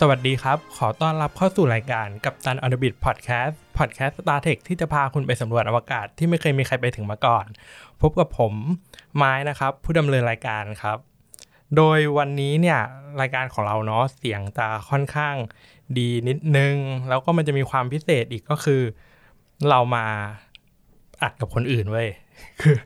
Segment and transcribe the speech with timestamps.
[0.00, 7.46] สวัสดีครับ ขอต้อนรับเข้าสู่รายการกับตันอ n บิ t พอดแคสต์พอดแคสต์สตาร์เทคที่จะพาคุณไปสำรวจอวกาศที่ไม่เคยมีใครไปถึงมาก่อน
[8.00, 8.52] พบกับผม
[9.16, 10.98] ไม้นะครับ ผู้ดำเนินรายการครับ
[11.76, 12.80] โดยวันนี้เนี่ย
[13.20, 15.34] รายการของเราเนาะเสียงจะค่อนข้าง
[15.98, 16.74] ดีนิดนึง
[17.08, 18.82] แล้วก็มันจะมีความพิเศษอีกก็คือ
[19.68, 20.06] เรามา
[21.22, 22.08] อัดกับคนอื่นเว้ย
[22.60, 22.76] คือ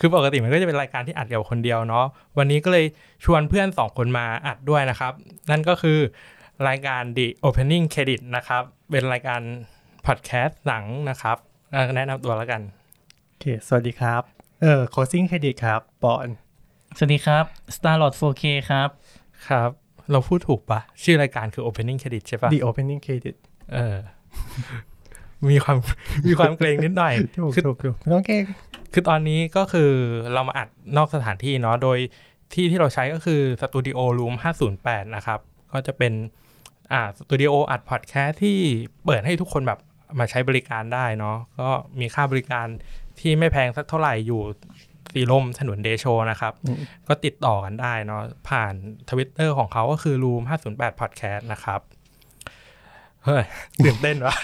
[0.00, 2.06] คือปกติมันก็จะเป็นรายการที่อัดกับคนเดียวเนาะ
[2.38, 2.84] วันนี้ก็เลย
[3.24, 5.12] ชวนเพื่อนสองคนมาอัดด้วยนะครับ
[5.50, 5.98] นั่นก็คือ
[6.68, 9.40] รายการ The Opening Credit นะครับ เป็นรายการ
[10.06, 11.36] พอดแคสต์หนังนะครับ
[11.74, 12.62] อะแนะนำตัวแล้วกัน
[13.28, 14.22] โอเคสวัสดีครับ
[14.62, 16.28] เออ closing credit ครับปอน
[16.96, 17.44] สวัสดีครับ
[17.76, 18.88] Starlord 4K ครับ
[19.48, 19.70] ครับ
[20.12, 23.36] เราพูดถูกปะชื่อรายการคือ Opening Credit ใช่ปะ The opening credit
[23.72, 23.96] เออ
[25.50, 25.76] มีความ
[26.28, 28.42] มีความเกรงนิดหน่อยถูกคือถูกถูกไม่ต้องเก่ง
[28.92, 29.90] คือตอนนี้ก็คือ
[30.32, 31.98] เรามาอัดนอกสถานที่เนาะโดย
[32.52, 34.34] ที่ที่เราใช้ก็คือสตูดิโอ Room
[34.74, 35.40] 508 นะครับ
[35.72, 36.12] ก็จะเป็น
[36.92, 38.58] อ่าสตูดิโออัดพอดแคสต์ที่
[39.04, 39.78] เปิดให้ทุกคนแบบ
[40.18, 41.68] มาใช้บริการได้เนาะก็
[42.00, 42.66] มีค่าบริการ
[43.20, 44.42] ที่ไม่แพงสักเท่าไหร่อยู่
[45.12, 46.52] สีลมถนนเดโชนะครับ
[47.08, 48.74] ก็ติดต่อกันได้เนาะผ่าน
[49.10, 51.80] ทวิตเตอร์ของเขาก็คือ room 508 podcast นะครับ
[53.24, 53.44] เฮ้ย
[53.84, 54.36] ตื่นเต้นวะ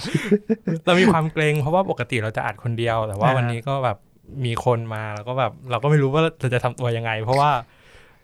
[0.87, 3.99] เรามีความเกรงเพราะว่าปกติเราจะอัดคนเดียว แต่ว่าอ่าวันนี้ก็แบบ
[4.45, 7.51] มีคนมาแล้วก็แบบ เราก็ไม่รู้ว่าเราจะทำตัวยังไง เพราะว่า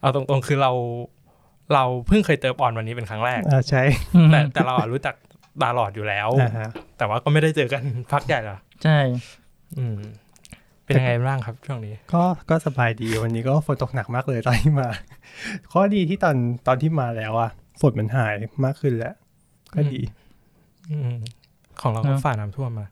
[0.01, 0.73] เอาตรงๆคือเรา
[1.75, 3.83] เราเพิ่งเคยเจอปอนวันนี้เป็นครั้งแรกอ่าใช่
[4.33, 5.15] แต่แต่เราอะรู้จัก
[5.63, 8.99] ตาหลอดอยู่แล้วอ่าฮะแต่ว่าก็ไม่ได้เจอกันพักใหญ่ละใช่
[9.79, 9.99] อืม
[10.85, 14.89] เป็นยังไงบ้างครับช่วงนี้ ก็ก็สบายดีวันนี้ก็ฝนตกหนักมากเลยตอนที่มา
[15.73, 16.37] ข้อดีที่ตอน
[16.67, 19.15] ตอนที่มาแล้วอะฝนมันหายมากขึ้นแล้ว
[19.75, 20.22] ก็ดีอืม
[21.81, 22.87] ของเราก็ฝ่าน้ำท่วมมา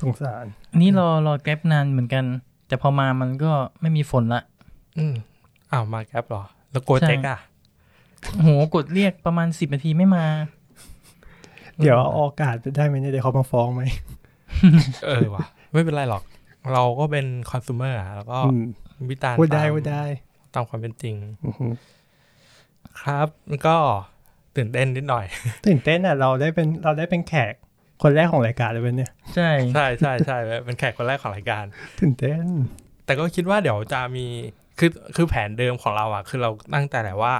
[0.00, 0.44] สงสาร
[0.76, 2.24] นนี้รอรอแกร็บนานเหมือนกัน
[2.68, 4.42] แต่พอมามันก็ไม่มีฝนละ
[4.98, 5.14] อืม
[5.72, 7.38] อ้าวมาแก๊ปเหรอ แล้วโกใช่เจ็กอะ
[8.42, 10.24] โหกดเรียกประมาณสิบนาทีไม่มา
[11.78, 13.82] เดี๋ยวเออกากาศได้ไหมเนี่ยเดี๋ยวเขามาฟ้องไหม
[15.04, 16.22] เออว่ะไม่เป็นไรหรอก
[16.72, 18.38] เราก็เป็นคอน sumer อะแล้วก็
[19.10, 20.04] วิจารณ์พูดได้ตามพูดได้
[20.54, 21.14] ตามความเป็นจริง
[23.00, 23.76] ครับแล้วก็
[24.56, 25.26] ตื่นเต้นนิดหน่อย
[25.66, 27.54] ตื่นเต้นอะเราได้เป็นเราได้เป็นแขก
[28.02, 31.64] คนแรกของรายการเลยวันเนี่ย ใช่ใช่ใช่ใช่เป็นแขกคนแรกของรายการ
[32.00, 32.44] ตื่นเต้น
[33.04, 34.26] แต่ก็คิดว่าเดี๋ยวจะมี
[34.78, 37.34] คือคือแผนเดิมของเราอะ คือเราตั้งแต่แหละว่า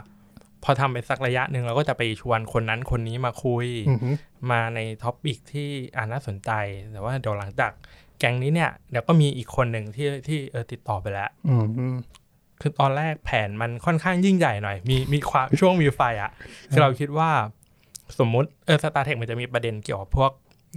[0.64, 4.10] พอทำไปสักระยะหนึ่งเราก็จะไปชวนคนนั้นคนนี้มาคุยอือฮึ
[4.50, 6.50] มาใน topic ที่อ่าน่าสนใจ
[6.92, 7.72] แต่ว่าเดี๋ยวหลังจาก
[8.18, 11.94] แก๊งนี้เนี่ยเดี๋ยวก็มีอีกคนหนึ่งที่ที่เออติดต่อไปแล้วอืมอืม
[12.60, 16.30] คือตอนแรกแผนมันค่อนข้างยิ่งใหญ่หน่อย มีมีความช่วงมีไฟอะ่ะ
[16.70, 17.30] คือเราคิดว่า
[18.18, 20.30] สมมุติเออ Star Trek มันจะมีประเด็นเกี่ยวกับพวก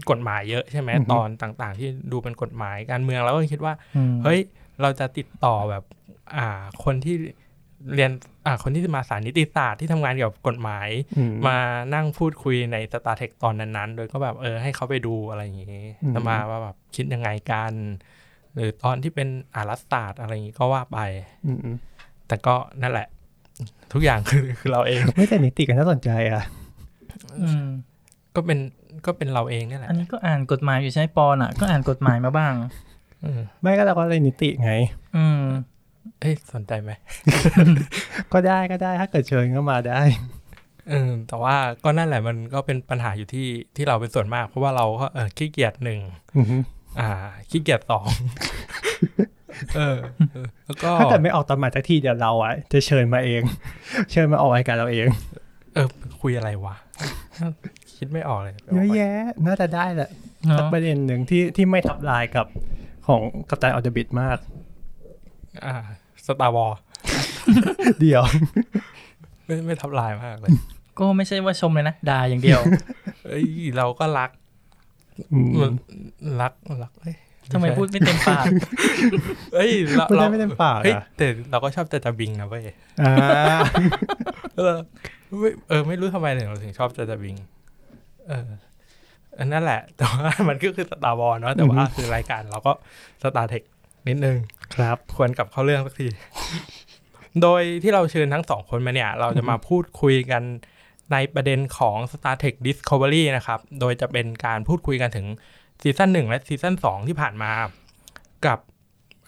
[0.09, 4.39] กฎหมายเยอะใช่ไหมตอนต่างๆ ที่ดูเป็นกฎหมายการเมืองแล้วก็คิดว่าอืมเฮ้ย
[4.81, 5.83] เราจะติดต่อแบบ
[6.35, 6.47] อ่า
[6.83, 7.15] คนที่
[7.95, 8.11] เรียน
[8.45, 11.57] อ่าคนที่มาสายนิติศาสตร์ที่ทำงานเกี่ยวกับกฎหมายอืมมา
[11.95, 17.73] นั่งพูดคุยในสตาร์เทคตอนนั้นๆ โดยก็แบบเออให้เขาไปดูอะไรอย่างงี้อืมจะมาว่าแบบคิดยังไงกัน
[18.55, 20.99] หรือตอนที่เป็นอารัฐศาสตร์อะไรอย่างงี้ก็ว่าไป
[21.45, 21.75] อืมอืม
[22.27, 23.07] แต่ก็นั่นแหละ
[23.93, 26.43] ทุกอย่างคือคือเราเอง ไม่แต่นิติกันน่าสนใจอะ
[27.41, 27.65] อืม
[28.35, 28.59] ก็เป็น
[29.05, 32.53] ก็เป็นเราเองนี่แหละ อันนี้ก็อ่านกฎหมายอยู่ใช่ปอนอะ ก็อ่านกฎหมายมาบ้าง
[33.23, 34.71] อืมไม่ก็เราก็เลยนิติไง
[35.17, 35.41] อืม
[36.19, 36.91] เอ้ยสนใจไหม
[38.33, 40.01] ก็ได้ก็ได้ถ้าเกิดเชิญก็มาได้
[40.89, 45.99] เออแต่ว่าก็นั่นแหละมันก็เป็นปัญหาอยู่ที่ที่เราเป็นส่วนมาก เพราะว่าเราก็เออขี้เกียจหนึ่ง
[46.99, 48.09] อือฮึอ่าขี้เกียจสอง
[49.75, 49.97] เออ
[50.33, 53.41] เออแล้วก็ถ้าเกิดไม่ออกตอนหมายสักทีเดี๋ยวเราอะจะเชิญมาเอง
[54.11, 55.07] เชิญมาออกรายการเราเอง
[55.73, 55.87] เออ
[56.21, 56.75] คุยอะไรวะ
[57.97, 59.13] คิดไม่ออกเลยเยอะแยะ
[59.45, 60.09] น่าจะได้แหละ
[60.47, 62.47] เนาะสักประเด็นหนึ่งที่ที่ไม่ทับลายกับ
[63.07, 64.37] ของกัปตันออเดบิตมาก
[65.65, 65.75] อ่า
[66.25, 66.71] สตาร์วอล
[68.01, 68.23] เดี๋ยว
[69.45, 70.49] ไม่ไม่ทับลายมากเลย
[70.97, 72.61] ก็ไม่ใช่ว่าชมเลยนะด่าอย่างเดียว
[73.25, 73.45] เอ้ย
[73.77, 74.42] เราก็รักอืม
[76.41, 77.15] รักรักเอ้ย
[77.53, 78.45] ทำไมพูดไม่เต็มปาก
[79.55, 82.63] เอ้ยเราพูดได้เราไม่เต็มปากเฮ้ยอะแต่เราก็ชอบแต่จะบิงนะเว้ย
[83.01, 83.13] อ่า
[84.57, 84.75] เออ
[85.39, 87.35] ไม่เออ ไม่รู้ทำไมถึงเราถึงชอบจะจะบิง
[88.27, 88.49] เออ
[89.39, 92.73] อันนั่นแหละ แต่ว่ามันก็คือ Star Wars เนาะแต่ว่าคือรายการเราก็
[93.23, 93.63] Star Trek
[94.07, 94.37] นิดนึง
[94.75, 96.07] ครับ ควรกลับเข้าเรื่องสักที
[97.41, 100.43] โดยที่เราเชิญทั้งสองคนมาเนี่ย เราจะมาพูดคุยกัน
[101.13, 105.27] ในประเด็นของ Star Trek Discovery นะครับ โดยจะเป็นการพูดคุยกันถึง
[105.81, 107.51] ซีซั่นหนึ่งและซีซั่นสองที่ผ่านมา
[108.45, 108.59] กับ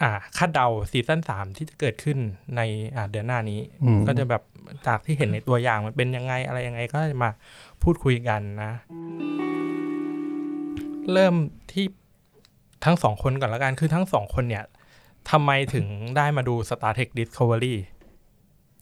[0.02, 2.18] อ่าคาดเดาซีซั่นสามที่จะเกิดขึ้น
[2.56, 2.62] ใน
[2.96, 4.44] อ่าเดือนหน้านี้อืมก็จะแบบ
[4.88, 7.32] จากที่เห็นในตัวอย่างมันเป็นยังไงอะไรยังไงก็จะมา
[7.84, 8.72] พูดคุยกันนะ
[11.12, 11.36] เริ่ม
[11.72, 11.86] ที่
[12.86, 14.66] ทั้งสองคนก่อนละกันคือทั้งสองคนเนี่ย
[15.32, 15.86] ทำไมถึง
[16.18, 17.76] ได้มาดู Star Trek Discovery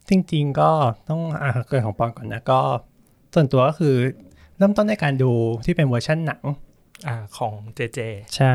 [0.08, 0.70] จริง ๆ ก็
[1.08, 2.60] ต้องอ่าเกิดของปอนก่อนนะก็
[3.34, 3.96] ส่วนตัวก็คือ
[4.58, 5.32] เริ่มต้นในการดู
[5.66, 6.42] ที่เป็นเวอร์ชันหนัง
[7.06, 7.98] อ่าของเจเจ
[8.36, 8.54] ใช่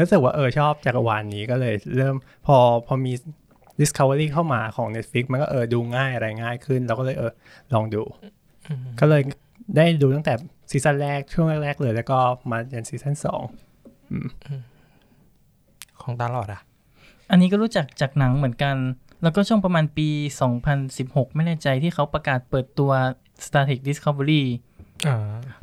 [0.00, 2.14] รู้สึกว่าเออชอบจักรวาลนนี้ก็เลยเริ่ม
[2.46, 2.56] พอ
[2.86, 3.12] พอมี
[3.80, 7.32] Discovery เข้ามาของ Netflix มันก็เออดูง่ายอะไรง่ายขึ้น เราก็เลยเออ
[7.74, 8.02] ลองดู
[9.00, 9.22] ก็เลย
[9.76, 10.34] ได้ดูตั้งแต่
[10.70, 12.18] ซีซั่นแรกช่วงแรก ๆ เลย แล้วก็
[12.50, 13.42] มาจนซีซั่นสอง
[16.02, 16.60] ของตลอดอะ
[17.30, 18.76] อันนี้ก็รู้จักจากหนังเหมือนกัน
[19.22, 20.08] แล้วก็ช่วงประมาณปี
[20.72, 22.92] 2016 ไม่แน่ใจที่เขาประกาศเปิดตัว
[23.46, 24.42] Star Trek Discovery
[25.06, 25.16] อ่า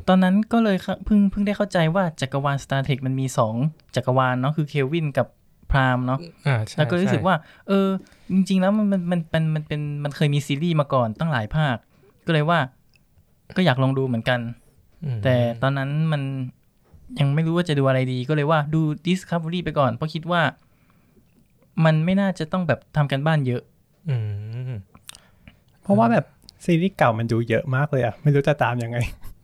[0.08, 3.26] ตอนนั้นก็เลยเข้าเพิ่งเพิ่งได้เข้าใจว่าจักรวาล Star Trek มันมี
[3.60, 5.26] 2จักรวาลเนาะคือเควินกับ
[5.70, 7.36] พรามเนาะอ่าใช่แล้วก็รู้สึกใช่ว่า
[7.68, 7.88] เออ
[8.32, 11.76] จริง ๆ แล้วมันมันมันมันมันเป็นมันเคยมีซีรีส์มาก่อนตั้งหลายภาค
[12.26, 12.58] ก็เลยว่า
[13.56, 14.40] ก็อยากลองดูเหมือนกัน
[15.04, 16.22] อืมแต่ตอนนั้นมัน
[17.20, 20.42] ยังไม่รู้ว่าจะดูอะไรดี ก็เลยว่าดู Discovery ไปก่อน เพราะคิดว่า
[21.84, 23.62] มันไม่น่าจะต้องแบบทำกันบ้านเยอะ
[24.10, 24.16] อื
[24.70, 24.72] ม
[25.82, 26.24] เพราะว่าแบบ
[26.64, 28.98] ซีรีส์เก่ามันดูเยอะมากเลยอะไม่รู้จะตามยังไง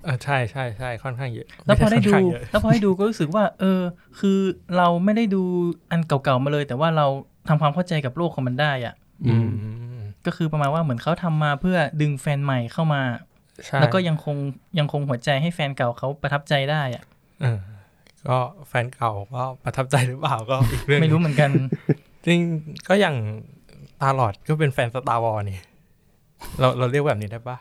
[0.06, 3.80] อ่าใช่ใช่ใช่ค่อนข้างเยอะ แล้วพอได้ดูม่ใช่ค่อนข้างเยอะแล้วพอได้ดูก็รู้สึกว่า เออ
[4.20, 4.38] คือ
[4.76, 5.42] เราไม่ได้ดู
[5.90, 7.06] อันเก่าๆมาเลย แต่ว่าเรา
[7.48, 8.94] ทำความเข้าใจกับโลกของมันได้อะ
[9.26, 9.48] อืม
[9.98, 13.02] มก็คือประมาณว่าเหมือนเขาทำมาเพื่อดึงแฟนใหม่เข้ามา
[13.66, 14.36] ใช่แล้วก็ยังคง
[14.78, 17.04] ยังคงหัวใจให้แฟนเก่าเขาประทับใจได้อะ
[17.42, 17.58] เออ
[18.28, 18.38] ก็
[18.68, 21.50] แฟนเก่าก็ประทับใจหรือเปล่าก็อีกเรื่องไม่รู้เหมือนกัน
[22.26, 22.40] จริง
[22.88, 23.16] ก็อย่าง
[24.00, 25.58] ตาหลอดก็เป็นแฟนสตาร์วอลนี่
[26.60, 27.56] เราเราเรียกแบบนี้ได้ปะ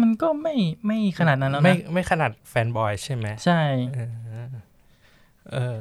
[0.00, 0.54] มันก็ไม่
[0.86, 3.60] ไม่ขนาดนั้นแล้วไม่นะไม่ขนาด fanboy ใช่ไหมใช่
[3.94, 4.12] เออ
[5.52, 5.80] เออ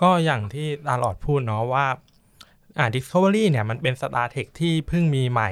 [0.00, 1.86] ก็อย่างที่ตาหลอดพูดเนาะว่า
[2.78, 5.50] อ่า Discovery เนี่ยมันเป็น Star Trek ที่เพิ่งมีใหม่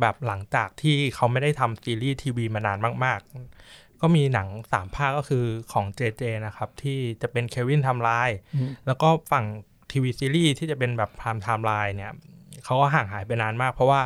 [0.00, 3.20] แบบหลังจากที่เขาไม่ได้ทำซีรีส์ทีวีมานานมาก
[3.60, 9.44] ๆ ก็มีหนังสามภาคก็คือของ JJ นะครับ ที่จะเป็น Kelvin Timeline อืมแล้วก็ฝั่ง
[9.90, 12.12] ทีวีซีรีส์ที่จะเป็นแบบ Prime Timeline เนี่ย
[12.64, 14.02] เขาก็ห่างหายไปนานมาก เพราะว่า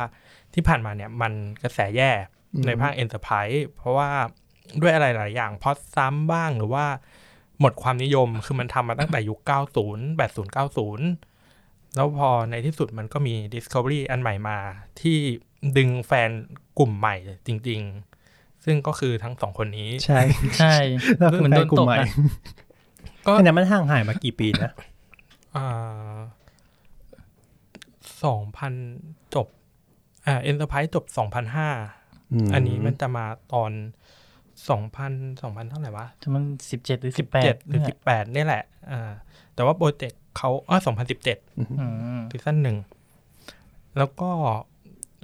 [0.53, 1.33] ที่ผ่านมาเนี่ยมัน
[1.63, 2.11] กระแสแย่
[2.53, 4.09] อืมในภาค Enterprise เพราะว่า
[4.81, 6.85] ด้วยอะไรหลายอย่างพอดซ้ำบ้างหรือว่า
[7.59, 9.39] หมดความนิยมคือมันทำมาตั้งแต่ยุค
[9.79, 10.47] 90 80
[11.25, 14.57] 90 แล้วพอในที่สุดมันก็มี Discovery อันใหม่มา
[15.01, 15.17] ที่
[15.77, 16.29] ดึงแฟน
[16.79, 17.15] กลุ่มใหม่
[17.47, 17.81] จริง
[18.23, 20.21] ๆ ซึ่งก็คือทั้งสองคนนี้ ใช่
[20.59, 20.75] ใช่
[21.19, 22.07] แล้วคือเหมือนแฟโดนนกลุ่ตมกใหม่อะ
[23.25, 24.71] ก็อันนั้นมันห่างหายมากี่ปีนะ
[25.55, 26.15] อ่า
[28.23, 28.73] สองพัน
[30.23, 31.77] จบอ่า Enterprise จบสองพันห้าม
[32.53, 33.71] อันนี้มันจะมาตอน
[34.69, 39.11] สองพันสองพันเท่าไหร่วะแต่มันสิบเจ็ดหรือสิสิบบเจ็แปดดหรือสิบแปดนี่แหละอ่า
[39.55, 41.37] แต่ว่าโปรเจกต์เขาอ๋อสองพันสิบเจ็ด
[41.79, 41.85] อื
[42.19, 42.77] มซีซั่นหนึ่ง
[43.97, 44.29] แล้วก็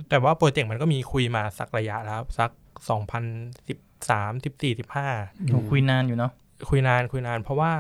[0.10, 2.52] แต่ว่าโปรเจกต์มันก็มีคุยมาสักระยะแล้ว สัก
[2.90, 3.24] สองพัน
[3.68, 3.78] สิบ
[4.10, 5.08] สามสิบสี่สิบห้า
[5.46, 6.32] โหคุยนานอยู่เนาะ
[6.70, 7.74] คุยนานคุยนานเพราะว่า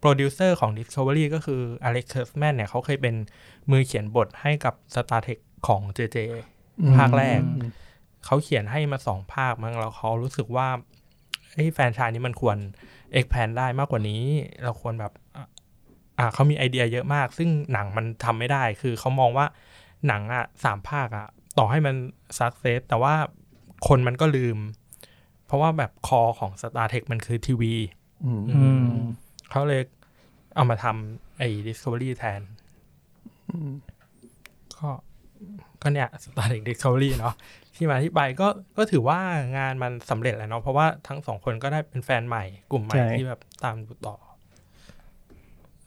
[0.00, 3.14] โปรดิวเซอร์ของ Discovery ก็คือ Alex Kurtzman เนี่ยเขาเคยเป็น
[3.70, 6.18] มือเขียนบทให้กับ Star Trek ของ JJ
[6.96, 7.70] ภาคแรกอืม
[8.24, 10.68] เขาเขียนให้มาสองภาคมั้งแล้วเขารู้สึกว่า
[11.54, 12.56] เอ้ยแฟรนไชายนี้มันควร
[13.18, 14.22] expand ได้มากกว่านี้
[14.64, 15.46] เราควรแบบอะ
[16.18, 19.46] อ่าเขามีไอเดียเยอะมาก ซึ่งหนังมันทำไม่ได้ คือเขามองว่า
[20.06, 21.26] หนังอะสามภาคอะ
[21.58, 21.94] ต่อให้มัน
[22.38, 23.14] สักเซสแต่ว่า
[23.88, 24.58] คนมันก็ลืม
[25.46, 27.74] เพราะว่าแบบคอของ Star Trek มันคือทีวี
[28.24, 28.86] อืมอืม
[29.50, 29.82] เขาเลย
[30.54, 32.40] เอามาทำไอ้ Discovery แทน
[33.97, 33.97] ก็
[35.82, 37.34] ก็เนี่ย Star Trek Discovery เนาะ
[37.76, 39.20] ที่มาที่ไปก็ก็ถือว่า
[39.58, 44.16] งานมันสำเร็จแล้วเนาะเพราะว่าทั้งสองคนก็ได้เป็นแฟนใหม่ กลุ่มใหม่ใช่ที่แบบตามดูต่อ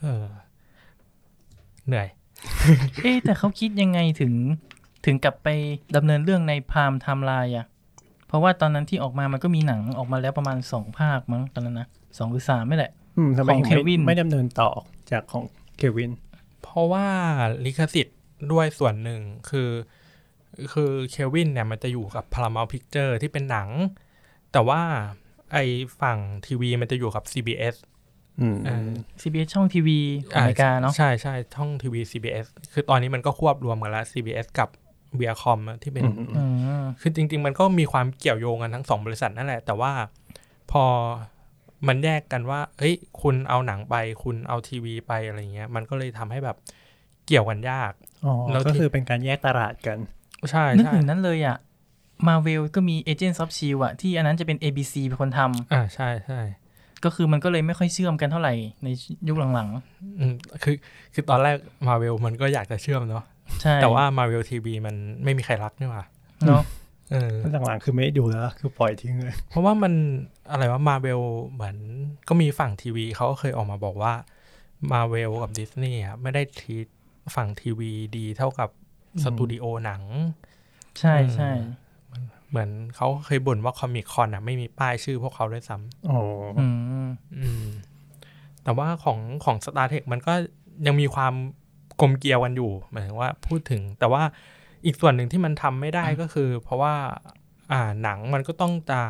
[0.01, 0.25] เออ
[1.87, 2.07] เหนื่อย
[3.01, 4.33] เอ๊ะแต่เขาคิดยังไงถึง
[5.05, 5.47] ถึงกลับไป
[5.95, 7.67] ดำเนินเรื่องใน Prime Timeline อะ
[8.27, 14.69] เพราะว่าตอนนั้นที่ออกมามันก็มีหนังออกมาแล้วประมาณสองภาคมั้งตอนนั้นนะสองหรือสามนี่แหละอืมทำไมของถึงไม่ Kelvin ไม่ดำเนินต่อ
[15.11, 15.43] จากของ
[15.77, 16.11] Kelvin
[16.61, 17.05] เพราะว่า
[17.65, 18.17] ลิขสิทธิ์
[18.51, 19.69] ด้วยส่วนหนึ่งคือ
[20.73, 23.69] คือ Kelvin เนี่ยมันจะอยู่กับ Paramount Picture ที่เป็นหนัง
[24.51, 24.81] แต่ว่า
[25.51, 25.63] ไอ้
[26.01, 27.75] ฝั่งทีวีมันจะอยู่กับ CBS
[28.41, 28.89] อืมเออ
[29.21, 34.69] CBS ช่องทีวีของอเมริกาเนาะใช่ใช่ช่องทีวี CBS คือตอนนี้มันก็ควบรวมกันแล้ว CBS กับ
[35.19, 36.43] v i a c o m ที่เป็นอืมอื
[36.81, 39.91] มคือจริง ๆ มันก็มีความเกี่ยวโยงกันทั้งสองบริษัทนั่นแหละ แต่ว่า
[40.71, 40.83] พอ
[41.87, 46.57] มันแยกกันว่าเฮ้ย คุณเอาหนังไป คุณเอาทีวีไปอะไรเงี้ย มันก็เลยทำให้แบบ
[47.25, 48.10] เกี่ยวกันยากอ๋อ
[48.51, 49.97] แล้วที่ก็คือเป็นการแยกตลาดกัน
[50.51, 51.57] ใช่นึกใช่ถึงนั้นเลยอะ
[52.27, 56.39] มาเวลก็มี Agents of Shield อะที่อันนั้นจะเป็น ABC เป็นคนทำอ่าใช่ใช่
[57.03, 58.87] ก็คือมันก็เลยไม่ค่อยเชื่อมกันเท่าไหร่ใน
[59.27, 59.69] ยุคหลัง
[60.19, 60.75] อืมคือ
[61.13, 61.55] คือตอนแรก
[61.87, 66.03] มาเวลมันก็อยากจะเชื่อมเนาะๆใช่แต่ว่ามาเวลทีวีมันไม่มีใครรักนี่หว่า
[66.47, 66.63] เนาะ
[67.11, 67.33] เออ
[67.65, 69.93] หลังๆคือไม่ได้ดูแล้ว คือปล่อยทิ้งเลย เพราะว่ามัน
[70.51, 71.75] อะไรว่ามาเวลเหมือน
[72.27, 74.13] ก็มีฝั่งทีวีเขาก็เคยออกมาบอกว่า
[74.91, 76.75] มาเวลกับดิสนีย์อะไม่ได้ treat
[77.35, 78.69] ฝั่งทีวีดีเท่ากับ
[79.23, 80.01] สตูดิโอหนัง
[80.99, 81.51] ใช่ใช่
[82.49, 86.17] เหมือนเขาเคยบ่นว่าคอมิคคอนอะไม่มีป้ายชื่อพวกเขาด้วยซ้ำโอ้
[86.59, 86.67] อื
[87.05, 87.07] ม
[87.37, 87.67] อืม
[88.63, 90.33] แต่ว่าของของ Star Trek มันก็
[90.85, 91.33] ยังมีความ
[92.01, 94.23] กลมเกลียวกันอยู่หมายถึงว่าพูดถึง แต่ว่า
[94.85, 96.95] อีกส่วนหนึ่งที่มันทำไม่ได้ก็คือ เพราะว่า
[97.71, 99.01] อ่าหนังมันก็ต้องจะ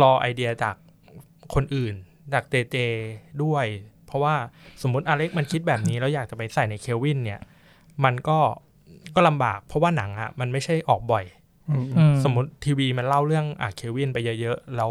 [0.00, 0.76] รอไอเดียจาก
[1.54, 1.94] คนอื่น
[2.32, 2.76] จากเจเจ
[3.42, 4.34] ด้วยเพ ราะว่า
[4.82, 7.40] สมมติอเล็กมันคิดแบบนี้ แล้วอยากจะไปใส่ในเคลวินเนี่ย
[8.04, 8.38] มันก็
[9.14, 11.24] ก็ลำบาก เพราะว่าหนังอะมันไม่ใช่ออกบ่อย
[11.70, 14.90] อืมอืมสมมติทีวีมันเล่าเรื่องอะ Kelvin ไปเยอะๆแล้ว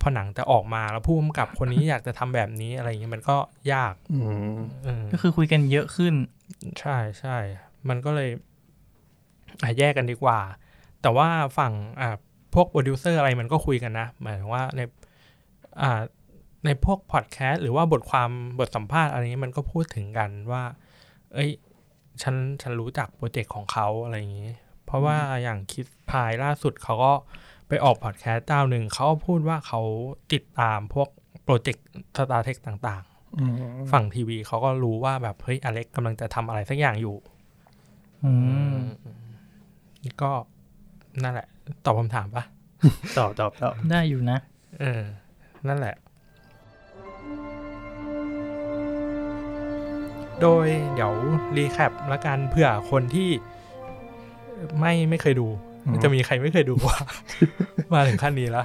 [0.00, 3.36] พอหนังจะออกมาแล้วผู้กำกับคนนี้อยากจะทำแบบนี้อะไรเงี้ยมันก็
[3.72, 4.18] ยากอื
[4.56, 6.14] มเออก็คือคุยกันเยอะขึ้น
[6.80, 7.36] ใช่ใช่
[7.88, 8.30] มันก็เลย
[9.62, 10.38] อะแยกกันดีกว่า
[11.02, 12.08] แต่ว่าฝั่งอะ
[12.54, 14.80] พวกโปรดิวเซอร์อะไรมันก็คุยกันนะหมายถึงว่าใน
[15.82, 16.00] อ่า
[16.64, 20.62] ในพวกพอดแคสต์หรือว่าบทความบทสัมภาษณ์อะไรนี้มันก็พูดถึงกันว่า
[21.34, 21.50] เอ้ย
[22.22, 24.52] ฉันฉันรู้จักโปรเจกต์ของเขาอะไรอย่างนี้
[24.86, 27.12] เพราะว่าอย่างคิดพายล่าสุดเขาก็
[27.68, 29.80] ไปออกพอดแคสต์เจ้าหนึ่งเขาก็พูดว่าเขา
[30.32, 31.08] ติดตามพวก
[31.44, 33.04] โปรเจกต์ Star Trek ต่าง
[33.38, 37.16] อืมๆฝั่งทีวีเขาก็รู้ว่าแบบ เฮ้ย Alex กำลังจะทำอะไรสักอย่างอยู่
[38.24, 38.32] อื
[38.72, 38.76] ม
[40.22, 40.30] ก็
[41.22, 41.48] นั่นแหละ
[41.84, 42.44] ตอบคำถามปะ
[43.18, 44.38] ตอบตอบตอบได้อยู่นะ
[44.80, 45.02] เออ
[45.68, 45.94] นั่นแหละ
[50.42, 51.12] โดยเดี๋ยว
[51.56, 53.30] recap ละกันเผื่อคนที่
[54.80, 55.48] ไม่ไม่เคยดู
[56.04, 56.98] จะมีใครไม่เคยดูวะ
[57.94, 58.64] มาถึงขั้นนี้ละ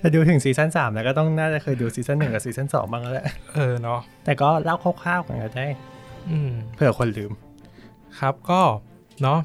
[0.00, 5.66] ถ้าดูถึงซีซั่นสามแล้วก็ต้องน่าจะเคยดูซีซั่นหนึ่งกับซีซั่นสองบ้างแล้วแหละเออเนาะแต่ก็เล่าคร่าวๆกันก็ได้
[6.30, 7.32] อืมเผื่อคนลืม
[8.18, 8.60] ครับก็
[9.22, 9.38] เนาะ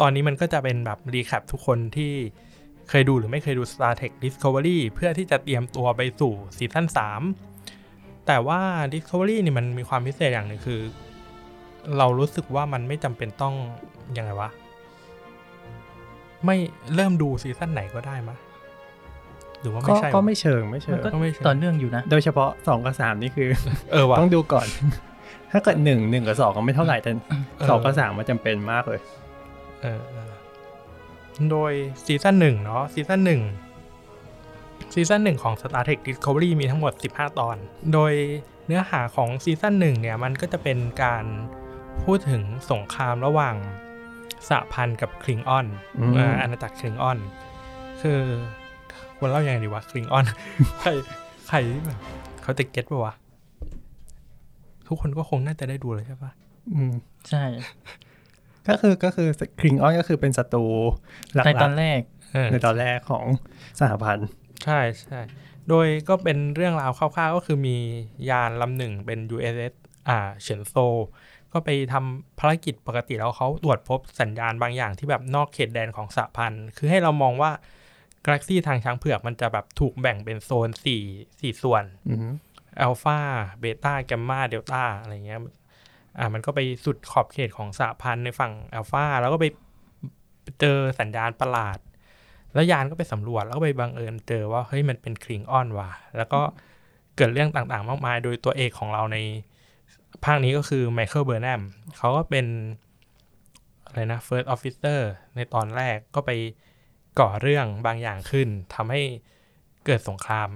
[0.00, 2.12] ตอนนี้มันก็จะเป็นแบบ recap ทุกคนที่
[2.88, 7.51] เคยดูหรือไม่เคยดู Star Trek Discovery เพื่อที่จะเตรียมตัวไปสู่ซีซั่น3
[8.26, 8.60] แต่ว่า
[8.92, 10.80] Discovery นี่มันมีความพิเศษอย่างหนึ่งคือ
[11.98, 13.54] เรารู้สึกว่ามันไม่จำเป็นต้อง
[14.16, 14.50] ยังไงวะ
[16.46, 16.56] ไม่
[16.94, 18.36] เริ่มดูซีซั่นไหนก็ได้มะ
[19.60, 23.48] หรือว่าก็ไม่ใช่วะก็ไม่เชิงไม่เชิงมันก็ก็ไม่ใช่ต่อเนื่องอยู่นะ โดยเฉพาะสองกับสามนี่คือ
[23.92, 24.66] เออว่ะต้องดูก่อน
[25.52, 27.10] ถ้าเกิดหนึ่งหนึ่งกับสองก็ไม่เท่าไหร่แต่
[27.58, 29.00] เออสองกับสามมันจำเป็นมากเลย
[29.82, 30.32] เออเออ
[31.50, 31.72] โดย
[32.04, 33.40] ซีซั่นหนึ่งเนาะซีซั่นหนึ่ง
[34.92, 37.56] ซีซั่นหนึ่งของ Star Trek Discovery มีทั้งหมด 15 ตอน
[37.92, 38.12] โดย
[38.66, 41.24] เนื้อหาของซีซั่นหนึ่งเนี่ยมันก็จะเป็นการ
[42.04, 43.56] พูดถึงสงครามระหว่าง
[44.48, 45.66] สหพันธ์กับ Klingon
[45.98, 47.18] อืมอาณาจักร Klingon
[48.02, 48.20] คือ
[49.18, 50.24] ควรเล่ายังไงดีวะ Klingon
[50.80, 50.90] ใคร
[51.48, 51.98] ใครที่แบบ
[52.42, 53.14] เขาจะเก็ตปะวะ
[54.86, 56.30] ทุกคนก็คงน่าจะได้ดูเลยใช่ปะ
[56.74, 56.92] อืม
[57.28, 57.44] ใช่
[58.68, 59.28] ก็คือก็คือ
[59.60, 60.64] คลิงออนก็คือเป็นศัตรู
[61.34, 62.00] หลักในตอนแรก
[62.32, 63.24] เออๆในตอนแรกของ
[63.80, 64.28] สหพันธ์
[64.64, 65.20] ใช่ใช่
[65.68, 67.76] โดยก็เป็นเรื่องราวคร่าวๆก็คือมี
[68.30, 69.72] ยานลำหนึ่งเป็น USS
[70.08, 70.74] อ่าเฉินโซ
[71.52, 77.50] ก็ไปทำภารกิจปกติแล้วเขาตรวจพบสัญญาณบางอย่างที่แบบนอกเขตแดนของสหพันธ์คือให้เรามองว่า
[78.24, 81.02] กาแล็กซี่ทางช้างเผือกมันจะแบบถูกแบ่งเป็นโซนสี่
[81.40, 82.30] สี่ส่วนอืม
[82.80, 83.18] อัลฟา
[83.60, 85.40] เบต้าแกมมาเดลต้าอะไรเงี้ย
[86.18, 89.46] อ่ามันก็ไปสุดขอบเขตของสหพันธ์ในฝั่งอัลฟาแล้วก็ไป
[90.60, 91.78] เจอสัญญาณประหลาด
[92.54, 96.40] แล้วยานก็ไปสำรวจแล้วก็ไปบังเอิญเจอว่าเฮ้ยมันเป็น Klingon ว่ะแล้วก็
[97.16, 99.18] เกิดเรื่องต่างๆ มากมาย โดยตัวเอกของเราใน
[100.24, 101.62] ภาคนี้ก็คือ Michael Burnham
[101.96, 102.46] เขาก็เป็น
[103.86, 104.98] อะไรนะ First Officer
[105.36, 106.30] ในตอนแรกก็ไป
[107.20, 109.02] ก่อเรื่องบางอย่างขึ้นทำให้
[109.86, 110.48] เกิดสงคราม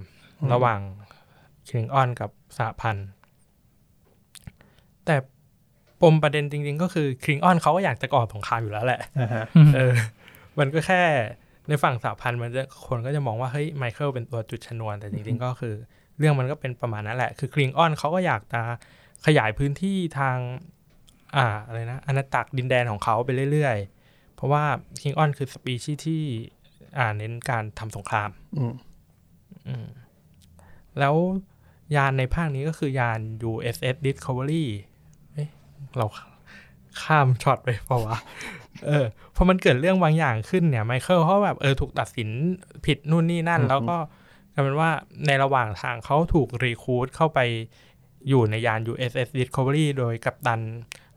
[0.52, 0.80] ระหว่าง
[1.68, 3.08] คลิงออนกับสหพันธ์
[5.06, 5.16] แต่
[6.02, 9.44] ปมประเด็นจริง ๆ ก็คือคลิงออนเขาก็อยากจะก่อสงครามอยู่แล้วแหละอ่าฮะ
[9.76, 9.94] เออ
[10.58, 11.02] มันก็แค่
[11.68, 15.74] ในฝั่งสหพันธ์มันจะคนก็จะมองว่าเฮ้ยไมเคิลเป็นตัวจุดชนวน แต่จริงๆก็คือ
[16.18, 18.62] เรื่องมันก็เป็นประมาณนั้นแหละ คือคลิงออนเขาก็อยากจะ
[19.26, 20.36] ขยายพื้นที่ทาง
[21.36, 24.64] อ่าอะไรนะอาณาจักรดินแดนของเขาไปเรื่อยๆ เพราะว่า
[25.02, 26.22] คิงออนคือสปีชีส์ที่
[26.98, 28.74] อ่าเน้นการทำสงครามอืม
[29.68, 29.86] อืม
[30.98, 31.14] แล้ว
[31.96, 33.20] ยานในภาคนี้ก็คือยาน
[33.50, 34.64] USS Discovery
[35.34, 35.50] เอ๊ะ
[35.96, 36.06] เรา
[37.02, 38.18] ข้ามช็อตไปเปล่าวะ
[38.86, 39.06] เออ
[39.36, 42.28] พอมันเกิดเรื่องบางอย่างขึ้นเนี่ยไมเคิลเขาแบบเออถูกตัดสิน
[42.84, 43.96] ผิดนู่นนี่นั่นอืมแล้วก็
[44.52, 44.90] กลายเป็นว่า
[45.26, 47.40] ในระหว่างทางเขาถูก recruit เข้าไป
[48.28, 50.60] อยู่ในยาน USS Discovery โดยกัปตัน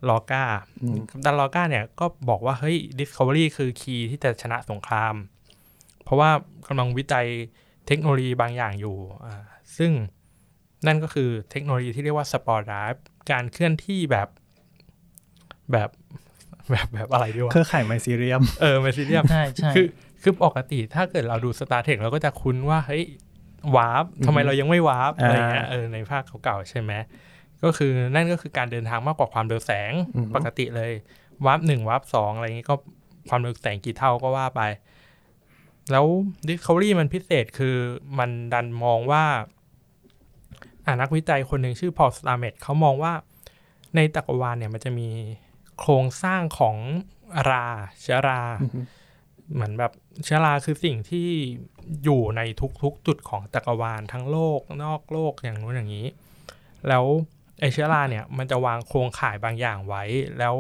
[0.10, 0.44] Lorca
[0.84, 5.16] อืมกัปตัน Lorca เนี่ยก็บอกว่าเฮ้ย Discovery คือ key ที่จะชนะสงคราม
[6.04, 6.30] เพราะว่า
[6.68, 7.28] กำลังวิจัย
[7.88, 9.44] เทคโนโลยีบางอย่างอยู่อ่า
[9.78, 9.92] ซึ่ง
[10.88, 14.28] นั่นก็คือเทคโนโลยีที่เรียกว่า Spore Drive การเคลื่อนที่แบบ
[15.72, 15.90] แบบ
[16.72, 19.86] แบบแบบอะไรดีวะเครือข่าย myceliumเออ mycelium ใช่ใช่คือ
[20.24, 23.04] คือปกติถ้าเกิดเราดู Star Trek เราก็จะคุ้นว่าเฮ้ย
[23.76, 26.92] วาร์ปทำไมเรายังไม่วาร์ปอะไรเงี้ยอ่าเออในภาคเก่าๆใช่ไหม
[27.64, 30.92] ก็คือนั่นก็คือการเดินทางมากกว่าความเร็วแสงอือฮึปกติเลย
[31.46, 32.76] วาร์ปหนึ่งวาร์ปสองอะไรอย่างงี้ก็
[33.30, 34.62] ความเร็วแสงกี่เท่าก็ว่าไป
[35.92, 36.06] แล้ว
[36.48, 37.76] Discovery มันพิเศษคือ
[38.20, 39.24] มันดันมองว่า
[40.86, 43.14] อ่านักวิจัยคนหนึ่งชื่อ Paul Stamets เขามองว่า
[43.96, 45.08] ในจักรวาลเนี่ยมันจะมี
[45.80, 46.78] โครงสร้างของ
[47.50, 47.68] รา
[48.02, 48.42] เชื้อรา
[49.54, 49.92] เหมือนแบบ
[50.24, 51.30] เชื้อราคือสิ่งที่
[52.04, 52.42] อยู่ใน
[52.82, 56.08] ทุกๆ จุดของจักรวาลทั้งโลกนอกโลกอย่างนู้นอย่างนี้
[56.88, 57.06] แล้ว
[57.60, 60.04] ไอเชื้อราเนี่ยมันจะวางโครงข่ายบางอย่างไว้
[60.40, 60.56] แล้ว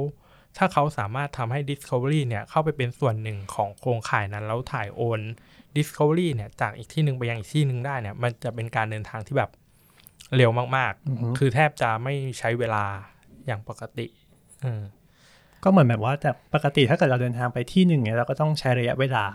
[0.57, 5.19] ถ้าเขาสามารถทำให้ Discovery เนี่ยเข้าไปเป็นส่วนหนึ่งของโครงข่ายนั้น แล้วถ่ายโอน
[5.77, 9.51] Discovery เนี่ยจากอีกที่หนึ่งไปยังอีกที่หนึ่งได้เนี่ย มันจะเป็นการเดินทางที่แบบ
[10.35, 12.83] เร็วมาก ๆ คือแทบจะไม่ใช้เวลา
[13.45, 14.05] อย่างปกติ
[14.63, 14.81] อืม
[15.63, 19.25] ก็เหมือนแบบว่าแต่ปกติถ้าเกิดเราเดินทางไปที่หนึ่งเนี่ยเราก็ต้องใช้ระยะเวลา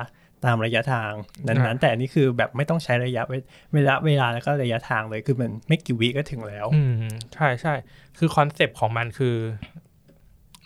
[0.45, 1.13] ตามระยะทาง
[1.47, 3.35] นั้นๆแต่อันนี้คือแบบไม่ต้องใช้ระยะเว
[3.75, 6.95] เวลาเวลาแล้วก็ระยะทางเลยคือมันไม่กี่วิก็ถึงแล้วอืม
[7.35, 7.75] ใช่ใช่
[8.19, 9.37] คือคอนเซปต์ของมันคือ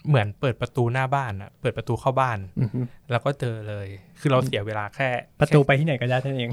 [0.08, 3.88] เหมือนเปิดประตูหน้าบ้านอะเปิดประตูเข้าบ้านอือฮึแล้วก็เจอเลย
[4.20, 5.08] คือเราเสียเวลาแค่
[5.40, 6.50] ประตูไปที่ไหนก็ได้นั่นเอง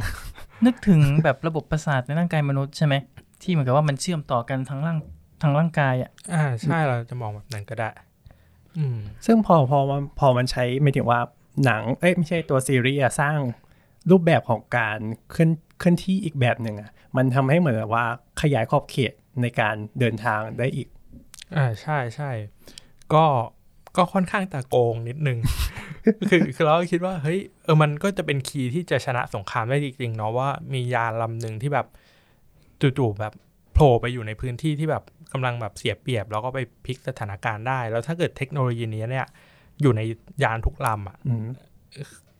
[0.65, 2.95] นึกถึงแบบระบบประสาทในร่างกายมนุษย์ใช่ไหม
[3.41, 4.97] ที่เหมือนกับว่ามันเชื่อมต่อกันทั้งร่าง
[5.41, 8.14] ทั้งร่างกายอะอ่าใช่เราจะมองแบบนั้นก็ได้อืม
[9.25, 11.19] ซึ่งพอพอมันพอมันใช้ไม่ถึงว่า
[11.65, 13.37] หนังเอ้ยไม่ใช่ตัวซีรีส์อะสร้าง
[14.11, 14.99] รูปแบบของการ
[15.31, 18.05] เคลื่อนเคลื่อนที่อีกแบบหนึ่งอะมันทำให้เหมือนกับว่า
[18.41, 20.87] ขยายขอบเขตในการเดินทางได้อีก
[21.57, 22.31] อ่าใช่ใช่
[23.13, 23.25] ก็
[23.97, 25.37] ก็ค่อนข้างตะโกงนิดนึง
[26.29, 31.87] คือคือเราก็คิดว่าเฮ้ยเออมันก็จะเป็นคีย์ที่จะชนะสงครามได้จริงๆเนาะว่ามียานลำหนึ่งที่แบบ
[32.81, 33.33] จู่ๆแบบ
[33.73, 35.03] โผล่ไปอยู่ในพื้นที่ที่แบบ
[35.35, 39.27] กำลังแบบเสียเปรียบ แล้วก็ไปพลิกสถานการณ์ได้ แล้วถ้าเกิดเทคโนโลยีนี้เนี่ย
[39.81, 40.01] อยู่ใน
[40.43, 41.47] ยานทุกลำอะอืม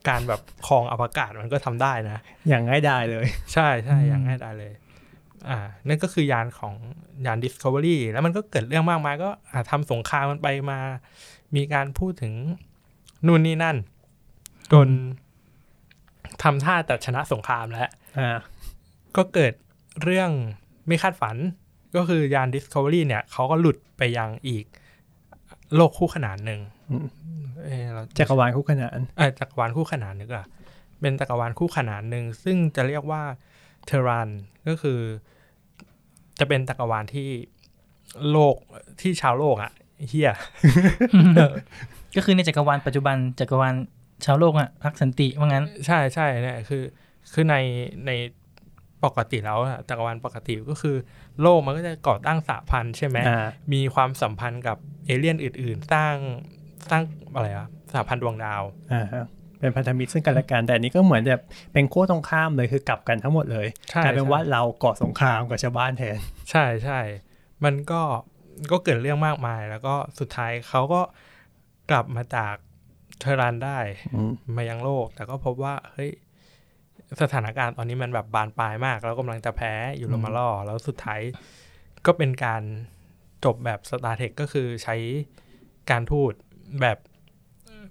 [0.08, 4.74] การแบบครองอวกาศมันก็ทำได้นะ อย่างง่ายดายเลย ใช่ใช่อย่างง่ายดายเลย
[5.50, 6.74] อ่า นั่นก็คือยานของ
[7.26, 10.80] ยาน Discovery แล้วมันก็เกิดเรื่องมากมายก็อ่าทำสงครามมันไปมา
[11.56, 12.34] มีการพูดถึง
[13.28, 13.78] นู่นนี่นั่น
[14.72, 14.88] จน
[16.44, 18.38] ทำท่าแต่ชนะสงครามแล้วอ่า
[19.16, 19.54] ก็เกิด
[20.04, 20.30] เรื่อง
[20.88, 21.38] ไม่คาดฝัน
[21.96, 24.66] ก็คือยาน Discovery เนี่ยเขาก็หลุดไปยังอีก
[25.76, 27.08] โลกคู่ขนานหนึ่งอืม
[27.64, 30.46] เอ่อเราจักรวาลคู่ขนานเออจักรวาลคู่ขนานนึกอะ
[31.02, 33.22] เป็นจักรวาลคู่ขนานหนึ่งซึ่งจะเรียกว่า
[33.86, 34.30] เทรัน
[34.68, 35.00] ก็คือ
[36.40, 37.28] จะเป็นจักรวาลที่
[38.32, 38.56] โลก
[39.02, 39.72] ที่ชาวโลกอะ
[40.10, 40.32] เฮีย
[41.36, 41.54] เออ
[42.16, 43.74] ก็คือในจักรวาลปัจจุบันจักรวาล
[44.26, 46.84] ชาวโลกอะรักสันติว่างั้น ใช่ใช่เนี่ยคือ
[47.34, 47.56] คือใน
[48.06, 48.12] ใน
[49.06, 50.96] ปกติแล้วอะจักรวาลปกติก็คือ
[51.42, 56.16] โลกมันก็จะก่อตั้งสหพันธ์ใช่ไหมอ่ามีความสัมพันธ์กับเอเลี่ยนอื่น ๆ สร้าง
[56.90, 57.04] สร้าง
[57.36, 58.64] อะไรอะสหพันธ์ดวงดาว
[58.94, 59.26] อ่าฮะ
[59.60, 61.42] เป็นพันธมิตรซึ่งกันและกันแต่อันนี้ก็เหมือนแบบ
[61.74, 66.18] เป็นขั้วตรงข้ามเลยคือกลับกันทั้งหมดเลยใช่กลายเป็นใช่ว่าเราก่อสงครามกับชาวบ้านแทน
[66.52, 67.00] ใช่ใช่
[67.64, 68.02] มันก็
[68.72, 71.02] ก็เกิดเรื่องมากมาย แล้วก็สุดท้ายเขาก็
[71.92, 72.56] กลับมาจาก
[73.20, 73.80] เทอรันได้
[74.16, 76.12] อืมมายังโลก แต่ก็พบว่าเฮ้ย
[77.22, 81.22] สถานการณ์ตอนนี้มันแบบบานปลายมาก แล้วกำลังจะแพ้อยู่ลงมาล่อแล้วสุดท้าย
[82.06, 82.62] ก็เป็นการ
[83.46, 84.96] จบแบบสตาร์เทคก็คือใช้
[85.90, 86.34] การทูต
[86.82, 86.98] แบบ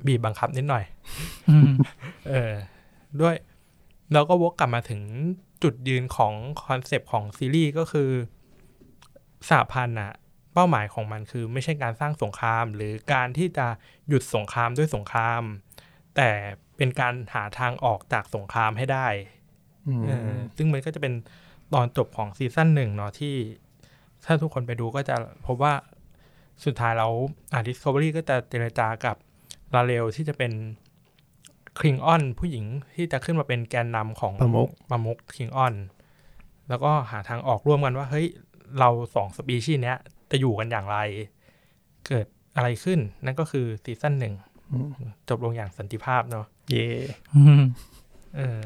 [0.06, 0.84] บีบบังคับนิดหน่อย
[1.50, 1.72] อืม
[2.28, 2.52] เออ
[3.20, 3.36] ด้วย
[4.12, 5.02] แล้วก็วกกลับมาถึง
[5.62, 6.34] จุดยืนของ
[6.64, 8.10] คอนเซปต์ของซีรีส์ก็คือ
[9.48, 10.12] สหพันธ์อะ
[10.54, 13.66] เป้าหมายของมันคือไม่ใช่การสร้างสงคราม หรือการที่จะ
[14.08, 15.42] หยุดสงครามด้วยสงคราม
[16.16, 16.30] แต่
[16.76, 19.06] เป็นการหาทางออกจากสงครามให้ได้
[19.88, 21.14] อืมเออซึ่งมันก็จะเป็น
[21.74, 23.34] ตอนจบของซีซั่นหนึ่งเนาะที่
[24.24, 25.74] ถ้าทุกคนไปดูก็จะพบว่า
[26.64, 27.12] สุดท้ายแล้ว
[27.52, 29.16] อ่า Discovery ก็จะเจรจากับ
[29.74, 30.52] ลาเรลที่จะเป็น
[31.78, 32.64] คลิงออนผู้หญิง
[32.96, 35.74] ที่จะขึ้นมาเป็นแกนนำของประมุขประมุขคลิงออน
[36.68, 38.26] แล้วก็หาทางออกร่วมกันว่า เฮ้ย
[38.78, 39.98] เราสองสปีชีส์เนี้ย
[40.30, 40.98] จะอยู่กันอย่างไร
[42.06, 44.34] เกิดอะไรขึ้น นั่นก็คือซีซั่นหนึ่ง
[44.72, 44.90] อืม
[45.28, 46.88] จบลงอย่างสันติภาพเนาะ เย่
[47.34, 47.62] อืม
[48.36, 48.60] เออ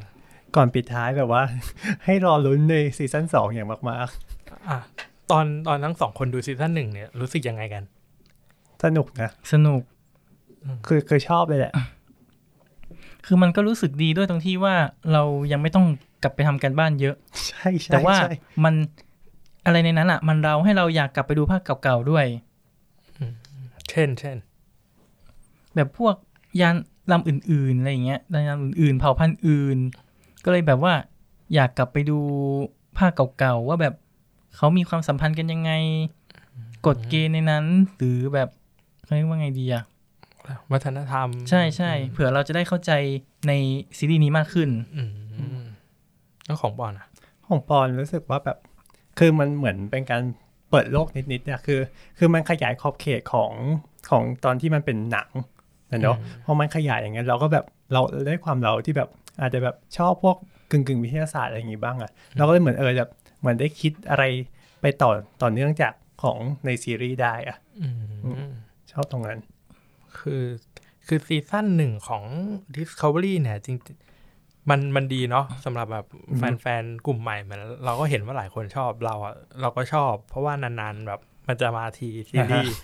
[0.56, 1.42] ก่อนปิดท้ายแบบว่า
[2.04, 4.08] ให้รอลุ้นในซีซั่นสองอย่างมาก
[4.70, 4.78] อะ
[5.30, 9.82] ตอนตอนทั้งสองคนดูซีซั่นหนึ่งเนี่ยรู้สึกยังไงกันๆสนุกนะ สนุก
[10.86, 11.72] คือคือชอบเลยแหละ
[13.26, 14.74] คือมันก็รู้สึกดีด้วยตรงที่ว่า
[15.12, 15.86] เรายังไม่ต้อง
[16.22, 17.16] กลับไปทำกันบ้านเยอะ
[17.48, 18.32] ใช่ใช่แต่ว่าใช่
[18.64, 18.74] มัน
[19.64, 22.26] อะไรในนั้นอะ มันเราให้เราอยากกลับไปดูภาคเก่าๆด้วย
[23.90, 24.36] เช่นเช่น
[25.74, 26.14] แบบพวก
[26.60, 26.76] ยาน
[27.12, 29.78] ลำอื่นๆอะไรอย่างเงี้ยยานลำอื่นๆ เผ่าพันธุ์อื่น
[30.44, 30.94] ก็เลยแบบว่า
[31.54, 32.18] อยากกลับไปดู
[32.98, 33.94] ภาคเก่าๆว่าแบบ
[34.56, 35.72] เขามีความสัมพันธ์กันยังไง
[36.86, 37.64] กฎเกณฑ์ในนั้น
[37.98, 38.48] หรือแบบ
[39.04, 39.84] เขาเรียกว่าไงดีอะ
[40.72, 42.92] วัฒนธรรม ใช่ใช่เผื่อเราจะได้เข้าใจ
[43.48, 43.52] ใน
[43.98, 45.02] ซีรีส์นี้มากขึ้นอื
[45.58, 45.62] ม
[46.46, 47.06] แล้วของบอลอะ
[47.46, 48.58] ของปอนรู้สึกว่าแบบ
[49.18, 50.22] คือมันเหมือนเป็นการ
[50.70, 51.80] เปิดโลกนิดๆเนี่ยคือ
[52.18, 53.52] คือมันขยายขอบเขตของ
[54.10, 55.28] ของตอนที่มันเป็นหนัง
[55.92, 59.08] นะเนาะอืมพอมันขยายอย่างเงี้ยเราก็แบบเราได้ความเราที่แบบ
[59.40, 60.36] อาจจะแบบชอบพวก
[60.70, 64.24] กึ่งกึ่งๆวิทยาศาสตร์อะไรอย่างงี้บ้างอะเราก็เลยเหมือนเออแบบเหมือนได้คิดอะไร
[64.80, 65.10] ไปต่อ
[65.42, 67.88] ต่อเนื่องจากของในซีรีส์ได้อะอื
[68.50, 68.52] ม
[68.92, 69.38] ชอบตรงนั้น
[70.18, 70.42] คือ
[71.06, 72.24] คือซีซั่นหนึ่งของ
[72.76, 76.06] Discovery เนี่ยจริงๆมันมันดีเนาะสำหรับแบบ
[76.60, 82.76] แฟนๆ กลุ่มใหม่เหมือนเราก็เห็นว่าหลายคนชอบเราอะเราก็ชอบ เพราะว่านานๆแบบ มันจะมาทีซีรีส์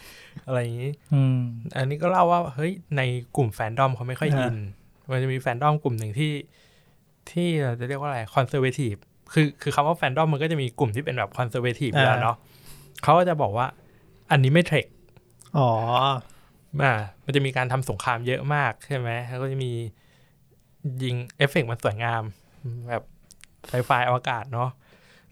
[0.46, 1.38] อะไรอย่างนี้อืม
[1.76, 3.02] อันนี้ก็เล่าว่าเฮ้ยใน
[3.36, 4.58] กลุ่มแฟนดอมเขาไม่ค่อยอ่าอิน
[5.10, 6.32] มันจะมีแฟนดอมกลุ่มหนึ่งที่
[7.30, 8.94] ที่เราจะเรียกว่าอะไร conservative
[9.32, 12.36] คือคือคำว่าแฟนดอมมันก็จะมีกลุ่มที่เป็นแบบ conservative อยู่แล้วเนาะ
[13.02, 13.66] เขาก็จะบอกว่า
[14.30, 14.86] อันนี้ไม่ Trek
[15.58, 15.68] อ๋อ
[16.82, 19.72] อ่ามันจะมีการทำสงครามเยอะมากใช่ไหมแล้วก็จะมี
[21.02, 22.22] ยิงเอฟเฟกต์มันสวยงาม
[22.88, 23.02] แบบ
[23.68, 24.68] ไซไฟอวกาศเนาะ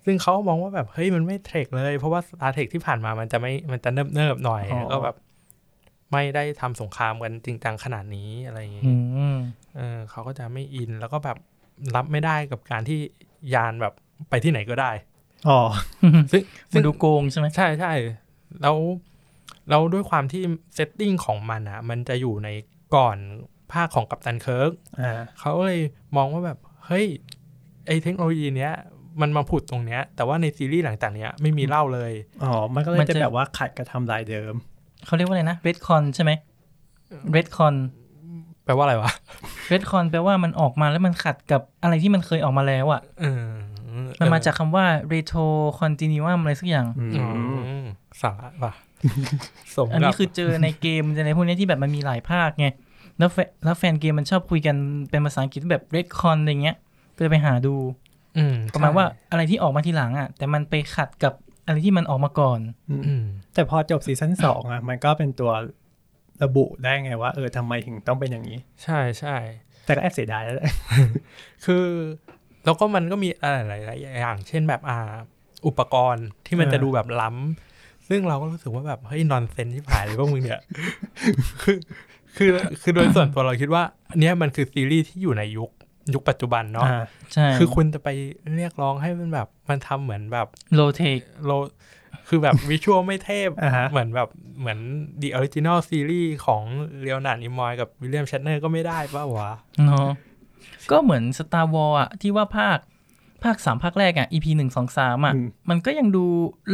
[0.04, 5.16] ซึ่งเขามองว่าแบบเฮ้ยมันไม่ Trek เลย เพราะว่า Star Trek ที่ผ่านมามันจะไม่มันจะเนิบเนิบๆหน่อยอ๋อแล้วก็แบบ
[6.12, 8.94] ไม่ได้ทำสงครามกันจริงจังขนาดนี้อะไรอย่างงี้อื
[9.34, 9.36] ม
[9.76, 11.38] เออเขาก็จะไม่อินแล้วก็แบบ
[11.94, 12.98] รับไม่ได้กับการที่
[13.54, 13.94] ยานแบบ
[14.30, 14.90] ไปที่ไหนก็ได้
[15.48, 15.60] อ๋อ
[16.32, 17.92] ซึ่งมัซึ่นงดูโกงใช่ไหมใช่ใช่
[18.62, 18.76] แล้ว
[19.68, 20.42] แล้วด้วยความที่
[20.74, 22.48] setting ของมันอะมันจะอยู่ใน
[22.96, 23.16] ก่อน
[23.72, 25.80] ภาคของกัปตันเคิร์กอ่าเขาก็เลย
[26.16, 27.06] มองว่าแบบ เฮ้ย
[27.86, 28.72] ไอเทคโนโลยีเนี้ย
[29.20, 34.54] มันมาผุดตรงเนี้ย แต่ว่าในซีรีส์หลังจากเนี้ยไม่มีเล่าเลย อ๋อ มันก็เลยจะแบบว่าขัดกับทำลายเดิม
[35.06, 36.32] เขาเรียกว่าอะไรนะ red con ใช่ไหม
[37.34, 37.74] red con
[38.64, 39.12] แปลว่าอะไรวะ
[39.72, 43.44] red con แปลว่ามันออกมาแล้วมันขัดกับอะไรที่มันเคยออกมาแล้วอะเออ
[44.20, 45.46] มันมาจากคำว่า retro
[45.80, 47.14] continuum อะไรสักอย่างอืม
[47.68, 47.86] อืม
[48.20, 48.72] สาระป่ะ
[49.76, 52.66] สมอันนี้กับคือเจอในเกมในพวกนี้ที่แบบมันมีหลายภาคไง
[53.18, 54.76] แล้วแฟแล้วแฟนเกมมันชอบคุยกัน
[55.10, 56.76] เป็นภาษาอังกฤษแบบ red con อะไรเงี้ย
[57.14, 57.74] ก็เลยไปหาดู
[58.38, 61.34] อืมประมาณว่าอะไรที่ออกมาทีหลังอะ แต่มันไปขัดกับ
[61.66, 65.52] อะไรที่มันออกมาก่อน อืมแต่พอจบซีซั่นสองอะ มันก็เป็นตัว
[66.42, 69.36] ระบุได้ไงว่า เออทำไมถึงต้องเป็นอย่างนี้ ใช่ใช่
[69.84, 70.72] แต่ก็แอบเสียดายแล้วแหละ
[71.64, 71.84] คือ
[72.64, 74.98] แล้วก็มันก็มีอะไรหลายๆอย่าง เช่นแบบอ่า
[75.66, 80.60] อุปกรณ์ที่มันเออจะดูแบบล้ำซึ่งเราก็รู้สึกว่าแบบเฮ้ย nonsense ที่ผ่านเลยพวกมึงเนี่ย
[81.62, 81.76] คือ
[82.36, 82.50] คือ
[82.82, 85.70] คือโดยส่วนตัวเราคิดว่าอันเนี้ยมันคือซีรีส์ที่อยู่ในยุค
[86.14, 88.08] ยุคปัจจุบันเนาะอ่าใช่คือคุณจะไป
[88.56, 90.46] เรียกร้องให้มันแบบมันทำเหมือนแบบ
[90.78, 91.52] low tech โล
[92.28, 94.28] คือแบบ visual ไม่เทพอ่าฮะเหมือนแบบ
[94.60, 94.78] เหมือน
[95.20, 96.62] The Original Series ของ
[97.02, 99.52] เ e ียวนาร์ดนิมอยกับวิลเลียมชัตเนอร์ก็ไม่ได้ป่าวะ
[99.86, 100.08] เนาะ
[100.90, 102.78] ก็เหมือน Star Wars อะที่ว่าภาค
[103.44, 106.24] ภาคสามภาคแรกอะ EP หนึ่งสองสามอะอืมมันก็ยังดู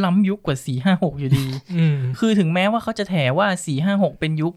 [0.04, 4.54] ล้ำยุคกว่าสี่ห้าหกอยู่ดีอืมคือถึงแม้ว่าเขาจะแถว่าสี่ห้าหกเป็นยุค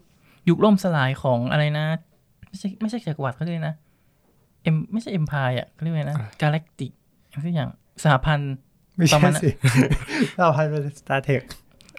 [0.48, 1.86] ยุคล่มสลายของอะไรนะ
[2.48, 3.76] ไม่ใช่ไม่ใช่จักรวรรดิเขาเรียกนะ
[4.62, 6.90] em ไม่ใช่ empire อะเขาเรียกว่าไงนะ galactic
[7.30, 7.70] อะไรสักอย่าง
[8.04, 8.54] สหพันธ์
[8.96, 9.50] ไม่ประใช่มาณนั้นสิ
[10.36, 11.40] เราพันเป็น Star Trek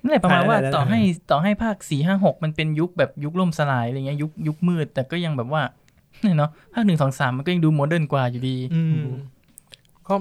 [0.02, 1.00] นั่นแหละประมาณว่าได้ได้ได้ต่อให้
[1.32, 5.62] ต่อให้ภาคสี่ห้าหกมันเป็นยุคแบบยุคล่มสลายอะไรเงี้ยยุคยุคมืด แต่ก็ยังแบบว่า
[6.22, 9.06] เนี่ยเนาะภาคหนึ่งสองสามมันก็ยังดู modern กว่าอยู่ดีอืม
[10.08, 10.16] ก็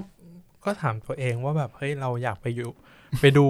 [0.65, 2.69] ก็ถามตัวเองว่าแบบเฮ้ยเราอยากไปอยู่
[3.21, 3.47] ไปดู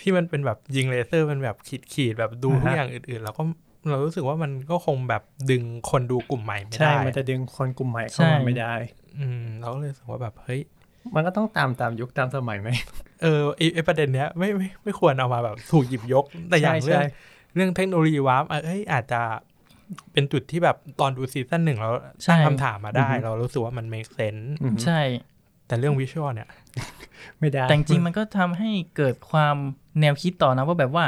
[0.00, 3.42] ที่มันเป็นแบบยิงเลเซอร์มันแบบขีดขีดๆแบบดูทุกอ่าฮะอย่างอื่นๆ แล้วก็
[3.90, 8.74] เรารู้สึกว่ามันก็คงแบบดึงคนดูกลุ่มใหม่ไม่ใช่ได้มันจะดึงคนกลุ่มใหม่เข้าใช่มาไม่ได้
[9.18, 10.60] อืมเราก็เลยรู้สึกว่าแบบเฮ้ย
[11.14, 12.68] มันก็ต้องตามตามยุคตามสมัยไหม
[13.22, 17.06] เออไอไอประเด็นเนี้ยไม่ไม่ไม่ควรเอามาแบบถูกหยิบยก แต่อย่างใช่เรื่องใช่
[17.54, 19.22] เรื่องเทคโนโลยี warp เอ้ยอาจจะ
[20.12, 21.90] เป็นจุดที่แบบตอนดู season หนึ่งเรา
[22.22, 25.00] ใช่ตั้งคำถามมาได้ เรารู้สึกว่ามัน make sense อืมใช่
[25.66, 26.48] แต่เรื่องวิชวลเนี่ย
[27.38, 29.56] ไม่ได้ แต่จริงๆมันก็ทำให้เกิดความ
[30.00, 31.04] แนวคิดต่อนะว่าแบบว่า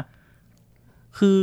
[1.19, 1.37] คือ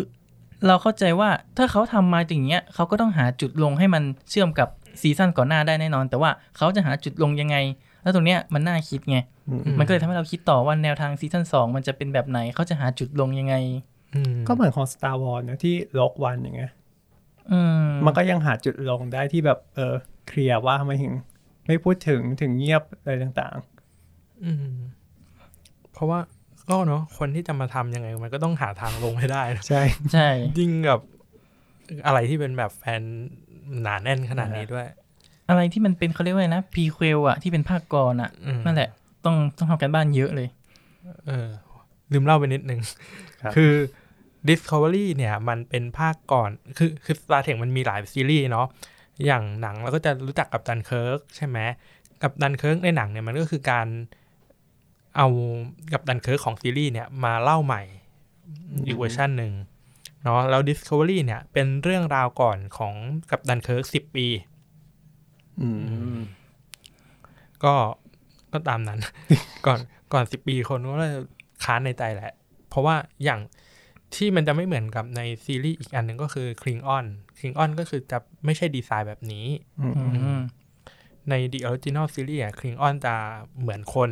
[0.68, 4.70] เราเข้าใจว่าถ้าเขาทำมาอย่างเงี้ยเขาก็ต้องหาจุดลงให้มันเชื่อมกับ
[5.02, 7.58] season ก่อนหน้าได้แน่นอน แต่ว่าเขาจะหาจุดลงยังไง
[8.04, 13.56] แล้วตรงเนี้ยมันน่าคิดไงอืมอืมมันก็เลยทำให้เราคิดต่อว่าแนวทางซีซั่นสองมันจะเป็นแบบไหนเขาจะหาจุดลงยังไง
[14.16, 16.72] อืมก็เหมือนของ Star Wars นะที่ล็อกวันอย่างเงี้ย
[17.52, 19.94] อืมมันก็ยังหาจุดลงได้ที่แบบเออ
[20.28, 21.14] เคลียร์ว่าทำไมถึง
[21.68, 23.56] ไม่พูดถึงถึงเงียบอะไรต่าง
[24.46, 24.76] อืม
[25.94, 26.20] เพราะว่า
[26.70, 29.82] ก็เนาะคนที่จะมาทำยังไงมันก็ต้องหาทางลงให้ได้นะๆใช่
[30.14, 30.28] ใช่
[30.60, 31.00] ยิ่งกับ
[32.06, 33.02] อะไรที่เป็นแบบแฟน
[33.82, 34.86] หนาแน่นขนาดนี้ด้วย
[35.50, 38.90] อะไรที่มันเป็นเขาเรียกว่าไงนะ prequel อะที่เป็นภาคก่อนอะอืมนั่นแหละ
[39.26, 40.48] ต้องต้องทำการบ้านเยอะเลย
[41.28, 41.48] เออ
[42.12, 42.80] ลืมเล่าไปนิดนึง
[43.42, 43.74] ครับคือ
[44.50, 48.68] Discovery เนี่ย มันเป็นภาคก่อน คือคือ Star Trek มันมีหลายซีรีส์เนาะ
[49.26, 51.58] อย่างหนังเราก็จะรู้จักกัปตันเคิร์กใช่ไหม
[52.22, 53.88] กัปตันเคิร์กในหนังเนี่ยมันก็คือการ
[55.18, 55.28] เอา
[55.94, 57.82] กัปตันเคิร์กของซีรีส์เนี่ยมาเล่าใหม่
[58.86, 59.54] อีกเวอร์ชันหนึ่ง
[60.24, 62.94] เนาะแล้ว Discovery เนี่ย เป็นเรื่องราวก่อนของ
[63.32, 64.28] กัปตันเคิร์กสิบปี
[65.62, 65.70] อื
[66.18, 66.20] ม
[67.64, 67.74] ก็
[68.54, 69.00] ก็ตามนั้น
[69.66, 69.80] ก่อน
[70.14, 71.16] ก่อนสิบปีคนก็เลย
[71.64, 72.34] ค้านในใจแหละ
[72.70, 73.40] เพราะว่าอย่าง
[74.16, 77.06] ที่มันจะไม่เหมือนกับในซีรีส์อีกอันหนึ่งก็คือ Klingon
[77.38, 79.46] Klingon ก็คือจะไม่ใช่ดีไซน์แบบนี้
[79.80, 80.42] อืมอืม
[81.30, 83.16] ใน The Original Series อะ Klingon จะ
[83.60, 84.10] เหมือนคน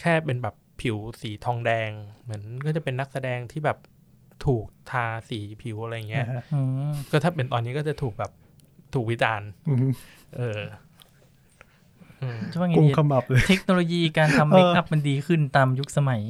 [0.00, 1.90] แค่เป็นแบบผิวสีทองแดง
[2.22, 3.78] เหมือนก็จะเป็นนักแสดงที่แบบ
[4.46, 8.32] ถูกทาสีผิวอะไรเงี้ยอ่าฮะอืมก็ถ้าเป็นตอนนี้ก็จะถูกแบบ
[8.94, 9.78] ถูกวิจารณ์อืม
[10.36, 10.60] เออ
[12.22, 16.22] อืมจะว่าไงกุมดีขมับเลยเทคโนโลยีการทำเออเมคอัพมันดีขึ้นตามยุคสมัย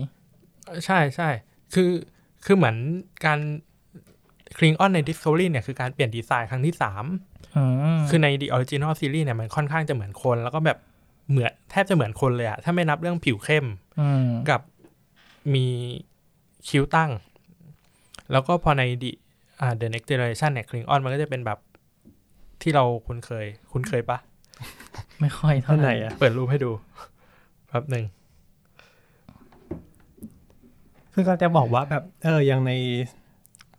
[0.85, 1.29] ใช่ใช่
[1.75, 1.91] คือ
[2.45, 2.77] คือเหมือน
[3.25, 3.41] การ
[4.59, 7.05] คลิงออนใน Discovery เนี่ยคือการเปลี่ยนดีไซน์ครั้งที่สาม
[7.57, 7.65] อื
[7.97, 10.79] มคือใน The Original Series เนี่ยมันค่อนข้างจะเหมือนคน แล้วก็แบบ
[11.31, 13.67] เหมือนแทบจะเหมือนคนเลยอะถ้าไม่นับเรื่องผิวเข้ม
[14.01, 14.61] อืมกับ
[15.55, 15.67] มี
[16.69, 17.11] คิ้วตั้ง
[18.33, 19.11] แล้วก็พอใน The
[19.61, 21.59] อ่า The Next Generation เนี่ยคลิงออนมันก็จะเป็นแบบ
[22.63, 24.19] ที่เราคุ้นเคย คุ้นเคยปะ
[25.21, 26.71] ไม่ค่อยเท่าท่านไหไหนร่อะเปิดรูปให้ดู
[27.69, 28.05] แป๊บหนึ่ง
[31.13, 32.73] คือก็จะบอกว่าแบบ เอออย่างใน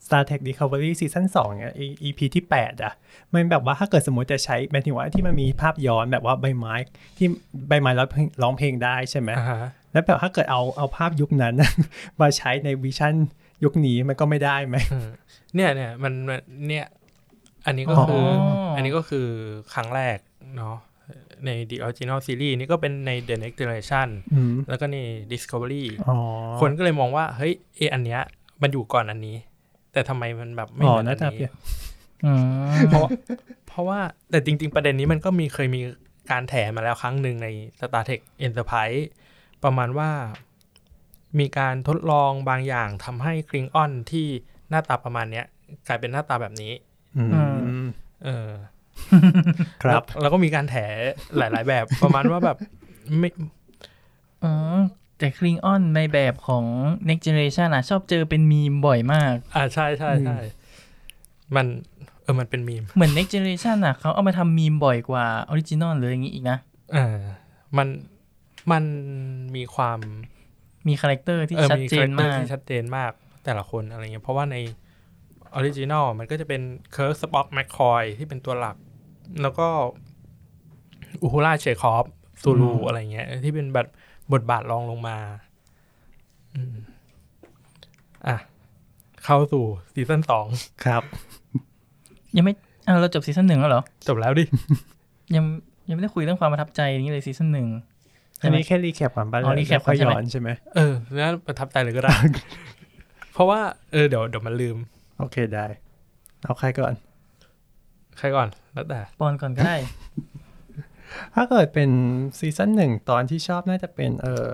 [0.08, 2.94] Star Trek Discovery ซีซั่นสองเนี่ย E- EP ที่ 8 อะ
[3.34, 6.74] มันแบบว่าถ้าเกิดสมมติจะใช้หมายถึงว่าที่มันมีภาพย้อนแบบว่าใบไม้
[7.18, 7.28] ที่
[7.68, 11.54] ใบไม้ร้องเพลงร้องเพลงได้ใช่ไหมอ่าฮะแล้วแบบถ้าเกิดเอาเอาภาพยุคนั้น
[12.22, 13.16] มาใช้ในวิชั่น
[13.64, 15.10] ยุคนี้มันก็ไม่ได้ไหมอืม
[15.56, 16.86] เนี่ยเนี่ยมันมันเนี่ย
[17.66, 18.26] อันนี้ก็อ๋อคือ
[18.76, 19.28] อันนี้ก็คือ
[19.74, 20.18] ครั้งแรก
[20.58, 20.76] เนาะ
[21.46, 24.98] ใน The Original Series นี่ก็เป็นใน The Next Generation อืมแล้วก็ใน
[25.32, 26.18] Discovery อ๋อ
[26.60, 28.22] คนก็เลยมองว่า เฮ้ยเออันเนี้ย
[28.62, 29.38] มันอยู่ก่อนอันนี้
[29.98, 31.54] แต่ทำไมมันแบบไม่อ๋เหอมือนน่าอันจะนี้เปลี่ยน
[32.26, 32.34] อื
[32.78, 33.08] มเพราะ
[33.68, 34.00] เพราะว่า
[34.32, 35.82] แต่จริง ๆ ประเด็นนี้มันก็มีเคยมี
[36.32, 37.48] การแถมาแล้วครั้งหนึ่งใน
[37.80, 39.02] Star Trek Enterprise
[39.64, 40.10] ประมาณว่า
[41.40, 44.28] มีการทดลองบางอย่างทำให้คลิงออนที่
[44.70, 45.46] หน้าตาประมาณเนี้ย
[45.88, 46.74] กลายเป็นหน้าตาแบบนี้
[47.18, 47.24] อื
[47.84, 47.88] ม
[48.26, 48.50] เออ
[49.84, 50.76] ครับแล้วแล้วก็มีการแถ
[51.38, 52.58] หลาย ๆ แบบประมาณว่าแบบ
[53.20, 53.30] ไม่
[54.44, 54.54] อ๋อ
[55.18, 56.66] แต่ Klingon ในแบบของ
[57.08, 60.38] next generation อะ ชอบเจอเป็นมีมบ่อยมาก อ่าใช่ใช่ใช่
[61.56, 61.66] มัน
[62.24, 66.58] เออมันเป็นมีม เหมือน next generation อะเขาเอามาทำมีมบ่อยกว่า original หรืออย่างงี้อีกนะ
[66.94, 67.18] เออ
[67.78, 67.88] มัน
[68.72, 68.84] มัน
[69.56, 70.00] มีความ
[70.88, 73.12] มี character ที่เออชัดมีเจน character มากที่ชัดเจนมาก
[73.46, 74.56] แต่ละคนอะไรเงี้ยเพราะว่าใน
[75.56, 78.76] original มันก็จะเป็นเคิร์กสป็อกแมคคอยที่เป็นตัวหลัก
[79.42, 79.68] แล้วก็
[81.22, 82.06] อูฮูล่าเชคอฟ
[82.42, 83.88] ซูลูอะไรเงี้ยที่เป็นแบบ
[84.34, 85.18] บทบาทรองลงมา
[86.56, 86.76] อืม
[88.28, 88.36] อะ
[89.24, 90.48] เข้าสู่ season สอง
[90.86, 91.04] ครับ
[92.36, 92.54] ยังไม่
[92.86, 94.44] อะเราจบ season หนึ่งแล้วเหรอ จบแล้วดิ
[95.36, 95.44] ยัง
[95.90, 97.68] ยังไม่ได้คุยเรื่องความประทับใจนี้เลย season หนึ่ง
[98.42, 102.16] อันนี้แค่ recap ก่อนป่ะอ๋อ recap ค่อยใช่ไหมย้อนใช่ไหมเออแล้วประทับใจเลยก็ได้
[103.34, 103.60] เพราะว่า
[103.92, 104.78] เออเดี๋ยวเดี๋ยวมันลืม
[105.20, 105.66] โอเคได้
[106.44, 106.94] เอาใครก่อน
[108.18, 109.78] ใครก่อน แล้วแต่ปอนก่อนก็ได้
[111.36, 111.90] ถ้าเกิดเป็น
[112.38, 114.54] ซีซั่นหนึ่งตอนที่ชอบน่าจะเป็นเอ่อ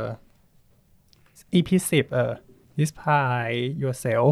[1.53, 2.33] EP สิบเอ่อ
[2.79, 4.31] Despite Yourself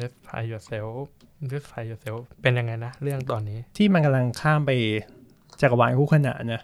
[0.00, 1.06] Defy yourself
[1.52, 4.70] Defy yourself เป็นยังไงนะ เรื่องตอนนี้ ที่มันกำลังข้ามไป
[5.60, 6.62] จักรวาลคู่ขนานนะ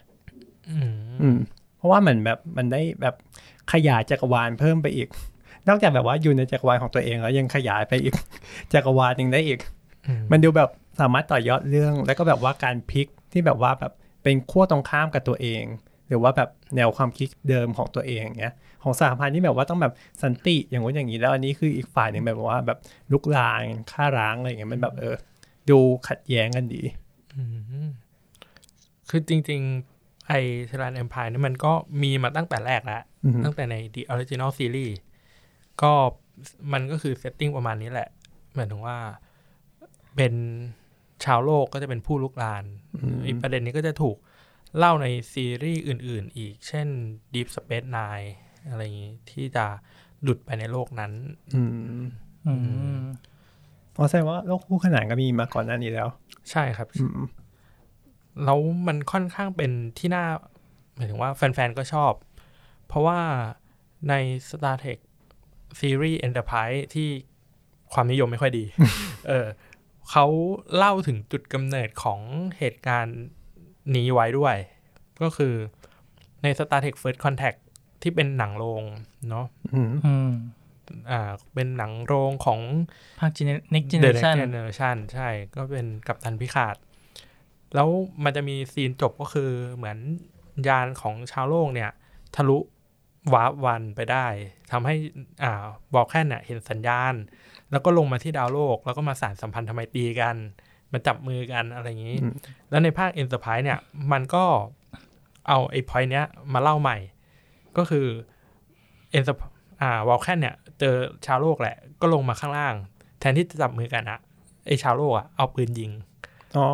[0.69, 1.37] อืมอืม
[1.77, 3.15] เพราะว่ามันแบบมันได้แบบ
[3.73, 5.07] ขยายจักรวาลเพิ่มไปอีก
[5.67, 8.15] นอกจากแบบว่าอยู่ในจักรวาลของตัวเองแล้วยังขยายไปอีก
[8.73, 9.59] จักรวาลหนึ่งได้อีก
[10.07, 13.93] อืมมันดูแบบสามารถต่อยอดเรื่อง แล้วก็แบบว่าการพลิกที่แบบว่าแบบ
[14.25, 15.63] เป็นขั้วตรงข้ามกับตัวเอง
[16.09, 22.77] หรือว่าแบบแนวความคิดเดิมของตัวเองอย่างเงี้ยของสหพันธ์ที่แบบว่าต้องแบบสันติอย่างนู้นอย่างนี้แล้วอันนี้คืออีกฝ่ายหนึ่งแบบว่าแบบ
[23.11, 25.15] ลุกลานฆ่าร้างอะไรอย่างเงี้ยมันแบบเออ
[25.69, 26.81] ดูขัดแย้งกันดี
[27.35, 27.43] อื
[27.85, 27.87] ม
[29.09, 29.61] คือจริง
[29.93, 30.33] ๆ ไอ
[30.65, 34.93] เทรันเอ็มพายนี่มันก็มีมาตั้งแต่แรกแล้วอือฮึตั้งแต่ใน The Original Series
[35.81, 35.91] ก็
[36.73, 38.09] มันก็คือเซตติ้งประมาณนี้แหละ
[38.55, 38.97] หมายถึงว่า
[40.15, 40.33] เป็น
[41.23, 42.63] ชาวโลกก็จะเป็นผู้ลุกลาน
[43.25, 44.17] อีกประเด็นนี้ก็จะถูก
[44.77, 46.87] เล่าในซีรีส์อื่น ๆ อีก เช่น
[47.33, 48.29] Deep Space Nine
[48.69, 49.65] อะไรอย่างนี้ที่จะ
[50.21, 51.11] หลุดไปในโลกนั้น
[51.55, 51.71] อืม
[52.45, 52.53] อื
[52.97, 53.01] ม
[53.95, 56.07] อ๋อแสดงว่าโลกคู่ขนานก็มีมาก่อนหน้านี้แล้ว
[56.51, 57.19] ใช่ครับอืม
[58.43, 60.25] แล้วมันค่อนข้างเป็นที่น่า
[60.95, 62.13] หมายถึงว่าแฟน ๆ ก็ชอบ
[62.87, 63.19] เพราะว่า
[64.09, 64.13] ใน
[64.49, 64.99] Star Trek
[65.79, 67.09] Series Enterprise ที่
[67.93, 68.63] ความนิยมไม่ค่อยดี
[69.27, 69.45] เออ
[70.11, 70.25] เขา
[70.75, 72.19] เล่าถึงจุดกำเนิดของ
[72.57, 73.19] เหตุการณ์
[73.95, 74.55] นี้ไว้ด้วย
[75.21, 75.53] ก็คือ
[76.41, 77.57] ใน Star Trek First Contact
[78.01, 78.83] ที่เป็นหนังโรง
[79.29, 80.29] เนาะอืมอืม
[81.11, 82.59] อ่า เป็นหนังโรงของ
[83.19, 86.75] ภาค Gen- next The Next generation Generation ใช่ ก็เป็นกัปตันพิขาด
[87.75, 87.89] แล้ว
[88.23, 89.97] มันจะมีซีนจบก็คือเหมือน
[90.67, 91.91] ยานของชาวโลกเนี่ย
[92.35, 92.57] ทะลุ
[93.33, 94.27] วาร์ปวันไปได้
[94.71, 94.95] ทำให้
[95.43, 95.63] อ่า
[95.95, 97.13] บอกแค่เนี่ยเห็นสัญญาณ
[97.71, 100.35] แล้วก็ลงมาที่ดาวโลก แล้วก็มาสานสัมพันธ์ทำไมตรีกัน
[100.91, 102.33] มาจับมือกันอะไรอย่างนี้อืม
[102.69, 103.79] แล้วในภาค Enterprise เนี่ย
[104.11, 104.43] มันก็
[105.47, 106.97] เอาไอ้พอยเนี้ยมาเล่าใหม่
[107.77, 108.07] ก็คือ
[109.17, 112.73] Enterprise อ่าวอลแคนเนี่ย เจอชาวโลกแหละ ก็ลงมาข้างล่าง
[113.19, 114.19] แทนที่จะจับมือกันอะ
[114.67, 115.91] ไอชาวโลกอะเอาปืนยิง
[116.57, 116.67] อ๋อ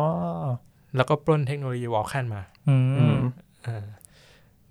[0.96, 3.22] แล้วก็ปล้นเทคโนโลยีวอลแคนมา อือืมม
[3.64, 3.86] เออ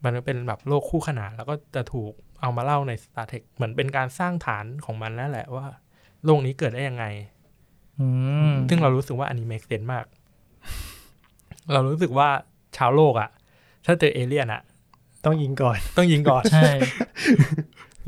[0.04, 5.68] มันก็เป็นแบบโลกคู่ขนานแล้วก็จะถูกเอามาเล่าใน Star Trek เหมือนเป็นการสร้างฐานของมันนั่นแหละว่า
[6.26, 7.06] โลกนี้เกิดได้ยังไง
[8.00, 8.08] อื
[8.50, 10.06] มซึ่งเรารู้สึกว่าอันนี้ make sense มาก
[11.72, 12.30] เรารู้สึกว่า
[12.78, 13.30] ชาวโลกอะ
[13.86, 14.62] ถ้าเจอเอเลี่ยนอะ
[15.26, 16.72] ต้องยิงก่อน ต้องยิงก่อนใช่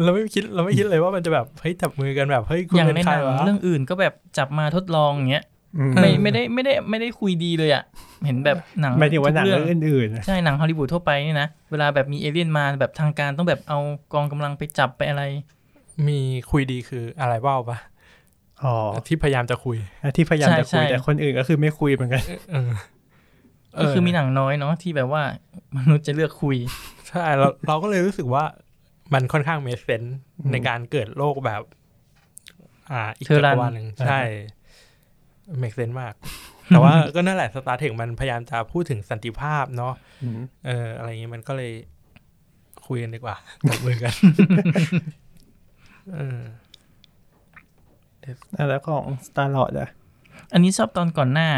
[0.04, 5.44] เราไม่คิดเราไม่คิดเลยว่ามันจะแบบเฮ้ยจับมือกันแบบเฮ้ยคุณอย่างเป็นในใคหรนังวะเรื่องอื่นก็แบบจับมาทดลองอย่างเงี้ย
[5.78, 7.84] อืมไม่ไม่ได้ไม่ได้ไม่ได้คุยดีเลยอะ
[8.26, 13.80] เห็นแบบหนังหมายถึงว่าหนังทุกเรื่องอื่นๆนะใช่หนังฮอลลีวูดทั่วไปนี่นะ เวลาแบบมีเอเลี่ยนมาแบบทางการต้องแบบเอา
[14.14, 15.24] กองกำลังไปจับไปอะไร
[16.08, 16.20] มี
[16.52, 17.78] คุยดีคืออะไรบ้าปะ
[18.64, 18.76] อ๋อ
[19.08, 19.78] ที่พยายามจะคุย
[20.18, 22.72] ที่พยายามจะใช่คุยใช่แต่คนอื่นก็คือไม่คุยเหมือนกันเออ
[23.76, 25.24] เก็คือมีหนังน้อยเนาะที่แบบว่า
[25.78, 26.58] มนุษย์จะเลือกคุย
[27.10, 28.44] ใช่เราเราก็เลยรู้สึกว่า
[29.14, 30.04] มันค่อนข้างเมสเซน
[30.40, 31.62] อืมในการเกิดโลกแบบ
[32.92, 34.20] อ่า อีกเทอจัรักนรวาลหนึ่งใช่
[35.60, 36.14] เมกเซนมาก
[36.68, 41.74] แต่ว่าก็นั่นแหละสตาร์เทคมันพยายามจะพูดถึงสันติภาพเนาะอืมเออ อะไรอย่างงี้มันก็เลย
[42.88, 43.36] คุยกันดีกว่า
[43.70, 44.14] ตบมือกัน
[46.16, 46.63] เอออะ
[48.70, 49.90] แล้วของสตาร์ลอดอะ
[50.54, 51.50] อันนี้ชอบตอนก่อนหน้า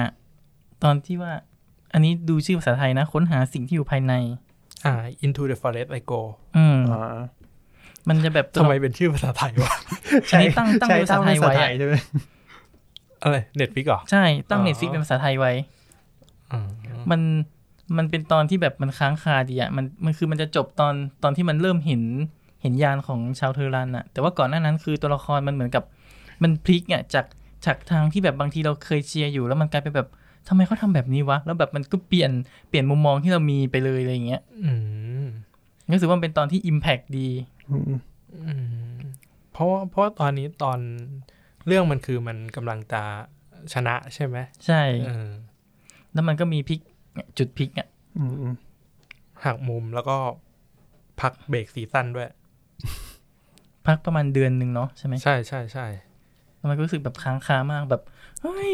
[0.83, 1.33] ตอนที่ว่า
[1.93, 4.13] อันนี้ดูชื่อภาษาไทยนะ ค้นหาสิ่งที่อยู่ภายใน
[4.85, 4.93] อ่า
[5.25, 6.21] into the forest I go
[6.57, 6.99] อืมอ๋อ
[8.09, 9.73] มันจะแบบทำไมเป็นชื่อภาษาไทยวะ
[10.29, 11.93] อันนี้ตั้งตั้งใช่เป็นภาษาไทยไว้อะใช่ไหม
[13.23, 15.53] อะไร Netflix เหรอ ใช่ตั้งอ๋อ Netflix เป็นภาษาไทยไว้
[16.51, 16.69] อืม
[17.11, 17.21] มัน
[17.97, 22.01] มันเป็นตอนที่แบบมันค้างคาดีอะมันมันคือมันจะจบตอนตอนที่มันเริ่มเห็น
[22.61, 25.83] เห็นยานของชาวเทอรันอะแต่ว่าก่อนหน้านั้นคือตัวละครมันเหมือนกับ
[26.43, 27.25] มันพลิกอะจาก
[27.65, 30.09] จากทางที่แบบบางทีเราเคยเชียร์อยู่แล้วมันกลายเป็นแบบ
[30.47, 32.31] ทำไมเขาทำแบบนี้วะ แล้วแบบมันก็เปลี่ยน
[32.69, 34.71] เปลี่ยนมุมมองที่เรามีไปเลยอะไรอย่างเงี้ยอื
[35.23, 35.25] ม
[35.91, 37.29] รู้สึกว่ามันเป็นตอนที่ Impact ดี
[37.69, 37.83] อืม
[38.45, 38.53] อื
[38.95, 38.97] ม
[39.51, 40.79] เพราะว่าเพราะว่าตอนนี้ตอน
[41.67, 43.01] เรื่องมันคือมันกำลังจะ
[43.73, 45.29] ชนะใช่ไหม ใช่เออ
[46.13, 46.79] แล้วมันก็มีพลิก
[47.13, 48.53] เนี่ยจุดพลิกอะอืมอืม
[49.45, 50.17] หักมุมแล้วก็
[51.21, 52.29] พักเบรกซีซั่นด้วย
[53.87, 56.14] พักประมาณเดือนหนึ่งเนาะใช่ไหม ใช่ใช่ใช่แล้ว
[56.69, 58.01] มันก็รู้สึกแบบค้างคามากแบบ
[58.41, 58.69] เฮ้ย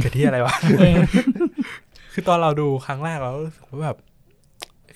[0.00, 0.96] เกิดที่อะไรวะเออ
[2.12, 3.98] คือตอนเราดูครั้งแรกเรารู้สึกว่าแบบ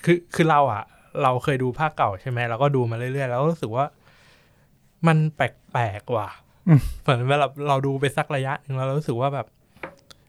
[0.04, 0.84] คือคือเราอะ
[1.22, 3.84] เราเคยดูภาคเก่าใช่ไหมเราก็ดูมาเรื่อยๆแล้วรู้สึกว่า
[5.06, 6.28] มันแปลกๆว่ะ
[7.02, 9.46] เหมือนเวลาเราดูไปสักระยะหนึ่งแล้วเรารู้สึกว่าแบบ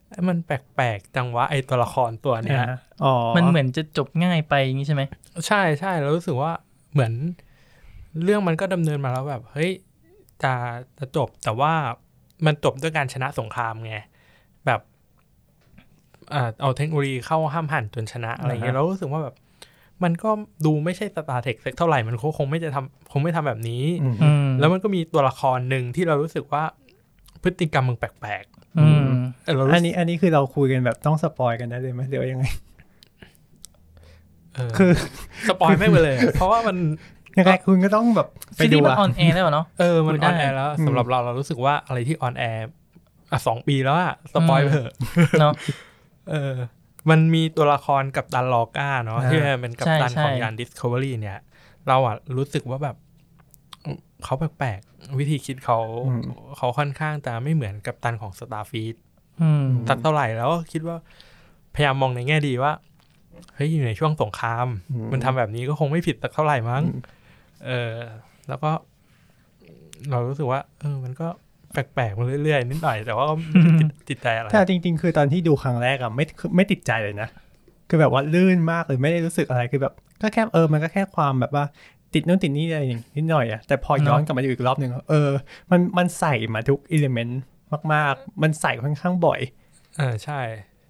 [0.10, 5.04] เอ้ยมันแปลกๆจังวะไอตัวละครตัวเนี้ยอ่าอ๋อมันเหมือนจะจบง่ายไปอย่างนี้ใช่ไหม
[5.48, 6.52] ใช่ใช่เรารู้สึกว่า
[6.94, 7.14] เหมือน
[8.24, 9.72] เรื่องมันก็ดำเนินมาแล้วแบบ เฮ้ย
[10.44, 10.54] จะ
[11.00, 11.74] จะจบแต่ว่า
[12.46, 13.96] มันจบด้วยการชนะสงครามไง
[14.66, 14.82] แบบ
[16.34, 19.36] อ่าเอาเทคโนโลยีเข้าห้ามหันจนชนะอะไรเงี้ยเรารู้สึกว่าแบบ
[20.04, 20.30] มันก็
[20.66, 26.64] ดูไม่ใช่สตาร์เทคสักเท่าไหร่มันคงคงไม่จะทำคงไม่ทำแบบนี้อืมอืมแล้วมันก็มีตัวละครหนึ่งที่เรารู้สึกว่า
[27.44, 28.44] พฤติกรรมมึงแปลก
[28.80, 32.46] อืมๆเออเรารู้อันสึกนี้อันนี้คือเราคุยกันแบบต้องสปอยกันได้เลยไหมหรือว่ายังไง
[34.56, 34.92] เออคือ
[35.50, 36.78] สปอยไม่งไปเลยอะเพราะว่ามัน
[37.38, 42.68] ยังไงคุณก็ต้องแบบไปซีรีดูส์มันอะออนแอร์แล้วเนาะเออมันคุยอได้อนแอร์แล้วอืมสำหรับเราเรารู้สึกว่าอะไรที่ออนแอร์
[43.32, 44.94] อะสองปีแล้วอะสปอยไปเถอะ
[45.42, 45.54] เนาะ
[46.30, 46.54] เออ
[47.10, 51.38] มันมีตัวละครกับตันลอก้าเนาะอ่าที่เป็นกับตันใช่ของใช่ยาน Discovery เนี่ย
[51.88, 52.96] เราอะรู้สึกว่าแบบ
[54.24, 55.80] เขาแปลกๆ วิธีคิดเขา
[56.58, 58.96] เขาค่อนข้างจะไม่เหมือนกับตันของ Starfleet
[59.42, 60.98] อืมสักเท่าไหร่แล้วก็คิดว่า
[61.76, 62.74] พยายามมองในแง่ดีว่า
[63.56, 66.84] เฮ้ยอยู่ในช่วงสงครามอืมันทำแบบนี้ก็คงไม่ผิดสักเท่าไหร่มั้ง
[67.66, 67.96] เออ
[68.50, 68.72] แล้วก็
[70.12, 71.28] เรารู้สึกว่า เออ มันก็
[71.74, 77.30] แปลกๆมาเรื่อยๆนิดหน่อยแต่ว่าก็ไม่ได้ติดติดใจอะไรแต่จริง ๆ คือตอนที่ดูครั้งแรกอะไม่คือไม่ติดใจเลยนะ
[77.90, 81.66] คือแบบว่าลื่นมากเลยไม่ได้รู้สึกอะไรคือแบบ ก็แค่เออมันก็แค่ความแบบว่า
[82.14, 85.30] ติดนู่นติดนี่อะไรอย่างนิดหน่อยอะแต่พอย้อนกลับมาดูอีกรอบหนึ่งเออ
[85.72, 87.42] มันมันใส่มาทุกอิเลเมนต์
[87.94, 89.40] มาก ๆ มันใส่ค่อนข้างบ่อย
[89.98, 90.42] เออใช่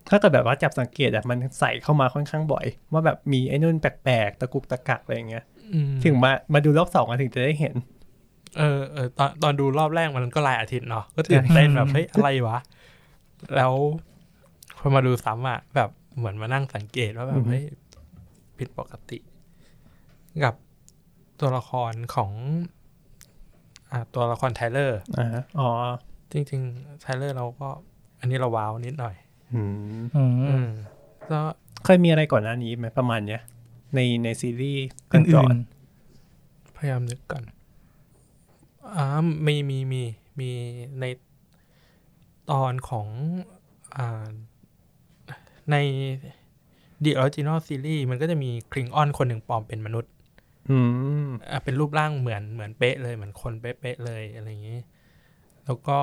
[0.10, 5.57] ถ้าเกิดแบบว่าจับสังเกตอะมันใส่เข้ามาค่อนข้างบ่อย ว่าแบบมีไอ้นู่นแปลกๆตะกุกตะกักอะไรอย่างเงี้ยอืม
[6.04, 7.76] ถึงมามาดูรอบสองอะถึงจะได้เห็น
[8.58, 12.58] เออเออตอนตอนดูรอบแรกมันก็หลายอาทิตย์เนาะก็ตื่นเต้นแบบเฮ้ยอะไรวะ
[13.56, 13.74] แล้ว
[14.80, 17.64] พอมาดูซ้ำอะแบบเหมือนมานั่งสังเกตว่าแบอืบอฮึเฮ้ย
[18.58, 19.20] ผิดปกติ
[20.44, 20.56] กับ
[21.40, 22.32] ตัวละครของ
[23.92, 25.70] อ่าตัวละครไทเลอร์อ่าฮะอ๋อ
[26.32, 27.68] จริงๆไทเลอร์เราก็
[28.20, 29.16] อันนี้เราว้าวนิดหน่อย
[29.54, 29.62] อื
[30.00, 30.70] มอือืมม
[31.32, 31.40] ก็
[31.86, 33.42] เคยมีอะไรก่อนหน้านี้ไหมประมาณเนี้ย
[33.96, 34.84] ในในซีรีส์
[35.14, 35.58] อื่ก่อนน
[36.78, 37.44] พยายามนึกก่อน
[38.96, 39.06] อ่า
[39.46, 40.04] มีมีมี
[40.40, 40.50] มี
[41.00, 41.06] ใน
[42.52, 43.08] ตอนของ
[43.98, 44.28] อ่า
[45.72, 45.76] ใน
[47.04, 50.12] The Original Series มันก็จะมีคลิงออนคนหนึ่งปลอมเป็นมนุษย์
[50.70, 50.78] อื
[51.26, 54.80] มอะเป็นรูปร่างเหมือนเหมือนเป๊ะเลย เหมือนคนเป๊ะๆเลยอะไรอย่างนี้
[55.66, 56.00] แล้วก็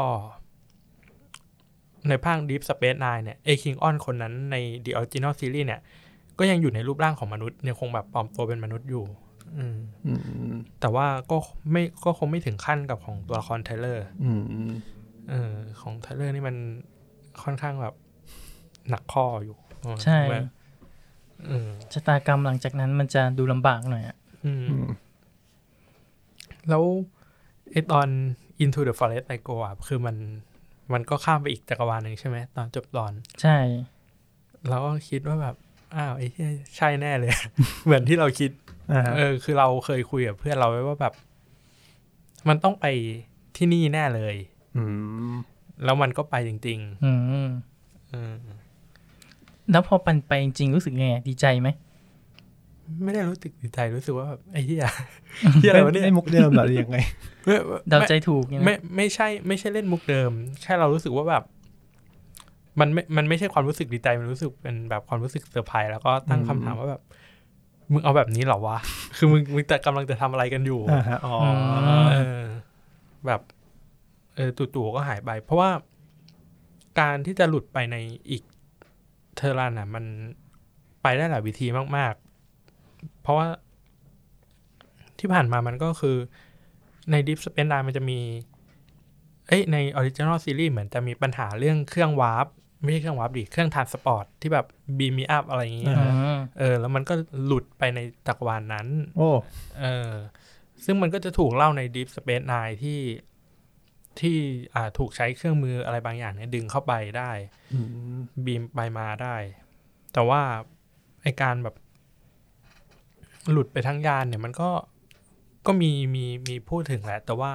[2.08, 5.80] ในภาค Deep Space Nine เนี่ยเอคิงออนคนนั้นใน The Original Series เนี่ย
[6.38, 9.04] ก็ยังอยู่ในรูปร่างของมนุษย์ยังคงแบบปลอมตัวเป็นมนุษย์อยู่
[9.58, 9.76] อืม
[10.06, 10.12] อื
[10.52, 11.36] มแต่ว่าก็
[11.72, 14.70] ไม่ก็คงไม่ถึงขั้นกับของตัวละครไทเลอร์อืม
[15.30, 16.56] เออ ของไทเลอร์นี่มัน
[17.42, 17.94] ค่อนข้างแบบ
[18.88, 20.44] หนักข้ออยู่เออใช่แบบ
[21.46, 24.86] เออชะตากรรมหลังจากนั้นมันจะดูลำบากหน่อยอะอืมอืม
[26.68, 26.84] แล้ว
[27.70, 28.08] ไอตอน
[28.62, 30.16] Into the Forest I Go อะคือมัน
[30.92, 33.12] มันก็ข้ามไปอีกจักรวาลหนึ่งใช่ไหมตอนจบตอน
[33.42, 33.56] ใช่
[34.68, 35.56] เราก็คิดว่าแบบ
[35.96, 37.30] อ้าวไอ้เหี้ยใช่แน่เลย
[37.84, 38.50] เหมือนที่เราคิด
[38.92, 41.12] อ่าฮะเออ คือเราเคยคุยกับเพื่อนเราไว้ว่าแบบ
[42.48, 42.86] มันต้องไป
[43.56, 44.36] ที่นี่แน่เลย
[44.76, 44.82] อื
[45.32, 45.34] ม
[45.84, 47.12] แล้วมันก็ไปจริงอื
[47.46, 48.34] มๆเออ
[49.70, 51.68] แล้วพอปันไปจริงๆรู้สึกไงดีใจไหม
[53.04, 54.84] ไม่ได้รู้สึกดีใจรู้สึกว่าแบบไอ้เหี้ย
[55.60, 56.98] เหี้ยอะไรวะเนี่ยไม่มุกเดิมเหรอหรือยังไง
[57.44, 57.54] ไม่
[57.88, 60.30] เดาใจถูกเนี่ยไม่ไม่ใช่ ไม่ใช่เล่นมุกเดิม
[60.62, 61.42] แค่เรารู้สึกว่าแบบ
[62.80, 67.02] มันไม่มันไม่ใช่ความรู้สึกดีใจมันรู้สึกเป็นแบบความรู้สึกเซอร์ไพรส์แล้วก็ตั้งอืมคำถามว่าแบบ
[67.92, 68.78] มึงเอาแบบนี้เหรอวะ
[69.16, 71.34] คือมึงมึงแต่กำลังจะทำอะไรกันอยู่อ่าฮะอ๋อ
[72.12, 72.42] เออ
[73.26, 73.40] แบบ
[74.36, 75.70] เออจู่ๆก็หายไป เพราะว่า
[77.00, 77.96] การที่จะหลุดไปใน
[78.30, 78.42] อีก
[79.36, 80.04] เทอร์รันอะ มัน
[81.02, 81.66] ไปได้หลายวิธี
[81.96, 82.14] มาก
[82.68, 83.46] ๆ เพราะว่า
[85.18, 86.16] ที่ผ่านมามันก็คือ
[87.10, 88.18] ใน Deep Space Nine มันจะมี
[89.48, 92.46] เอ้ยใน Original Series เหมือนจะมีปัญหาเรื่องเครื่อง warp
[92.84, 94.66] ไม่ใช่เครื่อง warp ดิเครื่อง transport ที่แบบ
[94.98, 97.14] beam me up อะไรอย่างเงี้ยอืมเออ แล้วมันก็
[97.44, 99.30] หลุดไปในจักรวาลนั้น โอ้
[99.80, 100.10] เออ
[100.84, 103.00] ซึ่งมันก็จะถูกเล่าใน Deep Space Nine ที่
[104.20, 104.36] ที่
[104.74, 107.30] อ่าถูกใช้เครื่องมืออะไรบางอย่างเนี่ยดึงเข้าไปได้
[107.72, 107.78] อื
[108.16, 109.36] ม beam ไปมาได้
[110.12, 110.40] แต่ว่า
[111.22, 111.76] ไอการแบบ
[113.50, 114.70] หลุดไปทั้งยานเนี่ย มันก็
[115.66, 117.52] ก็มีมีมีพูดถึงแหละ แต่ว่า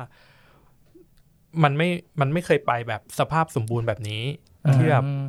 [1.63, 4.23] มันไม่มันไม่เคยไปแบบสภาพสมบูรณ์แบบนี้
[4.76, 5.24] ที่แบบอืม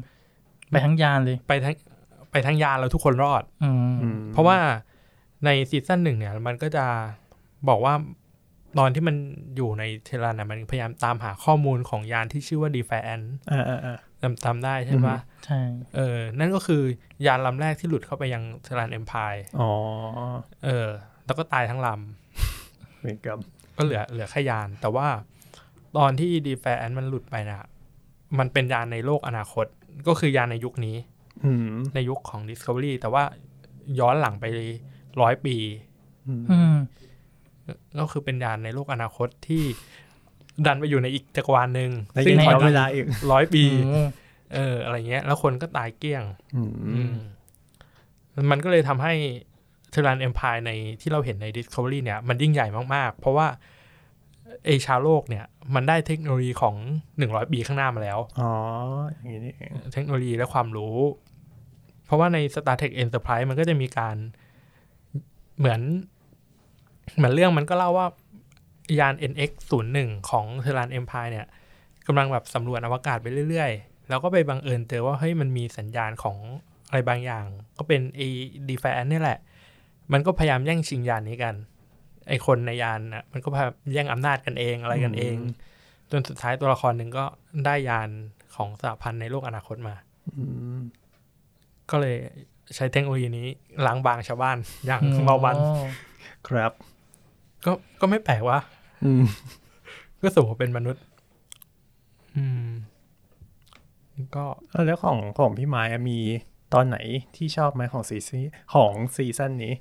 [0.71, 1.75] ไปทั้งยานเลย ไปทั้ง
[2.33, 4.59] ไปทั้งยานแล้วทุกคนรอด อืมอืมเพราะว่า
[5.45, 6.87] ในซีซั่นหนึ่งเนี่ย มันก็จะ
[7.69, 7.95] บอกว่า
[8.79, 9.17] ตอนที่มัน
[9.57, 13.19] อยู่ในเทรานะมันพยายามตามหาข้อมูลของยานที่ชื่อว่าดีแฟน
[13.53, 15.17] อ่าอ่าอ่าจำจำได้ใช่ปะ
[15.47, 15.61] ใช่
[15.97, 16.83] เออ นั่นก็คือ
[17.27, 19.71] ยานลำแรกที่หลุดเข้าไปยังเทรานเอ็มพายอ๋อ
[20.65, 20.89] เออ
[21.27, 21.89] แล้วก็ตายทั้งล
[23.01, 25.07] เวรกรรมำก็เหลือเหลือแค่ยาน แต่ว่า
[25.99, 27.67] ตอนที่ดีแฟนมันหลุดไปนะ
[28.39, 29.67] มันเป็นยานในโลกอนาคต
[30.07, 30.97] ก็คือยานในยุคนี้
[31.45, 33.25] อืมในยุคของ Discovery แต่ว่า
[34.01, 34.45] ย้อนหลังไป
[35.21, 35.57] ร้อยปี
[36.29, 36.77] อืมอืม
[37.99, 39.65] ก็คือเป็นยานในโลกอนาคตที่
[40.67, 44.09] ดันไปอยู่ในอีกจักรวาลหนึ่งแล้วซึ่ยังงถย้ออยนหเวลังลาอีกร้อยปีอืม
[44.55, 46.25] เออ อะไรเงี้ย แล้วคนก็ตายเกลี้ยง
[46.57, 47.15] อืมอืม
[48.51, 49.15] มันก็เลยทำให้
[49.91, 50.71] เทรันเอ็มพายใน
[51.01, 53.47] ที่เราเห็นใน Discovery เนี่ย มันยิ่งใหญ่มาก ๆ เพราะว่า
[54.65, 55.45] เอชาวโลกเนี่ย
[55.75, 56.75] มันได้เทคโนโลยีของ
[57.19, 58.51] หนึ่งร้อยปีข้างหน้ามาแล้ว อ๋อ
[59.13, 60.97] อย่างนี้นี่เองเทคโนโลยีและความรู้
[62.07, 64.17] เพราะว่าใน Star Trek Enterprise มันก็จะมีการ
[65.59, 65.81] เหมือน
[67.17, 68.07] เหมือนเรื่องมันก็เล่าว่า
[68.99, 71.47] ยาน NX 0 1ของเทรันเอ็มพายเนี่ย
[72.07, 76.37] กำลังแบบสำรวจอวกาศไปเรื่อยๆ แล้วก็ไปบังเอิญเจอว่าเฮ้ยมันมีสัญญาณของ
[76.89, 77.45] อะไรบางอย่าง
[77.79, 78.29] ก็เป็นไอ้
[78.69, 79.39] ดีแฟนนี่แหละ
[80.13, 81.55] มันก็พยายามแย่งชิงยานนี้กัน
[82.31, 85.37] ไอ้คนในยานน่ะมันก็พยายามแย่งอำนาจกันเองอะไรกันเอง
[86.11, 87.25] จนสุดท้ายตัวละครหนึ่งก็
[87.65, 88.09] ได้ยาน
[88.55, 89.95] ของสหพันธ์ในโลกอนาคตมา
[90.37, 90.45] อื
[90.77, 90.79] ม
[91.91, 92.17] ก็เลย
[92.75, 93.47] ใช้เทคโนโลยีนี้
[93.87, 94.57] ล้างบางชาวบ้าน
[94.87, 95.87] อย่างเบาบันอ๋อ
[96.49, 96.73] ครับ
[97.65, 98.59] ก็ก็ไม่แปลกว่า
[99.05, 99.25] อืม
[100.23, 101.03] ก็สมกับเป็นมนุษย์
[102.37, 102.69] อืม
[104.37, 104.45] ก็
[104.87, 106.19] แล้วของของพี่ไม้อะมี
[106.75, 106.99] ตอนไหน
[107.37, 108.41] ที่ชอบไหมของซีซี
[108.75, 109.73] ของซีซั่นนี้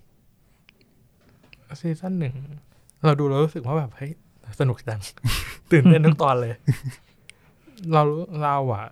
[1.81, 2.35] ซีซั่นหนึ่ง
[3.05, 4.11] เราดูแล้วรู้สึกว่าแบบเฮ้ย
[4.59, 5.01] สนุกจัง
[5.71, 6.53] ตื่นเต้นทุกตอนเลย
[7.93, 8.01] เรา
[8.43, 8.87] เราอะ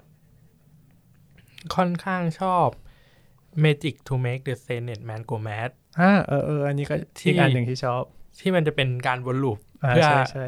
[1.76, 2.68] ค่อนข้างชอบ
[3.64, 5.70] Magic to make the Senate man go mad
[6.00, 8.04] อ่าเออเอออันนี้ก็ที่อีกอันหนึ่งที่ชอบ
[8.40, 10.48] ที่มันจะเป็นการวนลูปอ่าเพื่อใช่ใช่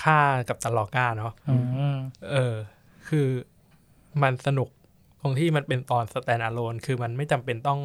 [0.00, 1.56] ฆ่ากับตันลอก้าเนาะอื
[1.96, 1.98] ม
[2.32, 2.54] เออ
[3.08, 3.26] คือ
[4.22, 4.68] มันสนุก
[5.20, 7.80] ตรงที่มันเป็นตอนสแตนอะโลนคือมันไม่จำเป็นต้อง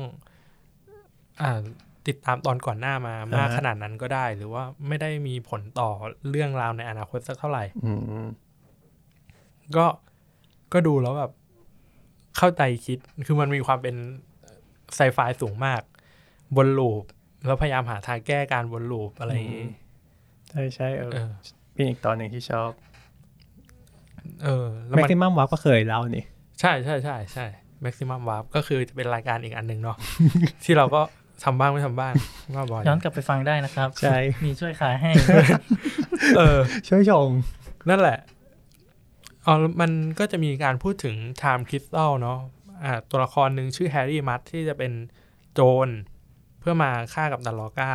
[1.42, 1.62] อ่า
[2.08, 5.90] ติดตามตอนก่อนหน้ามามากขนาดนั้นก็ได้ หรือว่าไม่ได้มีผลต่อ
[6.30, 7.94] เรื่องราวในอนาคตสักเท่าไหร่อื
[8.24, 8.26] ม
[9.76, 9.86] ก็
[10.74, 11.32] ก็ดูแล้วแบบ
[12.38, 12.98] เข้าใจคิด
[13.28, 13.96] คือมันมีความเป็น
[14.96, 15.82] ไซไฟสูงมาก
[16.58, 17.04] บนลูป
[17.46, 19.68] แล้วพยายามหาทางแก้การวนลูปอะไรอย่างงี้
[20.50, 21.32] ใช่ใช่เออเออ
[21.74, 22.72] เป็นอีกตอนหนึ่งที่ชอบ
[24.44, 26.26] เออแล้วแม็กมันซิมัมวัก็เคยเล่านี่
[26.60, 27.46] ใช่ใช่ใช่ใช่
[27.84, 29.98] maximum warp ก็คือจะเป็นรายการอีกอันหนึ่งเนาะ
[30.64, 31.02] ที่เราก็
[31.44, 32.14] ทำบ้างไม่ทำบ้าง
[32.56, 35.12] ว่าบ่อยย้อนกลับไปฟังได้นะครับ ใช่ มีช่วยขายให้
[36.38, 37.30] เออ ช่วยชง
[37.90, 38.20] นั่นแหละ
[39.46, 42.40] อ๋อมันก็จะมีการพูดถึง time crystal เนาะ
[42.84, 44.92] อ่าตัวละครหนึ่งชื่อแฮร์รี่มัตที่จะเป็น
[45.54, 45.88] โจร
[46.60, 47.92] เพื่อมาฆ่ากัปตันลอก้า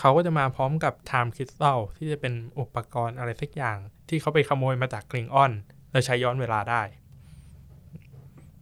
[0.00, 5.52] เขาก็จะมาพร้อมกับ time crystal ที่จะเป็นอุปกรณ์อะไรสักอย่าง ที่เขาไปขโมยมาจากคลิงออน
[5.90, 6.82] แล้วใช้ย้อนเวลาได้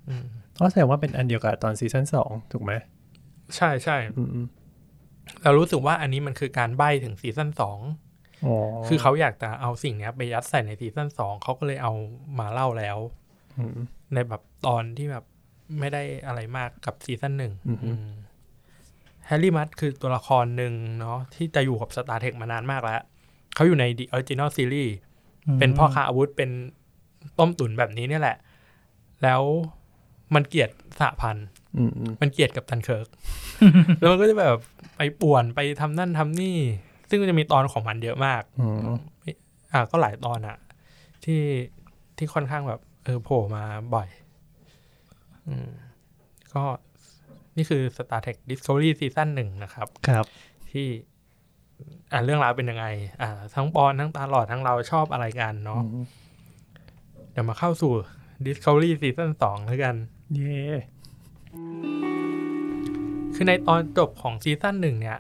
[0.08, 0.26] อืม
[0.58, 2.72] ก็แสดงว่าเป็นอันเดียวกับตอนซีซั่นสองถูกไหม
[3.56, 4.46] ใช่ใช่อืมอืม
[5.42, 7.80] เรารู้สึกว่าอันนี้มันคือการใบ้ถึงซีซั่นสอง
[8.46, 8.54] อ๋อ
[8.86, 11.92] คือเขาอยากจะเอาสิ่งเนี้ย ไปยัดใส่ในซีซั่นสองเขาก็เลยเอา
[12.38, 12.98] มาเล่าแล้ว
[13.58, 13.70] อืม
[14.14, 15.24] ในแบบตอนที่แบบ
[15.78, 17.90] ไม่ได้อะไรมากกับซีซั่นหนึ่งอือฮึ
[19.26, 23.02] แฮร์รี่มัตคือตัวละครหนึ่งเนาะที่จะอยู่กับ Star Trek มานานมากแล้ว
[23.54, 24.92] เขาอยู่ใน The Original Series
[25.58, 26.50] เป็นพ่อค้าอาวุธเป็น
[27.38, 28.36] ต้มตุ๋นแบบนี้เนี่ยแหละ
[29.22, 29.42] แล้ว
[30.34, 33.06] มันเกลียดสหพันธ์อื มอืมมันเกลียดกับตันเคิร์ก
[34.00, 34.56] แล้วมันก็จะแบบ
[34.96, 36.56] ไปป่วนไปทำนั่นทำนี่
[37.08, 38.78] ซึ่งมันจะมีตอนของมันเยอะมากอืม
[39.72, 40.56] อ่าก็หลายตอนอะ
[41.24, 41.42] ที่
[42.16, 43.64] ที่ค่อนข้างแบบ เออโผล่มา
[43.94, 44.08] บ่อย
[45.48, 45.68] อืม
[46.54, 46.62] ก็
[47.56, 50.26] นี่คือ Star Trek Discovery ซีซั่นหนึ่งนะครับ ครับ
[50.70, 50.86] ที่
[52.12, 52.86] อ่าเรื่องราวเป็นยังไง
[53.22, 56.04] อ่า ทั้งปอนทั้งตาหลอดทั้งเราชอบอะไรกันเนาะอืม
[57.32, 57.92] เดี๋ยวมาเข้าสู่
[58.46, 59.94] Discovery ซีซั่นสองแล้วกัน
[60.36, 60.60] เย่
[63.34, 65.18] คือในตอนจบของซีซั่นหนึ่งเนี่ย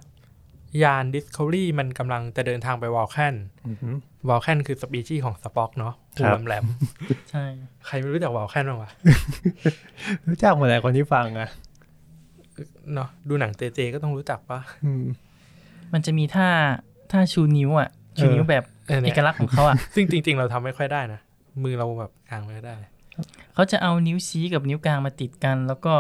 [0.82, 3.34] ยาน Discovery มันกำลังจะเดินทางไปวอลแคน
[3.66, 3.96] อืม
[4.28, 6.64] วอลแคนคือสปีชีส์ของสป็อกเนาะหูครับแหลม
[7.30, 8.90] ใช่ๆใครไม่รู้จักวอลแคนบ้างวะ
[10.28, 11.48] รู้จักหมดเลยคนที่ฟังอะ
[12.94, 15.04] เนาะดูหนังเจเจก็ต้องรู้จักปะอืม
[15.92, 16.48] มันจะมีท่า
[17.10, 21.20] ท่าชูนิ้วอะ ชูนิ้วแบบเออเอเนี่ยกลักษณ์ของเขาอะ ซึ่งจริง ๆ เราทำไม่ค่อยได้นะ
[21.62, 22.76] มือเราแบบกลางไม่ได้
[23.54, 25.94] เขาจะเอานิ้วชี้กับนิ้วกลางมาติดกัน แล้วก็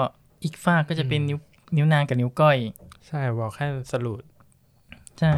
[0.44, 1.38] อีกฝ้ากก็จะเป็นอืมนิ้ว
[1.76, 2.56] นิ้วนางกับนิ้วก้อย
[3.06, 4.22] ใช่วอลแคนสลูด
[5.18, 5.32] ใช่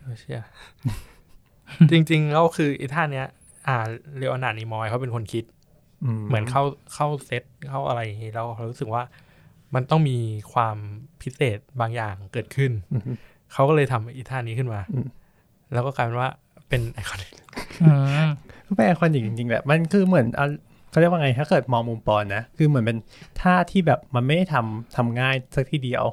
[0.00, 0.44] เออเชี่ย
[1.90, 3.26] จริงๆแล้วคือไอ้ท่าเนี้ย
[3.66, 3.76] อ่า
[4.16, 5.44] เลโอนาร์ดนีมอยเขาเป็นคนคิด
[6.28, 6.62] เหมือนเข้า
[6.94, 9.02] เข้าเซตเข้าอะไรอย่างงี้แล้วเขารู้สึกว่า
[9.74, 10.18] มันต้องมี
[10.52, 10.76] ความ
[11.22, 13.02] พิเศษบางอย่างเกิดขึ้นอืม
[13.52, 15.06] เขาก็เลยทำอีท่านี้ขึ้นมาอืม
[15.72, 16.30] แล้วก็กลายเป็นว่า
[16.68, 17.32] เป็น iconic
[17.82, 17.90] อื
[18.26, 18.28] ม
[18.66, 20.46] ก็เป็น iconic จริงๆแหละ มันคือเหมือนอะ
[20.90, 22.98] เขาเรียกว่าไงถ้าเกิดมองมุมปอนนะคือเหมือนเป็น
[23.40, 26.04] ท่าที่แบบมันไม่ได้ทำทำง่ายสักทีเดียว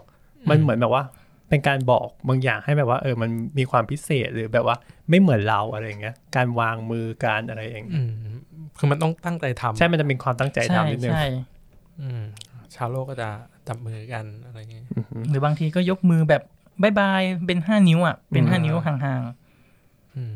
[0.49, 1.03] มันเหมือนแบบว่า
[1.49, 4.75] เป็นการบอกบางอย่างให้แบบว่าเออมันมีความพิเศษหรือแบบว่า
[5.09, 8.11] ไม่เหมือนเราอะไรอย่างเงี้ยการวางมือการอะไรเองอืม
[8.78, 11.25] คือมันต้องตั้งใจทำใช่มันจะเป็นความตั้งใจใช่ทำนิดนึงใช่
[12.01, 12.23] อืม
[12.75, 13.30] ชาวโลกก็จะ
[13.67, 16.43] จับมือกันอะไรอย่างงี้อือหือหรือบางทีก็ยกมือแบบ
[16.82, 19.21] บายบายเป็นห้านิ้วอะเป็นอืมห้านิ้วห่าง
[20.15, 20.36] อืม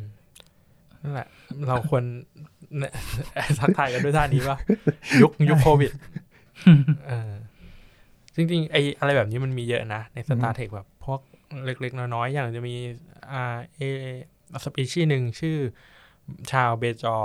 [1.01, 1.27] นั่นแหละ
[1.67, 2.15] เราควรเนี่ย
[3.59, 4.57] ทักทายกันด้วยท่านี้ป่ะ
[5.21, 5.91] ยุคยุคโควิด
[7.07, 7.31] เออ
[8.35, 11.19] จริงๆไออะไรแบบนี้มันมีเยอะนะ ใน Star Trek แบบพวก
[11.65, 12.75] เล็ก ๆ น้อยๆ อย่างจะมี
[13.31, 13.81] อ่าเอ
[14.63, 15.57] สปีชีส์หนึ่งชื่อ
[16.51, 17.15] ชาวเบจอ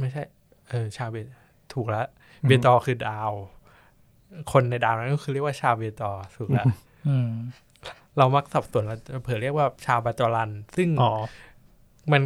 [0.00, 0.22] ไม่ใช่
[0.68, 1.16] เออ ชาวเบ
[1.74, 2.06] ถูกแล้ว
[2.46, 3.30] เบจอคือดาว
[4.52, 7.30] คนในดาวนั้นก็คือเรียกว่าชาวเบจอถูกแล้วๆอืม
[8.18, 11.12] เรามักสับสนเราเผื่อเรียกว่าชาวบาจอรัน ซึ่งอ๋อ
[12.12, 12.22] มัน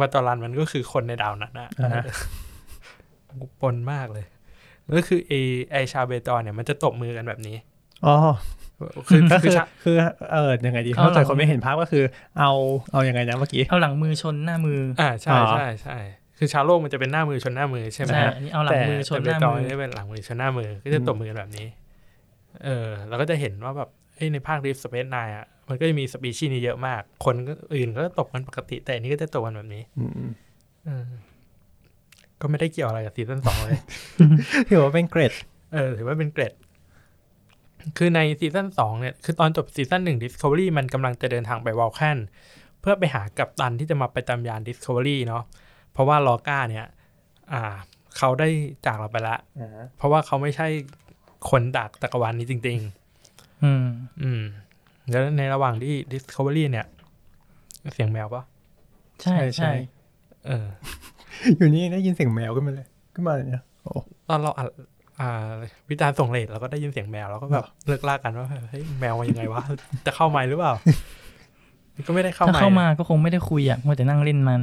[0.00, 2.04] บาจอรันมันก็คือคนในดาวนั้นนะอ่าฮะ
[3.60, 4.24] ปนมากเลย
[4.84, 5.32] แล้วคือไอ
[5.72, 7.56] ไอชาวเบจอเนี่ยมันจะตบมือกันแบบนี้
[8.06, 8.14] อ๋อ
[9.08, 9.96] คือก็คืคืออชาคือ
[10.32, 12.04] เออยังไงดีเอาเข้าใจหลังคนไม่เห็นภาพก็คือ
[12.38, 12.50] เอา
[12.92, 15.98] เอายังไงนะเมื่อกี้เอาหลังมือชนหน้ามือ อ่าใช่อ๋อใช่ใช่
[16.38, 21.66] คือชาวโลกมันจะเป็นหน้ามือชนหน้ามือใช่ไหมใช่ฮะอันนี้เอาหลังมือชนหแต่น้าเบจอมือนี่เป็นหลังมือชนหน้ามือก็จะตบมือกันแบบนี้
[22.64, 30.30] เออเราก็จะเห็นว่าแบบเอ้ยในภาคริฟสเปซไนอะ มันก็จะมีสปีชีส์นี้เยอะมาก คนก็อื่นก็ตบกันปกติ แต่อันนี้ก็จะตบกันแบบนี้อืมอืม
[30.86, 31.08] เออ
[32.40, 33.80] ก็ไม่ได้เกี่ยวอะไรกับซีซั่นสองเลย
[34.70, 35.32] ถือว่าเป็นเกร็ด
[35.74, 36.52] เออถือว่าเป็นเกร็ด
[37.98, 42.18] คือในซีซั่นสองเนี่ย คือตอนจบซีซั่นหนึ่ง Discovery มันกำลังจะเดินทางไปวอลแคน
[42.80, 45.42] เพื่อไปหากัปตันที่จะมาไปตามยาน Discovery เนาะ
[45.92, 46.86] เพราะว่าลอก้าเนี่ย
[47.52, 47.62] อ่า
[48.16, 48.48] เขาได้
[48.86, 49.36] จากเราไปละ
[49.96, 50.68] เพราะว่าเขาไม่ใช่
[51.50, 52.78] คนจากจักรวาลนี้จริง
[53.64, 54.42] อืมๆอืม
[55.10, 56.86] แล้วในระหว่างที่ Discovery เนี่ย
[57.94, 58.42] เสียงแมวปะ
[59.22, 59.70] ใช่ใช่
[60.46, 60.66] เออ
[61.56, 63.92] อยู่นี่ได้ยินเสียงแมวขึ้นมาเลย ขึ้นมาเลยเนี่ยโอ้
[64.28, 64.68] ตอนเราอัด
[65.20, 65.30] อ่า
[65.90, 69.62] วิจารณ์ส่งเลทเราก็ได้ยินเสียงแมวแล้วก็แบบเลิกลากกันว่าเฮ้ยแมวมายังไงวะ
[70.06, 70.72] จะเข้าไมค์หรือเปล่า
[72.06, 74.60] ก็ไม่ได้เข้าถ้าไมเข้าค์มาก็คงไม่ได้คุยอะมัวแต่นั่งเล่นมัน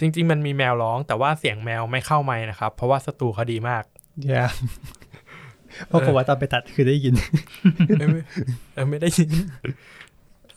[0.00, 3.84] จริง ๆ มันมีแมวร้อง แต่ว่าเสียงแมวไม่เข้าไมค์นะครับ เพราะว่าสตูเขาดีมาก
[4.34, 4.46] ยา
[5.86, 7.14] เพราะผมว่าตอนไปตัดคือได้ยิน
[7.98, 8.22] ไม่ไม่
[8.74, 9.30] เออไม่ได้ยิน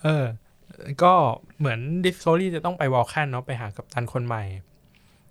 [0.04, 0.26] เออ
[1.04, 1.14] ก็
[1.60, 4.44] เหมือน Discovery จะต้องไปวอลแคนเนาะไปหากัปตันคนใหม่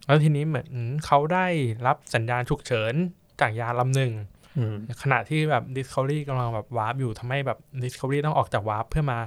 [0.06, 0.68] แล้วทีนี้เหมือน
[1.06, 1.46] เขาได้
[1.86, 2.94] รับสัญญาณฉุกเฉิน
[3.40, 4.12] จากยานลำหนึ่ง
[4.58, 9.18] อืมขณะที่แบบ Discovery กำลังแบบวาร์ปอยู่ทำให้แบบ Discovery ต้องออกจากวาร์ปเพื่อมา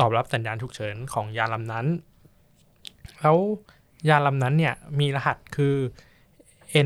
[0.00, 1.86] ตอบรับสัญญาณฉุกเฉินของยานลำนั้น
[3.20, 3.38] แล้ว
[4.08, 5.74] ยานลำนั้นเนี่ยมีรหัสคือ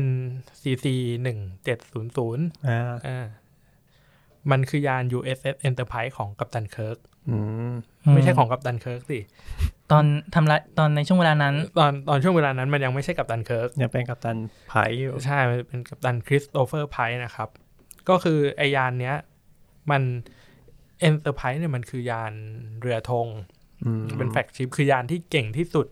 [0.03, 0.85] NCC
[1.23, 3.25] หนึ่งเจ็ดศูนย์ศูนย์อ่าอ่า
[4.51, 6.97] มันคือยาน USS Enterprise ของกัปตันเคิร์ก
[7.29, 7.37] อื
[7.69, 7.73] ม
[8.13, 9.19] ไม่ใช่ของกัปตันเคิร์กสิ
[9.91, 14.37] ตอนทำลายตอนในช่วงเวลานั้น ตอนตอนช่วงเวลานั้นมันยังไม่ใช่กัปตันเคิร์กยังเป็นกัปตัน
[14.69, 17.49] ไพร์อยู่ใช่ มันเป็นกัปตันคริสโตเฟอร์ไพร์นะครับ
[18.09, 19.15] ก็คือไอยานเนี้ย
[19.91, 20.01] มัน
[20.99, 22.33] Enterprise เนี่ยมันคือยาน
[22.81, 23.27] เรือธง
[23.83, 25.87] อืมเป็น flagship คือยานที่เก่งที่สุด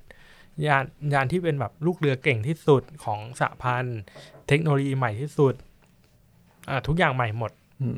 [0.67, 0.83] ยาน
[1.13, 4.01] ยานที่เป็นแบบลูกเรือเก่งที่สุดของสหพันธ์
[4.47, 5.53] เทคโนโลยีใหม่ที่สุด
[6.69, 7.97] อ่าทุกอย่างใหม่หมดอืม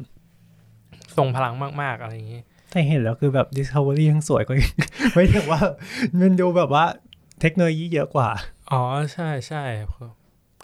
[1.18, 2.42] ทรงพลังมาก ๆ อะไรอย่างนี้
[2.72, 4.72] แต่เห็นแล้วคือแบบ Discovery ยังสวยกว่าอีก
[5.14, 5.62] ไม่ถึงว่า
[6.20, 6.86] มันดูแบบว่า
[7.42, 8.30] เทคโนโลยีเยอะกว่า
[8.72, 8.82] อ๋อ
[9.14, 9.64] ใช่ใช่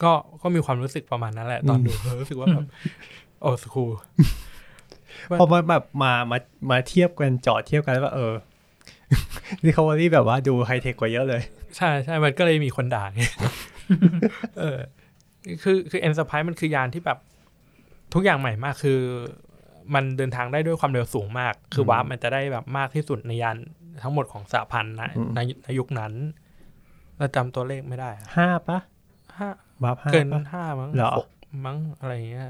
[0.03, 1.91] ก็ก็มีความรู้สึกประมาณนั้นแหละ ตอนดู
[2.21, 2.65] รู้สึกว่าแบบ
[3.41, 3.91] โอ้สคูล
[5.39, 6.37] พอมาแบบมามา
[6.69, 8.33] มาเทียบกันจอดเทียบกันแล้วว่าเออ
[9.63, 11.41] Discovery แบบว่าดูไฮเทคกว่าเยอะเลย
[11.75, 13.21] ใช่ใช่มันก็เลยมีคนด่าไง
[14.59, 14.79] เออ
[15.63, 17.19] คือคือ e n อ e r p r i s e มันคือยานที่แบบ
[18.13, 18.99] ทุกอย่างใหม่มากคือ
[19.93, 23.57] มันเดินทางได้ด้วยความเร็วสูงมาก คืออืมวาร์ปมันจะได้แบบมากที่สุดในยาน
[24.03, 26.13] ทั้งหมดของสหพันธ์นะอืมในในยุคนั้น
[27.17, 28.79] เราจำตัวเลขไม่ได้อะห้าปะ
[29.37, 29.49] ห้า
[29.83, 31.29] วาร์ปห้าเกินปะห้ามั้งเหรอหก
[31.65, 32.47] มั้งอะไรอย่างเงี้ย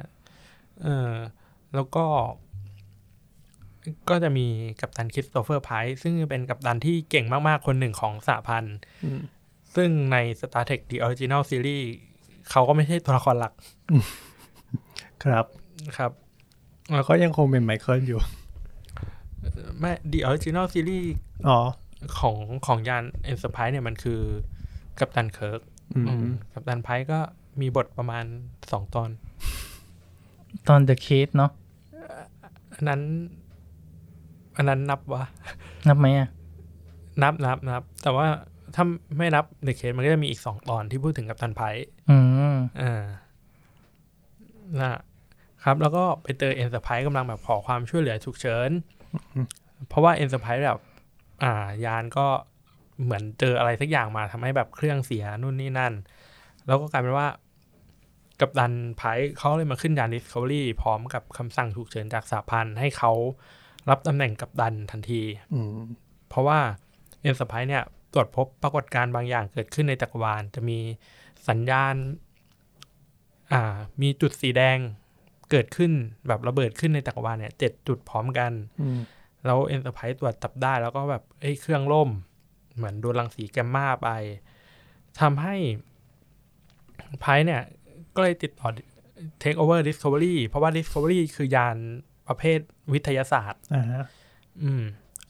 [0.84, 1.12] เออ
[1.76, 2.06] แล้วก็
[4.10, 4.46] ก็จะมี
[4.82, 9.20] กัปตันคริสโตเฟอร์ไพร์ซึ่งเป็นกัปตันที่เก่งมากๆ คนหนึ่งของสหพันธ์อืม
[9.76, 11.86] ซึ่งใน Star Trek The Original Series
[12.52, 13.54] เขาก็ไม่ใช่ตัวละครหลัก
[15.24, 15.46] ครับ
[15.98, 16.12] ครับ
[16.94, 18.22] แล้วก็ยังคงเป็นไมเคิลอยู่
[19.80, 21.08] ไม่ The Original Series
[21.48, 21.60] อ๋อ
[22.20, 24.20] ของของยาน Enterprise เนี่ยมันคือ
[25.00, 25.62] กัปตันเคิร์ก
[25.96, 27.20] อืมอืมกัปตันไพร์ก็
[27.62, 28.26] มีบทประมาณ
[28.72, 29.10] สองตอน
[30.68, 31.52] ตอน The Case เนาะ
[32.74, 33.02] อันนั้น
[34.58, 35.24] อันนั้นนับวะ
[35.88, 36.30] นับไหมอะ
[37.24, 38.28] นับนับนับ แต่ว่า
[38.76, 38.86] ถ้า
[39.18, 42.18] ไม่นับเด e เคสมันก็จะมีอีกสองตอนที่พูดถึงกัปตันไพร์อื
[42.54, 43.04] มอ่า
[44.80, 45.00] นะ
[45.64, 48.70] ครับ แล้วก็ไปเจอเอ็นสไปกำลังแบบขอความช่วยเหลือฉุกเฉิน
[49.88, 50.80] เพราะว่าเอ็นสไปแบบ
[51.44, 52.28] อ่ายานก็
[53.04, 55.94] เหมือนเจออะไรสักอย่างมาทำให้แบบเครื่องเสียนู่นนี่นั่น
[56.68, 57.28] แล้วก็กลายเป็นว่า
[58.42, 63.12] กัปตันไพร์เขาเลยมาขึ้นยาน Discovery พร้อมกับคำสั่งฉุกเฉินจากสหพันธ์ให้เขา
[63.90, 65.22] รับตำแหน่งกัปตันทันที
[65.54, 65.70] อืม
[66.30, 66.60] เพราะว่า
[67.22, 67.84] เอ็นสไปเนี่ย
[68.14, 70.80] ตรวจพบปรากฏการณ์บางอย่างเกิดขึ้นในจักรวาล จะมี
[71.50, 71.96] สัญญาณ
[73.54, 74.78] อ่า มีจุดสีแดง
[75.52, 75.92] เกิดขึ้น
[76.28, 79.00] แบบระเบิดขึ้นในจักรวาลเนี่ยเจ็ดจุดพร้อมกันอืม
[79.46, 82.10] แล้ว Enterprise ตรวจจับได้แล้วก็แบบเอ้ยเครื่องล่ม
[82.76, 84.10] เหมือนโดนรังสีแกมมาไป
[85.20, 85.56] ทำให้
[87.20, 87.62] ไพร์เนี่ย
[88.16, 88.68] ก็เลยติดต่อ
[89.42, 91.78] Take over Discovery เพราะว่า Discovery คือยาน
[92.28, 92.60] ประเภท
[92.94, 94.04] วิทยาศาสตร์อ่าฮะ
[94.64, 94.84] อืม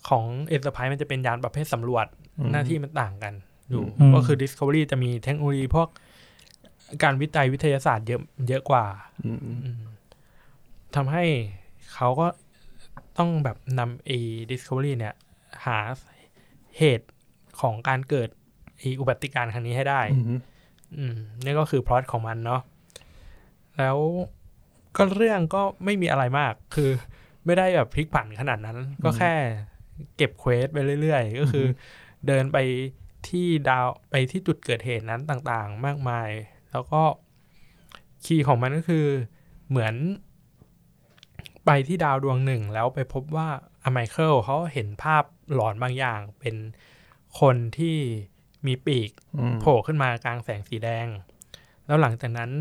[0.09, 0.25] ของ
[0.55, 2.05] Enterprise มันจะเป็นยานประเภทสำรวจ
[2.39, 3.33] อืมหน้าที่มันต่างกัน
[3.69, 5.87] อยู่อืมก็คือ Discovery จะมีเทคโนโลยีพวก
[7.03, 8.85] การวิจัยวิทยาศาสตร์เยอะเยอะกว่า
[9.25, 9.81] อืมอืม
[10.95, 11.23] ทำให้
[11.93, 12.27] เขาก็
[13.17, 14.17] ต้องแบบนำไอ้
[14.51, 15.13] Discovery เนี่ย
[15.65, 15.77] หา
[16.77, 17.07] เหตุ
[17.61, 18.29] ของการเกิด
[18.77, 20.39] ไอ้อุบัติการณ์ครั้งนี้ให้ได้อืม
[20.97, 22.61] อืมนี่ก็คือพล็อตของมันเนาะ
[23.77, 23.97] แล้ว
[24.97, 26.89] ก็เรื่องก็ไม่มีอะไรมาก คือ
[27.45, 29.33] ไม่ได้แบบพลิกผันขนาดนั้น ก็แค่
[30.17, 31.67] เก็บเควสไปเรื่อยๆ ก็คืออ
[32.27, 32.57] เดินไป
[33.27, 36.29] ที่ดาวไปที่จุดเกิดเหตุนั้นต่างๆ มากมาย
[36.71, 37.01] แล้วก็
[38.25, 39.05] คีย์ของมันก็คือ
[39.69, 39.95] เหมือน
[41.65, 43.49] ไปที่ดาวดวงหนึ่ง แล้วไปพบว่า
[43.83, 45.23] อไมเคิลเขาเห็นภาพ
[45.53, 46.55] หลอนบางอย่าง เป็น
[47.39, 47.97] คนที่
[48.67, 51.07] มีปีกอืมโผล่ขึ้นมากลางแสงสีแดง
[51.85, 52.51] แล้วหลังจากนั้น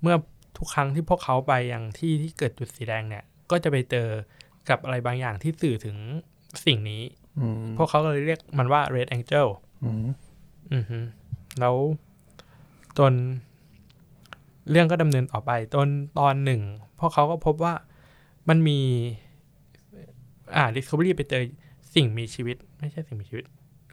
[0.00, 0.16] เมื่อ
[0.56, 4.08] ทุกครั้งที่พวกเขาไปยังที่ที่เกิดจุดสีแดงเนี่ย ก็จะไปเจอ
[4.68, 5.96] กับอะไรบางอย่างที่สื่อถึง
[6.66, 7.02] สิ่งนี้
[7.38, 9.48] อืมพวกเขาก็เลยเรียกมันว่า Red Angel
[9.84, 10.06] อืม
[10.72, 10.98] อือฮึ
[11.60, 11.76] แล้ว
[12.98, 13.12] จน
[14.70, 15.88] เรื่องก็ดำเนินต่อไปจน
[16.18, 16.60] ตอนหนึ่ง
[17.00, 17.74] พวกเขาก็พบว่า
[18.48, 18.80] มันมี
[20.56, 21.42] อ่า Discovery ไปเจอ
[21.94, 23.44] สิ่งมีชีวิต ไม่ใช่สิ่งมีชีวิต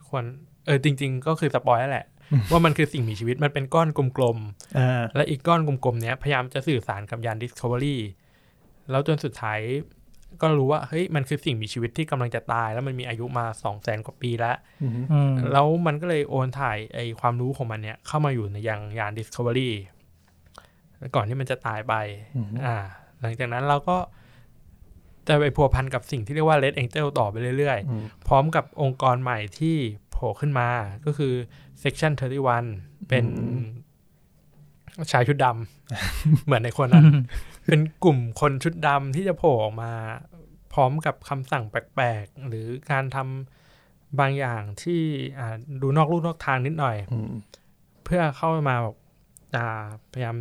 [0.07, 0.23] ควร
[0.65, 2.07] เออ จริง ๆ ก็คือสปอยแล้วแหละ
[2.51, 7.97] ว่ามันคือสิ่งมีชีวิตมันเป็นก้อนกลมๆอ่าและอีกก้อนกลมๆเนี้ยพยายามจะสื่อสารกับยาน Discovery
[8.91, 9.59] แล้วจนสุดท้าย
[10.41, 19.69] ก็รู้ว่าเฮ้ยมันคือสิ่งมีชีวิตที่กำลังจะตาย แล้วมันมีอายุมาสองแสนกว่าปีแล้วอืมอืมแล้วมันก็เลยโอนถ่ายไอความรู้ของมันเนี่ยเข้ามาอยู่ในยังยาน Discovery
[21.15, 21.93] ก่อนที่มันจะตายไป
[22.35, 22.77] อืมอ่า
[23.21, 23.97] หลังจากนั้นเราก็
[25.27, 29.75] จะไปพัวพันกับสิ่งที่เรียกว่า Red Angel ต่อไปเรื่อยๆอืมพร้อมกับองค์กรใหม่ที่
[30.11, 30.67] โผล่ขึ้นมา
[31.05, 31.33] ก็คือ
[31.83, 32.11] Section
[32.61, 33.25] 31 เป็น
[35.11, 37.05] ชายชุดดำ เหมือนในคนนั้น
[37.67, 39.91] เป็นกลุ่มคนชุดดำที่จะโผล่ออกมา
[40.73, 45.01] พร้อมกับคำสั่งแปลกๆ หรือการทำบางอย่างที่
[45.39, 47.31] อ่าดูนอกลู่นอกทางนิดหน่อยอืม
[48.03, 48.95] เพื่อเข้ามาแบบ
[49.55, 50.37] อ่าพยายาม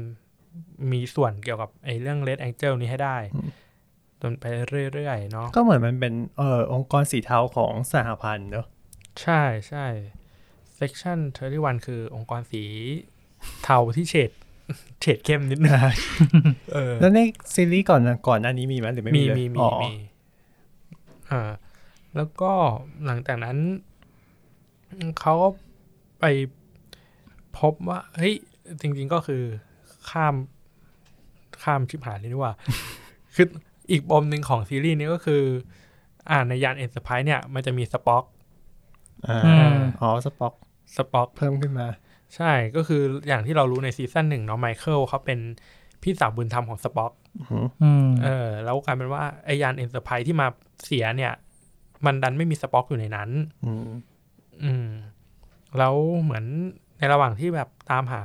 [0.93, 3.17] มีส่วนเกี่ยวกับไอ้เรื่อง Red Angel นี้ให้ได้
[4.23, 4.45] จนไป
[4.93, 8.67] เรื่อยๆเนาะก็เหมือนมันเป็นเอ่อองค์กรสีเทาของสหพันธ์เนอะ
[9.23, 9.87] ใช่ใช่
[10.81, 11.19] Section
[11.53, 12.63] 31 คือองค์กรสี
[13.65, 14.31] เทาที่เฉด
[15.01, 15.73] เฉดเข้มนิดนึง
[16.73, 17.21] เออแล้วใน
[17.55, 19.93] ซีรีส์ก่อนก่อนหน้านี้มีไหมหรือไม่มีมีเลยมีมีอ๋อมี
[21.31, 21.51] อ่า
[22.17, 22.53] แล้วก็
[23.07, 23.57] หลังจากนั้น
[25.21, 25.49] เขาก็
[26.21, 26.25] ไป
[27.59, 28.35] พบว่า เฮ้ย
[28.81, 29.43] จริง ๆก็คือ
[30.11, 30.35] ข้าม
[31.63, 32.55] ข้ามชิบหายเลยนี่ว่า
[33.35, 33.47] คือ
[33.91, 35.43] อีกปมหนึ่งของซีรีส์นี้ก็คือ
[36.31, 38.25] อ่าในยานเอ็นสปายเนี่ย มันจะมีสป็อก
[39.29, 40.55] อ่าอืมอ๋อสป็อก
[40.97, 41.87] สป็อกเพิ่มขึ้นมา
[42.37, 45.39] ใช่ก็คืออย่างที่เรารู้ในซีซั่นหนึ่งเนาะไมเคิลเขาเป็น
[46.03, 47.13] พี่สาวบุญธรรมของสป็อก
[47.83, 50.47] อืมเออ แล้วกลายเป็นว่าไอยาน Enterprise ที่มา
[50.85, 51.33] เสียเนี่ย
[52.07, 53.31] มันดันไม่มีสป็อกอยู่ในนั้น
[53.65, 53.89] อืม
[54.65, 54.89] อืม
[55.79, 56.45] แล้วเหมือน
[56.99, 58.23] ในระหว่างที่แบบตามหา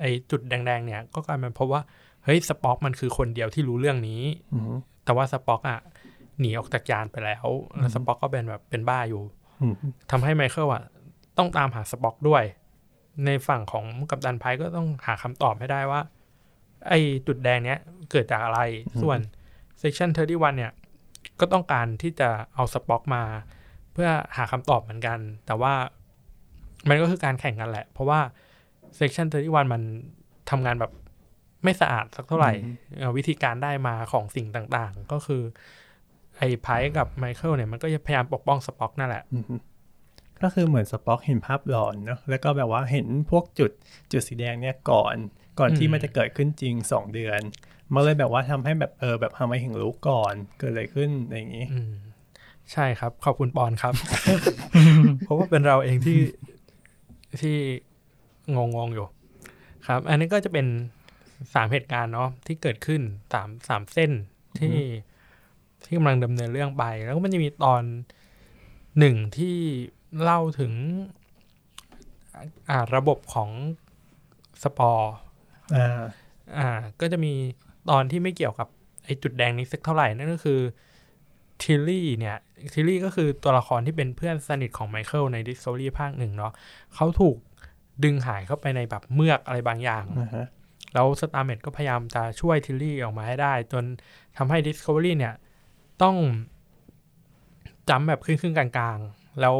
[0.00, 1.82] ไอจุดแดง ๆ เนี่ย ก็กลายเป็นพบว่า
[2.24, 4.22] เฮ้ยสป็อกมันคือคนเดียวที่รู้เรื่องนี้
[4.54, 4.62] อืม
[5.04, 5.80] แต่ว่าสป็อกอะ
[6.40, 7.46] หนีออกจากยานไปแล้ว
[7.78, 9.22] แล้วสป็อกก็เป็นแบบเป็นบ้าอยู่
[9.62, 9.74] อืม
[10.10, 10.82] ทำให้ไมเคิลอะ
[11.38, 12.44] ต้องตามหาสป็อกด้วย
[13.26, 16.00] ในฝั่งของกัปตันไพร์ก็ต้องหาคำตอบให้ได้ว่า
[16.88, 17.78] ไอ้จุดแดงเนี้ย
[18.10, 18.60] เกิดจากอะไร
[19.02, 19.18] ส่วน
[19.82, 20.72] Section 31 เนี่ย
[21.40, 23.22] ก็ต้องการที่จะเอาสป็อกมา
[23.92, 25.74] เพื่อหาคำตอบเหมือนกัน แต่ว่า
[26.88, 28.20] มันก็คือการแข่งกันแหละ เพราะว่า
[28.98, 29.82] Section 31 มัน
[30.50, 30.92] ทำงานแบบ
[31.64, 32.52] ไม่สะอาดสักเท่าไหร่
[32.98, 35.42] เอ่อวิธีการได้มาของสิ่งต่างๆ ก็คือ
[36.38, 39.44] ไอ้ไพร์กับไมเคิลเนี่ยมันก็จะพยายามปกป้องสป็อกนั่นแหละอืม
[40.42, 43.70] ก็คือเหมือนสป็อกเห็นภาพหลอนเนอะแล้วก็แบบว่าเห็นพวกจุด
[44.12, 45.16] จุดสีแดงเนี่ยก่อน
[45.58, 47.40] ก่อนที่อืมมันจะเกิดขึ้นจริงสองเดือน
[47.94, 51.94] มันเลยแบบว่าทำให้แบบเออแบบทำให้ถึงรู้ก่อนเกิดอะไรขึ้นอะไรอย่างงี้อืม
[52.72, 53.94] ใช่ครับ ขอบคุณปอนครับ
[55.24, 56.18] เพราะว่าเป็นเราเองที่
[57.40, 57.56] ที่
[58.56, 59.06] งงงๆอยู่
[59.86, 60.66] ครับ อันนี้ก็จะเป็น
[61.54, 63.00] สามเหตุการณ์เนาะที่เกิดขึ้น
[63.32, 64.10] สามสามเส้น
[64.58, 64.78] ที่
[65.84, 67.82] ที่กำลังดำเนินเรื่องไป แล้วก็มันจะมีตอน
[68.98, 69.56] หนึ่งที่
[70.22, 70.72] เล่าถึง
[72.70, 73.50] อ่าระบบของ
[74.62, 75.12] สปอร์
[75.76, 76.02] อ่า
[76.58, 77.32] อ่าก็จะมี
[77.90, 78.68] ตอนที่ไม่เกี่ยวกับ
[79.04, 80.60] ไอ้จุดแดงนี้สักเท่าไหร่นั่นก็คือ
[81.62, 82.36] ทิลลี่เนี่ย
[82.72, 86.52] ทิลลี่ก็คือตัวละครที่เป็นเพื่อนสนิทของไมเคิลใน Discovery ภาคหนึ่งเนาะ
[86.94, 87.36] เขาถูก
[88.04, 90.46] ดึงหายเข้าไปในแบบเมือกอะไรบางอย่างอ่าฮะ
[90.94, 93.84] แล้ว Stamets ก็พยายามจะช่วยทิลลี่ออกมาให้ได้ จน
[94.36, 95.34] ทำให้ Discovery เนี่ย
[96.02, 96.16] ต้อง
[97.88, 99.56] จำแบบครึ่งๆกลางๆ แล้ว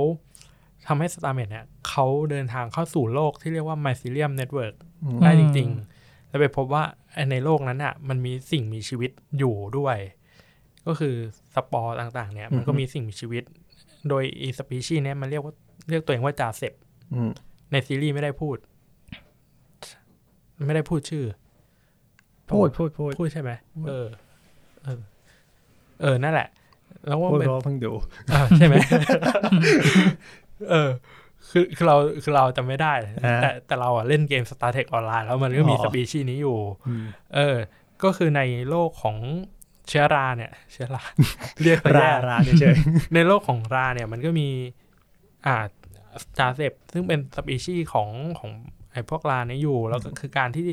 [0.86, 4.74] ทำให้ Stamets เนี่ยเขาเดินทางเข้าสู่โลกที่เรียกว่า Mycelium Network
[5.04, 5.68] อืมได้จริง
[5.98, 6.82] ๆ แล้วไปพบว่า
[7.12, 9.96] ไอ้ในโลกนั้นอะมันมีสิ่งมีชีวิตอยู่ด้วย
[10.86, 11.14] ก็คือ
[11.54, 13.44] สปอร์ต่างๆ เนี่ยมันก็มีสิ่งมีชีวิต
[14.08, 15.54] โดยอีสปีชีส์เนี่ยมันเรียกว่า
[15.90, 16.72] เรียกตัวเองว่าจาเซป
[17.14, 17.30] อืม
[17.72, 18.56] ในซีรีส์ไม่ได้พูด
[20.66, 21.24] ไม่ได้พูดชื่อ
[22.50, 23.50] พูดพูดพูดพูดใช่ไหม
[23.88, 24.06] เออ
[24.84, 25.00] เออ
[26.02, 26.48] เออนั่นแหละ
[27.06, 27.92] แล้วว่าพูดเป็นเพราะว่าเพิ่งดู
[28.32, 28.74] อ่าใช่ไหม
[30.70, 30.90] เออ
[31.50, 32.94] คือคือเราคือเราจำไม่ได้
[33.24, 37.04] อ่าแต่แต่เราอะเล่นเกม Star Trek ออนไลน์แล้วมันก็มีอ๋อสปีชีส์นี้อยู่อืม
[37.34, 37.56] เออ
[38.04, 39.16] ก็คือในโลกของ
[39.88, 41.02] เชื้อราเนี่ย เชื้อรา
[41.62, 42.76] เรียกไปราแย่ราเฉย
[43.14, 44.48] ในโลกของราเนี่ยมันก็มี
[45.46, 45.56] อ่า
[46.38, 48.50] จาเซปซึ่งเป็นสปีชีส์ของของ
[48.96, 50.66] ไอ้พวกราเนี่ยอยู่ แล้วก็คือการที่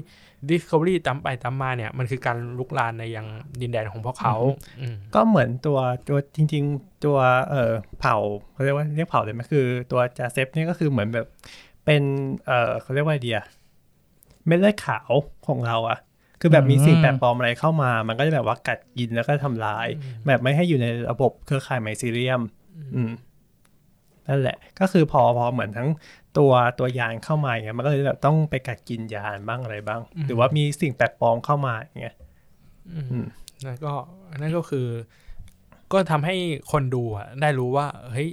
[0.49, 3.27] Discovery จำไปจำมาเนี่ย มันคือการลุกลานในยัง
[3.61, 4.35] ดินแดนของพวกเขา
[4.81, 7.17] อืมๆก็เหมือนตัวตัวจริง ๆ ตัว
[7.49, 8.17] เออเผ่า
[8.51, 11.27] เขาเรียกว่าเรียกเผ่าเลยไหมคือตัวจาเซฟเนี่ยก็คือเหมือนแบบ
[11.85, 12.01] เป็น
[12.45, 13.39] เออเขาเรียกว่าไอเดีย
[14.47, 15.11] เม็ดเลือดขาว
[15.47, 15.97] ของเราอะ
[16.41, 19.87] คือแบบมีอืมสิ่งแปลกปลอมอะไรเข้ามา มันก็จะแบบว่ากัดกินแล้วก็ทำลาย
[20.27, 22.41] แบบไม่ให้อยู่ในระบบเครือข่ายไมซีเรียม
[22.95, 23.11] อืม
[24.27, 25.89] นั่นแหละ ก็คือพอพอเหมือนทั้ง
[26.37, 32.15] ตัวตัวยานเข้ามาอย่างเงี้ยมันก็เลยแบบต้องไปกัดกินยานบ้างอะไรบ้าง หรือว่ามีสิ่งแปลกปลอมเข้ามาอย่างเงี้ย
[32.93, 33.25] อืม
[33.65, 33.93] นั่นก็
[34.41, 34.87] นั่นก็คือ
[35.91, 36.35] ก็ทำให้
[36.71, 38.29] คนดูอะได้รู้ว่าเฮ้ย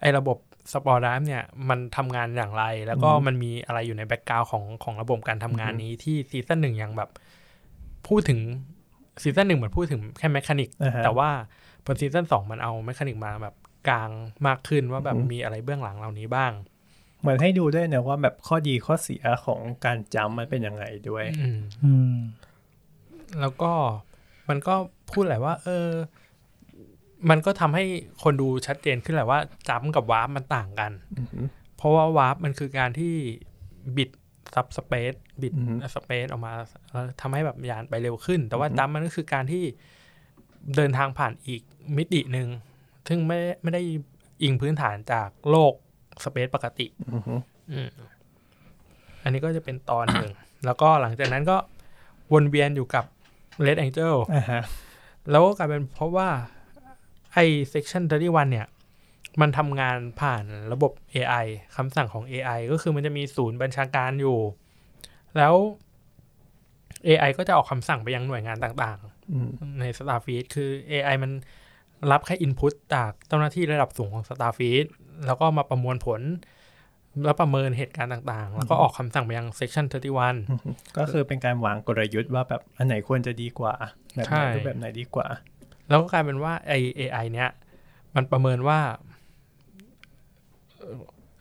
[0.00, 0.38] ไอระบบ
[0.72, 7.10] สปอร์ดามเนี่ยมันทำงานอย่างไร แล้วก็มันมีอะไรอยู่ใน background ของของระบบการทำงานนี้ที่ซีซั่นหนึ่งยังแบบ
[8.08, 8.40] พูดถึง
[9.22, 11.30] ซีซั่นหนึ่งเหมือนพูดถึงแค่ mechanic อ่าฮะแต่ว่า
[11.84, 13.54] พอซีซั่นสองมันเอา mechanic มาแบบ
[13.88, 14.10] กลาง
[14.46, 16.52] มากขึ้นว่าแบบอืมมีอะไรเบื้องหลังเหล่านี้บ้าง
[17.22, 22.16] เหมือนให้ดูด้วยนะว่าแบบข้อดีข้อเสียของการจำมันเป็นยังไงด้วยอืมอืม
[23.40, 23.72] แล้วก็
[24.48, 24.74] มันก็
[25.10, 25.88] พูดแหละว่า เออ
[27.30, 27.84] มันก็ทำให้
[28.22, 31.46] คนดูชัดเจนขึ้นแหละว่า jump กับ warp มันต่างกันอือหือ
[31.76, 33.14] เพราะว่า warp มันคือการที่
[33.96, 34.10] บิด
[34.54, 35.12] subspace
[35.42, 39.64] บิดอือฮึ space ออกมาแล้วทำให้แบบยานไปเร็วขึ้น แต่ว่าอือฮึดัมมันก็คือการที่
[40.76, 41.62] เดินทางผ่านอีก
[41.96, 42.48] มิติหนึ่ง
[43.08, 43.82] ซึ่งไม่ไม่ได้
[44.42, 45.74] อิงพื้นฐานจากโลก
[46.24, 47.34] space ปกติอือฮึ
[47.72, 47.90] อืม
[49.22, 50.32] อันนี้ก็จะเป็นตอนหนึ่ง
[50.64, 51.56] แล้วก็หลังจากนั้นก็
[52.32, 53.04] วนเวียนอยู่กับ
[53.66, 54.62] Red Angel อ่าฮะ
[55.30, 56.28] แล้วก็กลายเป็นเพราะว่า
[57.32, 58.66] ไอ้ section 31 เนี่ย
[59.40, 61.46] มันทำงานผ่านระบบ AI
[61.76, 64.38] คำสั่งของ AI ก็คือมันจะมีศูนย์บัญชาการอยู่
[65.36, 65.54] แล้ว
[67.06, 68.98] AI ก็จะออกคำสั่งไปยังหน่วยงานต่าง
[69.32, 71.32] อืมๆใน Starfleet คือ AI มัน
[72.10, 74.86] รับแค่ input จากเจ้าหน้าที่ระดับสูงของ Starfleet
[75.26, 76.20] แล้วก็มาประมวลผล
[77.24, 79.94] แล้วประเมินเหตุการณ์ต่างๆ แล้วก็ออกคำสั่งไปยัง section 31
[80.50, 83.74] อือฮึก็คือเป็นการวางกลยุทธ์ว่าแบบอันไหนควรจะดีกว่า
[84.14, 85.26] แบบใช่ไหนรูปแบบไหนดีกว่า
[85.88, 87.50] แล้วก็กลายเป็นว่าไอ AI เนี้ย
[88.14, 88.78] มันประเมินว่า
[90.78, 90.90] เอ่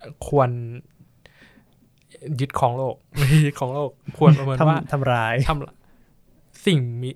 [0.09, 0.49] อควร
[2.39, 7.09] ยึดของโลกไม่ใช่ยึดของโลก ควรประเมินว่าทำทำร้ายทำสิ่งมี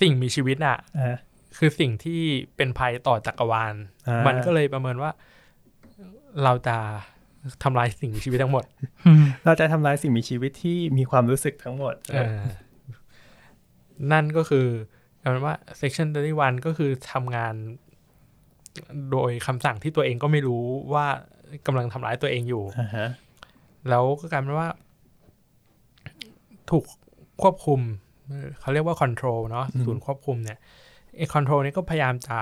[0.00, 1.16] สิ่งมีชีวิตอะอ่า
[1.58, 2.20] คือสิ่งที่
[2.56, 3.74] เป็นภัยต่อจักรวาล
[4.08, 5.10] อ่ามัมันก็เลยประเมินว่า
[6.44, 6.76] เราจะ
[7.62, 8.64] ทำลายสิ่งมีชีวิตทั้งหมด
[9.44, 12.38] เราจะทำลายสิ่งมีชีวิตที่มีความรู้สึกทั้งหมดเออ
[14.12, 14.66] นั่นก็คือ
[15.22, 17.54] กลายเป็นว่า section 31ก็คือทำงาน
[19.10, 20.64] โดยคำสั่งที่ตัวเองก็ไม่รู้
[20.94, 21.06] ว่า
[21.66, 23.08] กำลังทำร้ายตัวเองอยู่อ่าฮะ
[23.88, 24.68] แล้วก็กลายเป็นว่า
[26.70, 26.84] ถูก
[27.42, 27.80] ควบคุม
[28.28, 30.58] เออเขาเรียกว่า control เนาะศูนย์ควบคุมเนี่ย
[31.16, 32.38] ไอ้ control เนี่ยก็พยายามจะ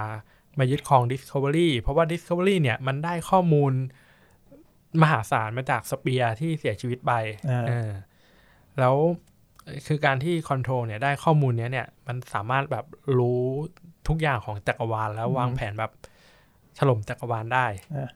[0.59, 3.72] มายึดครอง discovery เพราะว่า discovery เนี่ยมันได้ข้อมูล
[5.03, 7.12] มหาศาลมาจากสเปียร์ที่เสียชีวิตไป
[7.50, 7.90] อ่าเออ
[8.78, 8.96] แล้ว
[9.86, 12.84] คือการที่ control เนี่ยได้ข้อมูลเนี้ยเนี่ยมันสามารถแบบ
[13.18, 13.42] รู้
[14.09, 15.92] ทุกอย่างของจักรวาลแล้ววางแผนแบบ
[16.78, 18.09] ถล่มจักรวาลได้อ่า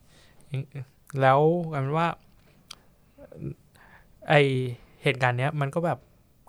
[1.21, 1.41] แล้ว
[1.73, 2.09] กลายเป็นว่า
[4.29, 4.35] ไอ
[5.03, 5.99] เหตุการณ์เนี้ยมันก็แบบ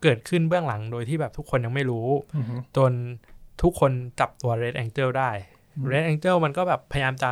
[0.03, 2.91] เกิดขึ้นเบื้องหลังโดยที่แบบทุกคนยังไม่รู้อือฮึจน
[3.61, 5.31] ทุกคนจับตัว Red Angel ได้
[5.91, 7.31] Red Angel มันก็แบบพยายามจะ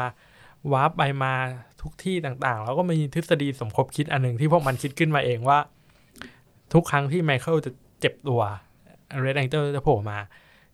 [0.72, 1.34] warp ไปมา
[1.82, 5.60] ทุกที่ต่างๆ แล้วก็มีทฤษฎีสมคบคิดอันหนึ่งที่พวกมันคิดขึ้นมาเองว่า
[6.74, 8.42] ทุกครั้งที่ไมเคิลจะเจ็บตัว
[9.24, 10.20] Red Angel จะโผล่มา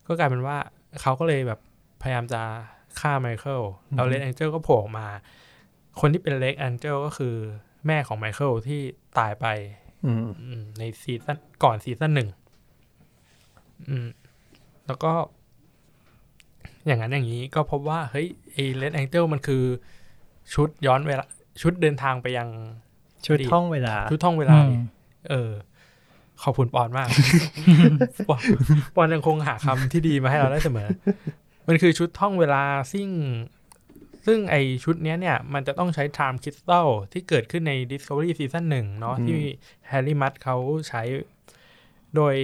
[0.06, 0.56] ก็กลายเป็นว่า
[1.00, 1.60] เขาก็เลยแบบ
[2.02, 2.42] พยายามจะ
[3.00, 3.62] ฆ่าไมเคิล
[3.94, 5.06] แล้ว Red Angel ก็โผล่ออกมา
[6.00, 7.34] คนที่เป็น Red Angel ก็คือ
[7.86, 8.80] แม่ของไมเคิลที่
[9.18, 9.46] ตายไป
[10.06, 12.28] อืมอืมในซีซั่นก่อนซีซั่นหนึ่ง
[13.88, 14.06] อืม
[14.86, 15.12] แล้วก็
[16.86, 19.62] อย่างนั้นอย่างนี้ก็พบว่าเฮ้ยไอ้เลดแองเจิลมันคือ
[20.54, 21.24] ชุดย้อนเวลา
[21.62, 22.48] ชุดเดินทางไปยัง
[23.26, 24.80] ชุดท่องเวลา ชุดท่องเวลานี่
[25.30, 25.50] เออ
[26.42, 27.08] ขอบคุณปอนมาก
[28.28, 28.42] ปอน
[28.96, 30.88] ปอนยังคงหาคำที่ดีมาให้เราได้เสมอ
[31.68, 32.62] มันคือชุดท่องเวลา
[32.92, 33.08] ซึ่ง
[34.26, 39.40] ซึ่งไอชุดเนี้ยเนี่ย มันจะต้องใช้ Time Crystal ที่เกิดขึ้นใน Discovery Season หนึ่งเนาะอืมที่
[39.88, 40.56] Harry Mudd เขา
[40.88, 41.02] ใช้
[42.16, 42.34] โดย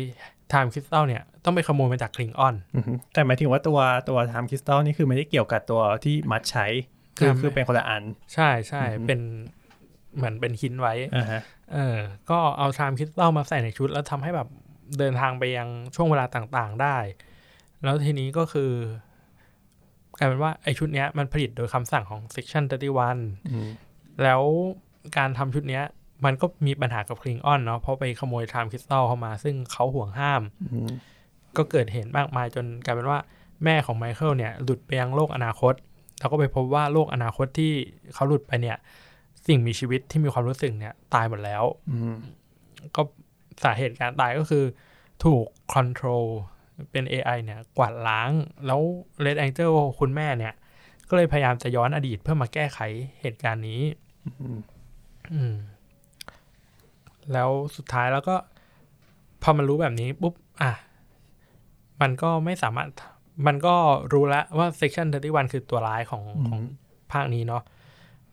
[0.53, 3.79] Time Crystal เนี่ย ต้องไปขโมยมาจาก Klingon อือฮึแต่หมายถึงว่าตัว
[4.09, 6.67] ตัว Time Crystal นี่คือไม่ได้เกี่ยวกับตัวที่ Mudd ใช้
[7.19, 8.03] คือครับคือเป็นคนละอัน
[8.35, 9.21] ใช่ใช่อือฮึเป็น
[10.17, 11.43] เหมือนเป็นหินไว้อ่าฮะ
[11.73, 11.97] เออ
[12.31, 14.49] ก็เอา Time Crystal มาใส่ในชุด แล้วทำให้แบบ
[14.99, 16.97] เดินทางไปยังช่วงเวลาต่างๆได้
[17.85, 18.71] แล้วทีนี้ก็คือ
[20.19, 23.69] กลายเป็นว่าไอ้ชุดเนี้ยมันผลิตโดยคำสั่งของ Section 31อืม
[24.23, 24.43] แล้ว
[25.17, 25.85] การทำชุดเนี้ย
[26.25, 30.43] มันก็มีปัญหากับคลิงออนเนาะเพราะไปขโมย Time Crystal เข้ามา ซึ่งเขาห่วงห้าม
[30.73, 30.91] อืม
[31.57, 33.19] ก็เกิดเหตุมากมายจนกลายเป็นว่า
[33.65, 35.75] แม่ของไมเคิลเนี่ยหลุดไปยังโลกอนาคต
[36.19, 37.73] แล้วก็ไปพบว่าโลกอนาคตที่
[38.15, 38.77] เขาหลุดไปเนี่ย
[39.47, 42.17] สิ่งมีชีวิตที่มีความรู้สึกเนี่ย ตายหมดแล้วอืม
[42.97, 43.03] ก็
[43.65, 44.65] สาเหตุการตายก็คือ
[45.25, 46.25] ถูกคอนโทรล
[46.91, 48.31] เป็น AI เนี่ย กวาดล้าง
[48.67, 48.81] แล้ว
[49.25, 50.55] Red Angel คุณแม่เนี่ย
[51.09, 52.79] ก็เลยพยายามจะย้อนอดีตเพื่อมาแก้ไข
[53.21, 53.83] เหตุการณ์นี้
[54.41, 54.59] อืม
[55.33, 55.55] อืม
[57.33, 58.37] แล้วสุดท้ายแล้วก็
[59.43, 60.73] พอมันรู้แบบนี้ปุ๊บ อะ
[62.01, 62.89] มันก็ไม่สามารถ
[63.47, 63.75] มันก็
[64.13, 66.61] รู้แล้วว่า Section 31 คือตัวร้ายของของ
[67.13, 67.63] ภาคนี้เนาะ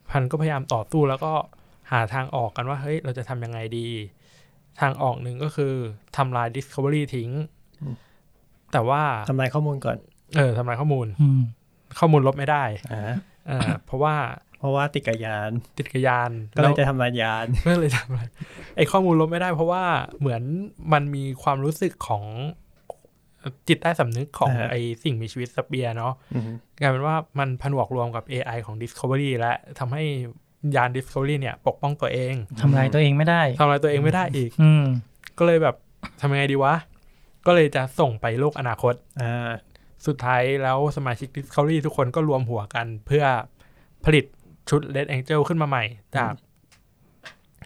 [0.09, 1.33] พันก็พยายามต่อสู้แล้วก็
[1.91, 3.87] หาทางออกกันว่า เฮ้ย เราจะทำยังไงดี
[4.79, 5.73] ทางออกหนึ่งก็คือ
[6.17, 7.29] ทำลาย Discovery ทิ้ง
[8.71, 9.97] แต่ว่าทำลายข้อมูลก่อน
[10.37, 11.41] เออทำลายข้อมูลอืม
[11.99, 13.01] ข้อมูลลบไม่ได้อ่า
[13.47, 14.15] เออเพราะว่า
[14.59, 18.23] เพราะว่าติดกับยาน ติดกบยาน ก็เลยแวจะทำลายยานก็เลยทำอะไร
[18.75, 19.83] ไอข้อมูลลบไม่ได้ เพราะว่า
[20.19, 20.41] เหมือน
[20.93, 22.23] มันมีความรู้สึกของ
[23.67, 26.43] จิตใต้สำนึกของอ่าฮะไอสิ่งมีชีวิตสเปียร์เนาะอืม
[26.81, 30.03] กลายเป็นว่ามันผนวกรวมกับ AI ของ Discovery และทำให้
[30.75, 34.83] ยาน Discovery เนี่ย ปกป้องตัวเองทำลายตัวเองไม่ได้ทำอะไรตัวเองไม่ได้อีกอืม
[35.37, 35.75] ก็เลยแบบ
[36.21, 36.75] ทำยังไงดีวะ
[37.45, 39.49] ก็เลยจะส่งไปโลกอนาคตอ่า
[40.07, 43.25] สุดท้ายแล้วสมาชิก Discovery ทุกคนก็รวมหัวกันเพื่อ
[44.05, 44.25] ผลิต
[44.69, 45.83] ชุด Red Angel ขึ้นมาใหม่
[46.17, 46.33] จาก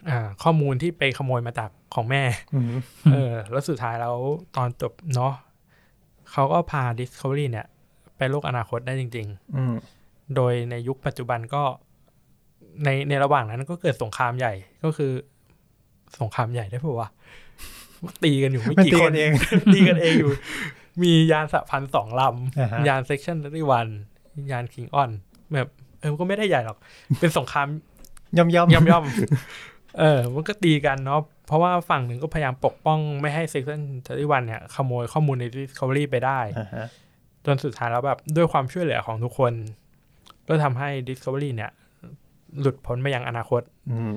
[0.09, 2.23] อ่าข้อมูลที่ไปขโมยมาจากของแม่
[2.55, 2.65] อืม
[3.11, 4.15] เออ แล้วสุดท้ายแล้ว
[4.55, 5.33] ตอนจบเนาะ
[6.31, 7.67] เขาก็พา Discovery เนี่ย
[8.17, 9.27] ไปโลกอนาคตได้จริง
[9.57, 11.63] อืมๆโดยในยุคปัจจุบันก็
[12.83, 14.53] ในในระหว่างนั้นก็เกิดสงครามใหญ่
[14.83, 15.11] ก็คือ
[16.21, 17.09] สงครามใหญ่ได้ปะวะ
[18.23, 19.31] ตีกันอยู่ไม่มันกี่ตีคกันนเอง
[19.73, 20.31] ตีกันเองอยู่
[21.03, 22.21] มียานสะพันสองล
[22.59, 23.87] อ่าฮะำยานเซ็กชันที่วัน
[24.51, 25.09] ยานคิงออน
[25.53, 25.67] แบบ
[25.99, 26.77] เออมันก็ไม่ได้ใหญ่หรอก
[27.19, 27.67] เป็นสงคราม
[28.37, 33.81] ย่อมย่อมย่อมย่อมๆเออ มันก็ตีกันเนาะ เพราะว่าฝั่งหนึ่งก็พยายามปกป้องไม่ให้เซ็กชัน
[34.19, 36.87] ที่วันเนี่ยขโมยข้อมูลใน Discovery ไปได้อ่าฮะ
[37.45, 39.53] จนสุดท้ายแล้วแบบด้วยความช่วยเหลือของทุกคน
[40.47, 41.71] ก็ทำให้ Discovery เนี่ย
[42.59, 44.11] หลุดพ้นไปยังอนาคตอืม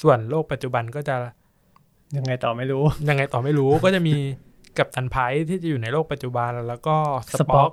[0.00, 1.16] ส่วนโลกปัจจุบันก็จะ
[2.16, 4.14] ยังไงต่อไม่รู้ ยังไงต่อไม่รู้ก็จะมี
[4.78, 5.16] กัปตัน Pike
[5.48, 6.96] ที่จะอยู่ในโลกปัจจุบันแล้วก็
[7.32, 7.72] สปอ Spock ค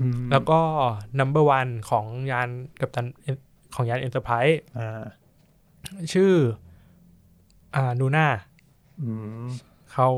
[0.00, 0.60] อืมแล้วก็
[1.18, 2.48] number one ของยาน
[2.80, 3.06] กัปตัน
[3.74, 5.02] ของยาน Enterprise อ่า
[6.12, 6.32] ชื่อ
[7.74, 8.26] อ่า Una
[9.02, 9.10] อื
[9.44, 9.46] ม
[9.92, 10.08] เขา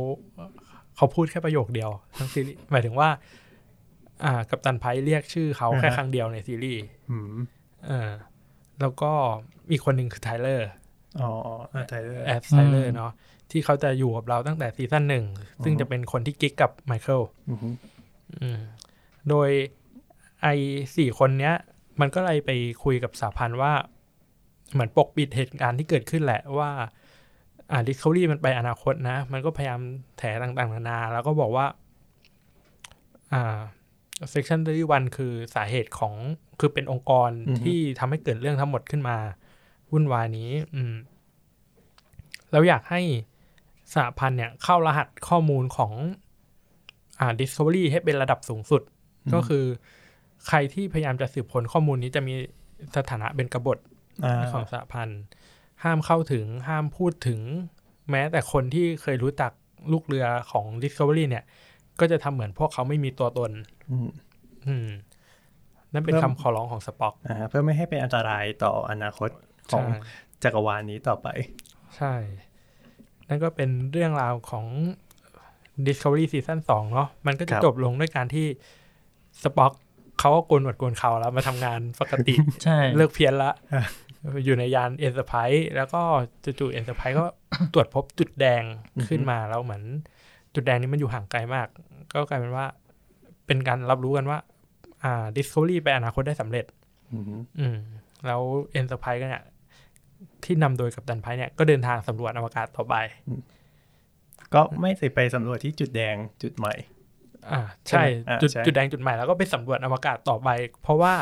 [0.97, 3.09] เขาพูดแค่ประโยคเดียวทั้งซีรีส์หมายถึงว่า
[4.25, 7.37] อ่า กัปตัน Pike เรียกชื่อเขาแค่ครั้งเดียวในซีรีส์อืม
[7.87, 8.11] เออ
[8.81, 9.13] แล้วก็
[9.71, 10.69] อีกคนหนึ่งคือ Tyler
[11.21, 11.31] อ๋อ
[11.75, 13.13] อ่า Tyler Ash Tyler เนาะ
[13.51, 15.25] ที่เขาจะอยู่กับเราตั้งแต่ซีซั่นหนึ่ง
[15.65, 17.59] ซึ่งจะเป็นคนที่กิ๊กกับไมเคิลอืม
[18.41, 18.61] อืม
[19.29, 19.49] โดย
[20.43, 20.49] ไอ้
[20.97, 21.55] สี่คนเนี้ย
[22.01, 22.51] มันก็เลยไป
[22.85, 23.73] คุยกับสหพันธ์ว่า
[24.73, 26.71] เหมือนปกปิดเหตุการณ์ที่เกิดขึ้นแหละว่า
[27.71, 29.81] อ่า Discovery มันไปอนาคตนะ มันก็พยายาม
[30.19, 31.67] แถต่างๆ นานา แล้วก็บอกว่า
[33.33, 33.59] อ่า
[34.33, 36.15] section 31คือสาเหตุของ
[36.61, 37.31] คือเป็นองค์กร
[37.63, 39.17] ที่ทำให้เกิดเรื่องทั้งหมดขึ้นมา
[39.93, 40.95] วุ่นวายนี้ อืม
[42.51, 43.01] แล้วอยากให้
[43.95, 45.93] สหพันธ์เนี่ย เข้ารหัสข้อมูลของ
[47.21, 48.83] อ่า Discovery ให้เป็นระดับสูงสุด
[49.35, 49.65] ก็คือ
[50.49, 52.35] ใครที่พยายามจะสืบค้นข้อมูลนี้จะมี
[52.97, 53.79] สถานะเป็นกบฏ
[54.25, 55.21] อ่าของสหพันธ์
[55.85, 57.41] ห้ามเข้าถึงห้ามพูดถึง
[58.11, 59.53] แม้แต่คนที่เคยรู้จัก
[59.93, 61.45] ลูกเรือของ Discovery เนี่ย
[62.01, 63.51] ก็จะทำเหมือนพวกเขาไม่มีตัวตน
[63.91, 64.09] อืม
[64.67, 64.89] อืม
[65.93, 69.31] นั่นเป็นเริ่มคำขอร้องของสป็อกอ่าเพื่อไม่ให้เป็นอันตรายต่ออนาคต
[69.71, 69.99] ของใช่
[70.43, 71.29] จักรวาลนี้ต่อไป
[71.97, 72.15] ใช่
[73.29, 74.67] นั่นก็เป็นเรื่องราวของ
[75.87, 78.47] Discovery Season 2 เนาะมันก็คจะรับจบลงด้วยการที่
[79.43, 79.73] Spock
[80.21, 83.51] เขาก็โกนหนวดโกนเขาแล้วมาทำงานปกติใช่เลิกเพี้ยนละ
[84.23, 86.03] อะอยู่ในยาน Enterprise แล้วก็
[86.45, 87.25] จู่ๆ Enterprise ก็
[87.75, 88.63] ตรวจพบจุดแดง
[89.09, 89.83] ขึ้นมาแล้วเหมือน
[90.55, 91.67] จุดแดงนี้มันอยู่ห่างไกลมาก
[92.15, 92.67] ก็กลายเป็นว่า
[93.47, 94.39] เป็นการรับรู้กันว่า
[95.05, 96.65] อ่า Discovery ไปอนาคตได้สำเร็จ
[97.13, 97.25] อืม
[97.61, 97.79] อืม
[98.27, 98.41] แล้ว
[98.73, 99.45] Enterprise ก็เนี่ย
[100.45, 102.95] ที่นำโดยกัปตัน Pike เนี่ยก็เดินทางสำรวจอวกาศต่อไป
[104.55, 106.75] ก็ไม่สิไปสำรวจที่จุดแดงจุดใหม่
[107.53, 110.49] อ่า ใช่ใช่ไหมอ่าจุดใช่จุดแดงจุดใหม่แล้วก็ไปสำรวจอวกาศต่อไป
[110.83, 111.15] เพราะว่า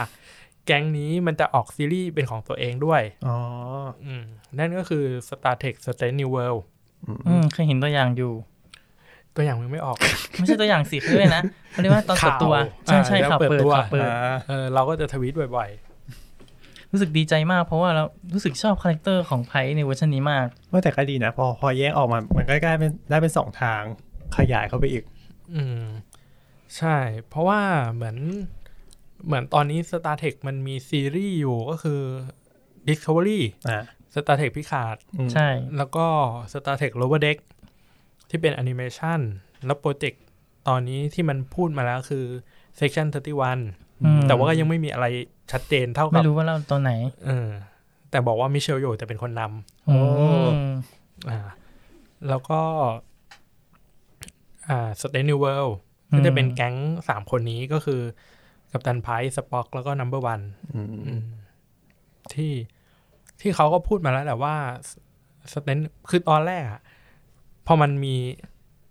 [0.67, 3.37] แก๊งนี้มันจะออกซีรีส์เป็นของตัวเองด้วย อ๋อ
[4.05, 4.25] อืม
[4.59, 6.61] นั่นก็คือ Star Trek Strange New World
[7.29, 8.33] อืมเคยเห็นตัวอย่างอยู่
[9.37, 9.97] ตัวอย่างมันไม่ออก
[10.35, 12.55] ไม่ใช่ตัวอย่างสิเขาเรียกนะเขาเรียกว่าตอนเปิดตัว
[12.87, 15.71] ใช่ใช่อ่าข่าวเปิดเปิดตัวข่าวเปิดอ่าเออเราก็จะทวีตบ่อย
[16.93, 18.05] รู้สึกดีใจมากเพราะว่าเรา
[18.35, 23.83] รู้สึกชอบ character ของ Pike ในเวอร์ชันนี้มากว่าแต่ก็ดีนะ พอพอแยกออกมา มันก็กลายเป็นได้เป็นสองทาง
[24.37, 25.83] ขยายเข้าไปอีกๆอืม
[26.77, 26.97] ใช่
[27.29, 27.61] เพราะว่า
[27.93, 28.17] เหมือน
[29.27, 32.01] เหมือนตอนนี้ Star Trek มันมีซีรีส์อยู่ก็คือ
[32.89, 33.81] Discovery อ่า
[34.15, 36.07] Star Trek Picard อืมใช่ แล้วก็
[36.53, 37.39] Star Trek Lower Deck
[38.31, 39.21] ที่เป็นแอนิเมชัน
[39.67, 40.23] แล้ว project
[40.69, 42.25] ตอนนี้ที่มันพูดมาแล้วคือ
[42.79, 45.07] Section 31อืมแต่ว่าก็ยังไม่มีอะไร
[45.53, 46.93] ชัดเจนเท่ากับไม่รู้ว่าเราตอนไหน
[47.27, 47.49] เออ
[48.11, 49.99] แต่บอกว่า Michelle Yeoh จะเป็นคนนำโอ้
[51.31, 51.39] อ่า
[52.29, 52.61] แล้วก็
[54.69, 55.67] อ่า Strange New Worlds
[56.15, 56.77] ก็จะเป็นแก๊ง
[57.09, 58.01] สามคนนี้ก็คือ
[58.75, 60.41] กัปตัน Pike Spock แล้วก็ number one
[60.75, 60.81] อื
[61.19, 61.23] ม
[62.35, 62.53] ที่
[63.41, 64.57] ที่เขาก็พูดมาแล้วแหละว่า
[65.53, 65.79] Strange
[66.11, 66.81] คือตอนแรกอะ
[67.67, 68.17] พอมันมี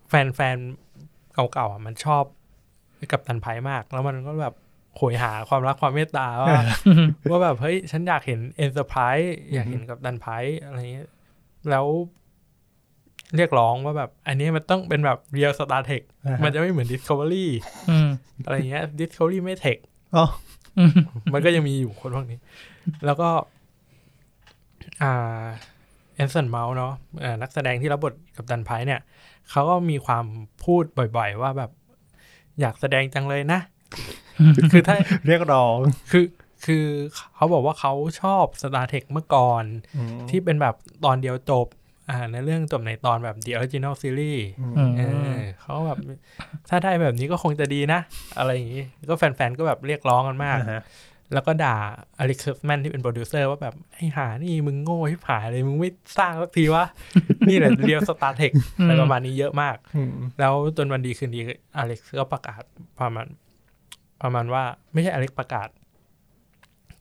[0.10, 0.58] แฟนแฟน
[1.34, 2.24] เก่าๆอะมันชอบ
[3.12, 4.56] กัปตันไพค์มาก แล้วมันก็แบบ
[4.98, 6.50] โหยหาความรักความเมตตาว่า
[7.30, 11.10] ว่าแบบเฮ้ยฉันอยากเห็น Enterprise อยากเห็นกัปตันไพค์อะไรเงี้ย
[11.70, 11.86] แล้ว
[13.36, 17.46] เรียกร้องว่าแบบ อันนี้มันต้องเป็นแบบ real Star Trek อ่าฮะมันจะไม่เหมือน Discovery
[17.90, 18.10] อืม
[18.46, 19.78] อะไรเงี้ย Discovery ไม่ Trek
[20.16, 20.26] อ๋อ
[20.78, 20.92] อืม
[21.34, 22.40] มันก็ยังมีอยู่คนพวกนี้
[23.06, 23.30] แล้วก็
[25.04, 25.44] อ่า
[26.16, 29.02] แอนสันเมาท์เนาะอ่านักแสดงที่รับบทกัปตันไพค์เนี่ย
[29.52, 30.26] เขาก็มีความ
[30.64, 31.72] พูดบ่อยๆ ว่าแบบ
[32.60, 33.60] อยากแสดงจังเลยนะ
[34.72, 34.96] คือถ้า
[35.28, 35.78] เรียกร้อง
[36.12, 36.26] คือ
[36.66, 36.86] คือ
[37.36, 39.64] เขาบอกว่าเขาชอบ Star Trek เมื่อก่อน
[39.96, 40.76] อืมที่เป็นแบบ
[41.06, 41.68] ตอนเดียวจบ
[42.10, 45.02] อ่าในเรื่องจบในตอนแบบ The Original Series อืมเอ
[45.36, 45.98] อเขาแบบ
[46.70, 48.00] ถ้าได้แบบนี้ก็คงจะดีนะ
[48.38, 50.84] อะไรอย่างนี้ ก็แฟนๆ ก็แบบเรียกร้องกันมากอ่าฮะ
[51.34, 51.76] แล้วก็ด่า
[52.20, 56.86] อเล็กซ์แมนที่เป็นโปรดิวเซอร์ว่าแบบ ไอ้ห่านี่มึงโง่ชิบหายเลย มึงไม่สร้างสักทีวะ
[57.50, 58.52] นี่แหละ real Star Trek
[58.82, 61.40] อะไรประมาณนี้เยอะมากอืมแล้วจนวันดีคืนดี
[61.78, 62.62] อเล็กซ์ก็ประกาศ
[63.00, 63.28] ประมาณ
[64.22, 65.68] ประมาณว่าไม่ใช่อเล็กซ์ประกาศ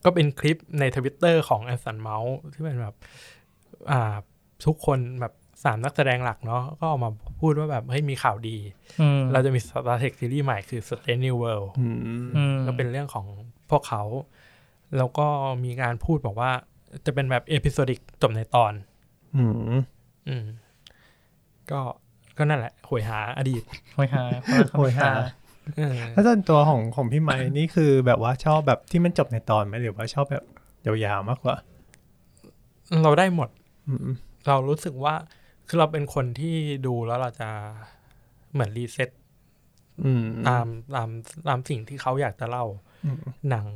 [0.04, 2.94] ก็เป็นคลิปในทวิตเตอร์ของแอนสันเมาท์ที่เป็นแบบ
[3.92, 4.14] อ่า
[4.66, 5.32] ทุกคนแบบ
[5.64, 7.10] สามนักแสดงหลักเนาะก็ออกมา
[7.40, 8.56] พูดว่าแบบเฮ้ยมีข่าวดี
[9.00, 11.96] อืมเราจะมี Star Trek ซีรีส์ใหม่คือ Strange New Worlds อืม
[12.36, 13.26] อืมก็เป็นเรื่องของ
[13.70, 14.02] พวกเขา
[14.96, 15.26] แล้วก็
[15.64, 16.50] มีการพูดบอกว่า
[17.06, 18.72] จะเป็นแบบ episodic จบในตอน
[19.36, 19.52] อืม
[20.28, 20.44] อืม
[21.70, 21.80] ก็
[22.38, 23.62] ก็นั่นแหละโหยหาอดีต
[23.94, 25.22] โหยหาคนละคำโหยหา
[25.76, 30.44] เออแล้วส่วนตัวของของพี่ไม้นี่คือแบบว่าชอบแบบที่มันจบในตอนไหมหรือว่าชอบแบบ
[30.86, 31.56] ยาวๆมากกว่า
[33.02, 33.48] เราได้หมด
[33.88, 34.08] อืม
[34.48, 35.14] เรารู้สึกว่า
[35.68, 36.54] คือเราเป็นคนที่
[36.86, 37.50] ดูแล้วเราจะ
[38.52, 39.10] เหมือน reset
[40.04, 41.08] อืมตามตาม
[41.48, 42.64] ตามสิ่งที่เขาอยากจะเล่า
[43.04, 43.16] อืม
[43.50, 43.68] หนัง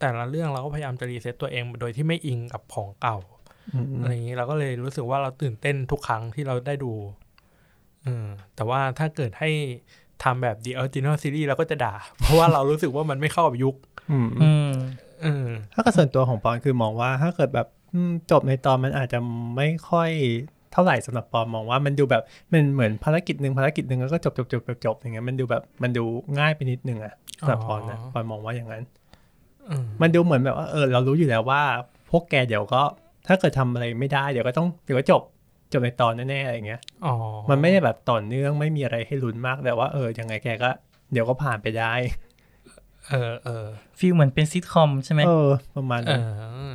[0.00, 3.18] แต่ละเรื่องเราก็พยายามจะรีเซ็ตตัวเองโดยที่ไม่อิงกับของเก่า
[3.74, 6.92] อืมอะไรอย่างนี้เราก็เลยรู้สึกว่าเราตื่นเต้นทุกครั้งที่เราได้ดู
[8.02, 9.50] เออแต่ว่าถ้าเกิดให้
[10.22, 13.74] ทำแบบ The Original Series เราก็จะด่า เพราะว่าเรารู้สึกว่ามันไม่เข้ากับยุค
[14.10, 14.70] อืมอืม
[15.22, 17.77] เออถ้าเกิดส่วนตัวของปอนคือมองว่าถ้าเกิดแบบอืม
[18.30, 19.18] จบในตอนมันอาจจะ
[19.56, 20.10] ไม่ค่อย
[20.72, 22.22] เท่าไหร่สำหรับปอนมองว่ามันดูแบบ
[22.52, 26.04] มันเหมือนภารกิจหนึ่งภารกิจหนึ่งแล้วก็จบจบจบจบจบอย่างเงี้ยมันดูแบบมันดู
[26.38, 28.82] ง่ายไปนิดนึงอะสำหรับปอนนะปอนมองว่าอย่างนั้น
[29.70, 31.62] อืมมันดูเหมือนแบบว่าเออเรารู้อยู่แล้วว่า
[32.10, 32.82] พวกแกเดี๋ยวก็
[33.26, 35.22] ถ้าเกิดทำอะไรไม่ได้เดี๋ยวก็ต้องเดี๋ยวก็จบ
[35.72, 37.14] จบในตอนแน่ๆอะไรอย่างเงี้ยอ๋อ
[37.50, 40.70] มันไม่ได้แบบต่อเนื่องไม่มีอะไรให้ลุ้นมากแต่ว่าเออยังไงแกก็
[41.12, 41.92] เดี๋ยวก็ผ่านไปได้
[43.10, 43.66] เออเออ
[43.98, 46.22] ฟีลเหมือนเป็นซิทคอมใช่ไหมเออประมาณเอนั้น
[46.70, 46.72] อ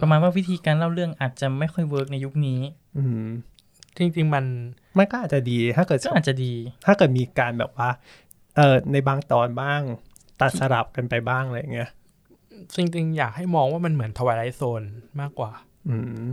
[0.00, 2.60] ประมาณว่าวิธีการเล่าเรื่องอาจจะไม่ค่อย work ในยุคนี้
[2.98, 3.28] อืม
[3.96, 4.44] จริง ๆ มัน
[4.98, 6.52] มันก็อาจจะดีถ้าเกิดก็อาจจะดี
[6.86, 7.88] ถ้าเกิดมีการแบบว่า
[8.56, 9.80] เออในบางตอนบ้าง
[10.40, 11.90] ตัดสลับกันไปบ้างอะไรอย่างเงี้ย
[12.74, 14.82] จริงๆ อยากให้มองว่ามันเหมือน Twilight Zone
[15.20, 15.52] มากกว่า
[15.88, 16.26] อืม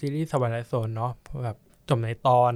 [0.00, 1.12] ซีรีส์ Twilight Zone เนาะ
[1.44, 1.56] แบบ
[1.88, 2.52] จบในตอน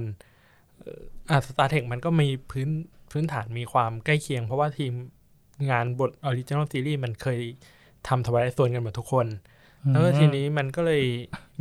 [0.79, 2.69] เอ่ออะ Star Trek มันก็มีพื้น
[3.11, 4.93] พื้นฐานมีความใกล้เคียง เพราะว่าทีม
[5.69, 7.39] งานบท Original Series มันเคย
[8.07, 9.27] ทำ Twilight Zone กันหมดทุกคน
[9.91, 11.03] แล้วก็ทีนี้มันก็เลย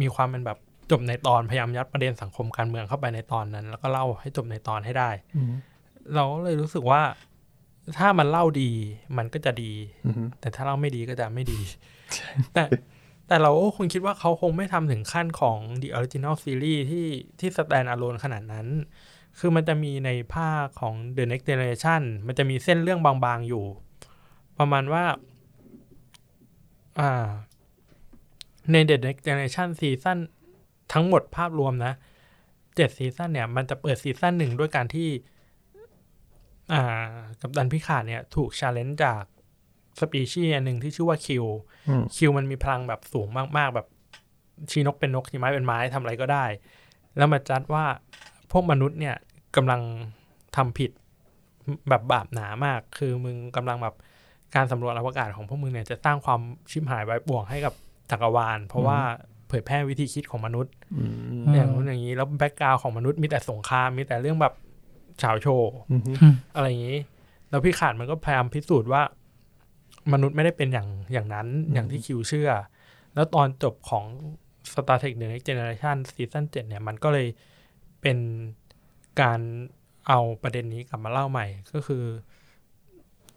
[0.01, 0.59] มีความเป็นแบบ
[0.91, 5.53] จบในตอนพยายามยัดประเด็นสังคมการเมืองเข้าไปในตอนนั้น แล้วก็เล่าให้จบในตอนให้ได้อืม
[6.15, 7.03] เราก็เลยรู้สึกว่า
[7.99, 8.71] ถ้ามันเล่าดี
[9.17, 9.73] มันก็จะดี
[10.07, 11.61] อืมแต่ถ้าเล่าไม่ดีก็จะไม่ดี
[12.55, 12.65] แต่
[13.29, 17.07] แต่เราก็คงคิดว่าเขาคงไม่ทำถึงขั้นของ The Original Series ที่
[17.41, 18.67] ที่ stand alone ขนาดนั้น
[19.39, 23.65] คือมันจะมีในภาคของ The Next Generation มันจะมีเส้นเรื่องบางๆอยู่
[24.59, 25.05] ประมาณว่า
[27.01, 27.27] อ่า
[28.73, 30.19] ใน The Next Generation ซีซั่น
[30.93, 31.93] ทั้งหมดภาพรวมนะ
[32.77, 35.09] เจ็ดซีซั่นเนี่ยมันจะเปิดซีซั่นหนึ่งด้วยการที่
[36.73, 39.23] อ่า กัปตันพิคาร์ดเนี่ย ถูก challenge จาก
[40.01, 41.45] สปีชีส์อันหนึ่งที่ชื่อว่า Q
[41.89, 43.87] อืม Q มันมีพลังแบบสูงมาก ๆ แบบ
[44.71, 46.45] ชี้นกเป็นนกชี้ไม้เป็นไม้ทำอะไรก็ได้
[47.17, 47.85] แล้วมาจัดว่า
[48.51, 49.17] พวกมนุษย์เนี่ย
[49.57, 49.81] กำลัง
[50.57, 50.91] ทำผิด
[51.89, 53.95] แบบบาปหนามาก คือมึงกำลังแบบ
[54.55, 56.41] การสำรวจอวกาศของพวกมึงเนี่ยจะสร้างความ
[56.71, 57.75] ชิมหายไว้ป่วงให้กับ
[58.11, 59.01] จักรวาล เพราะว่า
[59.49, 64.55] เผยแพร่วิธีคิดของมนุษย์อืมอืมอย่างนู้นอย่างนี้แล้วแบ็กกราวของมนุษย์มีแต่สงครามมีแต่เรื่องแบบ
[65.19, 66.03] เฉาวโชว์อืม
[66.55, 66.99] อะไรอย่างนี้
[67.51, 69.03] แล้วพี่ขาดมันก็พยายามพิสูจน์ว่า
[70.13, 72.51] มนุษย์ไม่ได้เป็นอย่างอย่างนั้นอย่างที่คิวเชื่อ
[73.15, 74.05] แล้วตอนจบของ
[74.71, 77.27] Star Trek The Next Generation ซีซั่น7เนี่ย มันก็เลย
[78.03, 78.19] เป็น
[79.21, 79.41] การ
[80.09, 82.05] เอาประเด็นนี้กลับมาเล่าใหม่ก็คือ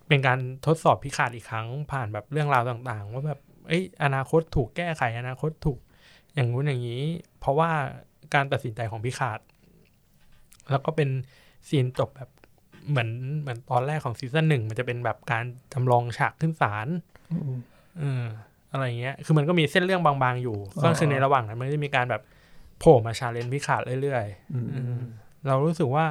[0.08, 5.80] เป็นการทดสอบพิขาดอีกครั้งผ่านแบบเรื่องราวต่าง ๆ ว่าแบบ เอ้ยอนาคตถูกแก้ไขอนาคตถูก
[6.34, 7.04] อย่างงู้นอย่างนี้
[7.40, 7.72] เพราะว่า
[8.34, 9.40] การตัดสินใจของพิขาด
[10.72, 11.10] แล้วก็เป็น
[11.68, 12.30] ซีนจบแบบ
[12.90, 13.10] เหมือน
[13.42, 16.88] เหมือนตอนแรกของซีซั่นหนึ่งมันจะเป็นแบบการจำลองฉากขึ้นศาล
[17.32, 17.56] อืม
[18.00, 18.24] เออ
[18.72, 22.22] อะไรเงี้ย คือมันก็มีเส้นเรื่องบางๆอยู่อ๋อก็คือในระหว่างนั้นมันก็จะมีการแบบ
[22.80, 25.02] โผล่มา challenge พิคาร์ดเรื่อยอืมๆเออ
[25.48, 26.06] เรารู้สึกว่า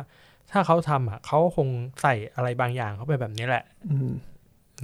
[0.50, 1.68] ถ้าเขาทำอะเขาคง
[2.02, 4.35] ใส่อะไรบางอย่างเข้าไปแบบนี้แหละอืมใน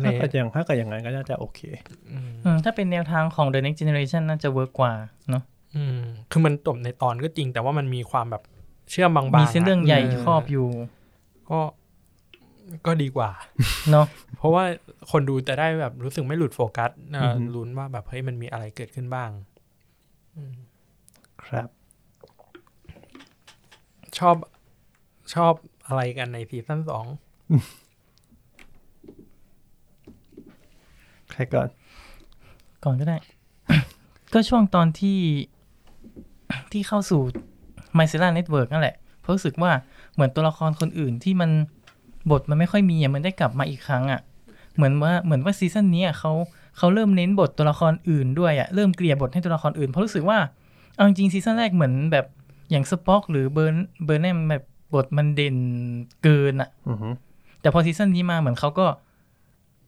[0.05, 1.61] ถ้าเกิดอย่างถ้าเกิดอย่างนั้นก็น่าจะโอเค
[2.11, 4.93] อืมอืมถ้าเป็นแนวทางของ The Next Generation น่าจะ work กว่า
[5.31, 5.43] เนาะ
[5.77, 5.99] อืม
[6.31, 8.43] คือมันจบในตอนก็จริง แต่ว่ามันมีความแบบ
[8.91, 10.67] เชื่อมบางๆมีเส้นเรื่องใหญ่ะครอบอยู่
[11.51, 11.61] ก็
[12.87, 13.31] ก็ดีกว่า
[13.91, 14.07] เนาะ
[14.39, 14.65] เพราะว่า
[15.11, 19.31] คนดูจะได้แบบรู้สึกไม่หลุดโฟกัสเอ่อออฮึลุ้นว่าแบบเฮ้ยมันมีอะไรเกิดขึ้นบ้าง
[21.47, 21.69] ครับ
[24.19, 24.37] ชอบ
[25.35, 25.53] ชอบ
[25.87, 27.07] อะไรกันในซีซั่นสอง
[31.33, 31.69] ใครก่อน
[32.85, 33.17] ก่อนก็ได้
[34.33, 35.19] ก็ช่วงตอนที่
[36.73, 37.21] ที่เข้าสู่
[37.99, 39.73] m y c e l l a Network นั่นแหละ เพราะรู้สึกว่า
[40.15, 41.51] เหมือนตัวละครคนอื่นที่มัน
[42.31, 44.21] บทมันไม่ค่อยมีอะมันได้กลับมาอีกครั้งอะ
[44.77, 46.33] เหมือนว่าเหมือนว่าซีซั่นนี้อะเขา
[46.79, 50.39] เขาเริ่มเน้นบทตัวละครอื่นด้วยอะเริ่มเกลี่ยบทให้ตัวละครอื่น เพราะรู้สึกว่า
[50.95, 52.27] เอาจริงๆซีซั่นแรกเหมือนแบบ
[52.71, 54.65] อย่างสป็อกหรือเบิร์นเบิร์นแฮมแบบ
[54.95, 55.57] บทมันเด่น
[56.23, 57.09] เกินอะอือฮึ
[57.61, 58.87] แต่พอซีซั่นนี้มาเหมือนเขาก็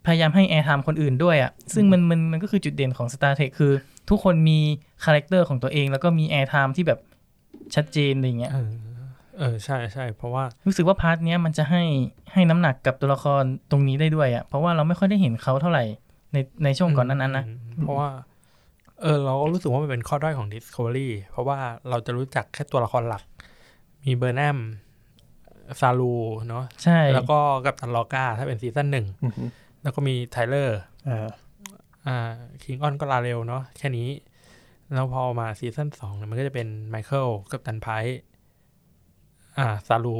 [0.07, 3.73] พยายามให้ airtime คนอื่นด้วยอะ ซึ่งมันมันมันก็คือจุดเด่นของ Star Trek คือ
[4.11, 4.59] ทุกคนมี
[5.05, 7.01] character ของตัวเอง แล้วก็มี airtime ที่แบบ
[7.75, 8.71] ชัดเจนอะไรเงี้ย เออ
[9.39, 11.83] เออใช่ใช่เพราะว่ารู้สึกว่า part เนี้ยมันจะให้
[12.33, 15.85] ให้น้ำหนักกับตัวละครตรงนี้ได้ด้วยอะ่ะ เพราะว่าเราไม่ค่อยได้เห็นเขาเท่าไหร่
[16.33, 18.09] ในในช่วงก่อนนั้นๆนะอืมเพราะว่า
[19.03, 21.59] เออเราก็รู้สึกว่ามันเป็นข้อด้อยของ Discovery เพราะว่า
[21.89, 23.23] เราจะรู้จักแค่ตัวละครหลัก
[24.05, 24.59] มีเบิร์นแฮม
[25.81, 26.15] ซารู
[26.49, 29.45] เนาะใช่แล้วก็กัปตันลอร์กาถ้าเป็นซีซั่นหนึ่งอือฮึ
[29.85, 30.79] แล้วก็มีไทเลอร์
[31.09, 31.29] อ่า
[32.07, 32.17] อ่า
[32.63, 34.09] คลิงออนก็ลาเรลเนาะแค่นี้
[34.95, 38.21] แล้วพอมาซีซั่นสองเนี่ยมันก็จะเป็นไมเคิลกับตันไพร์
[39.59, 40.17] อ่าซาลู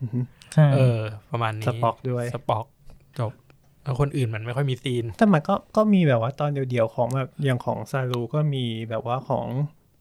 [0.00, 0.20] อือฮึ
[0.54, 1.00] ใช่เออ
[1.30, 2.66] ประมาณนี้ สป็อกด้วยสป็อก
[3.18, 3.32] จบ
[3.82, 9.46] แล้วคนอื่นมันไม่ค่อยมี scene แต่มันก็ก็มีแบบว่าตอนเดียวๆของแบบอย่างของซารูก็มีแบบว่าของ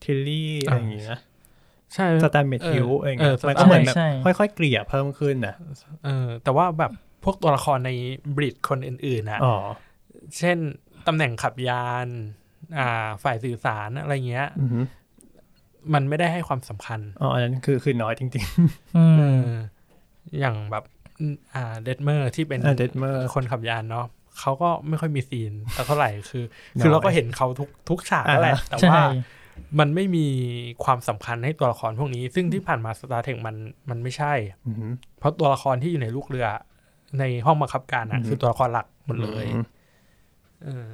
[0.03, 1.19] ทิลลี่อะไรอย่างงี้นะ
[1.93, 4.09] ใช่สตาเม็ตส์เอออะไรอย่างเงี้ยเออมันก็เหมือนแบบใช่
[4.39, 5.55] ค่อยๆเกลี่ยเพิ่มขึ้นนะ
[6.05, 6.91] เออแต่ว่าแบบ
[7.23, 7.91] พวกตัวละครใน
[8.35, 9.55] bridge คนอื่นๆนะอ๋อ
[10.37, 10.57] เช่น
[11.07, 12.07] ตำแหน่งขับยาน
[12.77, 14.79] อ่า ฝ่ายสื่อสารอะไรเงี้ยอือฮึ
[15.93, 18.45] มันไม่ได้ให้ความสำคัญ อ๋อ อันนั้นคือคือน้อยจริง
[18.97, 19.49] อืเอมอ
[20.39, 20.83] อย่างแบบ
[21.19, 24.05] อืมอ่าเดตเมอร์ที่เป็นๆอ่าเดตเมอร์คนขับยานเนาะ
[24.39, 26.43] เขาก็ไม่ค่อยมี scene แต่เท่าไหร่คือ
[26.77, 29.03] น้อยคือเราก็เห็นเขาทุกทุกฉากนั่นแหละอ่าแต่ใช่ว่า
[29.79, 30.27] มันไม่มี
[30.83, 33.55] ความสำคัญให้ตัวละครพวกนี้ ซึ่งที่ผ่านมา Star Trek มัน
[33.89, 34.33] มันไม่ใช่
[34.67, 34.87] อือฮึ
[35.19, 36.47] เพราะตัวละครที่อยู่ในลูกเรือ
[37.19, 39.63] ในห้องบังคับการอะอือฮึคือตัวละครหลักหมดเลยอืม
[40.63, 40.89] เออ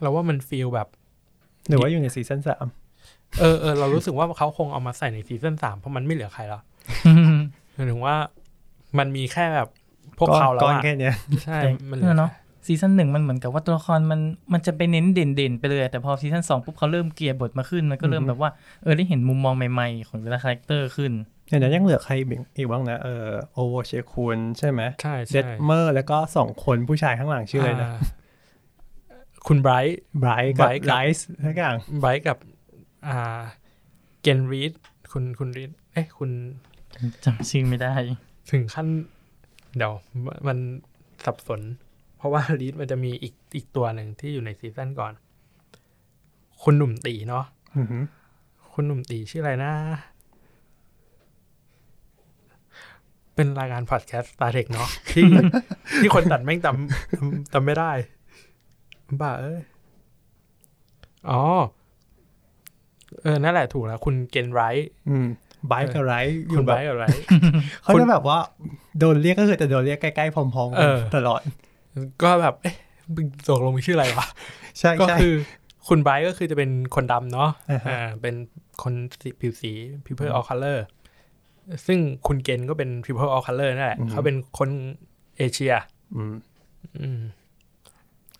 [0.00, 0.88] เราว่ามัน feel แบบ
[1.68, 2.66] หรือว่าอยู่ในซีซั่นสาม
[3.40, 6.62] เออเออเรารู้สึกว่าเขาคงเอามาใส่ในซีซั่นสามเพราะมันไม่เหลือใครแล้ว
[7.74, 8.16] หมายถึงว่า
[8.98, 9.68] มันมีแค่แบบ
[10.18, 11.14] พวกเขาแล้วก้อนอะแค่เนี้ย
[11.44, 12.30] ใช่แต่มันเหลือเนอะ
[12.66, 14.20] season หนึ่งมันเหมือนกับว่าตัวละครมัน
[14.52, 18.50] มันจะไปเน้นเด่นๆไปเลย แต่พอ season สองปุ๊บเขาเริ่มเกลี่ยบทมาขึ้นมันก็เริ่มอือฮึแบบว่า
[18.82, 21.12] เออได้เห็นมุมมองใหม่ๆ ของแต่ละ character ขึ้น
[21.48, 28.00] อย่างนั้นยังเหลือใครอีกบ้างนะ เออโอเวอร์เชคุนใช่ไหมใช่เดใช่เดทเมอร์แล้วก็สองคนผู้ชายข้างหลังชื่ออะไรนะา
[29.46, 32.38] คุณไบรท์ไบรท์กับ Bright กับไลซ์ทุกอย่างไบรท์กับ
[33.06, 33.40] อ่า
[34.22, 34.72] เกนรีด
[35.12, 36.30] คุณคุณรีดเอ๊ะคุณ
[37.24, 37.92] จำชื่อไม่ได้
[38.50, 38.86] ถึงขั้น
[39.76, 39.92] เดี๋ยว
[40.46, 40.58] มัน
[41.24, 41.60] สับสน
[42.16, 45.12] เพราะว่ารีดมันจะมีอีกอีกตัวหนึ่งที่อยู่ในซีซั่นก่อน
[46.62, 47.44] คุณหนุ่มตีเนาะ
[47.76, 47.98] อือฮึ
[48.72, 49.72] คุณหนุ่มตีชื่ออะไรนะ
[53.38, 55.24] เป็นรายการพอดแคสต์ Star Trek เนาะที่
[56.02, 57.90] ที่คนตัดแม่งจำจำไม่ได้
[59.20, 59.60] บ้าเอ้ย
[61.30, 61.42] อ๋อ
[63.22, 65.26] เออ นั่นแหละถูกแล้ว คุณเกนไรท์อืม
[65.68, 67.22] ไบรท์กับไรท์อคุยู่ณแบไบรบท์กับไรท์
[67.82, 68.38] เขาคุณจะแบบว่า
[68.98, 71.40] โดนเรียกก็คือแต่โดนเรียกใกล้ๆพร้อมๆเอกันอตลอด
[72.22, 72.74] ก็แบบ เอ๊ะ
[73.14, 74.26] มึงตกลงมึงชื่ออะไรวะ
[74.78, 75.34] ใช่ก็ใช่คือ
[75.88, 78.34] คุณไบรท์ก็คือจะเป็นคนดำเนาะอ่าฮะอ่าเป็น
[78.82, 79.72] คนสีผิวสี
[80.04, 80.78] people of color
[81.86, 84.70] ซึ่งคุณเกนก็เป็น people of color นั่นแหละเขาเป็นคน
[85.36, 85.74] เอเชีย
[86.14, 86.34] อืม
[87.00, 87.20] อืม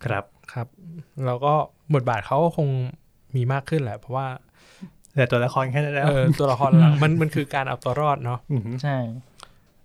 [0.04, 0.66] ครับครับ
[1.26, 1.52] แล้วก็
[1.94, 2.68] บทบาทเขาก็คง
[3.36, 4.26] มีมากขึ้นแหละ เพราะว่า
[5.16, 8.38] แต่ตัวละครแค่นั้นแล้วเออตัวละครหลังมันมันคือการเอาตัวรอดเนาะ
[8.72, 8.96] มใช่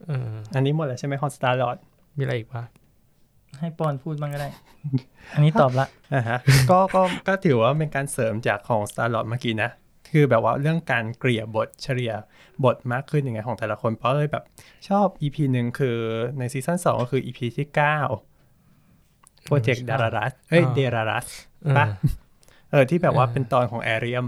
[0.08, 1.78] เอออันนี้หมดแล้วใช่ไหมของสตาร์ลอด
[2.18, 2.64] มีอะไรอีกปะ
[3.60, 4.50] ให้ปอนพูดบ้างก็ได้
[5.34, 6.38] อันนี้ตอบละอ่าฮะ
[6.72, 9.70] ก็ก็ก็ถือว่าเป็นการเสริมจากของสตาร์ลอดเมื่อกี้นะ
[10.14, 12.14] คือแบบว่าเรื่องการเกลี่ยบทเฉลี่ย
[12.64, 14.44] บทมากขึ้นยังไงของแต่ละคน เพราะเลยแบบ
[14.90, 15.98] ชอบ EP หนึ่งคือ
[16.40, 17.98] ใน season สองก็คือ EP ที่เก้า
[19.44, 21.26] Project ดารารัสเอ้ย Daedalus
[21.64, 21.86] เออปะ
[22.72, 24.26] เออที่แบบว่าเป็นตอนของ Airiam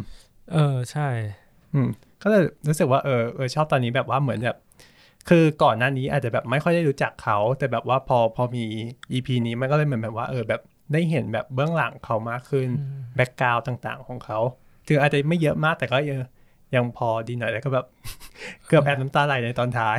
[0.54, 1.08] เออใช่
[1.74, 1.90] อืม
[2.22, 4.58] ก็เลยรู้สึกว่าเออเออชอบตอนนี้แบบว่าเหมือนแบบ
[5.30, 8.64] คือก่อนหน้านี้อาจจะแบบไม่ค่อยได้รู้จักเขา แต่แบบว่าพอพอมี
[9.12, 10.62] EP นี้มันก็เลยเหมือนแบบว่าเออแบบ
[10.94, 12.70] ได้เห็นแบบเบื้องหลังเขามากขึ้น
[13.16, 14.40] background ต่างๆ ของเขา
[14.88, 16.20] ถึงอาจจะไม่เยอะมากแต่ก็ยัง
[16.76, 17.86] ยังพอดีหน่อยแล้วก็แบบ
[18.68, 19.98] เกือบแอบน้ำตาไหลในตอนท้าย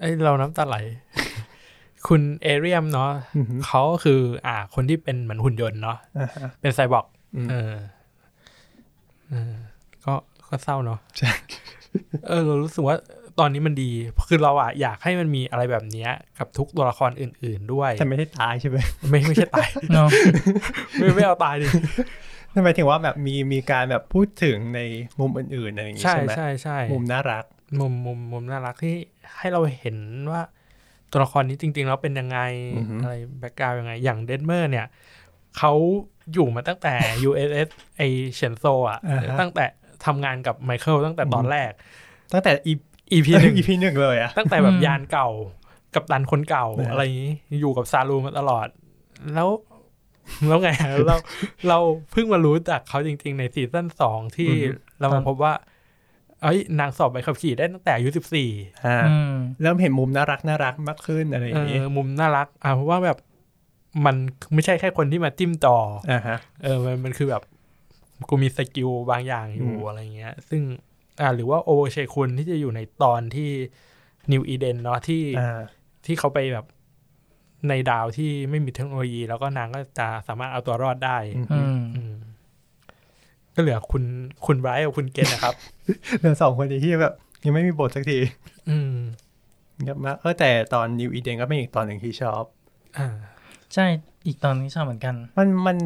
[0.00, 0.76] ไอยเราน้ำตาไหล
[2.08, 7.06] คุณเอเรียมเนาะอือหือเขาก็คือ อ่า คนที่เป็นเหมือนหุ่นยนต์เนาะอ่าฮะเป็นไซบอร์ก
[7.36, 7.74] อืมเออ
[9.28, 9.54] เออ
[10.04, 10.12] ก็
[10.48, 11.30] ก็เศร้าเนาะใช่
[12.28, 12.96] เออเรารู้สึกว่า
[13.38, 13.90] ตอนนี้มันดี
[14.28, 18.76] คือเราอะอยากให้มันมีอะไรแบบเนี้ย กับทุกตัวละครอื่น ๆด้วย แต่ไม่ได้ตายใช่ไหม
[19.08, 20.08] ไม่ไม่ใช่ตายเนาะ
[20.98, 21.66] ไม่ไม่เอาตายดิ
[22.52, 24.80] นั่นหมายถึงว่าแบบมีมีการแบบพูดถึงใน
[25.20, 27.44] มุมอื่นๆอะไรอย่างงี้ใช่ใช่ไหมใช่ใช่มุมน่ารัก
[27.80, 28.96] มุมมุมมุมน่ารักที่
[29.38, 29.96] ให้เราเห็น
[30.32, 30.42] ว่า
[31.10, 32.38] ตัวละครนี้จริงๆแล้วเป็นยังไง
[32.76, 34.86] อือฮึอะไร background ยังไง อย่างเดทเมอร์เนี่ย
[35.58, 35.72] เขา
[36.32, 36.94] อยู่มาตั้งแต่
[37.28, 39.64] USS เซินโจวอะอ่าฮะตั้งแต่
[40.06, 41.70] ทำงานกับไมเคิลตั้งแต่ตอนแรก
[42.32, 42.52] ตั้งแต่
[43.12, 45.28] EP หนึ่ง EP หนึ่งเลยอะตั้งแต่แบบยานเก่า
[45.94, 48.68] กับกัปตันคนเก่านะอะไรอย่างนี้อยู่กับซารูมาตลอด
[49.34, 49.48] แล้ว
[50.48, 50.70] แล้วไง
[51.06, 51.16] เรา
[51.68, 51.78] เรา
[52.12, 54.50] เพิ่งมารู้จากเขาจริง ๆ ใน season สองที่
[55.00, 55.54] เรามาพบว่า
[56.42, 58.50] เอ้ยนางสอบใบขับขี่ได้ตั้งแต่อายุสิบสี่
[58.86, 63.18] อ่าอืมเริ่มเห็นมุมน่ารักน่ารักมากขึ้นอะไรอเอย่างนี้อมุมน่ารักอ่าเพราะว่าแบบ
[64.06, 64.16] มัน
[64.54, 65.76] ไม่ใช่แค่คนที่มาจิ้มจอ
[66.10, 67.42] อ่าฮะ เออมันมันคือแบบ
[68.28, 70.62] กูมี skill บางอย่างอยู่อืมอะไรเงี้ย ซึ่ง
[71.20, 73.50] อ่าหรือว่าโอโวเชคุนที่จะอยู่ในตอนที่
[74.32, 75.60] นิวอีเดนเนาะที่อ่า
[76.06, 76.66] ที่เขาไปแบบ
[77.68, 82.14] ในดาวที่ไม่มีเทคโนโลยี แล้วก็นางก็จะสามารถเอาตัวรอดได้อืมอืมอืม
[83.54, 84.02] ก็เหลือคุณ
[84.46, 85.54] คุณไบรท์กับคุณเกนนะครับ
[86.18, 87.14] เหลือสองคนนี้ที่แบบ
[87.44, 88.18] ยังไม่มีบทสักที
[88.70, 88.94] อืม
[89.82, 92.42] เงียบมากเออแต่ตอนนิวอีเดนก็เป็นอีกตอนหนึ่งที่ชอบ
[92.98, 93.08] อ่า
[93.74, 93.86] ใช่
[94.26, 95.76] อีกตอนนี้ชอบเหมือนกัน มันมัน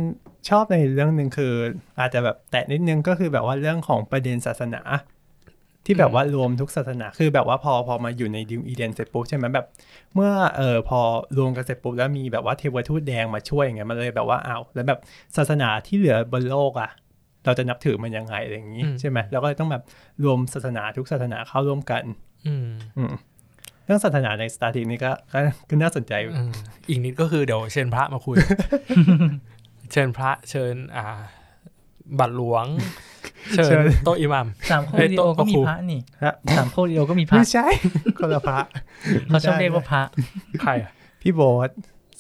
[0.49, 1.53] ชอบในเรื่องหนึ่งคือ
[2.01, 4.83] อาจจะแบบแตะนิดนึงก็คือแบบว่าเรื่องของประเด็นศาสนา
[5.87, 9.67] ที่แบบว่ารวมทุกศาสนาคือแบบว่าพอพอมาอยู่ในดิวอีเดนเสร็จปุ๊บใช่ไหมแบบ
[10.15, 11.01] เมื่อเออพอ
[11.39, 15.01] รวมกันเสร็จปุ๊บแล้วมีแบบว่าเทวทูตแดงมาช่วยอย่างเงี้ยมันเลยแบบว่าอ้าวแล้วแบบ
[15.37, 16.91] ศาสนาที่เหลือบนโลกอะ
[17.45, 19.83] เราจะนับถือมันยังไงอะไรอย่างนี้อืมใช่ไหมเราก็เลยต้องแบบ
[20.25, 22.03] รวมศาสนาทุกศาสนาเข้าร่วมกัน
[22.47, 23.13] อืมอืม
[23.85, 25.39] เรื่องศาสนาในสตาร์ทิกนี่ก็ก็
[25.69, 26.53] ก็น่าสนใจอืม
[26.89, 28.37] อีกนิดก็คือเดี๋ยวเชิญพระมาคุย
[29.93, 31.05] เชิญพระเชิญ อ่า
[32.19, 32.67] บัตรหลวง
[33.53, 37.67] เชิเชิญญโต๊ะอิหมัมสามโคเอ้ยดิโอโต๊ะก็มีครูพระนี่ฮะสามโคดิโอก็มีพระไม่ใช่
[38.19, 38.59] คนละพระ
[39.27, 40.03] เขาชอบเรียกว่าพระ
[40.63, 40.93] ใครอะ
[41.23, 41.71] พี่โบ๊ท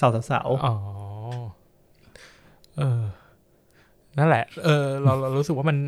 [0.01, 0.75] สาวสาวอ๋อ
[2.79, 3.03] เออ
[4.19, 5.79] นั่นแหละ เออ เราเรารู้สึกว่ามัน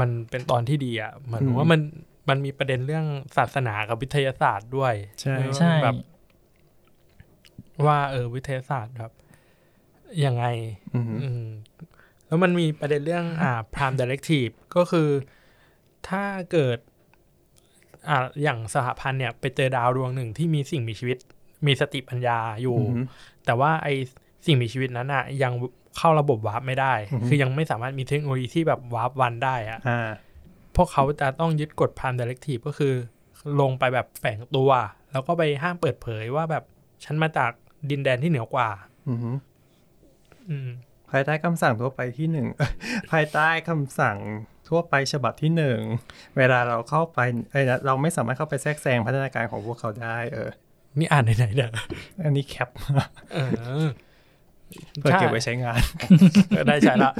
[0.00, 1.80] มันเป็นตอนที่ดีอะเหมือนว่ามัน
[2.28, 3.06] มันมีประเด็นเรื่อง
[3.36, 5.96] ศาสนากับวิทยาศาสตร์ด้วย ใช่เออใช่แบบ
[7.86, 9.12] ว่า เออ วิทยาศาสตร์ครับ
[10.24, 10.44] ยังไง
[10.94, 11.46] อืมอืม
[12.26, 15.08] แล้วมันมีประเด็นเรื่องอ่า prime directive ก็คือ
[16.08, 16.78] ถ้าเกิด
[18.08, 21.18] อ่าอย่างสหพันธ์เนี่ย ไปเจอดาวดวงหนึ่งที่มีสิ่งมีชีวิต
[21.66, 23.06] มีสติปัญญาอยู่อืม
[23.44, 23.88] แต่ว่าไอ
[24.46, 25.52] สิ่งมีชีวิตนั้นอะยัง
[25.96, 30.08] เข้าระบบ warp ไม่ได้อือฮึคือยังไม่สามารถมีเทคโนโลยีที่แบบ warp one ได้อะอ่า
[30.76, 32.94] พวกเขาจะต้องยึดกฎ prime directive ก็คือ
[33.60, 34.70] ลงไปแบบแฝงตัว
[35.12, 36.64] แล้วก็ไปห้ามเปิดเผยว่าแบบ
[37.04, 37.50] ฉันมาจาก
[37.90, 38.68] ดินแดนที่เหนือกว่า
[39.08, 39.18] อืม
[40.48, 40.68] อืม
[41.10, 42.46] ภายใต้คำสั่งทั่วไปที่หนึ่ง
[43.12, 44.18] ภายใต้คำสั่ง
[44.68, 45.78] ทั่วไปฉบับที่หนึ่ง
[46.36, 47.18] เวลาเราเข้าไป
[47.50, 50.50] เอ้ยเราไม่สามารถเข้าไปแทรกแซงพัฒนาการของพวกเขาได้เออ
[50.98, 51.70] นี่อ่านไหนๆเด้อ
[52.24, 52.68] อันนี้แคป
[53.32, 53.38] เอ
[53.84, 53.88] อ
[55.00, 55.80] เพื่อเก็บไว้ใช้งาน
[56.48, 57.12] เออได้ใช้ละ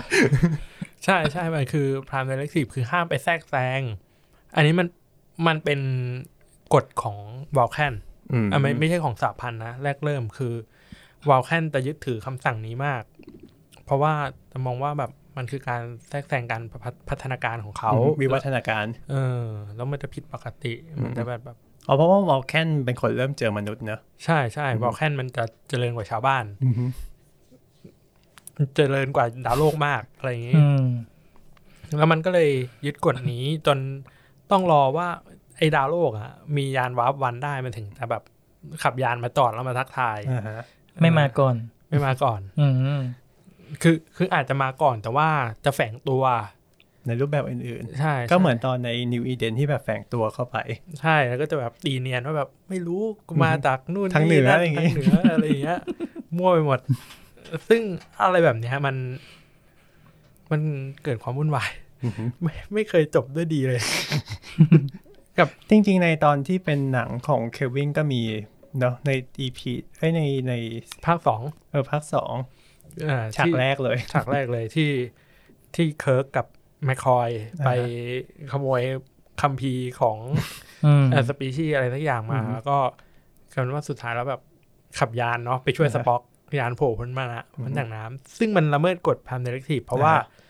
[1.04, 3.80] ใช่ใช่มันคือ prime directive คือห้ามไปแทรกแซง
[4.56, 4.86] อันนี้มัน
[5.46, 5.80] มันเป็น
[6.74, 7.16] กฎของ
[7.56, 7.94] วอลแคน
[8.32, 10.54] อืมอะไม่ไม่ใช่ของสหพันธ์นะ แรกเริ่มคือ
[11.28, 13.02] วอลแคนจะยึดถือคำสั่งนี้มาก
[13.86, 14.12] เพราะว่า
[14.52, 19.46] จะมองว่าแบบมันคือการแทรกแซงการพัฒพัฒนาการของเขาวิวัฒนาการ เออ
[19.76, 20.72] แล้วมันจะผิดปกติ
[21.04, 21.56] มันจะแบบแบบ
[21.88, 26.44] อ๋อเพราะว่าวอลแคนเป็นคนเริ่มเจอมนุษย์เนอะใช่ใช่อืมวอลแคนมันจะเจริญกว่าชาวบ้าน
[28.76, 30.86] เจริญกว่าดาวโลกมากอะไรอย่างนี้อืม
[31.98, 32.50] แล้วมันก็เลย
[32.86, 33.78] ยึดกฎนี้จน
[34.50, 35.08] ต้องรอว่า
[35.58, 38.22] ไอ้ดาวโลกอะมียานวาร์ปวันได้มันถึงจะแบบ
[38.82, 40.64] ขับยานมาจอดแล้วมาทักทายอ่าฮะ
[41.00, 41.56] ไม่มาก่อน
[41.88, 42.66] ไม่มาก่อน อื
[43.00, 43.02] ม
[43.82, 45.28] คือคืออาจจะมาก่อนแต่ว่า
[45.64, 46.24] จะแฝงตัว
[47.06, 50.56] ในรูปแบบอื่นใช่ๆก็เหมือนตอนใน New Eden ที่แบบแฝงตัวเข้าไป
[51.00, 55.80] ใช่แล้วก็จะแบบตีเนียนว่าแบบไม่รู้กูมาจากนู่นทางเหนือนั่อะไรอย่างงี้ทางเหนืออะไรอย่างเงี้ย
[56.36, 56.80] มั่วไปหมด
[57.68, 57.82] ซึ่ง
[58.22, 58.96] อะไรแบบเนี้ยมัน
[60.50, 60.60] มัน
[61.04, 61.70] เกิดความวุ่นวาย
[62.42, 63.80] ไม่ไม่เคยจบด้วยดีเลย
[65.70, 68.22] จริง ๆ ในตอนที่เป็นหนังของเควินก็มี
[68.80, 69.10] เนาะใน
[69.44, 69.60] EP
[69.98, 70.54] ไอ้ยในใน
[71.04, 72.55] ภาคสองเออภาคสองอ่า
[73.36, 74.90] ฉากที่แรกเลย ฉากแรกเลยที่
[75.74, 76.46] ที่เคิร์กกับ
[76.84, 77.28] แมคคอย
[77.60, 77.70] อ่าฮะไป
[78.52, 78.82] ขโมย
[79.42, 80.18] คัมภีร์ของ
[80.86, 82.76] อืมสปีชีอะไรสักอย่างมาอืมแล้วก็
[83.52, 84.42] กลายเป็นว่าสุดท้ายแล้วแบบ
[84.98, 86.22] ขับยานเนาะไปช่วยอ่าสฮะป็อก
[86.58, 90.44] ยานโผล่พ้นมานะอืมพ้นจากน้ำซึ่งมันละเมิดกฎ prime directive เพราะว่าอ่าฮะ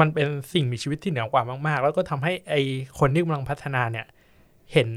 [0.00, 2.54] มันเป็นสิ่งมีชีวิตที่เหนือกว่ามาก ๆ แล้วก็ทำให้ไอ
[2.98, 4.06] คนที่กำลังพัฒนาเนี่ย
[4.72, 4.88] เห็น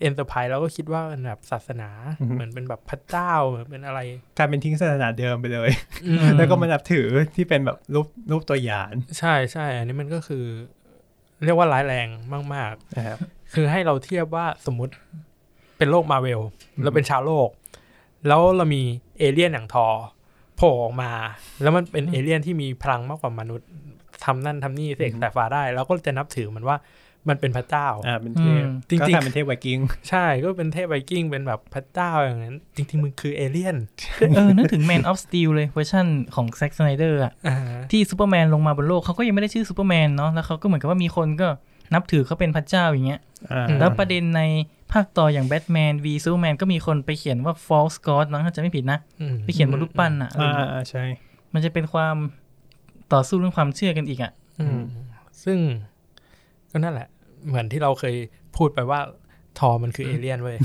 [0.00, 1.88] Enterprise แล้วก็คิดว่ามันแบบศาสนา
[2.34, 4.00] เหมือนเป็นแบบพระเจ้าเหมือนเป็นอะไร
[4.36, 5.70] กลายเป็นทิ้งศาสนาเดิมไปเลย
[6.06, 10.44] อืมแล้วก็มานับถือที่เป็นแบบรูปรูปตัวอย่าง ใช่ใช่อันนี้มันก็คือ
[11.44, 12.08] เรียกว่าร้ายแรง
[12.54, 13.18] มากๆนะครับ
[13.54, 14.92] คือให้เราเทียบว่าสมมติ
[15.78, 16.40] เป็นโลกมาเวล
[16.82, 17.48] เราเป็นชาวโลก
[18.28, 18.82] แล้วเรามี
[19.18, 19.86] เอเลี่ยนอย่างทอ
[20.56, 21.10] โผล่ออกมา
[21.62, 23.68] แล้วมันเป็นเอเลี่ยนที่มีพลังมากกว่ามนุษย์
[24.24, 26.76] ทำนั่นทำนี่เสกสายฟ้าได้ แล้วก็จะนับถือมันว่า
[27.28, 29.78] มันเป็นพระเจ้าอ่าเป็นเทพอืมจริงๆก็กลายเป็นเทพไวกิ้ง
[30.10, 33.76] ใช่ก็เป็นเทพไวกิ้งเป็นแบบพระเจ้าอย่างนั้น จริง ๆมึงคือเอเลี่ยน
[34.36, 37.56] เออนึกถึง Man of Steel เลยเวอร์ชันของแซ็ค สไนเดอร์อะอ่า
[37.90, 41.48] ที่ซูเปอร์แมนลงมาบนโลกเขาก็ยังไม่ได้ชื่อซูเปอร์แมนเนาะแล้วเขาก็เหมือนกับว่ามีคนก็
[41.94, 43.20] นับถือเขาเป็นพระเจ้าอย่างเงี้ย
[43.52, 44.42] อ่าอืมแล้วประเด็นใน
[44.92, 51.04] ภาคต่ออย่าง Batman v Superman ก็มีคนไปเขียนว่า false god มั้งถ้าจะไม่ผิดนะอืมไปเขียนบนรูปปั้นอะอ่าอ่าใช่
[51.52, 52.16] มันจะเป็นความ
[53.12, 54.80] ต่อสู้เรื่องความเชื่อกันอีกอะอืม
[55.44, 55.58] ซึ่ง
[56.70, 57.08] ก็นั่นแหละ
[57.46, 58.14] เหมือนที่เราเคย
[58.56, 59.00] พูดไปว่า
[59.58, 60.58] ทอมันคือเอเลี่ยนเว้ย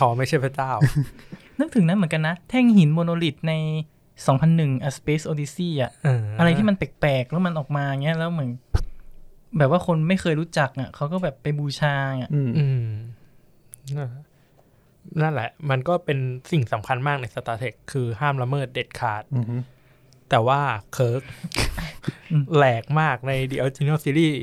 [0.00, 0.70] ทอไม่ใช่พระเจ้า
[1.58, 3.52] นึกถึงนั้นเหมือนกันนะ แท่งหิน monolith ใน
[4.18, 8.50] 2001 A Space Odyssey อะเออออะไรที่มันแปลกๆ แล้วมันออกมาเงี้ยแล้วเหมือน
[9.58, 12.86] แบบว่าคนไม่เคยรู้จักอะเขาก็แบบไปบูชาอะอืมอืม
[13.96, 14.10] นั่น
[15.22, 16.18] นั่นแหละ มันก็เป็น
[16.50, 19.62] สิ่งสำคัญมากใน Star Trek คือห้ามละเมิดเด็ดขาดอืม
[20.30, 20.60] แต่ว่า
[20.92, 21.22] เคิร์ก
[22.32, 24.36] อืมแหลกมากใน The Original Series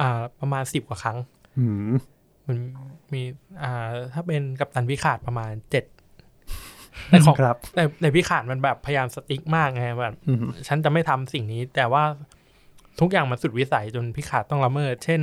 [0.00, 1.18] อ่าประมาณสิบกว่าครั้ง
[1.58, 1.92] อืม
[2.46, 2.56] มัน
[3.12, 3.22] มี
[3.62, 5.84] อ่า ถ้าเป็นกัปตันพิขาดประมาณเจ็ด
[7.08, 12.04] แต่ของครับแต่แต่พิขาดมันแบบพยายามสติ๊กมากไงแบบอืมฉันจะไม่ทำสิ่งนี้ แต่ว่า
[13.00, 15.20] ทุกอย่างมันสุดวิสัยจนพิขาดต้องละเมิด เช่น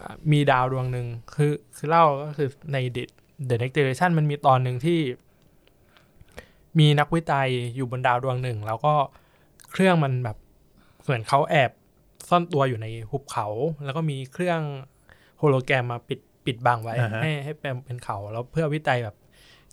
[0.00, 3.02] อ่ามีดาวดวงหนึ่งคือคือเล่าก็คือใน The
[3.48, 5.00] The Next Generation มันมีตอนหนึ่งที่
[6.78, 8.94] มีนักวิจัยอยู่บนดาวดวงหนึ่ง แล้วก็
[9.70, 10.36] เครื่องมันแบบ
[11.02, 11.70] เหมือนเขาแอบ
[12.28, 13.46] ซ่อนตัวอยู่ในหุบเขา
[13.84, 14.60] แล้วก็มีเครื่อง
[15.38, 19.16] โฮโลแกรมมาปิดปิดบังไว้อ่าฮะให้ให้เป็นเป็นเขาแล้วเพื่อวิจัยแบบ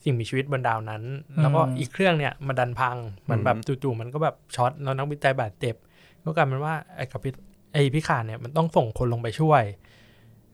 [0.04, 2.98] สิ่งมีชีวิตบนดาวนั้นอืมแล้วก็อีกเครื่องเนี่ยมันดันพัง
[3.30, 5.76] มันแบบจู่ๆมันก็แบบช็อตแล้วนักวิจัยบาดเจ็บ
[6.24, 7.30] ก็กลายเป็นว่าไอ้กับพิ
[7.74, 9.64] ไอ้พิขานเนี่ยมันต้องส่งคนลงไปช่วย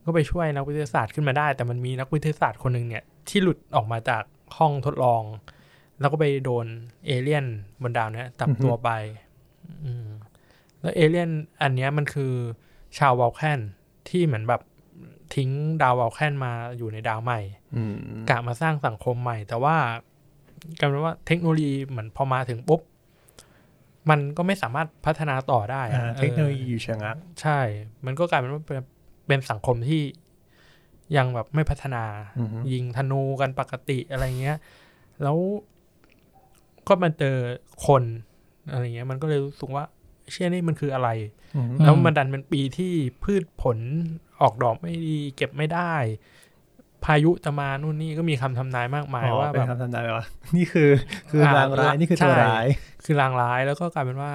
[0.05, 4.23] ก็ไปช่วยนักวิทยาศาสตร์ขึ้นมาได้ แต่มันมีนักวิทยาศาสตร์คนหนึ่งเนี่ยที่หลุดออกมาจาก
[4.57, 5.23] ห้องทดลอง
[5.99, 6.65] แล้วก็ไปโดน
[7.05, 7.45] เอเลี่ยน
[7.81, 8.89] บนดาวเนี้ยจับตัวไป
[9.85, 10.07] อืม
[10.81, 11.29] แล้วเอเลี่ยน
[11.61, 12.33] อันเนี้ยมันคือ
[12.97, 13.59] ชาววอลแคน
[14.09, 14.61] ที่เหมือนแบบ
[15.35, 15.49] ทิ้ง
[15.81, 17.39] ดาววอลแคนมาอยู่ในดาวใหม่
[17.75, 17.95] อืม
[18.29, 19.75] กะมาสร้างสังคมใหม่ แต่ว่า
[20.79, 22.81] กลายเป็นว่าเทคโนโลยีเหมือนพอมาถึงปุ๊บ
[24.09, 27.59] มันก็ไม่สามารถพัฒนาต่อได้อ่าอะเทคโนโลยีเอออยู่ชะงักใช่
[28.05, 28.77] มันก็กลายเป็นว่าเป็น
[29.27, 30.01] เป็นสังคมที่
[31.17, 32.03] ยังแบบไม่พัฒนา
[32.39, 34.57] อือฮึยิงธนูกันปกติอะไรเงี้ย
[35.23, 35.37] แล้ว
[36.87, 37.37] ก็มาเจอ
[37.85, 38.03] คน
[38.71, 39.85] อะไรเงี้ย มันก็เลยรู้สึกว่า
[40.31, 41.09] เชื่อนี่มันคืออะไร
[41.55, 42.93] อืมแล้วมันดันเป็นปีที่
[43.23, 43.77] พืชผล
[44.41, 45.93] ออกดอกไม่ดีเก็บไม่ได้
[47.05, 50.25] พายุจะมานู่นนี่ก็มีคำทำนายมากมายอ๋อว่าเป็แบนบคำทำนายว่า
[50.55, 50.89] นี่คือ
[51.29, 52.65] คือรางร้ายนี่คือตัวใช่ร้าย
[53.05, 54.31] คือลางร้ายแล้วก็กลายเป็นว่า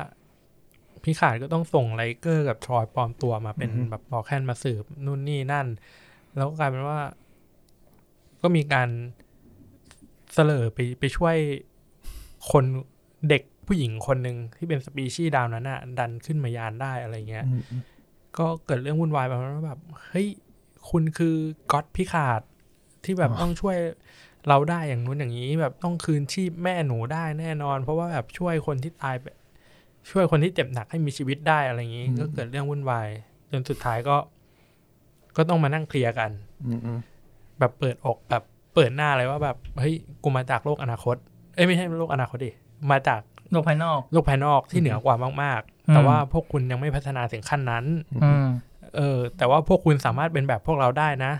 [1.04, 5.66] พิขาดก็ต้องส่งไลเกอร์กับทรอยปลอมตัวมาเป็นอือฮึแบบบอกแค่นมาสืบนู่นนี่นั่น
[6.36, 6.98] แล้วก็กลายเป็นว่า
[8.42, 8.88] ก็มีการ
[10.34, 11.36] เสลอไปไปช่วย
[12.50, 12.64] คน
[13.28, 17.80] เด็ก ผู้หญิงคนหนึ่งที่เป็นสปีชีส์ดาวนั้นน่ะดันขึ้นมายานได้อะไรเงี้ยอืม
[18.38, 20.28] ก็เกิดเรื่องวุ่นวายประมาณว่าแบบเฮ้ย
[20.90, 21.34] คุณคือ
[21.72, 22.42] ก๊อตพิขาด
[23.04, 23.76] ที่แบบต้องช่วย
[24.48, 29.26] เราได้อย่างนู้นอย่างนี้ แบบต้องคืนชีพแม่หนูได้แน่นอน เพราะว่าแบบช่วยคนที่ตายไป
[30.10, 33.08] ช่วยคนที่เจ็บหนักให้มีชีวิตได้อะไรอย่างนี้ ก็เกิดเรื่องวุ่นวาย
[33.50, 34.16] จนสุดท้ายก็
[35.36, 36.30] ก็ต้องมานั่งเคลียร์กัน
[36.66, 36.98] อืมอืม
[37.58, 38.42] แบบเปิดอกแบบ
[38.74, 41.16] เปิดหน้าเลยว่าแบบเฮ้ยกูมาจากโลกอนาคต
[41.54, 42.50] เอ้ยไม่ใช่โลกอนาคตดิ
[42.90, 43.20] มาจาก
[43.52, 47.84] โลกภายนอกโลกภายนอกที่เหนือกว่ามากอืๆมแต่ว่าพวกคุณยังไม่พัฒนาถึงขั้นนั้น
[48.24, 48.46] อืม
[48.96, 51.32] เออ แต่ว่าพวกคุณสามารถเป็นแบบพวกเราได้นะ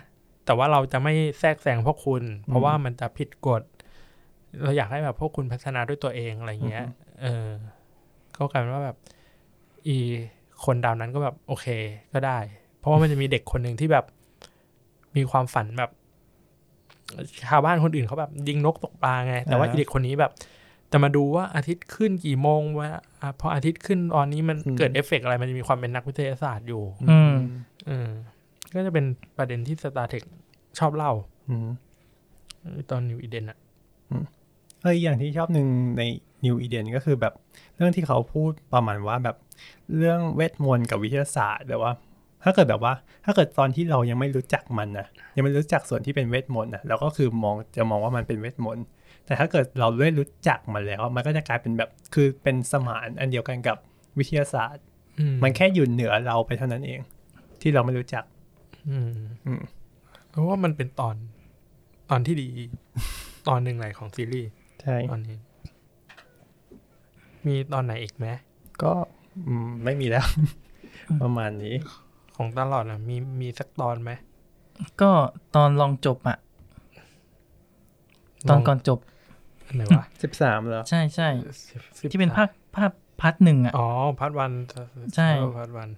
[0.46, 3.62] แต่ว่าเราจะไม่แทรกแซงพวกคุณ เพราะว่ามันจะผิดกฎ
[4.62, 6.86] เราอยากให้แบบพวกคุณพัฒนาด้วยตัวเองอะไรเงี้ย
[7.22, 7.48] เออ
[8.36, 8.96] ก็กลายเป็นว่าแบบ
[9.86, 9.96] อี
[10.64, 11.66] คนดาวนั้นก็แบบโอเค
[12.14, 12.38] ก็ได้
[12.78, 14.04] เพราะว่ามันจะมีเด็กคนหนึ่งที่แบบ
[15.16, 15.90] มีความฝันแบบ
[17.48, 20.32] ชาวบ้านคนอื่นเขาแบบยิงนกตกปลาไง แต่ว่าอ่าอีเด็กคนนี้แบบ
[20.92, 22.90] จะมาดูว่าอาทิตย์ขึ้นกี่โมงว่า
[23.20, 27.34] อะพออาทิตย์ขึ้นตอนนี้มันเกิดเอฟเฟกต์อะไรมันจะมีความเป็นนักวิทยาศาสตร์อยู่ อืม
[27.88, 28.08] อืม
[28.74, 29.04] ก็จะเป็น
[29.38, 30.24] ประเด็นที่ Star Trek
[30.78, 31.12] ชอบเล่า
[31.48, 31.68] อืม
[32.90, 33.58] ตอนนิวอีเดนอะ
[34.82, 35.68] เอออย่างที่ชอบหนึ่ง
[35.98, 36.02] ใน
[36.44, 37.34] New Eden ก็คือแบบ
[37.76, 39.36] เรื่องที่เขาพูดประมาณว่าแบบ
[39.96, 41.92] เรื่องเวทมนต์กับวิทยาศาสตร์แบบว่า
[42.44, 42.92] ถ้าเกิดแบบว่า
[43.24, 45.06] ถ้าเกิดตอนที่เรายังไม่รู้จักมันนะ
[45.36, 48.84] ยังไม่รู้จักส่วนที่เป็นเวทมนต์นะเราก็คือมองจะมองว่ามันเป็นเวทมนต์
[49.27, 53.77] แต่ถ้าเกิดเราได้รู้จักมันแล้ว มันก็จะกลายเป็นแบบคือเป็นสมานอันเดียวกันกับ
[54.19, 54.85] วิทยาศาสตร์
[55.19, 57.01] อืมมันแค่อยู่เหนือเราไปเท่านั้นเอง
[57.61, 58.24] ที่เราไม่รู้จัก
[58.90, 59.12] อืม
[59.47, 59.62] อืม
[60.31, 61.16] เพราะว่ามันเป็นตอน
[62.11, 62.48] ตอนที่ดี
[63.48, 64.51] ตอนหนึ่งไหนของซีรีส์
[64.82, 65.36] ใช่ตอนนี้
[67.47, 68.27] มีตอนไหนอีกไหม
[68.82, 68.93] ก็
[69.47, 70.27] อืมไม่มีแล้ว
[71.23, 71.74] ประมาณนี้
[72.36, 74.11] ของตลอดอะมีมีสักตอนไหม
[75.01, 75.11] ก็
[75.57, 76.39] ตอนลองจบอะ
[78.48, 78.98] ตอนก่อนจบ
[79.66, 81.28] อันไหนวะสิบสามแล้วใช่ใช่
[81.98, 82.90] สิบที่เป็นภาคภาค
[83.20, 83.88] พาร์ทหนึ่งอะอ๋อ
[84.20, 84.52] part one
[85.14, 85.28] ใช่
[85.59, 85.88] part one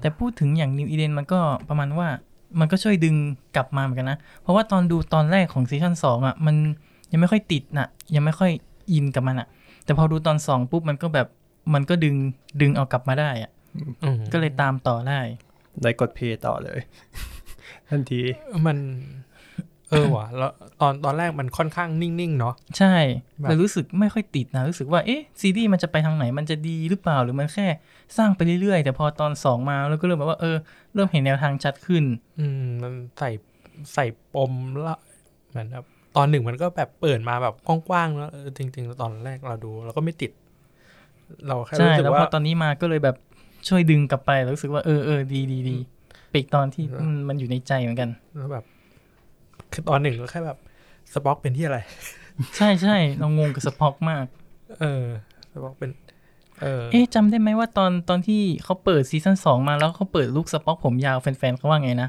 [0.00, 2.08] แต่พูดถึงอย่าง New Eden มันก็ประมาณว่า
[2.60, 3.16] มันก็ช่วยดึง
[3.56, 6.56] กลับมาเหมือนกันนะ เพราะว่าตอนดูตอนแรกของ season สองอะ มัน
[7.12, 8.50] ยังไม่ค่อยติดน่ะ ยังไม่ค่อย
[8.92, 9.48] in กับมันอะ
[9.84, 11.26] แต่พอดูตอนสองปุ๊บมันก็แบบ
[11.74, 12.16] มันก็ดึง
[12.60, 13.50] ดึงเอากลับมาได้อะ
[14.04, 15.20] อืมก็เลยตามต่อได้
[15.82, 16.80] ได้กด play ต่อเลย
[17.84, 18.20] แต่ทันที
[18.66, 18.78] มัน
[19.90, 22.94] เออว่ะแล้วตอนตอนแรกมันค่อนข้างนิ่งๆเนาะใช่
[23.40, 27.66] แบบแต่รู้สึกไม่ค่อยติดนะรู้สึกว่าเอ๊ะซีรีส์มันจะไปทางไหนมันจะดีหรือเปล่าหรือมันแค่
[28.16, 30.56] สร้างไปเรื่อยๆ แต่พอตอนสองมาแล้วก็เริ่มแบบว่าเออ
[30.94, 32.04] เริ่มเห็นแนวทางชัดขึ้น
[32.38, 33.30] อืมมันใส่
[33.94, 34.52] ใส่ปม
[34.86, 34.98] ละ
[35.50, 35.84] เหมือนแบบ
[36.16, 40.30] ตอนหนึ่งมันก็แบบเปิดมาแบบกว้างๆแล้วเออจริง ๆ ตอนแรกเราดูเราก็ไม่ติด
[41.46, 43.16] เราแค่ใช่รู้สึกแล้วพอว่าตอนนี้มาก็เลยแบบ
[43.68, 45.76] ช่วยดึงกลับไปแล้วรู้สึกว่าเออเออดีดีดี
[46.28, 48.73] ไปอีกตอนที่มันมันอยู่ในใจเหมือนกันแล้วแบบคือ
[49.88, 50.58] ตอนหนึ่งก็แค่แบบ
[51.12, 51.78] สป็อกเป็นที่อะไร
[52.56, 54.24] ใช่ใช่เรางงกับสป็อกมาก
[54.80, 55.04] เออ
[55.52, 55.90] สป็อกเป็น
[56.62, 62.08] เออ เอ๊ะจำได้ไหมว่าตอนตอนที่เขาเปิด season สองมาแล้วเขาเปิดลุคสป็อกผมยาวแฟนๆเขาว่าไงนะ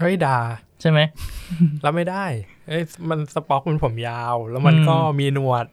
[0.00, 0.38] เฮ้ยด่า
[0.80, 1.00] ใช่ไหม
[1.84, 2.24] รับไม่ได้
[2.68, 5.66] เอ้ยมันสป็อกมันผมยาว แล้วมันอืมก็มีหนวด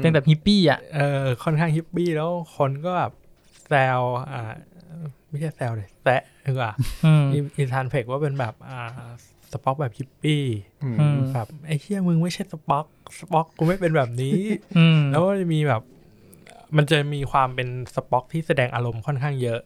[0.00, 3.12] เป็นแบบฮิปปี้อะเออค่อนข้างฮิปปี้แล้วคนก็แบบ
[3.68, 4.00] แซว
[4.32, 4.52] อ่า
[5.28, 6.72] ไม่ใช่แซวเลยแซะดีกว่า
[7.04, 8.80] อืมอีอีธานเพ็คว่าเป็นแบบอ่า
[9.54, 10.42] สป็อกแบบฮิปปี้
[10.84, 12.86] อืมแบบไอ้เชี่ยมึงไม่ใช่สป็อก
[13.18, 14.36] สป็อกกูไม่เป็นแบบนี้
[14.78, 15.82] อืมแล้วก็จะมีแบบ
[16.76, 19.60] มันจะมีความเป็นสป็อกที่แสดงอารมณ์ค่อนข้างเยอะ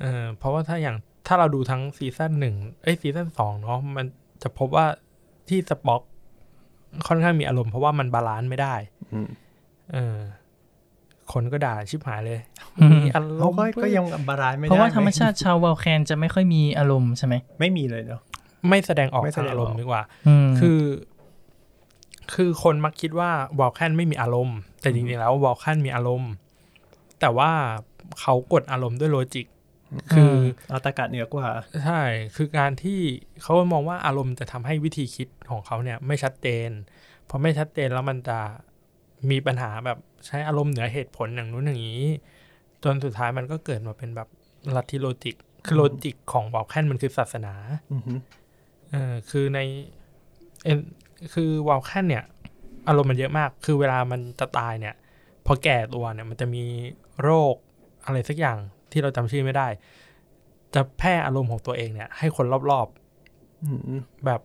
[0.00, 0.96] เออเพราะว่าถ้าอย่าง
[1.26, 4.06] ถ้าเราดูทั้ง season หนึ่งเอ้ย season สองเนาะมัน
[4.42, 4.86] จะพบว่า
[5.48, 6.02] ที่สป็อก
[7.08, 8.74] ค่อนข้างมีอารมณ์เพราะว่ามัน balance ไม่ได้
[9.92, 10.18] เออ
[11.32, 12.40] คนก็ด่าชิบหายเลย
[12.78, 18.20] อืมมีอารเขามณ์ก็ก็ยังบาลานซ์ไม่ได้เพราะว่าธรรมไหชาติชาววอลแคนจะไม่ค่อยมีอารมณ์ใช่ไหมไม่มีเลยเนาะ
[18.68, 20.80] ไม่แสดงออกไม่แสทางดงออกอารมณ์ดีกว่าอืมคือ
[22.34, 26.32] คือคนมักคิดว่าวอลแคนไม่มีอารมณ์ แต่จริงๆแล้ววอลแคนมีอารมณ์
[27.20, 27.50] แต่ว่า
[28.20, 29.46] เขากดอารมณ์ด้วยโลจิก
[30.12, 30.32] คือ
[30.68, 31.46] เอาตากาศเหนือกว่า
[31.84, 32.02] ใช่
[32.36, 33.00] คือการที่
[33.42, 36.70] เขามองว่าอารมณ์จะทำให้วิธีคิดของเขาเนี่ย ไม่ชัดเจน
[37.28, 38.38] พอไม่ชัดเจนแล้วมันจะ
[39.30, 42.04] มีปัญหาแบบใช้อารมณ์เหนือเหตุผลอย่างนู้นอย่างนี้
[42.84, 44.28] จนสุดท้ายมันก็เกิดมาเป็นแบบ
[44.76, 45.36] ลัทธิ logic
[45.66, 47.54] คือ logic ของ Vulcan มันคือศาสนา
[47.92, 48.12] อือฮึ
[48.92, 49.60] เออคือใน
[50.64, 50.78] เอ็น
[51.34, 52.24] คือ Vulcan เนี่ย
[52.88, 54.94] อารมณ์มันเยอะมาก คือเวลามันจะตายเนี่ย
[55.46, 56.64] พอแก่ตัวเนี่ยมันจะมี
[57.22, 57.54] โรค
[58.06, 58.58] อะไรสักอย่าง
[58.92, 59.68] ที่เราจำชื่อไม่ได้
[60.74, 62.88] จะแพร่อารมณ์ของตัวเองเนี่ย ให้คนรอบ
[63.64, 64.40] อืมๆแบบ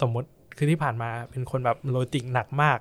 [0.00, 2.78] สมมติคือที่ผ่านมาเป็นคนแบบ logic หนักมาก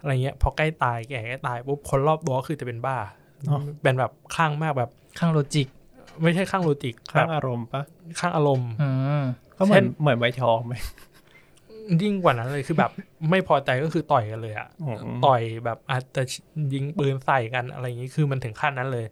[0.00, 2.96] อะไรเงี้ย พอใกล้ตายแก่ใกล้ตายปุ๊บคนรอบตัวก็คือจะเป็นบ้า
[3.82, 5.68] เป็นแบบคลั่งมากแบบข้างโลจิก
[6.22, 7.82] ไม่ใช่คลั่ง logic คลั่งแบบอารมณ์ปะ
[8.20, 9.22] คลั่งอารมณ์อืม
[9.58, 10.74] ก็เหมือนเช่นเหมือนวัยทองไหม
[12.02, 12.90] ยิ่งกว่านั้นเลยคือแบบ
[13.30, 16.22] ไม่พอใจก็คือต่อยกันเลยอะอืมต่อยแบบอาจจะ
[16.74, 19.06] ยิงปืนใส่กันอะไรอย่างนี้คือมันถึงขั้นนั้นเลย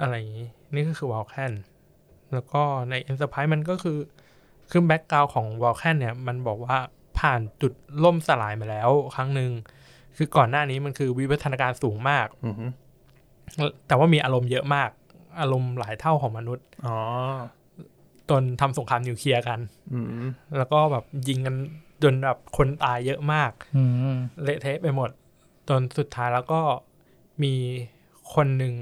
[0.00, 1.52] อะไรอย่างนี้ นี่ก็คือ Vulcan
[2.32, 3.98] แล้วก็ในเอ็น r p ไพ e มันก็คือ
[4.70, 6.76] คือแบ็กกราวของวอลแคนเนี่ย มันบอกว่า
[7.18, 7.72] ผ่านจุด
[8.04, 9.50] ล่มสลายมาแล้ว ครั้งหนึ่ง
[10.16, 12.64] คือก่อนหน้านี้มันคือวิวัฒนาการสูงมากอือฮึ
[13.86, 14.90] แต่ว่ามีอารมณ์เยอะมาก
[15.40, 16.96] อารมณ์หลายเท่าของมนุษย์อ๋อ
[18.30, 19.60] จนทำสงครามนิวเคลียร์กัน
[19.92, 20.24] อืม
[20.56, 21.56] แล้วก็แบบยิงกัน
[22.02, 23.82] จนแบบคนตายเยอะมากอื
[24.14, 25.10] มเละเทะไปหมด
[25.68, 26.60] จนสุดท้ายแล้วก็
[27.42, 27.54] มี
[28.34, 28.74] คนหนึ่ง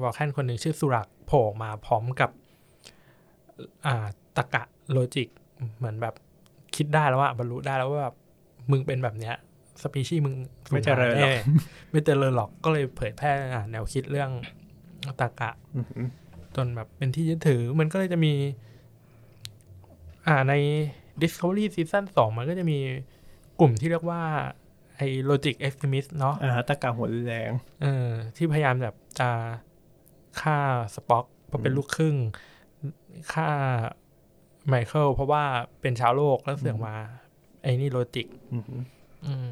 [0.00, 2.30] วอลแคนคนหนึ่งชื่อสุรักโผล่ออกมาพร้อมกับ
[3.86, 4.06] อ่า
[4.36, 5.28] ตะกะโลจิก
[5.76, 6.14] เหมือนแบบ
[6.76, 8.16] คิดได้แล้วว่าบรรลุได้แล้วว่าแบบ
[8.70, 9.34] มึงเป็นแบบเนี้ย
[9.82, 10.34] สปีชีส์มึง
[10.70, 11.34] ไม่เจริญหรอกแน่
[11.90, 14.30] ไม่เจริญหรอกก็เลยเผยแพร่อ่าแนวคิดเรื่อง
[15.20, 16.00] ตะกะอือฮึ
[16.56, 18.32] จนแบบเป็นที่ยึดถือมันก็เลยจะมี
[20.28, 20.54] อ่าใน
[21.22, 22.78] Discovery Season 2 มันก็จะมี
[23.60, 24.22] กลุ่มที่เรียกว่า
[24.96, 27.50] ไอ้ Logic Extremist เนาะอ่าตรรกะหัวรุนแรง
[27.82, 29.30] เออที่พยายามแบบจะ
[30.40, 30.58] ฆ่า
[30.94, 32.16] Spock เพราะเป็นลูกครึ่ง
[33.32, 33.48] ฆ่า
[34.68, 35.44] ไมเคิลเพราะว่า
[35.80, 36.94] เป็นชาวโลกแล้วเสือกมา
[37.62, 38.76] ไอ้นี่ logic อือฮึ
[39.26, 39.50] อืม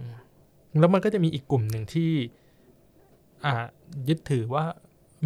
[0.78, 2.12] แล้วมันก็จะมีอีกกลุ่มหนึ่งที่
[3.44, 3.53] อ่า
[4.09, 4.65] ยึดถือว่า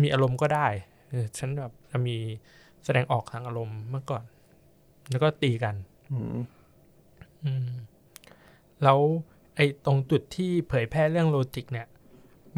[0.03, 0.67] มีอารมณ์ก็ได้
[1.11, 2.17] เออฉันแบบจะมี
[2.85, 4.23] แสดงออกทางอารมณ์เมื่อก่อน
[5.11, 5.75] แล้วก็ตีกัน
[6.13, 6.39] อืม
[7.45, 7.69] อืม
[8.83, 8.99] แล้ว
[9.57, 11.87] ไอ้ตรงจุดที่เผยแพร่เรื่อง logic เนี่ย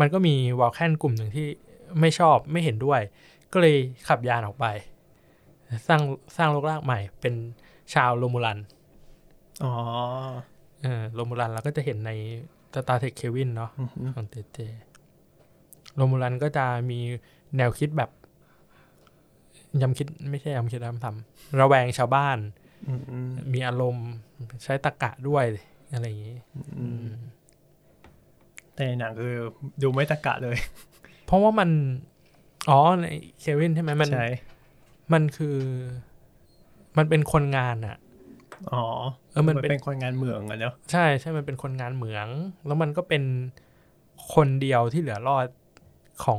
[0.00, 1.46] มันก็มี Vulcan กลุ่มหนึ่งที่
[2.00, 3.00] ไม่ชอบไม่เห็นด้วย
[3.52, 3.76] ก็เลย
[4.08, 4.66] ขับยานออกไป
[5.88, 6.02] สร้าง
[6.36, 7.34] สร้างรกรากใหม่ เป็น
[7.94, 8.58] ชาวโรมูลัน
[9.64, 9.72] อ๋อ
[10.82, 12.10] เออโรมูลันเราก็จะเห็นใน
[12.74, 14.58] Star Trek Kelvin เนาะอือฮึของเตเต
[15.94, 16.98] โรมูลันก็จะมี
[17.56, 18.10] แนวคิดแบบ
[19.82, 22.38] ยำคิดไม่ใช่ยำคิดยำทำระแวงชาวบ้าน
[22.88, 24.08] อืมอืมมีอารมณ์
[24.62, 25.44] ใช้ตะกะด้วย
[25.92, 26.36] อะไรอย่างนี้
[26.78, 27.06] อืม
[28.74, 29.34] แต่ในหนังคือ
[29.82, 30.56] ดูไม่ตากะเลย
[31.26, 31.70] เพราะว่ามัน
[32.70, 33.06] อ๋อใน
[33.40, 34.28] เควินใช่ไหมมันใช่
[35.12, 35.56] มันคือ
[36.98, 37.96] มันเป็นคนงานอะ
[38.72, 38.84] อ๋อ
[39.30, 42.28] เออมันมันเป็นเป็นคนงานเมืองอะเนาะใช่ใช่มันเป็นคนงานเหมือง
[42.66, 43.22] แล้วมันก็เป็น
[44.34, 45.46] คนเดียวที่เหลือรอด
[46.24, 46.38] ของ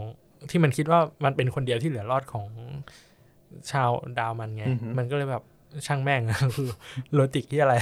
[0.49, 2.47] ที่มันคิดว่ามันเป็นคนเดียวที่เหลือรอดของ
[3.71, 3.89] ชาว
[4.19, 4.65] ดาวมันไง
[4.97, 5.43] มันก็เลยแบบ
[5.87, 6.21] ช่างแม่ง
[6.55, 6.69] คือ
[7.13, 7.73] logic ที่อะไร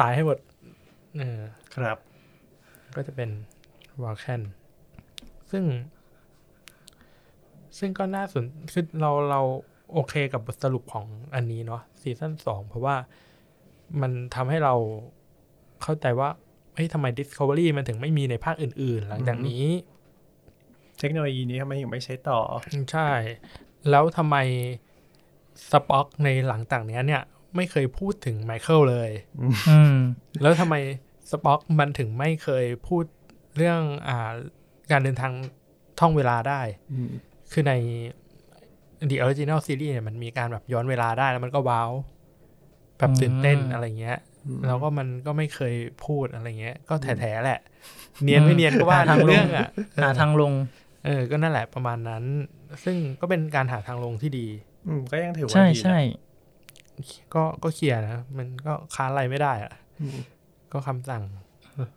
[0.00, 0.38] ตายให้หมด
[1.18, 1.40] เออ
[1.74, 1.98] ครับ
[2.96, 3.30] ก็จะเป็น
[4.02, 4.42] Vulcan
[5.50, 5.64] ซึ่ง
[7.78, 9.40] ซึ่งก็น่าสนคือเราเรา
[9.92, 12.96] โอเคกับบทสรุปของอันนี้เนาะซีซั่นสองเพราะว่า
[14.00, 14.74] มันทำให้เรา
[15.82, 16.28] เข้าใจว่า
[16.74, 19.64] เฮ้ยทำไม Discovery มันถึงไม่มีในภาคอื่น ๆ หลังจากนี้
[20.98, 22.40] เทคโนโลยีนี้ทำไมยังไม่ใช้ต่อ
[22.92, 23.08] ใช่
[23.90, 24.36] แล้วทำไม
[25.70, 27.22] สป็อกในหลังจากเนี้ยเนี่ย
[27.56, 29.10] ไม่เคยพูดถึงไมเคิลเลย
[29.70, 29.96] อืม
[30.40, 30.74] แล้วทำไม
[31.30, 33.04] สป็อกมันถึงไม่เคยพูด
[33.56, 34.32] เรื่องอ่า
[34.90, 35.32] การเดินทาง
[36.00, 36.60] ท่องเวลาได้
[36.92, 37.10] อืม
[37.52, 37.74] คือใน
[39.10, 41.90] The Original Series เนี่ยมันมีการแบบย้อนเวลาได้แล้วมันก็ว้าว
[42.98, 44.18] แบบตื่นเต้นอืมอะไรเงี้ย
[44.66, 47.60] แล้วก็มันก็ไม่เคยพูดอะไรเงี้ย ก็แถๆแหละ
[48.22, 49.68] เนียนไม่เนียนก็ว่าทางลงเรื่องอะ
[50.02, 50.52] หาทางลง
[51.04, 52.24] เออ ก็นั่นแหละประมาณนั้น
[52.84, 54.46] ซึ่งก็เป็นการหาทางลงที่ดี
[54.88, 55.98] อืมก็ยังถือว่าใช่ดีนะใช่
[57.34, 60.18] ก็ก็เคลียร์นะมันก็ค้านอะไรไม่ได้อะอืม
[60.72, 61.22] ก็คำสั่ง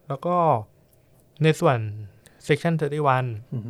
[0.07, 0.35] แล้วก็
[1.43, 1.77] ในส่วน
[2.47, 3.63] section 31อืม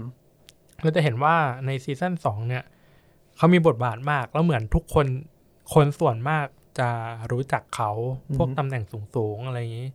[0.81, 2.63] เราจะเห็นว่าในซีซั่นสองเนี่ย
[3.37, 5.07] เขามีบทบาทมาก แล้วเหมือนทุกคน
[5.73, 6.47] คนส่วนมาก
[6.79, 6.89] จะ
[7.31, 7.91] รู้จักเขา
[8.35, 8.83] พวกตำแหน่ง
[9.15, 9.89] สูง ๆ อะไรอย่างนี้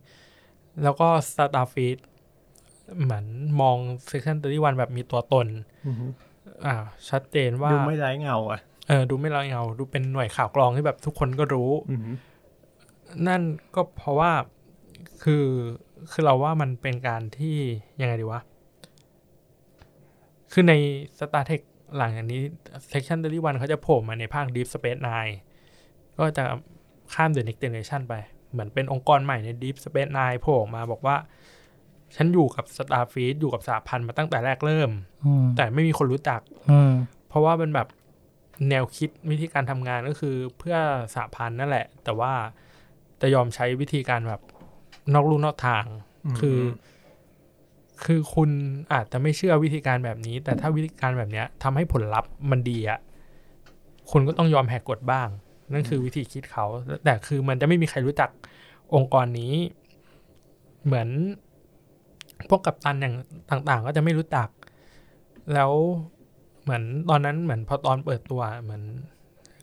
[0.83, 1.97] แล้วก็ Starfleet
[3.03, 3.25] เหมือน
[3.61, 3.77] มอง
[4.09, 5.47] section 31แบบมีตัวตน
[6.53, 6.75] อืมอ่า
[7.09, 12.01] ชัดเจนว่าดูไม่ไร้เงาอะเออดูไม่ละเงา ดูเป็นหน่วยข่าวกรองที่แบบทุกคนก็รู้อืม
[13.27, 13.41] นั่น
[13.75, 14.31] ก็เพราะว่า
[15.23, 15.45] คือ
[16.11, 17.57] คือเราว่ามันเป็นการที่
[18.01, 18.41] ยังไงดีวะ
[20.51, 20.73] คือใน
[21.19, 21.61] Star Trek
[21.97, 22.41] หลังจากนี้
[22.91, 25.33] Section 31เขาจะโผล่มาในภาค Deep Space Nine
[26.17, 26.43] ก็จะ
[27.13, 28.13] ข้าม The Next Generation ไป
[28.51, 31.15] เหมือนเป็นองค์กรใหม่ใน Deep Space Nine โผล่ออกมาบอกว่า
[32.15, 34.89] ฉันอยู่กับ Starfleet อยู่กับสหพันธ์มาตั้งแต่แรกเริ่ม
[35.25, 36.93] อืมแต่ไม่มีคนรู้จักอืม
[37.27, 37.87] เพราะว่ามันแบบ
[38.69, 40.77] แนวคิดวิธีการทำงานก็คือเพื่อ
[41.13, 42.33] สหพันธ์นั่นแหละ แต่ว่า
[43.21, 44.41] จะยอมใช้วิธีการแบบ
[45.13, 45.85] นอกลู่นอกทาง
[46.39, 46.59] คือ
[48.03, 48.49] คือคุณ
[48.93, 52.99] อาจจะไม่เชื่อวิธีการแบบนี้ แต่ถ้าวิธีการแบบเนี้ยทำให้ผลลัพธ์มันดีอะ
[54.11, 55.27] คุณก็ต้องยอมแหกกฎบ้าง
[55.73, 56.65] นั่นคือวิธีคิดเขา
[57.05, 58.29] แต่คือมันจะไม่มีใครรู้จัก
[58.95, 59.53] องค์กรนี้
[60.85, 61.07] เหมือน
[62.49, 63.15] พวกกัปตันอย่าง
[63.51, 64.47] ต่างๆ ก็จะไม่รู้จัก
[65.53, 65.71] แล้ว
[66.63, 68.83] เหมือนตอนนั้นเหมือนพอตอนเปิดตัวเหมือน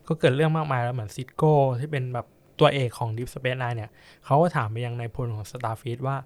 [0.08, 2.26] ก็เกิดเรื่องมากมายแล้วเหมือนซิโก้ที่เป็นแบบ
[2.60, 3.90] ตัวเอกของ Deep Space Nine เนี่ย
[4.24, 6.16] เขาก็ถามไปยังนายพลของ Starfleet ว่า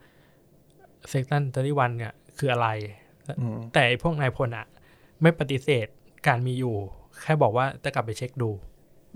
[1.12, 2.68] Section 31เนี่ยคืออะไร
[3.40, 4.66] อืมแต่ไอ้พวกนายพลอะ
[5.22, 5.86] ไม่ปฏิเสธ
[6.26, 6.74] การมีอยู่
[7.22, 8.50] แค่บอกว่าจะกลับไปเช็คดู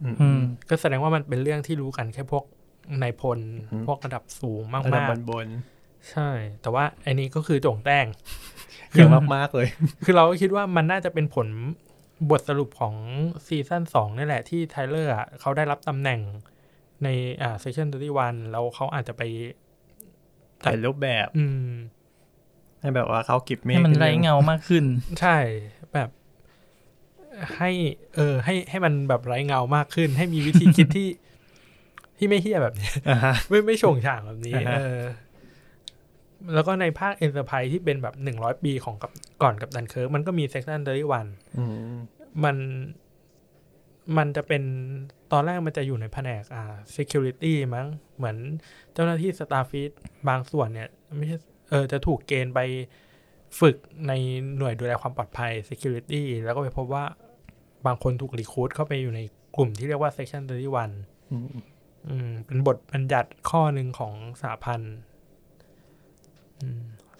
[0.02, 2.44] อืมอืมก็แสดงว่ามันเป็นเรื่องที่รู้กันแค่พวก
[3.02, 3.38] นายพล
[3.72, 5.75] อืมพวกระดับสูงมาระดับกบนๆ
[6.10, 6.30] ใช่
[6.62, 9.68] แต่ว่าไอ้นี้ก็คือโจ่งแต้งๆเยอะมากๆเลย
[10.04, 11.48] คือเราก็คิดว่ามันน่าจะเป็นผล
[12.30, 12.94] บทสรุปของ
[13.46, 16.20] ซีซั่นสองนี่แหละที่ไทเลอร์อะเขาได้รับตำแหน่ง
[17.04, 17.08] ใน
[17.42, 19.22] อ่าเซสชันที่วันแล้วเขาอาจจะไป
[20.62, 21.70] แต่รูปแบบ อืม
[22.80, 24.84] ให้แบบว่าเขากิบเมฆให้มันไร้เงามากขึ้น
[25.20, 25.36] ใช่
[25.94, 26.08] แบบ
[27.56, 27.70] ให้
[28.14, 31.08] เออ ให้ให้มันแบบไร้เงามากขึ้น ให้มีวิธีคิดที่
[32.18, 35.02] ที่ไม่เหี้ยแบบนี้อ่าฮะไม่ไม่โฉงฉางแบบนี้อ่าฮะเออ
[36.54, 39.10] แล้วก็ในภาค Enterprise ที่เป็นแบบหนึ่งร้อยปีของกับ
[39.42, 41.26] ก่อนกัปตัน Kirk มันก็มีเซ c ชันเดอรี่วัน
[41.58, 41.64] อื
[41.94, 41.98] ม
[42.44, 42.56] มัน
[44.16, 44.62] มันจะเป็น
[45.32, 47.86] ตอนแรกมันจะอยู่ในแผนกอ่า security มั้ง
[48.16, 48.36] เหมือน
[48.92, 49.90] เจ้าหน้าที่ Starfleet
[50.28, 51.38] บางส่วนเนี่ย ไม่ใช่
[51.70, 52.60] เออจะถูกเกณฑ์ไป
[53.60, 53.76] ฝึก
[54.08, 54.12] ใน
[54.56, 57.04] หน่วยดูแลความปลอดภัย security แล้วก็ไปพบว่า
[57.86, 59.20] บางคนถูกรีคูดเข้าไปอยู่ใน
[59.56, 61.48] กลุ่มที่เรียกว่า section 31อืม
[62.08, 65.15] อืมเป็นบทบัญญัติข้อหนึ่งของสหพันธ์อืม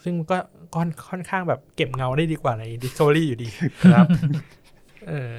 [0.04, 0.38] ซึ่งก็
[0.74, 3.48] ค่อนค่อนข้างแบบเก็บเงาได้ดีกว่าใน Discovery อยู่ดี
[3.94, 4.06] ครับ
[5.08, 5.32] เออ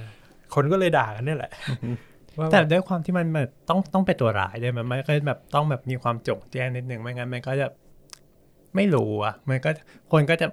[0.54, 1.52] คนก็เลยด่ากันเนี่ยแหละ
[2.38, 7.68] ว่าแต่แบบด้วยความที่มันแบบต้องต้องเป็นตัวร้ายด้วยมันไม่ก็แบบต้องแบบมีความจงแจ้งนิดนึงไม่งั้นมันก็จะ
[8.76, 9.70] ไม่รู้อะ มันก็
[10.12, 10.48] คนก็จะ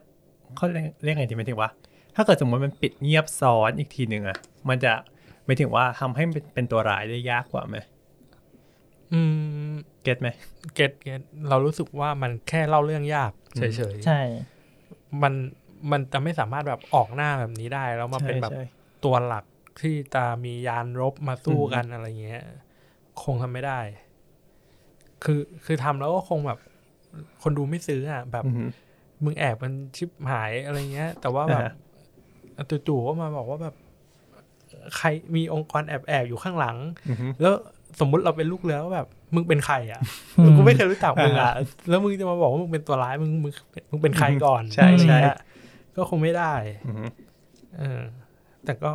[0.57, 1.71] เขาเรียกเรียกไงดีหมายถึงว่า
[2.15, 4.39] ถ้าเกิดสมมติมันปิดเงียบซ้อนอีกทีหนึ่งอะ
[4.69, 4.93] มันจะ
[5.45, 7.77] หมายถึงว่าทำให้มันเป็นตัวร้ายได้ยากกว่าไหม
[9.15, 9.21] อื
[9.71, 9.73] ม
[10.03, 10.29] get ไหม
[10.75, 15.35] get getเรารู้สึกว่ามันแค่เล่าเรื่องยากอืเฉมยใช่ๆมัน
[15.91, 18.61] มันจะไม่สามารถแบบออกหน้าแบบนี้ได้แล้วมาเป็นแบบใช่
[19.05, 19.45] ตัวหลัก
[19.81, 22.45] ที่จะมียานรบมาสู้อืมกันอะไรเงี้ย
[23.23, 23.81] คงทำไม่ได้
[25.25, 26.59] คือคือทำแล้วก็คงแบบ
[27.43, 28.69] คนดูไม่ซื้ออะ แบบอืม
[29.25, 31.65] มึงแอบมันชิปหายอะไรเงี้ย แต่ว่าแบบ
[32.57, 33.75] อ่าจู่ๆก็มาบอกว่าแบบ
[34.97, 36.77] ใครมีองค์กรแอบแอบๆอยู่ข้างหลัง
[37.07, 37.55] อืมแล้ว
[38.01, 40.01] สมมุติเราเป็นลูกเรือก็แบบ มึงเป็นใครอะ
[40.39, 41.53] อืมกูไม่เคยรู้จักมึงอะ
[41.89, 43.53] แล้วมึงจะมาบอกว่ามึงเป็นตัวร้ายมึงมึง
[43.91, 45.39] มึงเป็นใครก่อนใช่ใช่อะไรเงี้ย
[45.97, 46.53] ก็คงไม่ได้
[46.87, 47.09] อืม
[47.79, 48.03] เออ
[48.65, 48.91] แต่ก็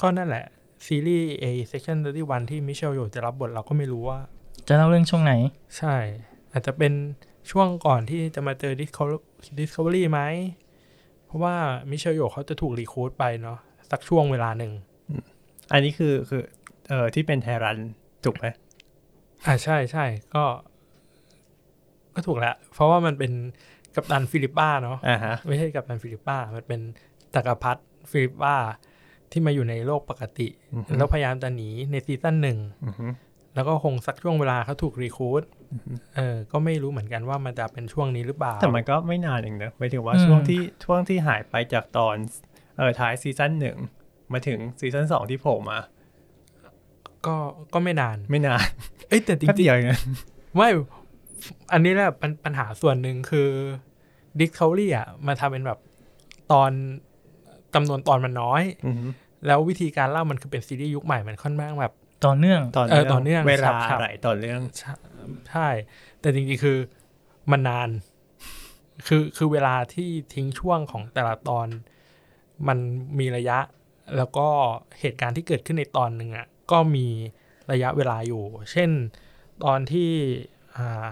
[0.00, 0.44] ก็นั่นแหละ
[0.86, 4.18] ซีรีส์เอเซชันที่วันที่มิเชลโยจะรับบทเราก็ไม่รู้ว่า
[4.68, 5.32] จะเล่าเรื่องช่วงไหน
[5.78, 5.96] ใช่
[6.52, 6.92] อาจจะเป็น
[7.50, 9.24] ช่วงก่อนที่จะมาเจอ Discover-
[9.58, 10.20] Discovery ไหม
[11.26, 11.54] เพราะว่า
[11.90, 13.58] มิเชลโยเขาจะถูก recruit ไปเนาะ
[13.90, 14.72] สักช่วงเวลาหนึ่ง
[15.72, 16.42] อันนี้คือคือ
[16.88, 17.78] เออที่เป็น Terran
[18.24, 18.46] ถูกไหม
[19.46, 20.44] อ่าใช่ใช่ก็
[22.14, 23.32] ก็ถูกแล้วเพราะว่ามันเป็น
[23.94, 26.80] กัปตันฟิลิปป้าเนาะอ่าฮะไม่ใช่กัปตันฟิลิปป้า มันเป็น
[27.34, 27.80] จักรพรรดิ
[28.10, 28.56] ฟิลิปป้า
[29.30, 33.06] ที่มาอยู่ในโลกปกติอือฮึแล้วพยายามจะหนีในซีซั่นหนึ่งอือฮึ
[33.54, 35.42] แล้วก็คงสักช่วงเวลาเขาถูก recruit
[36.16, 42.16] เออ ก็ไม่รู้เหมือนกันว่ามันจะเป็นช่วงนี้หรือเปล่า แต่มันก็ไม่นานเองนะหมายถึงว่าอืมช่วงที่ช่วงที่หายไปจากตอน
[42.76, 43.76] เออท้ายซีซั่นหนึ่ง
[44.32, 45.78] มาถึงซีซั่นสองที่โผล่มา
[47.26, 47.36] ก็
[47.74, 48.62] ก็ไม่นานไม่นาน
[49.08, 50.68] เอ้ยแต่จแป๊บริงเดียวเองนะๆไม่
[51.72, 53.48] อันนี้แหละปัญปัญหาส่วนหนึ่งคือ
[54.40, 55.78] Discovery อะมาทำเป็นแบบ
[56.52, 56.70] ตอน
[57.74, 59.08] จำนวนตอนมันน้อยอือฮึ
[59.46, 61.92] แล้ววิธีการเล่ามันคือเป็นซีรีส์ยุคใหม่มันค่อนข้างแบบ
[62.26, 64.92] ต่อเนื่องตอนเออต่อเนื่องเวลาครับอะไรต่อเนื่องใช่
[65.50, 65.68] ใช่
[66.20, 66.78] แต่จริงๆคือ
[67.50, 67.88] มันนาน
[69.06, 71.66] คือคือเวลาที่ทิ้งช่วงของแต่ละตอน
[72.68, 72.78] มัน
[73.18, 73.58] มีระยะ
[74.16, 74.46] แล้วก็
[75.00, 77.06] เหตุการณ์ที่เกิดขึ้นในตอนหนึ่งอะ ก็มี
[77.72, 78.42] ระยะเวลาอยู่
[78.72, 78.90] เช่น
[79.64, 80.10] ตอนที่
[80.76, 81.10] อ่า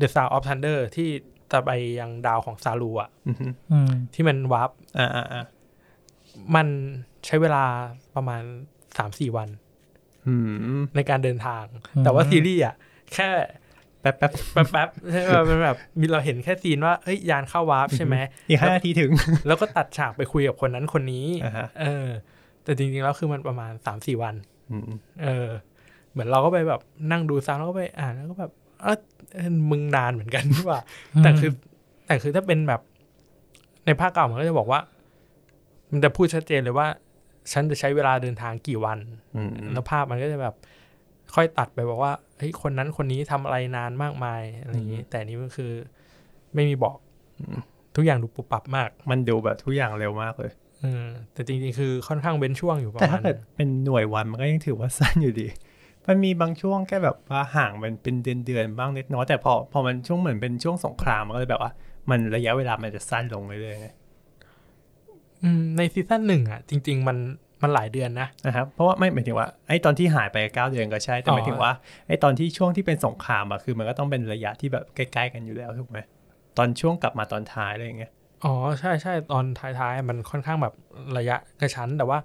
[0.00, 1.08] The Sound of Thunder ที่
[1.52, 5.44] จะไปยังดาวของซาลูอะอือฮึอืมที่มันวับอ่าอ่าอ่า
[6.54, 6.66] มัน
[7.26, 7.64] ใช้เวลา
[8.14, 8.42] ประมาณ
[8.98, 9.48] สามสี่วัน
[10.26, 10.34] อื
[10.80, 11.64] มในการเดินทาง
[11.94, 12.74] อืมแต่ว่าซีรีส์อะ
[13.12, 13.28] แค่
[14.00, 14.32] แป๊บแป๊บ
[14.72, 18.16] แป๊บๆใช่ไหมมันแบบมีเราเห็นแค่ซีนว่าเอ้ยยานเข้าวาร์ปใช่ไหม
[18.48, 19.10] อีกห้านาทีถึง
[19.46, 22.08] แล้วก็ตัดฉากไปคุยกับคนนั้นคนนี้อ่าฮะเออ
[22.64, 24.55] แต่จริงๆแล้วคือมันประมาณสามสี่วันอืม
[25.22, 25.48] เออ
[26.12, 26.80] เหมือนเราก็ไปแบบ
[27.10, 28.52] นั่งดูซ้ำแล้วก็ไปอ่านแล้วก็แบบ
[28.82, 28.98] เออ
[29.34, 30.80] เออมึงนานเหมือนกันนี่หว่า
[31.22, 31.50] แต่คือ
[32.06, 32.80] แต่คือถ้าเป็นแบบ
[33.86, 34.80] ในภาคเก่ามันก็จะบอกว่า
[35.90, 36.88] มันจะพูดชัดเจนเลยว่า
[37.52, 38.98] ฉันจะใช้เวลาเดินทางกี่วัน
[39.36, 40.54] อืมแล้วภาพมันก็จะแบบ
[41.34, 45.72] ค่อยตัดไปบอกว่าเฮ้ยคนนั้นคนนี้ทำอะไรนานมากมายอะไรอย่างนี้ แต่อันนี้มันคือ
[46.54, 46.98] ไม่มีบอก
[47.96, 50.65] ทุกอย่างดูปุบปับมาก มันดูแบบทุกอย่างเร็วมากเลยเออ
[51.32, 55.48] แต่จริงๆ คือค่อนข้างเว้นช่วงอยู่ประแต่มาถ้าณเกิดเป็นหน่วยวันมันก็ยังถือว่าสั้นอยู่ดี
[56.06, 61.72] มันมีบางช่วงแค่แบบว่าห่างมันเป็นเดือนเดือนๆบ้างเล็กน้อยแต่พอพอมันช่วงเหมือนเป็นช่วงสงครามมันก็เลยแบบว่า
[62.10, 63.94] มันระยะเวลามันจะสั้นลงเรื่อยๆนะ
[65.42, 67.16] อืมในซีซั่นหนึ่งอะ จริง ๆ มัน
[67.62, 71.72] มันหลายเดือนนะนะครับเพราะว่าไม่หมายถึงว่าไอ้ตอนที่หายไปเก้าเดือนก็ใช่แต่อ๋อหมายถึงว่า
[72.08, 75.98] ไอ้ตอนที่ช่วงที่เป็นสงครามอะคือมันก็ต้องเป็นระยะที่แบบใกล้ ๆ กันอยู่แล้วถูกไหม
[76.58, 78.12] ตอนช่วงกลับมาตอนท้ายอะไรอย่างเงี้ย
[78.46, 80.74] อ๋อใช่ใช่ตอนท้ายๆ มันค่อนข้างแบบ
[81.18, 82.18] ระยะกระชั้น แต่ว่า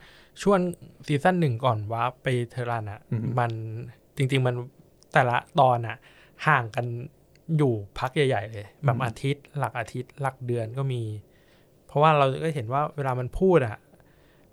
[0.44, 0.60] ช่วง
[1.08, 3.02] ซีซั่นหนึ่งก่อนว่าร์ปไปเทอรันอะ
[3.40, 3.52] มัน
[4.18, 4.56] จริง ๆ มัน
[5.14, 5.98] แต่ละตอนอะ
[6.48, 6.86] ห่างกัน
[7.58, 11.04] อยู่พักใหญ่ ๆ เลย แบบอาทิตย์ หลักอาทิตย์ หลักเดือนก็มี
[11.88, 13.78] เพราะว่าเราก็เห็นว่าเวลามันพูดอะ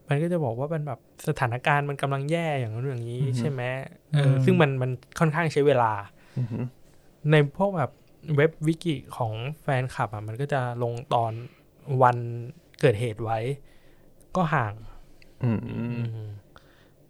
[0.08, 3.62] มันก็จะบอกว่ามันแบบสถานการณ์มันกำลังแย่อย่างนั้นอย่างนี้ใช่ไหม
[4.14, 5.92] เอออซึ่งมันมันค่อนข้างใช้เวลา
[6.38, 6.64] อือหือ
[7.30, 7.90] ในพวกแบบ
[8.36, 9.32] เว็บวิกิของ
[9.62, 11.32] แฟนคลับอะมันก็จะลงตอน
[12.02, 12.16] วัน
[12.80, 13.38] เกิดเหตุไว้
[14.36, 14.74] ก็ห่าง
[15.44, 15.82] อืมอื
[16.24, 16.28] ม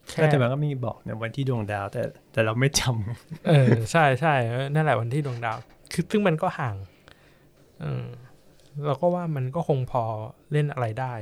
[0.08, 2.02] แค่ก็แต่มันก็มีบอกในวันที่ดวงดาว แต่
[2.32, 5.58] แต่เราไม่จำเออ ใช่ใช่เออนั่นแหละวันที่ดวงดาว
[5.92, 6.76] คือซึ่งมันก็ห่าง
[7.80, 8.06] เออ
[8.86, 10.04] เราก็ว่ามันก็คงพอ
[10.52, 11.14] เล่นอะไรได้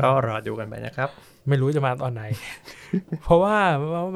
[0.00, 1.10] ก็รอดูกันไปนะครับ
[1.48, 2.22] ไม่รู้จะมาตอนไหน
[3.22, 3.56] เพราะว่า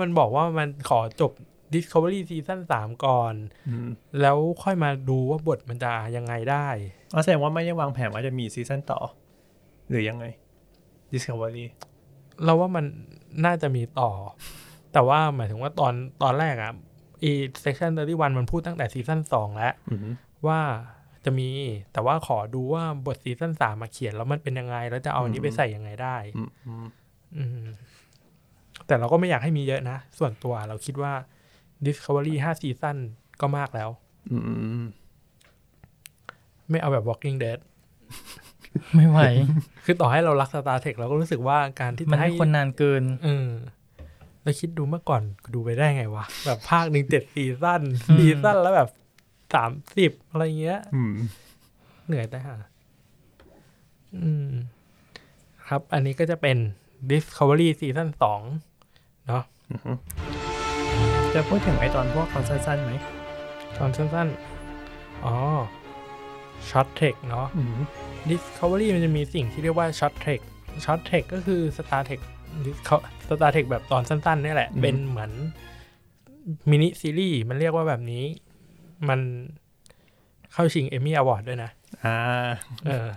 [0.00, 1.32] มันบอกว่ามันขอจบ
[1.74, 3.34] Discovery ซีซั่นสามก่อน
[3.68, 3.88] อืม
[4.20, 6.68] แล้วค่อยมาดูว่าบทมันจะยังไงได้
[7.14, 9.00] อ๋อแสดงว่าไม่ได้วางแผนว่าจะมีซีซั่นต่อ
[9.88, 10.24] หรือยังไง
[11.12, 11.64] Discovery
[12.44, 12.84] เราว่ามัน
[13.44, 14.10] น่าจะมีต่อ
[14.92, 16.72] แต่ว่าหมายถึงว่าตอนตอนแรกอะ
[17.22, 20.14] อี Section Thirty-One มันพูดตั้งแต่ซีซั่นสองแล้วอือหือ
[20.46, 20.60] ว่า
[21.24, 21.48] จะมี
[21.92, 26.86] แต่ว่าขอดูว่าบทซีซั่นสามมาเขียนแล้วมันเป็นยังไง แล้วจะเอาอันนี้ไปใส่ยังไงได้อืมอืม
[27.36, 27.68] อืม
[28.86, 31.12] แต่เราก็ไม่อยากให้มีเยอะนะ ส่วนตัวเราคิดว่า
[31.86, 32.96] Discovery ห้าซีซั่น
[33.40, 33.90] ก็มากแล้ว
[34.30, 34.38] อื
[34.80, 34.84] ม
[36.70, 37.58] ไม่เอาแบบ Walking Dead
[38.94, 39.18] ไม่ไหว
[39.84, 43.48] คือต่อให้เรารัก Star Trek เราก็รู้สึกว่าการที่มันจะให้ให้คนนานเกินเออ
[44.42, 45.22] แล้วคิดดูเมื่อก่อน
[45.54, 48.88] ดูไปได้ไงวะ แบบภาคหนึ่งเจ็ดซีซั่นอืมซีซั่นแล้วแบบ
[49.54, 51.14] สามสิบอะไรเงี้ยอืม
[52.06, 52.56] เหนื่อยแต่หา
[54.22, 54.50] อืม
[55.68, 56.56] ครับ อันนี้ก็จะเป็น
[57.10, 58.40] Discovery ซีซั่นสอง
[59.28, 59.42] เนาะ
[61.34, 62.92] จะพูดถึงไอ้ตอนพวกคอนสั้นๆไหม
[63.78, 65.34] ตอนสั้นๆ อ๋อ
[66.68, 67.78] Short Trek เนาะอืม
[68.30, 70.40] Discovery มันจะมีสิ่งที่เรียกว่า Short Trek
[70.84, 72.20] Short Trek ก็คือ Star Trek
[72.66, 75.30] Disco- Star Trek แบบตอนสั้นๆนี่แหละ เป็นเหมือน
[76.70, 78.24] มินิซีรีส์มันเรียกว่าแบบนี้
[79.08, 79.20] มัน
[80.52, 81.70] เข้าชิงเอมี่อวอร์ดด้วยนะ
[82.04, 82.16] อ่า
[82.86, 83.08] เออ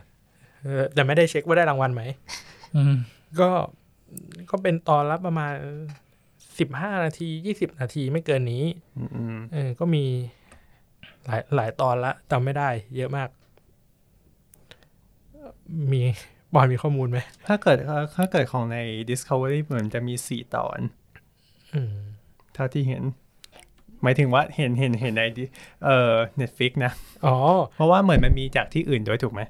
[0.63, 2.03] เออแต่ไม่ได้เช็คว่าได้รางวัลไหม
[2.75, 2.95] อืม
[3.39, 3.49] ก็
[4.49, 5.53] ก็เป็นตอนละประมาณ
[6.59, 8.65] สิบห้านาทียี่สิบนาทีไม่เกินนี้
[8.97, 10.05] อืมอืมเออ ก็มี
[11.25, 13.29] หลายหลายตอนละจำไม่ได้ เยอะมาก
[15.91, 16.01] มี
[16.53, 17.77] บอลมีข้อมูลไหม ถ้าเกิด
[18.17, 18.77] ถ้าเกิดของใน
[19.09, 20.79] Discovery เหมือนจะมีสี่ตอน
[21.73, 21.95] อืม
[22.53, 23.03] เท่าที่เห็น
[24.03, 25.51] หมายถึงว่าเห็นเห็นเห็นใน Di-
[25.85, 26.91] เอ่อ Netflix นะ
[27.25, 27.35] อ๋อ
[27.75, 29.41] เพราะว่าเหมือนมันมีจากที่อื่นด้วยถูกไหม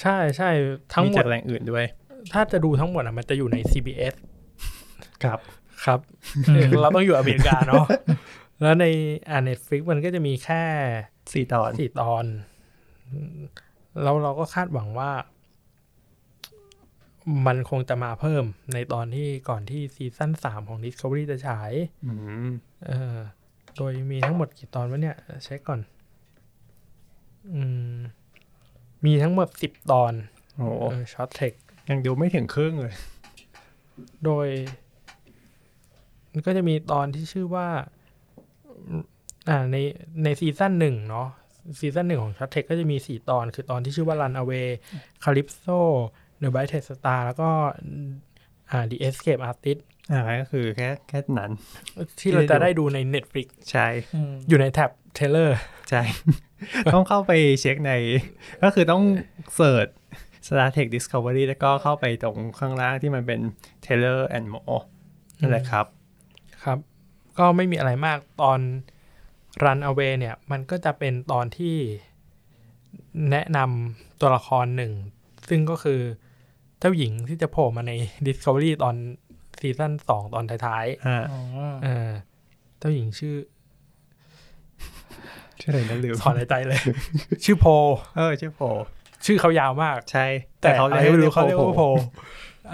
[0.00, 0.50] ใช่ใช่
[0.94, 1.84] ทั้งมีหมจาดกแหล่งอื่นด้วย
[2.32, 4.14] ถ้าจะดูทั้งหมดอะมันจะอยู่ใน CBS
[5.24, 5.38] ครับ
[5.84, 6.00] ครับ
[6.46, 7.86] เออเราต้องอยู่อเมริกาเนาะ
[8.62, 8.86] แล้วใน
[9.30, 10.62] อ่าเน็ตฟลิกมันก็จะมีแค่
[11.32, 12.24] สี่ตอนสี่ตอน
[14.02, 15.12] แล้วเราก็คาดหวังว่า
[17.46, 18.44] มันคงจะมาเพิ่ม
[18.74, 21.72] ในตอนที่ก่อนที่ซีซั่นสามของ Discovery จะฉาย
[22.06, 22.12] อื
[22.46, 22.48] ม
[22.86, 23.16] เออ
[23.76, 25.80] โดยมีทั้งหมดกี่ตอนวะเนี่ย เช็คก่อน
[27.54, 27.62] อื
[27.94, 27.96] ม
[29.04, 30.12] มีทั้งหมดสิบตอน
[30.56, 31.52] โอ้เออช็อตเทค
[31.90, 32.94] ยังดูไม่ถึงครึ่งเลย
[34.24, 34.85] โดยมัน
[36.46, 37.68] ก็จะมีตอนที่ชื่อว่า
[39.48, 39.76] อ่าใน
[40.24, 41.28] ในซีซั่นหนึ่งเนาะ
[41.80, 44.68] ซีซั่นหนึ่งของ Short Treks ก็จะมีสี่ตอน คือตอนที่ชื่อว่า Runaway
[45.24, 45.78] Calypso
[46.42, 47.50] The Brightest Star แล้วก็
[48.70, 49.80] อ่า The Escape Artist
[50.12, 51.52] อ่าก็คือแค่แค่นั้น
[52.20, 55.58] ที่เราจะได้ดูใน Netflix ใช่อืมอยู่ในแท็บ trailer
[55.90, 56.02] ใช่
[56.94, 57.92] ต้องเข้าไปเช็คใน
[58.62, 59.02] ก็คือต้อง
[59.54, 59.88] search
[60.46, 63.40] Star Trek Discovery แล้วก็เข้าไปตรงข้างล่างที่มันเป็น
[63.84, 64.82] Trailers and More
[65.40, 65.95] นั่นแหละครับครับ
[67.38, 68.60] ก็ไม่มีอะไรมากตอน
[69.64, 71.76] Run Away เนี่ย มันก็จะเป็นตอนที่
[73.30, 74.92] แนะนำตัวละครหนึ่ง
[75.48, 76.00] ซึ่งก็คือ
[76.80, 77.92] เจ้าหญิงที่จะโผล่มาใน
[78.26, 78.96] Discovery ตอน
[79.60, 82.10] ซีซั่นสองตอนท้ายอ่าอ๋อๆเออ
[82.78, 83.36] เจ้าหญิงชื่อ
[85.60, 86.80] ชื่ออะไรนะลืมถอนหายใจเลย
[87.44, 87.66] ชื่อโพ
[88.16, 88.60] เออ ชื่อโผ
[89.24, 90.26] ชื่อเขายาวมาก ใช่
[90.60, 91.82] แต่เขารีเรียกไม่รู้เขาเรียกว่าโพโผ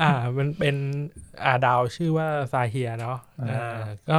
[0.00, 0.76] อ่า มันเป็น
[1.44, 4.18] อ่าดาวชื่อว่า Xahea เนาะอ่าอ่าก็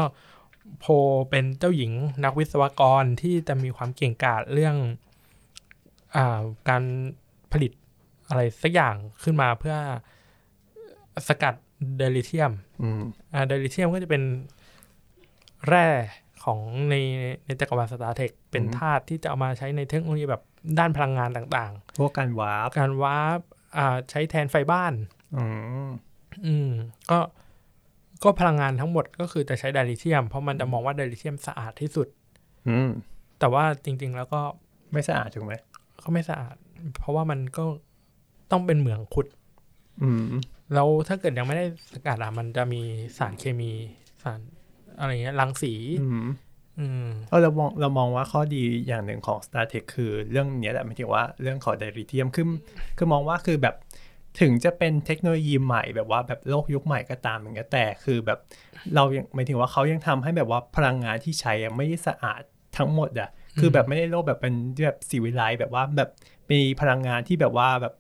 [0.80, 0.86] โพ
[1.30, 1.92] เป็นเจ้าหญิง
[2.24, 4.76] นักวิศวกรที่จะมีความเก่งกาจเรื่อง
[6.16, 6.84] อ่าการ
[7.52, 7.72] ผลิต
[8.30, 9.76] อะไรสักอย่างขึ้นมาเพื่อ
[11.28, 11.56] สกัด
[11.98, 12.52] dilithium
[12.82, 13.02] อืม
[13.34, 14.24] อ่า dilithium ก็จะเป็น
[15.68, 15.88] แร่
[16.44, 16.60] ของ
[16.90, 16.96] ใน
[17.46, 20.44] ในจักรวาล Star Trek เป็นธาตุที่จะเอามาใช้ในเทคโนโลยีแบบ
[20.80, 23.40] ด้านพลังงานต่างพวกการวาร์ปๆการวาร์ป
[23.78, 24.94] อ่าใช้แทนไฟบ้าน
[25.36, 25.44] อื
[25.86, 25.90] ม
[26.46, 26.70] อืม
[27.12, 27.20] ก็
[28.24, 32.08] ก็พลังงานทั้งหมดก็คือจะใช้ dilithium เพราะมันจะมองว่า dilithium สะอาดที่สุด
[32.68, 32.90] อืม
[33.40, 34.42] แต่ว่าจริง ๆ แล้วก็
[34.92, 35.54] ไม่สะอาดถูกไหม
[36.04, 36.56] ก็ไม่สะอาด
[37.00, 37.66] เพราะว่ามันก็
[38.52, 39.28] ต้องเป็นเหมืองขุด
[40.04, 40.24] อืม
[40.74, 42.82] แล้วถ้าเกิดยังไม่ได้สกัดอะมันจะมี
[43.18, 43.72] สารเคมี
[44.24, 44.40] สาร
[45.00, 46.28] อะไรเงี้ยรังสีอืม
[46.80, 52.48] อืมเออเรามองเรามองว่าข้อดีอย่างหนึ่งของ Star Trek คือเรื่องเนี้ยแหละหมายถึงว่าเรื่องของไดริเทียมคือ
[52.98, 53.76] คือมองว่าคือแบบ
[54.40, 58.40] ถึงจะเป็นเทคโนโลยีใหม่แบบว่าแบบโลกยุคใหม่ก็ตามอย่างเงี้ยแต่คือแบบ
[58.96, 62.42] เรายังหมายถึงว่าเขายังทำให้แบบว่าพลังงานที่ใช้อะไม่ได้สะอาด
[62.78, 63.30] ทั้งหมดอะ
[63.60, 64.54] คือแบบไม่ได้โลกแบบเป็น
[64.86, 66.10] แบบสีวิไลแบบว่าแบบ
[66.52, 67.94] มีพลังงานที่แบบว่าแบบ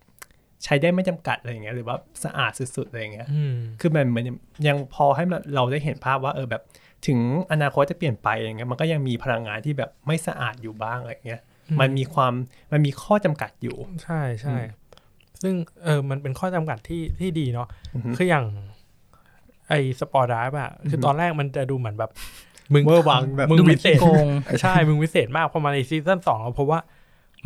[0.63, 4.25] ใช้ได้ไม่จำกัดอะไรอย่างเงี้ยหรือว่าสะอาดสุดๆอะไรอย่างเงี้ยอืมคือมันเหมือน
[4.67, 5.23] ยังพอให้
[5.55, 6.61] เราได้เห็นภาพว่าเออแบบ
[7.07, 7.19] ถึง
[7.51, 12.33] อนาคตจะเปลี่ยนไปอย่างเงี้ยมันก็ยังมีพลังงานที่แบบไม่สะอาดอยู่บ้างอะไรเงี้ยอืมมันมีความ
[12.71, 14.57] มันมีข้อจำกัดอยู่ ใช่ใช่
[15.43, 18.45] ซึ่งเออมันเป็นข้อจำกัดที่ที่ดีเนาะอือฮึคืออย่าง
[19.69, 22.11] ไอ spore drive อะคือตอนแรกมันจะดูเหมือนแบบ
[22.73, 24.27] มึงเวอร์วังแบบมึงดูเหมืวิอนเศษขี้โกง
[24.61, 26.79] ใช่ มึงวิเศษมากพอมาในซีซั่นสองเราพบว่า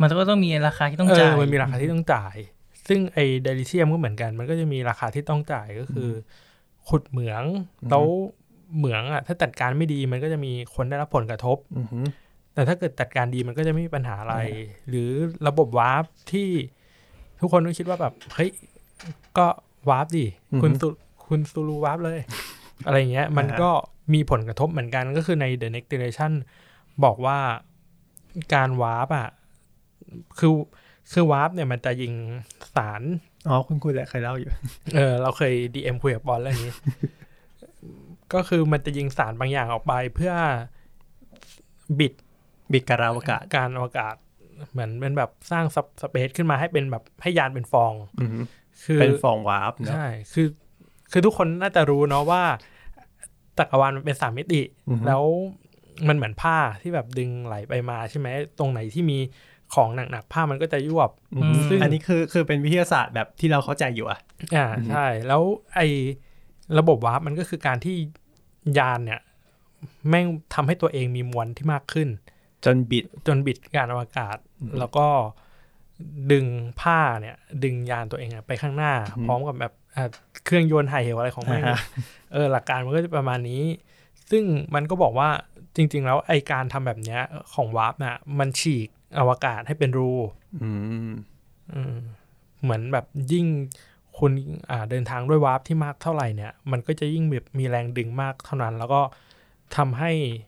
[0.00, 2.36] มันก็ต้องมีราคาที่ต้องจ่าย เออมันมีราคาที่ต้องจ่าย
[2.88, 6.12] ซึ่งไอ dilithium ก็เหมือนกัน มันก็จะมีราคาที่ต้องจ่ายก็คือ
[6.88, 7.42] ขุดเหมือง
[7.90, 8.04] แล้ว
[8.76, 12.00] เหมืองอะถ้าจัดการไม่ดีมันก็จะมีคนได้รับผลกระทบอือฮึ
[12.54, 14.36] แต่ถ้าเกิดจัดการดีมันก็จะไม่มีปัญหาอะไร
[14.88, 15.10] หรือ
[15.48, 16.48] ระบบวาร์ปที่
[17.40, 18.50] ทุกคนก็คิดว่าแบบเฮ้ย
[19.38, 19.46] ก็
[19.88, 20.26] วาร์ปดิ
[20.62, 22.20] คุณซู คุณซูลูวาร์ปเลย
[22.86, 23.70] อะไรเงี้ย มันก็
[24.14, 26.32] มีผลกระทบเหมือนกันก็คือใน The Next Generation
[27.04, 27.38] บอกว่า
[28.54, 29.28] การวาร์ปอะ
[30.38, 30.52] คือ
[31.12, 32.12] คือวาร์ปเนี่ยมันจะยิง
[32.76, 33.02] สาร
[33.48, 34.50] อ๋อ คุณคุยแหละเคยเล่าอยู่
[34.94, 36.72] เออ เราเคย DM คุยกับบอลเรื่องนี้
[38.34, 40.32] ก็คือมันจะยิงสารบางอย่างออกไปเพื่อ
[41.98, 42.12] บิด
[42.72, 44.14] บิดการอวกาศการอวกาศ
[44.72, 45.64] เหมือนเป็นแบบสร้าง
[46.02, 48.40] space ขึ้นมาให้เป็นแบบให้ยานเป็นฟองอือฮึ
[48.84, 50.48] คือเป็นฟองวาร์ปเนาะใช่คือ
[51.12, 52.42] คือทุกคนน่าจะรู้เนาะว่า
[53.58, 55.22] จักรวาลมันเป็นสามมิติอือฮึแล้ว
[56.08, 58.28] มันเหมือนผ้าที่แบบดึงไหลไปมาใช่ไหม
[58.58, 59.18] ตรงไหนที่มี
[59.74, 64.20] ของหนักๆผ้ามันก็จะยวบอือฮึซึ่งอันนี้คือคือเป็นวิทยาศาสตร์แบบที่เราเข้าใจอยู่อะ
[64.56, 65.42] อ่าใช่ แล้ว
[65.74, 65.86] ไอ้
[66.78, 67.94] ระบบวาร์ปมันก็คือการที่
[68.78, 69.20] ยานเนี่ย
[70.08, 72.08] แม่งทำให้ตัวเองมีมวลที่มากขึ้น
[72.64, 74.36] จนบิดจนบิดการอวกาศ
[74.78, 75.06] แล้วก็
[76.32, 76.46] ดึง
[76.80, 80.04] ผ้าเนี่ย ดึงยานตัวเองอะไปข้างหน้าอืมพร้อมกับแบบอะ
[80.44, 81.78] เครื่องยนต์ไอ้เหี้ยอะไรของมันอ่าฮะ
[82.32, 83.62] เออหลักการมันก็จะประมาณนี้
[84.30, 84.44] ซึ่ง
[84.74, 85.28] มันก็บอกว่า
[85.76, 87.20] จริง ๆ แล้วไอการทำแบบเนี้ย
[87.54, 90.12] ของวาร์ปน่ะ มันฉีกอวกาศให้เป็นรู
[90.62, 90.70] อื
[91.08, 91.10] ม
[91.74, 91.96] อืม
[92.62, 93.46] เหมือนแบบยิ่ง
[94.18, 94.32] คุณ
[94.70, 99.00] อ่าเดินทางด้วยวาร์ปที่มากเท่าไหร่เนี่ย มันก็จะยิ่งแบบมีแรงดึงมากเท่านั้น แล้วก็
[99.76, 100.47] ทำให้อ่า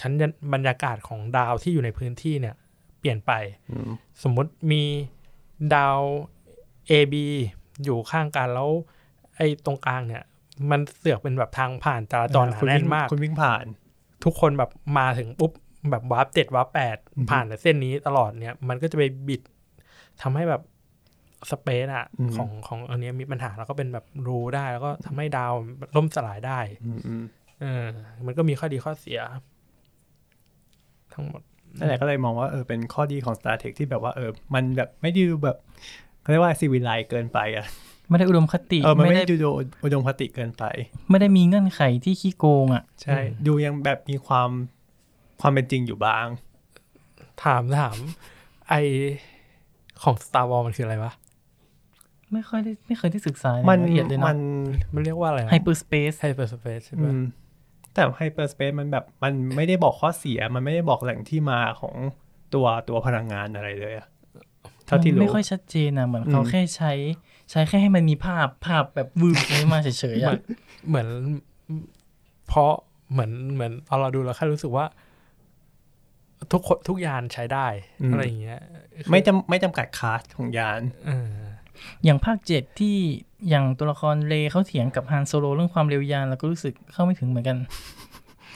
[0.00, 0.12] ชั้น
[0.54, 2.54] บรรยากาศของดาวที่อยู่ในพื้นที่เนี่ย
[3.00, 3.32] เปลี่ยนไป
[3.70, 3.90] อืม
[4.22, 4.82] สมมุติมี
[5.74, 5.98] ดาว
[6.90, 7.14] A B
[7.84, 8.70] อยู่ข้างกันแล้ว
[9.36, 10.22] ไอ้ตรงกลางเนี่ย
[10.70, 13.64] มันเสือกเป็นแบบทางผ่านจราจรหนาคุณแน่วิ่นงมากคุณวิ่งผ่าน
[14.24, 15.52] ทุกคนแบบมาถึงปุ๊บ
[15.90, 19.40] แบบวาร์ปเจ็ดวาร์ปแปดอือฮึผ่านแต่เส้นนี้ตลอดเนี่ย มันก็จะไปบิด
[20.22, 20.62] ทำให้แบบ
[21.50, 25.52] space อะอืมของของอันเนี้ยมีปัญหาแล้วก็เป็นแบบรูได้ แล้วก็ทำให้ดาว
[25.96, 27.24] ล่มสลายได้อืมอืม
[27.62, 27.86] เออ
[28.26, 29.20] มันก็มีข้อดีข้อเสีย
[31.14, 31.42] ทั้งหมด
[31.78, 35.56] นั่นแหละก็เลยมองว่าเออเป็นข้อดีของ Star Trek ที่แบบว่าเออ มันแบบไม่ได้ดูแบบ
[36.20, 37.66] เขาเรียกว่าซีวิไลเกินไปอะ
[38.08, 39.48] ไม่ได้อุดมคติเออมันไม่ไม่ได้ได้ดู
[39.84, 40.64] อุดมคติเกินไป
[41.10, 44.50] ไม่ได้มีเงื่อนไขที่ขี้โกงอะ ใช่ ดูยังแบบมีความ
[45.40, 46.26] ความเป็นจริงอยู่บ้าง
[47.44, 47.96] ถามถาม
[48.68, 48.74] ไอ
[50.02, 51.12] ของ Star Wars มันคืออะไรวะ
[52.32, 54.38] ไม่ค่อยได้ไม่เคยได้ศึกษามันละเอียดเลยมัเนาะน
[54.94, 57.22] มันเรียกว่าอะไรไฮเปอร์สเปซไฮเปอร์สเปซใช่อืปะม
[57.94, 61.94] แต่ไฮเปอร์สเปซมันแบบมันไม่ได้บอกข้อเสีย มันไม่ได้บอกแหล่งที่มาของ
[62.54, 64.06] ตัวตัวพลังงานอะไรเลยอะ
[64.86, 66.92] เท่าที่มันรู้ไม่ค่อยชัดเจนอะเหมือนอืมเขาแค่ใช้
[67.50, 70.40] ใช้แค่ให้มันมีภาพภาพแบบวืบนี้มาเฉยๆเหมือะอน
[70.88, 71.08] เหมือน
[72.48, 72.72] เพราะ
[73.12, 74.86] เหมือนเหมือนตอนเราดูเราแค่รู้สึกว่า
[76.52, 77.66] ทุกคนทุกยานใช้ได้
[78.12, 78.60] อะไรอย่างเงี้ย
[79.10, 82.96] ไม่จำไม่จำกัดคลาสของยานเอออย่างภาคเจ็ดที่
[83.48, 87.56] อย่างตัวละครเลเขาเถียงกับฮันโซโลเรื่องความเร็วยานแล้วก็รู้สึกเข้าไม่ถึงเหมือนกัน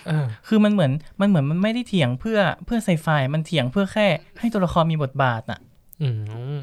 [0.07, 4.07] เออคือมันเหมือนมันเหมือนมันไม่ได้เถียงเพื่อเพื่อไซไฟมันเถียงเพื่อแค่
[4.41, 5.61] ให้ตัวละครมีบทบาทอะ
[6.03, 6.09] อื
[6.57, 6.59] ม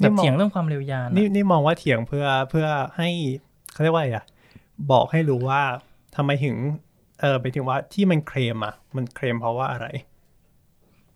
[0.00, 2.66] แบบเถียงเรื่องความเร็วยานนี่อะนี่มองว่าเถียงเพื่อเพื่อ
[2.96, 3.08] ให้
[3.72, 4.24] เขาเรียกว่าอะไรอะ
[4.92, 5.62] บอกให้รู้ว่า
[6.16, 6.56] ทำไมถึง
[7.20, 9.86] เออไปถึงว่าที่มันเคลมอะมันเคลมเพราะว่าอะไร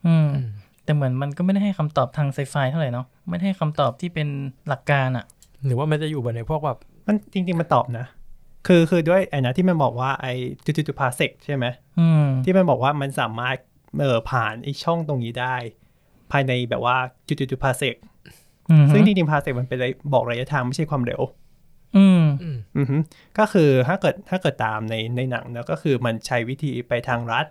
[0.06, 0.28] อืม
[0.84, 4.28] แต่เหมือนมันก็ไม่ได้ให้คำตอบทางไซไฟเท่าไหร่เนาะไม่ได้ให้คำตอบที่เป็น
[4.68, 5.24] หลักการอะ
[5.64, 8.06] หรือว่ามันจะอยู่บนในพวกแบบมันจริง ๆมันตอบนะ
[8.66, 10.32] คือคือด้วยไอ้นะที่มันบอกว่าไอ้
[10.64, 11.64] จุดจุดพาเซกใช่ไหม
[12.00, 13.56] อืมที่มันบอกว่ามันสามารถ
[14.00, 15.56] เออผ่านไอ้ช่องตรงนี้ได้
[16.32, 16.96] ภายในแบบว่า
[17.28, 17.96] จุดจุดพาเซก
[18.70, 21.22] อืมซึ่งจริงๆพาเซกมันเป็นระยะบอกระยะทางไม่ใช่ความเร็ว
[21.96, 22.96] อืมอืมอือฮึ
[23.38, 27.46] ก็คือถ้าเกิดถ้าเกิดตามในในหนังนะก็คือมันใช้วิธีไปทางรัฐ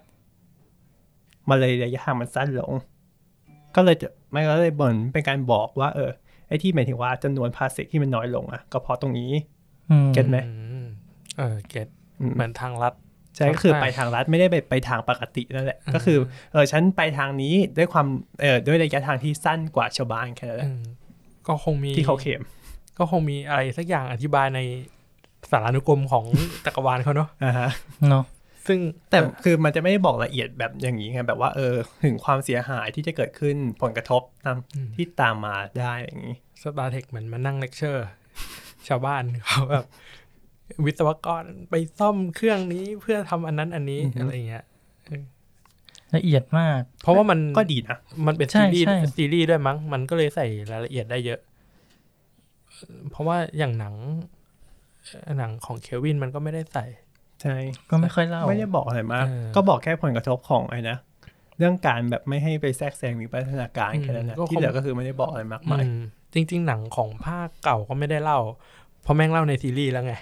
[1.49, 2.73] มันเลยระยะทางมันสั้นลง
[3.75, 6.09] ก็เลยจะไม่ก็เลยเหมือนเป็นการบอกว่า เออ
[6.47, 9.31] ไอ้ที่หมายถึงว่าจำนวนพาเซกที่มันน้อยลงอะก็เพราะตรงนี้
[9.91, 10.53] อืมเก็ตไหมอื
[10.83, 10.87] ม
[11.37, 11.87] เออเก็ต
[12.19, 12.93] อืมเหมือนทางลัด
[13.35, 16.17] ใช่ก็คือใช่ไปทางรัฐไม่ได้ไปไปทางปกตินั่นแหละ ก็คือ
[16.51, 18.07] เออฉันไปทางนี้ด้วยความ
[18.41, 20.83] เออด้วยระยะทางที่สั้นกว่าชาวบ้านแค่นั้นแหอืละม
[21.47, 22.41] ก็คงมีที่เขาเข็ม
[22.97, 24.59] ก็คงมีอะไรสักอย่างอธิบายใน
[25.51, 26.25] สารานุกรมของ
[26.65, 27.69] จักรวาลเขาเนาะอ่าฮะ
[28.09, 28.23] เนาะ
[28.67, 28.79] ซึ่ง
[29.09, 31.73] แต่คือมันจะไม่ได้บอกละเอียดแบบอย่างนี้ไงแบบว่าเออ
[32.03, 34.57] ถึงความเสียหายที่จะเกิดขึ้นผลกระทบตาม
[34.95, 38.07] ที่ตามมาได้อย่างนี้ Star Trek เหมือนมานั่งเลคเชอร์
[38.87, 39.85] ชาวบ้านเขาแบบ
[40.85, 44.65] วิศวกรไปซ่อมเครื่องนี้เพื่อทำอันนั้นอันนี้อือฮึอะไรเงี้ย
[46.15, 47.97] ละเอียดมาก เพราะว่ามันก็ดีนะ
[48.27, 51.39] มันเป็นใช่ซีรีส์ใช่ซีรีส์ด้วยมั้ง มันก็เลยใส่รายละเอียดได้เยอะ
[53.11, 53.95] เพราะว่าอย่างหนัง
[55.37, 56.85] หนังของเควินมันก็ไม่ได้ใส่
[57.41, 57.55] ใช่
[57.89, 60.97] ก็ไม่ค่อยเล่าไม่ได้บอกอะไรมากเออก็บอกแค่ผลกระทบของไอ้นะ
[61.57, 66.01] เรื่องการแบบไม่ให้ไปแทรกแซงวิวัฒนาการแค่นั้นนะอืมก็คงที่เหลือก็คือไม่ได้บอกอะไรมากมายอืม
[66.33, 68.39] จริง ๆ หนังของภาคเก่าก็ไม่ได้เล่า
[69.03, 70.13] เพราะแม่งเล่าในซีรีส์แล้วไง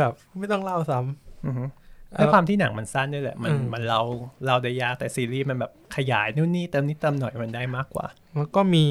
[0.00, 1.64] แบบไม่ต้องเล่าซ้ำอือฮึ
[2.12, 4.00] เออด้วยความที่หนังมันสั้นด้วยแหละ มันอืมมันเรา
[4.46, 8.06] เราได้ยากแต่ซีรีส์มันแบบขยายนู่นนี่เติมนิดเติมหน่อยมันได้มากกว่า
[8.36, 8.86] แล้วก็มี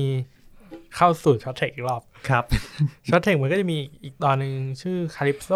[0.96, 2.44] เข้าสู่ Short Treks อีกรอบครับ
[3.10, 5.52] Short Treks มันก็จะมีอีกตอนหนึ่งชื่อคาลิปโซ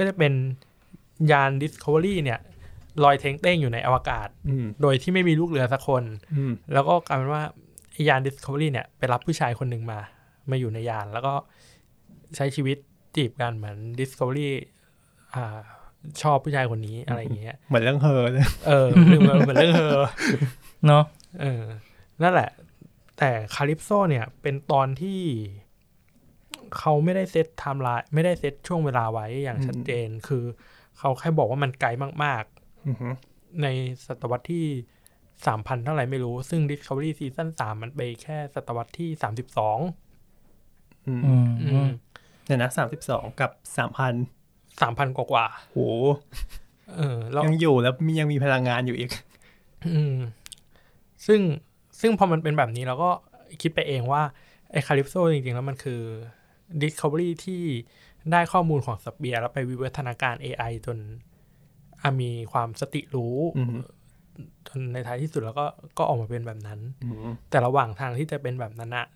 [0.00, 0.32] ก็จะเป็น
[1.30, 2.40] ยาน Discovery เนี่ย
[3.04, 6.04] ลอยเท้งเต้งอยู่ในอวกาศอืมโดยที่ไม่มีลูกเรือสักคน
[6.34, 7.42] อืมแล้วก็กลายเป็นว่า
[7.92, 10.00] ไอ้ยาน Discovery เนี่ยไปรับผู้ชายคนหนึ่งมา
[10.50, 11.34] มาอยู่ในยาน แล้วก็
[12.36, 12.76] ใช้ชีวิต
[13.16, 14.50] จีบกันเหมือน Discovery
[15.34, 15.58] อ่า
[16.22, 19.96] ชอบผู้ชายคนนี้อะไรอย่างเงี้ย เหมือนเรื่องเฮอเลยเออเหมือนเหมือนเรื่องเธอ
[20.86, 21.04] เนาะ
[21.40, 21.62] เออ
[22.22, 22.50] นั่นแหละ
[23.18, 25.20] แต่ Calypso เนี่ยเป็นตอนที่
[26.78, 30.44] เขาไม่ได้ set timeline ไม่ได้เซตช่วงเวลาไว้อย่างชัดเจน คือ
[30.98, 31.88] เขาแค่บอกว่ามันไกล
[32.24, 32.44] มาก
[32.88, 33.66] อือฮึๆใน
[34.06, 34.66] ศตวรรษที่
[35.46, 39.78] สามพันเท่าไหร่ไม่รู้ ซึ่ง Discovery ซีซั่นสามมันไปแค่ศตวรรษที่สามสิบสอง
[41.06, 41.88] อืมอืม
[42.46, 44.14] เนี่ยนะสามสิบสองกับสามพัน
[44.80, 49.10] สามพันกว่าโหๆเออแล้วยังอยู่แล้วมียังมีพลังงานอยู่อีก
[49.88, 50.16] อืม
[51.26, 51.40] ซึ่ง
[52.00, 53.10] ซึ่งพอมันเป็นแบบนี้เราก็
[53.62, 54.22] คิดไปเองว่า
[54.72, 56.02] ไอ้คาลิปโซจริงๆ แล้วมันคือ
[56.82, 57.62] Discovery ที่
[58.32, 60.98] ได้ข้อมูลของสเปียร์แล้วไปวิวัฒนาการ AI จน
[62.02, 63.70] อะมีความสติรู้อืม
[64.68, 65.66] จนในท้ายที่สุดแล้วก็
[65.98, 69.06] ก็ออกมาเป็นแบบนั้นอืมแต่ระหว่างทางที่จะเป็นแบบนั้นอะ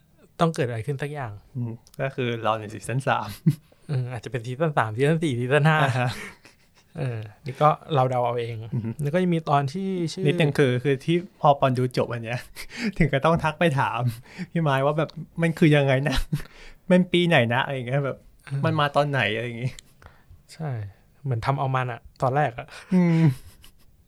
[0.41, 3.29] ต้องเกิดอะไรขึ้นสักอย่างอืมก็คือเราในซีซั่นสาม
[3.91, 5.79] อืมอาจจะเป็นซีซั่นสามซีซั่นสี่ซีซั่นห้า
[6.99, 12.41] เออนี่ก็เราเดาเอาเองอือฮึแล้วก็จะมีตอนที่ชื่อนิดนึงคือคือที่พอปอนดูจบอันเนี้ย
[12.99, 14.01] ถึงก็ต้องทักไปถาม
[14.53, 15.11] พี่ไม้ว่าแบบ
[15.43, 16.17] มันคือยังไงนะ
[16.91, 18.19] มันปีไหนนะอะไรอย่างเงี้ยแบบ
[18.65, 19.73] มันมาตอนไหนอะไรอย่างงี้
[20.55, 20.71] ใช่
[21.25, 23.23] เหมือนทำเอามันอะตอนแรกอะอืม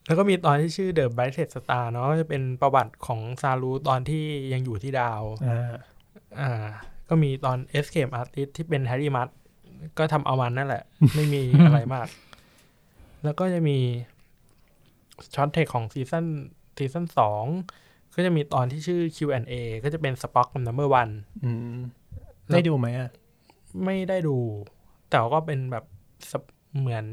[0.05, 4.23] แล้วก็มีตอนที่ชื่อ The Brightest Star เนาะจะเป็นประวัติของซารูตอนที่
[4.53, 5.73] ยังอยู่ที่ดาวอ่า
[6.39, 6.67] อ่า
[7.09, 9.27] ก็มีตอน Escape Artist ที่เป็น Harry Mudd
[9.97, 10.83] ก็ทำเอามันนั่นแหละ
[11.15, 12.07] ไม่มีอะไรมาก
[13.23, 13.77] แล้วก็จะมี
[15.35, 16.25] Short Treks ของซีซั่น
[16.77, 17.43] ซีซั่นสอง
[18.15, 21.13] ก็จะมีตอนที่ชื่อ Q&A ก็จะเป็น Spock กับ Number One
[21.43, 21.77] อืม
[22.53, 23.09] ได้ดูไหมอะ
[23.85, 24.37] ไม่ได้ดู
[25.09, 25.85] แต่ก็เป็นแบบ
[26.31, 26.43] สป
[26.77, 27.05] เหมือน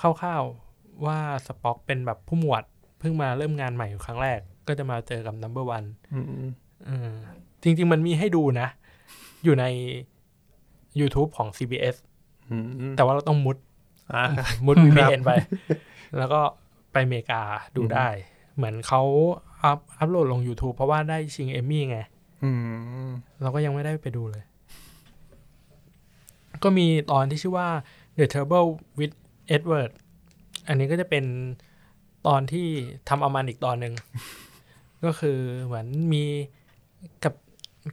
[0.00, 2.64] คร่าวๆว่า Spock เป็นแบบผู้หมวด
[2.98, 6.26] เพิ่งมาเริ่มงานใหม่อยู่ครั้งแรก ก็จะมาเจอกับ Number One อืม
[6.88, 7.10] อืม
[7.62, 8.68] จริง ๆ มันมีให้ดูนะ
[9.44, 9.64] อยู่ใน
[11.00, 11.96] YouTube ของ CBS
[12.50, 12.56] อื
[12.90, 13.56] มแต่ว่าเราต้องมุด
[14.12, 14.22] อ่า
[14.66, 15.30] มุดครับ VPN ไป
[16.18, 16.40] แล้วก็
[16.92, 17.42] ไปอเมริกา
[17.76, 18.08] ดูได้
[18.56, 19.02] เหมือนเขา
[19.62, 22.17] อัพอัพโหลดลง YouTube เพราะว่าได้ชิงเอมมี่ไงอืม
[23.42, 24.44] เราก็ยังไม่ได้ไปดูเลย
[26.62, 27.68] ก็มีตอนที่ชื่อว่า
[28.18, 29.14] The Trouble with
[29.56, 29.90] Edward
[30.68, 31.24] อันนี้ก็จะเป็น
[32.26, 32.66] ตอนที่
[33.08, 33.94] ทำเอามันอีกตอนหนึ่ง
[35.04, 36.24] ก็คือเหมือนมี
[37.24, 37.34] กับ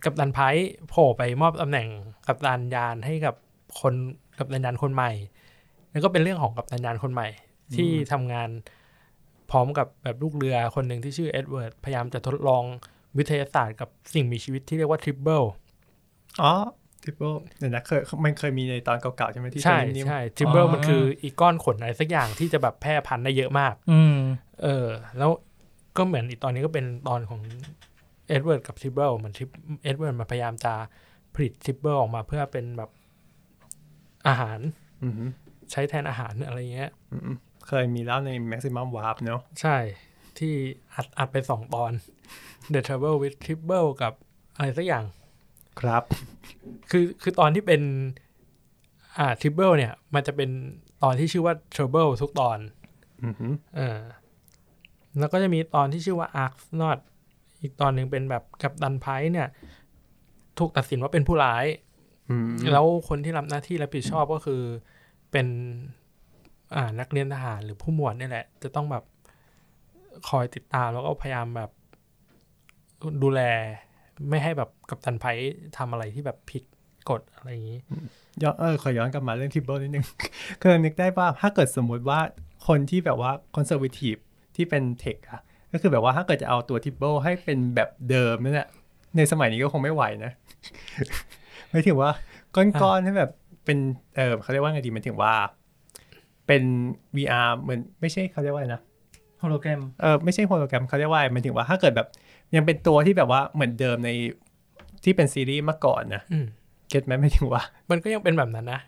[0.06, 1.88] กัปตัน Pike โผล่ไปมอบตำแหน่ง
[2.28, 3.36] กัปตันยานให้กับ
[3.82, 3.94] คน
[4.40, 5.12] กัปตันยานคนใหม่
[5.92, 7.28] แล้วก็เป็นเรื่องของกัปตันยานคนใหม่
[7.76, 8.50] ที่ทำงาน
[9.52, 12.64] พร้อมกับแบบลูกเรือคนหนึ่งที่ชื่อ Edward พยายามจะทดลอง
[13.18, 15.44] วิทยาศาสตร์กับสิ่งมีชีวิตที่เรียกว่า Tribble
[16.42, 16.54] อ๋อ
[17.04, 24.18] Tribble เดี๋ยวนะเคยมันเคยมีในตอนเก่าๆใช่ไหมที่ใช่เป็นนิ่มๆใช่ Tribble อ๋อมันคืออีกก้อนขนอะไรสักอย่างที่จะแบบแพร่พันธุ์ได้เยอะมาก อืม
[24.64, 24.88] เออ
[25.18, 25.32] แล้ว
[25.98, 27.42] ก็เหมือนอีกตอนนี้ก็เป็นตอนของ
[28.28, 29.50] Edward กับ Tribble เหมือน Trib
[29.84, 30.74] Edward มาพยายามจะ
[31.36, 32.90] ผลิต Tribble ออกมาเพื่อเป็นแบบ
[34.28, 34.60] อาหาร
[35.04, 35.14] อืม
[35.72, 37.32] ใช้แทนอาหารอะไรเงี้ยอืม
[37.68, 39.78] เคยมีแล้วใน Maximum Warp เนอะใช่
[40.40, 40.54] ที่
[40.96, 41.92] อัดอัดไปสองตอน
[42.74, 44.14] The Trouble with Tribble กับ
[44.56, 45.06] อะไรสักอย่าง
[45.80, 46.04] ครับ
[46.92, 47.82] คือคือตอนที่เป็น
[49.18, 50.50] อ่า Tribble เนี่ย มันจะเป็น
[51.04, 52.58] ตอนที่ชื่อว่า Trouble ทุกตอน
[53.24, 53.36] อืม
[53.76, 54.00] เออ
[55.20, 57.00] แล้วก็จะมีตอนที่ชื่อว่า Ark Not
[57.62, 59.48] อีกตอนหนึ่งเป็นแบบกับดันไพร์เนี่ย
[60.60, 61.66] ถูกตัดสินว่าเป็นผู้ร้าย
[62.30, 64.62] อืมแล้วคนที่รับหน้าที่รับผิดชอบก็คือ
[65.32, 65.48] เป็น
[66.76, 69.04] อ่านักเรียนทหารหรือผู้หมวดนี่แหละ จะต้องแบบ
[70.30, 71.70] คอยติดตามแล้วก็พยายามแบบ
[73.24, 73.42] ดูแล
[74.30, 76.64] ไม่ให้แบบกัปตัน Pike ทำอะไรที่แบบผิด
[77.10, 77.80] กฎอะไรอย่างนี้
[78.42, 80.06] ย้อนเออขอย้อนกลับมาเรื่อง Tribble นิดนึง
[80.62, 82.20] คือนึกได้ว่าถ้าเกิดสมมุติว่า
[82.68, 84.16] คนที่แบบว่า conservative
[84.56, 85.42] ที่เป็น Trek อะ
[85.72, 88.70] ก็คือแบบว่าถ้าเกิดจะเอาตัว Tribble ให้เป็นแบบเดิมนั่นแหละ
[89.18, 90.32] ในสมัยนี้ก็คงไม่ไหวนะ
[91.70, 92.12] ไม่ถึงว่า
[92.56, 93.32] ก้อนๆให้แบบ
[93.66, 93.78] เป็น
[94.16, 95.34] เออเขาเรียกว่าไงดีหมันถึงว่า
[96.48, 96.64] เป็น
[97.16, 98.82] VR เหมือนไม่ใช่เขาเรียกว่าอะไรนะ
[99.40, 102.08] โฮโลแกรมเออไม่ใช่โฮโลแกรมเขาเรียกว่าหมันถึงว่าถ้าเกิดแบบ
[102.56, 104.10] ยังเป็นตัวที่แบบว่าเหมือนเดิมใน
[105.04, 106.46] ที่เป็นซีรีส์เมื่อก่อนนะอืม
[106.90, 108.80] get ไหมไม่ถึงว่า มันก็ยังเป็นแบบนั้นนะ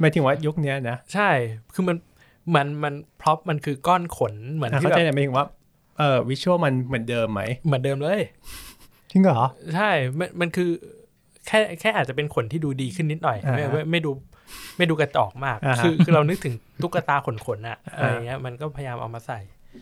[0.00, 1.30] หมายถึงว่ายุคเนี้ยนะ ใช่
[1.74, 1.96] คือมัน
[2.54, 5.46] มันมัน prop มันคือก้อนขนเหมือนอะที่เข้าแบใจบหมายถึงว่า
[5.98, 8.20] เออ visual มันเหมือนเดิมไหมเหมือนเดิมเลย
[9.10, 9.42] จริงเหรอ
[9.74, 10.70] ใช่มันมันคือ
[11.46, 14.10] แค่แค่อาจจะเป็นขนที่ดูดีขึ้นนิดหน่อยไม่อ่าฮะไม่ไม่ดู
[14.76, 19.40] ไม่ดูกระจอกมากอ่าฮะคือคือเรานึกถึงตุ๊กตาขนขนๆอะอ่าอะไรเงี้ยมันก็พยายามเอามาใส่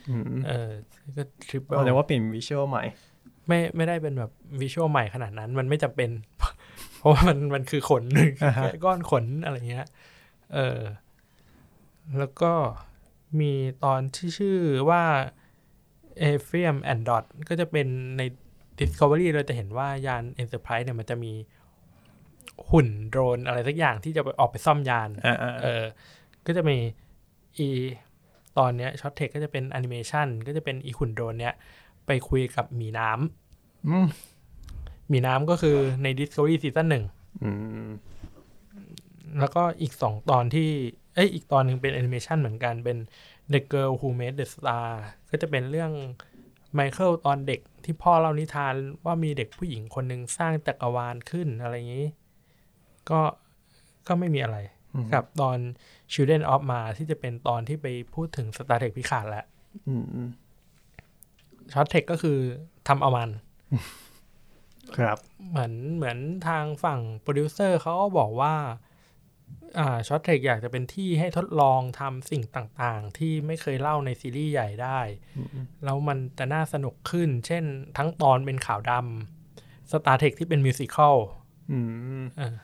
[0.09, 0.71] อืมเออ
[1.17, 2.85] ก็ทริปเปิเอาเลยว่าเป็นวิชวลใหม่
[3.51, 6.11] ไม่ไม่ได้เป็นแบบวิชวลใหม่ขนาดนั้น มันไม่จำเป็น
[6.99, 8.05] เพราะว่ามันมันคือขน
[8.43, 9.87] อ่าฮะแค่ก้อนขนอะไรเงี้ย
[10.55, 10.79] เออ
[12.19, 12.53] แล้วก็
[13.41, 13.53] มี
[13.85, 14.59] ตอนที่ชื่อ
[14.91, 15.03] ว่า
[16.29, 17.87] a f r i u m and Dot ก็จะเป็น
[18.19, 18.23] ใน
[18.79, 21.33] Discovery เราจะเห็นว่ายาน Enterprise เนี่ยมันจะมี
[22.71, 25.85] หุ่นโดรนอะไรสักอย่างที่จะไปออกไปซ่อมยานอ่าอ่าเออ
[26.47, 26.77] ก็จะมี
[27.59, 27.69] อี
[28.59, 31.55] ตอนเนี้ย Short Trek ก็จะเป็นแอนิเมชันก็จะเป็นอีหุ่นโดรนเนี้ย
[32.07, 33.40] ไปคุยกับหมีน้ำอื
[34.05, 34.07] ม
[35.09, 37.05] หมีน้ำก็คือใน Discovery ซีซั่นหนึ่ง
[37.43, 37.51] อื
[37.86, 37.89] ม
[39.39, 40.69] แล้วก็อีกสองตอนที่
[41.15, 42.98] เอ้ยอีกตอนหนึ่งเป็นแอนิเมชันเหมือนกันเป็น
[43.52, 44.89] The Girl Who Made the Star
[45.31, 45.93] ก็จะเป็นเรื่อง
[46.75, 48.74] Michael ตอนเด็กที่พ่อเล่านิทาน
[49.05, 52.07] ว่ามีเด็กผู้หญิงคนหนึ่งสร้างจักรวาลขึ้นอะไรอย่างนี้
[53.11, 53.20] ก็
[54.09, 54.59] ก็ไม่มีอะไร
[55.15, 55.59] กับตอน
[56.12, 59.44] Children of Mars ที่จะเป็นตอนที่ไปพูดถึง Star Trek พิขาดแหละ
[59.89, 60.28] อืมอืม
[61.73, 63.31] Short Trek ก็คือทำเอามัน
[64.97, 65.19] ครับ
[65.51, 66.19] เหมือนเหมือน
[66.49, 68.55] ทางฝั่งโปรดิวเซอร์เขาก็บอกว่า
[69.79, 75.01] อ่า Short Trek อยากจะเป็นที่ให้ทดลองทำสิ่งต่างๆ ที่ไม่เคยเล่าในซีรีส์ใหญ่ได้
[75.85, 77.65] แล้วมันจะน่าสนุกขึ้น เช่น
[77.97, 81.17] ทั้งตอนเป็นขาวดำสตาร์เทคที่เป็นมิวสิควล
[81.73, 81.79] อื
[82.21, 82.55] มเออ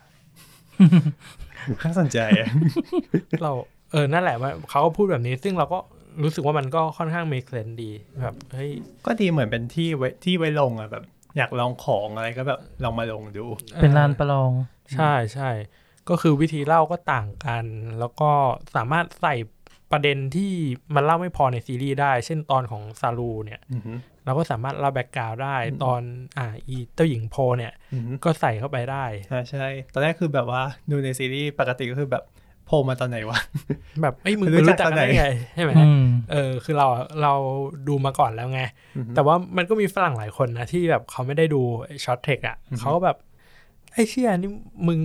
[1.83, 2.51] น่าสนใจอะ
[3.43, 3.53] เรา
[3.93, 5.79] เออ นั่นแหละว่าเขาก็พูดแบบนี้ ซึ่งเราก็
[6.23, 8.71] รู้สึกว่ามันก็ค่อนข้าง make sense ดีแบบเฮ้ย
[9.07, 11.05] ก็ดีเหมือนเป็นที่ไว้ที่ไว้ลงอะแบบ
[11.37, 13.47] อยากลองของอะไรก็แบบลองมาลงดู
[13.81, 14.51] เป็นลานประลอง
[14.95, 15.51] ใช่ใช่
[16.09, 17.65] ก็คือวิธีเล่าก็ต่างกัน
[17.99, 18.31] แล้วก็
[18.77, 19.35] สามารถใส่
[19.93, 20.53] ประเด็นที่
[20.95, 23.93] มันเล่าไม่พอในซีรีส์ได้ เช่นตอนของ Saru เนี่ยอือฮึ
[24.25, 26.01] เราก็สามารถเล่า background ได้อืมตอน
[26.39, 32.25] อ่าอีเจ้าหญิง Po เนี่ยอือฮึก็ใส่เข้าไปได้ใช่ใช่ตอนแรกคือแบบว่าดูในซีรีส์ปกติก็คือแบบ
[32.67, 33.39] โผล่มาตอนไหนวะ
[34.03, 36.87] แบบไอ้ยมึงรู้รู้จัจักกตกัอนนไหนได้ไงใช่ไหมอืมเออคือเรา
[37.23, 37.33] เรา
[37.89, 38.61] ดูมาก่อนแล้วไง
[38.97, 41.63] อือฮึแต่ว่ามันก็มีฝรั่งหลายคนนะที่แบบเขาไม่ได้ดู
[42.05, 43.17] Short Trek อะอือฮึเขาก็แบบ
[43.95, 44.51] ไอ้เชี่ยนี่
[44.87, 44.99] มึง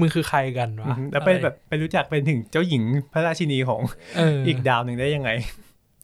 [0.00, 2.82] มึงคือใครกันอืวะอฮึแล้วไปแบบไปรู้จักเป็นถึงเจ้าหญิง
[3.12, 3.80] พระราชินีของ
[4.16, 5.30] เออออีกดาวหนึ่งได้ยังไง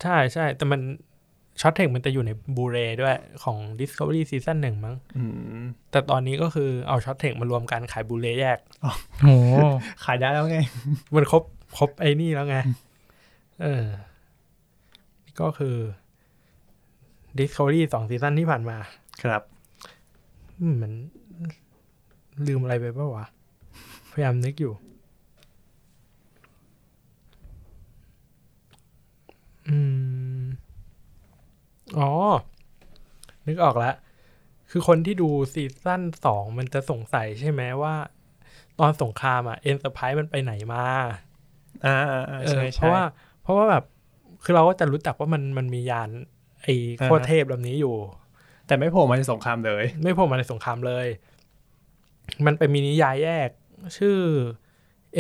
[0.03, 0.81] ใช่ใช่แต่มัน
[1.61, 5.23] Short Trek มันจะอยู่ใน Blu-ray ด้วยของ Discovery Season หนึ่งมั้งอื
[5.61, 8.59] มแต่ตอนนี้ก็คือเอา Short Trek มารวมกันขาย Blu-ray แยก
[9.23, 9.29] โห
[10.05, 10.59] ขายได้แล้วไง
[11.15, 11.43] มันครบ
[11.79, 12.57] ครบไอ้นี่แล้วไง
[13.63, 13.85] เออ
[15.41, 15.77] ก็คือ
[17.39, 18.77] Discovery สองซีซั่นที่ผ่านมา
[19.23, 19.43] ครับ
[20.61, 20.95] อืมเหมือน
[22.47, 23.27] ลืมอะไรไปป่าววะ
[24.13, 24.73] พยายามนึกอยู่
[29.69, 29.77] อื
[30.41, 30.45] ม
[31.99, 32.11] อ๋อ
[33.47, 33.95] นึกออกแล้ว
[34.71, 37.95] คือคนที่ดูซีซั่นสองมันจะสงสัยใช่ไหมว่า
[38.79, 40.85] ตอนสงครามอะ Enterprise มันไปไหนมา
[41.87, 43.03] อ่าอ่าอ่าเอใช่อใช่เพราะว่า
[43.43, 43.85] เพราะว่าแบบ
[44.45, 46.11] คือเราก็จะรู้จักว่ามันมันมียาน
[46.63, 47.97] ไอ้โคตรอ่าฮะเทพลำนี้อยู่
[48.67, 51.07] แต่ไม่โผล่มาในสงครามเลย ไม่โผล่มาในสงครามเลย
[52.47, 53.51] มันเป็นมีนิยายแยก
[53.99, 54.17] ชื่อ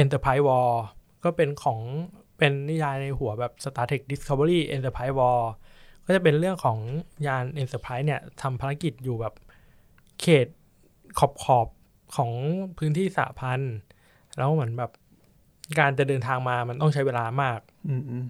[0.02, 0.70] Enterprise War
[1.24, 1.80] ก็เป็นของ
[2.38, 5.40] เป็นนิยายในหัวแบบ Star Trek Discovery Enterprise War
[6.10, 6.78] ก็จะเป็นเรื่องของ
[7.26, 9.34] ยาน Enterprise เนี่ยทำภารกิจอยู่แบบ
[10.20, 10.46] เขต
[11.18, 12.30] ขอบขอบๆของ
[12.78, 13.74] พื้นที่สหพันธ์
[14.36, 14.90] แล้วเหมือนแบบ
[15.78, 18.24] การจะเดินทางมามันต้องใช้เวลามาก อืมอืม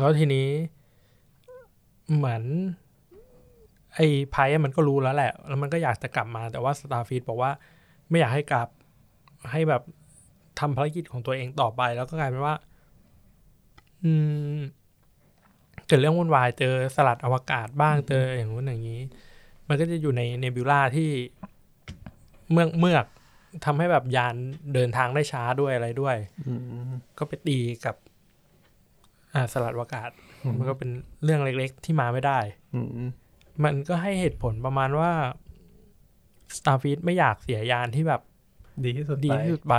[0.00, 0.48] แล้วทีนี้
[2.14, 2.42] เหมือน
[3.94, 7.50] ไอ้ไพ่อะมันก็รู้แล้วแหละ แล้วมันก็อยากจะกลับมา แต่ว่าสตาร์ฟีดบอกว่า
[8.08, 8.68] ไม่อยากให้กลับ
[9.50, 9.82] ให้แบบ
[10.60, 12.54] ทำภารกิจของตัวเองต่อไป แล้วก็กลายเป็นว่า
[14.04, 14.12] อื
[14.56, 14.58] ม
[15.86, 19.00] เกิดเรื่องวุ่นวายเจอสลัดอวกาศบ้างเจออย่างนู้นอย่างนี้
[19.68, 21.10] มันก็จะอยู่ในเนบิวลาที่
[22.52, 23.06] เมือกเมือก
[23.64, 24.34] ทำให้แบบยาน
[24.74, 26.52] เดินทางได้ช้าด้วยอะไรด้วยอื
[26.88, 27.96] มก็ไปตีกับ
[29.34, 30.10] อ่าสลัดอวกาศ
[30.58, 30.90] มันก็เป็น
[31.24, 32.38] เรื่องเล็กๆที่มาไม่ได้
[32.74, 33.10] อืมอืม
[33.64, 35.12] มันก็ให้เหตุผลประมาณว่า
[36.56, 38.22] Starfleet ไม่อยากเสียยานที่แบบ
[38.84, 39.76] ดีที่สุดดีไปที่สุดไป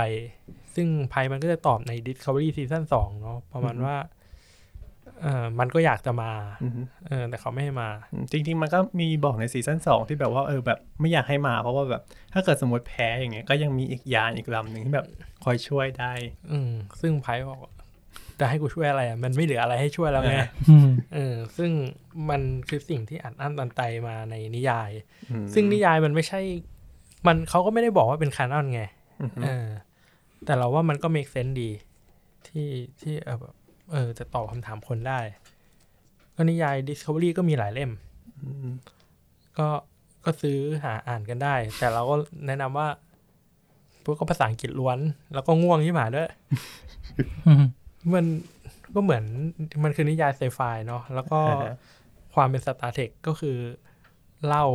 [0.74, 3.96] ซึ่งไพมันก็จะตอบใน Discovery Season 2 เนาะประมาณอือฮึว่า
[5.22, 6.30] เออมันก็อยากจะมา
[6.62, 6.72] อืม
[7.08, 15.06] เออแต่เขาไม่ให้มาอืมจริง ๆ มันก็มีบอกในซีซั่นสองที่แบบว่าเออแบบไม่อยากให้มา เพราะว่าแบบถ้าเกิดสมมติแพ้อย่างเงี้ยก็ยังมีอีกยานอีกลำหนึ่งที่แบบ
[15.44, 16.12] คอยช่วยได้
[16.52, 16.70] อืม
[17.00, 17.72] ซึ่งไพบอกว่า
[18.40, 21.70] จะให้กูช่วยอะไรอะมันไม่เหลืออะไรให้ช่วยแล้วไงอ่าอืมเออ ซึ่ง
[22.30, 24.90] มันคือสิ่งที่อัดอั้นตันใจมาในนิยาย
[25.30, 26.40] อืมซึ่งนิยายมันไม่ใช่
[27.26, 28.82] มันเขาก็ไม่ได้บอกว่าเป็นคานอนไง
[29.20, 29.68] อืมเออ
[30.44, 31.70] แต่เราว่ามันก็ make sense ดี
[32.46, 32.68] ที่
[33.00, 33.54] ที่เออแบบ
[33.92, 35.20] เออจะตอบคำถามคนได้
[36.34, 37.90] ก็นิยาย Discovery ก็มีหลายเล่ม
[38.42, 38.68] อืม
[39.58, 39.68] ก็
[40.24, 42.14] ก็ซื้อหาอ่านกันได้ แต่เราก็
[42.46, 42.88] แนะนำว่า
[44.04, 44.98] พวกก็ภาษาอังกฤษล้วน
[45.34, 46.28] แล้วก็ง่วงที่หมาด้วย
[47.46, 47.64] อืม
[48.14, 48.24] มัน
[48.94, 49.24] ก็เหมือน
[49.84, 51.76] มันคือนิยายไซไฟเนาะแล้วก็อ่าฮะ
[52.34, 53.56] ความเป็นสตาร์เทคก็คือ
[54.46, 54.66] เล่า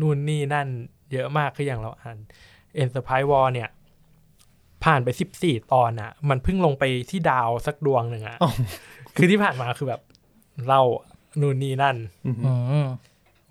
[0.00, 0.68] นู่นนี่นั่น
[1.12, 2.18] เยอะมากคืออย่างเราอ่าน
[2.82, 3.68] Enterprise War เนี่ย
[4.84, 8.50] ผ่านไปสิบสี่ตอนอะมันเพิ่งลงไปที่ดาวสักดวงหนึ่งอะอ๋อ
[9.16, 10.02] คือที่ผ่านมาคือแบบ
[10.66, 10.82] เล่า
[11.40, 11.96] นู่นนี่นั่น
[12.26, 12.86] อืมอืม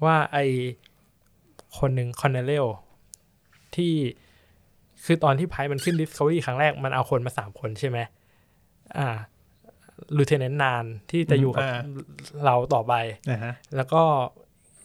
[0.04, 0.38] ว่าไอ
[1.80, 2.66] คนหนึ่งคอนเนเลล
[3.76, 3.94] ที่
[5.06, 7.98] คือตอนที่ไพ่มันขึ้น Discovery ครั้งแรกมันเอาคนมาสามคนใช่ไหม
[8.98, 9.10] อ่า
[10.18, 11.64] ลูเทนเนนนานที่จะอยู่กับ
[12.46, 12.94] เราต่อไป
[13.32, 14.02] นะฮะแล้วก็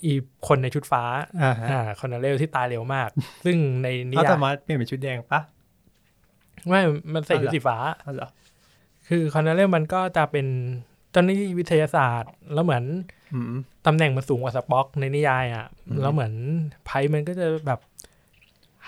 [0.04, 0.12] อี
[0.48, 1.02] คนในชุดฟ้า
[1.42, 3.08] อ่าฮะอ่าคอนเนเลลที่ตายเร็วมาก
[3.44, 5.40] ซึ่งในนิเขายาสายมารถเปลี่ยนเป็นชุดแดงปะ
[6.68, 6.80] ไม่
[7.14, 8.28] มันใส่ชุดอ๋อเหรอสีฟ้าอ๋อเหรอ
[9.08, 10.46] คือคอนเนเลลมันก็จะเป็น
[11.10, 12.84] เจ้าหน้าที่วิทยาศาสตร์ แล้วเหมือน
[13.34, 13.54] อืม
[13.86, 16.32] ตำแหน่งมันสูงกว่า Spock ในนิยายอะอืมแล้วเหมือน
[16.86, 17.80] Pike มันก็จะแบบ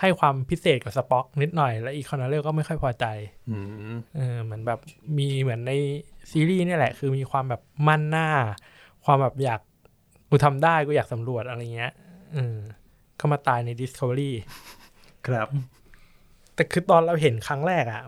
[0.01, 3.07] ให้ความพิเศษกับ Spock นิดหน่อย แล้วอีคอนเนเลลก็ไม่ค่อยพอใจ
[3.51, 3.59] อื
[3.93, 4.81] มเออเหมือนแบบ
[5.19, 5.73] มีเหมือนใน
[6.31, 8.29] ซีรีส์เนี่ยแหละ คือมีความแบบมั่นหน้า
[9.05, 9.61] ความแบบอยาก
[10.31, 11.93] กูทำได้กูอยากสำรวจอะไรเงี้ย
[12.37, 12.57] อืม
[13.21, 14.33] ก็มาตายใน Discovery
[15.27, 15.49] ครับ
[16.57, 18.03] แต่คือตอนเราเห็นครั้งแรกอะ่ะ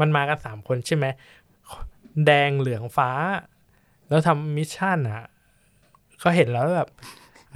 [0.00, 1.06] มันมากันสามคนใช่ไหม
[2.26, 3.10] แดงเหลืองฟ้า
[4.08, 5.24] แล้วทำมิชชั่นอะ่ะ
[6.22, 6.88] ก็เห็นแล้วแบบ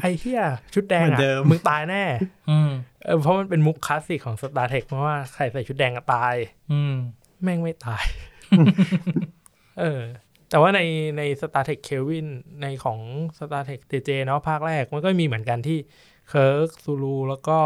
[0.01, 0.43] ไอ้เหี้ย
[0.75, 2.05] ชุดแดงเหมือนอะ่ะเดิมมึงตายแน่
[2.51, 2.71] อืม
[3.05, 6.35] เออเพราะมันเป็นมุกคลาสสิกของ Star Trek เพราะว่าใครใส่ชุดแดงก็ตาย
[6.73, 6.95] อืม
[7.43, 8.05] แม่งไม่ตาย
[9.81, 10.03] เออ
[10.51, 10.81] แต่ว่าใน
[11.19, 12.27] ใน Star Trek Kelvin
[12.63, 12.99] ในของ
[13.39, 15.79] Star Trek JJ เนาะภาคแรกมันก็มีเหมือนกันที่
[16.29, 17.59] เคิร์กซูรูแล้วก็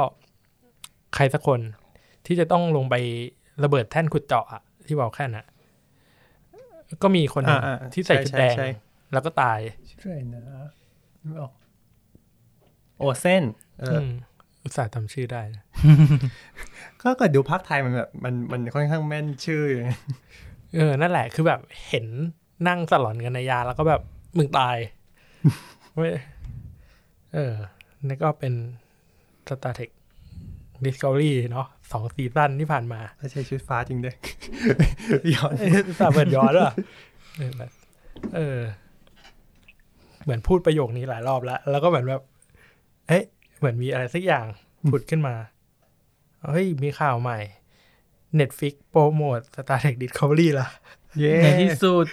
[1.15, 1.61] ใครสักคน
[2.27, 2.95] ที่จะต้องลงไป
[3.65, 5.47] ระเบิดแท่นขุดเจาะอะที่บอกแค่น่ะ
[7.03, 8.69] ก็มีคนหนึ่งอ่าๆที่ใส่ชุดแดงใช่ใช่
[9.13, 9.59] แล้วก็ตาย
[9.91, 10.43] ชื่ออะไรนะ
[11.23, 11.53] ไม่ออก
[12.99, 13.43] โอเส้น
[13.81, 14.11] เอออม
[14.63, 15.63] อุตส่าห์ทำชื่อได้นะ
[17.03, 19.81] ก็เกิดดูภาคไทยมันแบบมันมันค่อนข้างแม่นชื่ออยู่
[20.75, 22.07] เออ นั่นแหละ คือแบบเห็น
[22.69, 24.03] นั่งสลอนกันในยานแล้วก็แบบ
[24.39, 24.77] มึงตาย
[25.97, 26.11] ไม่
[27.35, 27.53] เออ
[28.05, 28.53] นี่ก็เป็น
[29.49, 29.91] Star Trek
[30.85, 34.17] Discovery เนาะ สองซีซั่นที่ผ่านมาถ้าใช้ชุดฟ้าจริงด้วย
[35.35, 35.53] ย้อน
[36.01, 36.73] สาเปิดย้อนอะ
[37.39, 37.71] เออแบบ
[38.37, 38.59] เออ
[40.23, 42.23] เหมือนพูดประโยคนี้หลายรอบแล้ว แล้วก็เหมือนแบบ
[43.09, 43.25] เอ๊ะ
[43.59, 44.47] เหมือนมีอะไรสักอย่าง
[44.93, 45.35] ผุดขึ้นมา
[46.47, 47.39] เฮ้ย มีข่าวใหม่
[48.39, 50.69] Netflix โปรโมท Star Trek Discovery ละ
[51.19, 52.07] เย้ในที่สุด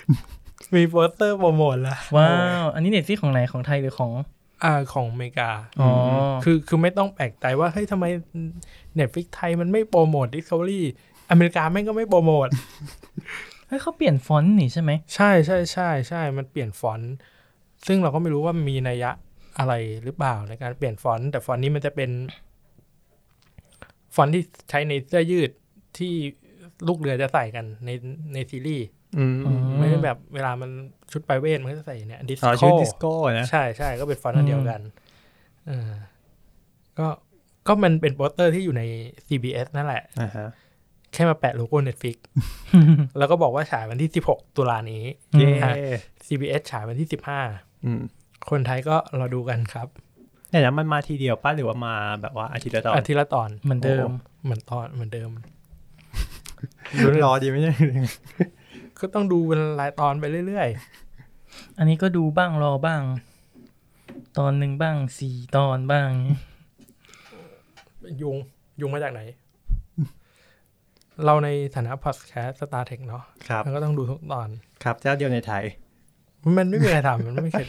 [0.76, 2.32] มีโปสเตอร์โปรโมทละว้า
[2.62, 4.39] ว อันนี้ Netflix ของไหนของไทยหรือของอ่า
[4.94, 5.50] ของอเมริกา
[5.82, 5.92] อ๋อ
[6.44, 8.06] คือคือไม่ต้องแปลกใจว่าเฮ้ยทำไม
[9.00, 10.82] Netflix ไทยมันไม่โปรโมท Discovery
[11.32, 12.48] อเมริกาแม่งก็ไม่โปรโมท
[13.68, 17.14] เฮ้ยเขาเปลี่ยนฟอนต์นี่ใช่ไหม ใช่ใช่ใช่ใช่มันเปลี่ยนฟอนต์
[17.88, 19.12] ซึ่งเราก็ไม่รู้ว่ามีนัยยะ
[19.60, 19.74] อะไร
[20.04, 22.12] หรือเปล่าในการเปลี่ยนฟอนต์แต่ฟอนต์นี้มันจะเป็น
[24.16, 25.52] ฟอนต์ที่ใช้ในเสื้อยืด
[25.98, 26.14] ที่
[26.88, 27.90] ลูกเรือจะใส่กันใน
[28.34, 28.99] ในซีรีส์อืมอืม
[29.80, 30.70] ไม่ได้แบบเวลามัน
[31.12, 34.82] ชุด private มันก็จะใส่เนี่ย Disco อ๋อโก้ชุด Disco นะใช่ใช่ก็เป็นฟอนต์อันเดียวกัน
[35.68, 35.92] เออ
[37.00, 37.08] ก็
[37.68, 38.84] ก็มันเป็นโปสเตอร์ที่อยู่ใน
[39.28, 40.48] CBS นั่นแหละอ่าฮะ
[41.14, 42.18] แค่มาแปะโลโก้ Netflix
[43.18, 45.04] แล้วก็บอกว่าฉายวันที่ 16 ตุลานี้
[45.38, 45.74] เย้อะ
[46.28, 47.08] CBS ฉายวันที่
[47.86, 49.88] อืม15 คนไทยก็รอดูกันครับ
[50.50, 54.10] แต่นั้นมันมาทีเดียวป้ะหรือว่ามาแบบว่าอาทิตย์ละตอนอาทิตย์ละตอนเหมือนเดิม
[54.44, 55.30] เหมือนตอนเหมือนเดิม
[57.24, 57.76] รอดีไหมเนี่ย
[59.02, 60.70] ก็ต้องดูเป็นรายตอนไปเรื่อย
[61.78, 63.02] อันนี้ก็ดูบ้างรอบ้าง
[64.38, 68.38] ตอนหนึ่งบ้างสี่ตอนบ้างๆยุง
[68.82, 69.22] ยุงมาจากไหน
[71.26, 74.50] เราในฐานะพอดแคสต์ Star Tech เนาะครับมันก็ต้องดูทุกตอน
[74.84, 75.64] ครับ เจ้าเดียวในไทย
[76.58, 77.62] มันไม่มีใครทำมันไม่มีใคร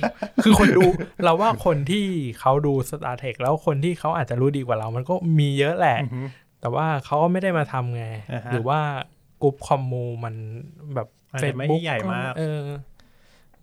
[0.42, 0.86] คือคนดู
[1.24, 2.04] เราว่าคนที่
[2.40, 6.20] เขาดู Star Trek แล้วคนที่เขาอาจจะรู้ดีกว่าเรา มันก็มีเยอะแหละอือฮึ
[6.60, 8.80] แต่ว่าเขาก็ไม่ได้มาทำไงอ่าฮะหรือว่า
[9.42, 10.34] กลุ่มคอมมูมัน
[10.94, 12.62] แบบ อาจจะไม่ Facebook ใหญ่มากเออ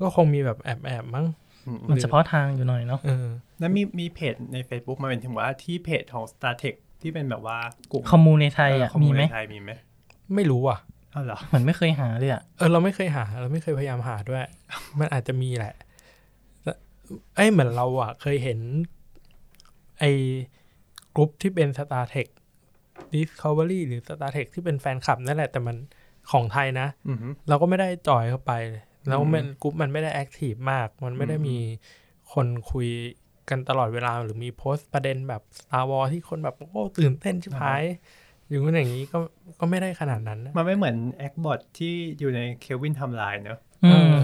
[0.01, 1.25] ก็คงมีแบบแอบแอบๆมั้ง
[1.67, 3.27] อืมมันเฉพาะทางอยู่หน่อยเนาะเออ
[3.59, 7.57] แล้วมีมีเพจใน Facebook มาเป็นถึงว่าที่เพจของ Star Tech ที่เป็นแบบว่า
[7.91, 9.71] กลุ่มคอมมูในไทยอะเข้อมีลไหมในไทยมีไหม
[10.35, 10.79] ไม่รู้อะ
[11.13, 14.41] อ้าวเหรอเหมือนไม่เคยหาเลยอะเออเราไม่เคยหา เราไม่เคยพยายามหาด้วย
[14.99, 15.73] มันอาจจะมีแหละ
[16.63, 16.73] แต่
[17.35, 18.59] เอ้ยเหมือนเราอะ เคยเห็น
[19.99, 20.11] ไอ้
[21.15, 22.27] กลุ่มที่เป็น Star Trek
[23.13, 25.75] Discovery หรือ Star Trek ที่เป็นแฟนคลับนั่นแหละแต่มัน
[26.31, 28.53] ของไทยนะอือฮึเราก็ไม่ได้จอยเข้าไป
[29.07, 31.57] แล้วมันอืมกรุ๊ปมันไม่ได้แอคทีฟมาก มันไม่ได้อืมมี
[32.33, 32.87] คนคุย
[33.49, 37.83] กันตลอดเวลา หรือมีโพสต์ประเด็นแบบ Star Wars ที่คนแบบ โอ้ ตื่นเต้นชิบหาย
[38.49, 39.17] อยู่กันอย่างนี้ก็
[39.59, 44.15] ก็ไม่ได้ขนาดนั้นนะมันไม่เหมือน acc bot ที่อยู่ใน Kelvin Timeline เนอะอืม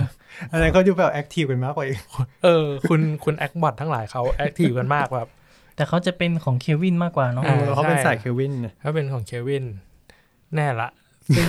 [0.51, 1.99] อันนั้นเขาดูแบบ active กันมากกว่าอีก
[2.43, 5.29] เออ คุณคุณ acc bot ทั้งหลายเขา active กันมากแบบ
[5.75, 9.65] แต่เขาจะเป็นของ Kelvin มากกว่าเนาะอ่าเขาเป็นใช่สาย Kelvin นะถ้าเป็นของ Kelvin
[10.55, 10.89] แน่ละ
[11.35, 11.47] ซึ่ง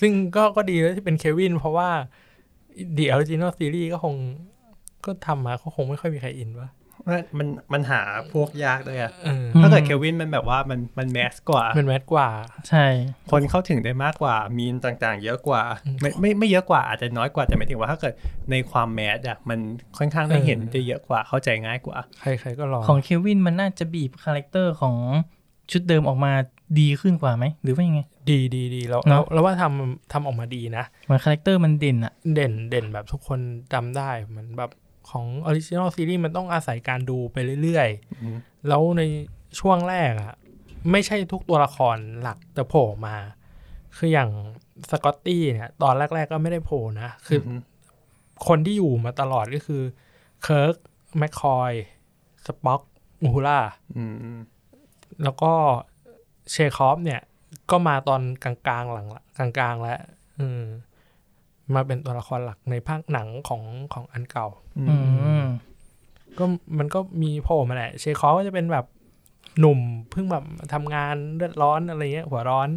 [0.00, 1.90] ซึ่งก็ก็ดีแล้วที่เป็น Kelvin เพราะว่า
[2.96, 4.14] The Original Series ก็คง
[5.04, 6.70] ก็ทำมาก็คงไม่ค่อยมีใครอินวะ
[7.08, 12.28] มันมันมันหาพวกยากด้วยอะเออถ้าเกิด Kelvin มันแบบว่ามันมัน mass กว่า มัน mass กว่า
[12.68, 12.86] ใช่
[13.30, 15.62] คนเข้าถึงได้มากกว่า มีมต่างๆ เยอะกว่า
[16.00, 18.14] ไม่ไม่ไม่เยอะกว่าอาจจะน้อยกว่าแต่หมายถึงว่าถ้าเกิด
[18.50, 19.58] ในความ mass อะมัน
[19.98, 24.96] ค่อนข้างได้เห็นเออได้เยอะกว่าเข้าใจง่ายกว่า ใครๆก็รอของเควินมันน่าจะบีบ character ของ
[25.70, 26.32] ชุดเดิมออกมา
[26.80, 28.00] ดีขึ้นกว่าไหม หรือว่ายังไง
[28.30, 33.40] ดีดีดีแล้วเนอะแล้วว่าทำทำออกมาดีนะเหมือน character มันเด่นอะเด่นเด่นแบบทุกคน
[33.72, 34.70] จำได้เหมือนแบบ
[35.10, 37.88] ของ Original Series มันต้องอาศัยการดูไปเรื่อย
[38.22, 39.02] อืมๆแล้วใน
[39.60, 40.34] ช่วงแรกอะ
[40.90, 43.16] ไม่ใช่ทุกตัวละครหลักจะโผล่มา
[43.96, 44.30] คืออย่าง
[44.90, 47.60] Scotty เนี่ย ตอนแรก ๆ ก็ไม่ได้โผล่นะ คืออืม
[48.46, 49.82] คนที่อยู่มาตลอดก็คือ
[50.42, 50.74] Kirk
[51.18, 52.80] McCoy Spock
[53.22, 53.60] Uhura
[53.96, 54.40] อืมอืม
[55.22, 55.52] แล้วก็
[56.50, 57.20] เชคอฟเนี่ย
[57.70, 59.98] ก็มาตอนกลางๆหลังละกลางๆแล้ว
[60.38, 60.62] อืม
[61.74, 63.62] มาเป็นตัวละครหลักในภาคหนังของ
[63.92, 64.46] ของอันเก่า
[64.78, 64.96] อือื
[65.38, 65.44] มม
[66.38, 66.44] ก็
[66.78, 68.86] มันก็มีโผล่มาแหละ เชคอฟก็จะเป็นแบบ
[69.58, 69.80] หนุ่ม
[70.10, 72.68] เพิ่งแบบทำงานเลือดร้อนอะไรเงี้ยหัวร้อน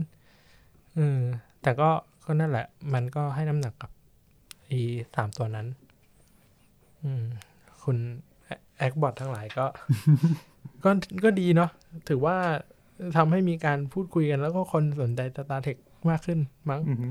[0.95, 1.19] เออ
[1.61, 1.89] แต่ก็
[2.26, 3.91] ก็นั่นแหละ มันก็ให้น้ำหนักกับ
[4.72, 4.81] อี
[5.15, 5.68] สามตัวนั้น
[7.03, 7.23] อืม
[7.84, 7.97] คุณ
[8.77, 9.65] acc bot ทั้งหลายก็
[10.88, 10.93] ก็
[11.23, 11.69] ก็ดีเนาะ
[12.09, 12.38] ถือว่า
[13.18, 15.77] ทำให้มีการพูดคุยกัน แล้วก็คนสนใจ Star Trek
[16.09, 16.39] มากขึ้น
[16.69, 17.07] มั้งอือฮึ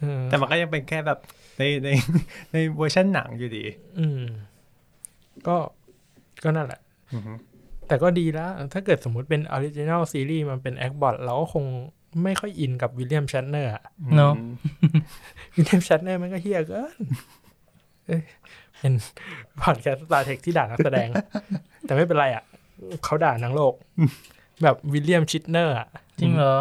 [0.00, 1.18] เออแต่มันก็ยังเป็นแค่แบบ
[1.58, 1.88] ในใน
[2.52, 3.64] ในเวอร์ชันหนังอยู่ดี
[3.98, 4.22] อืม
[5.46, 5.56] ก็
[6.44, 6.80] ก็นั่นแหละ
[7.14, 7.32] อือฮึ
[7.88, 11.64] แต่ก็ดีแล้ว ถ้าเกิดสมมุติเป็น original ซีรีส์มันเป็น acc bot เราก็คง
[12.22, 13.84] ไม่ค่อยอินกับ William Shatner อะ
[14.16, 14.34] เนอะ
[15.54, 16.94] William Shatner มันก็เหี้ยเกิน
[18.06, 18.22] เอ้ย
[18.78, 18.92] เป็น
[19.62, 21.08] พอดแคสต์ Star Trek ที่ด่านักแสดง
[21.82, 22.44] แต่ไม่เป็นไรอะ
[23.04, 23.74] เขาด่าทั้งโลก
[24.62, 25.88] แบบ William Shatner อะ
[26.20, 26.54] จริงเหรอ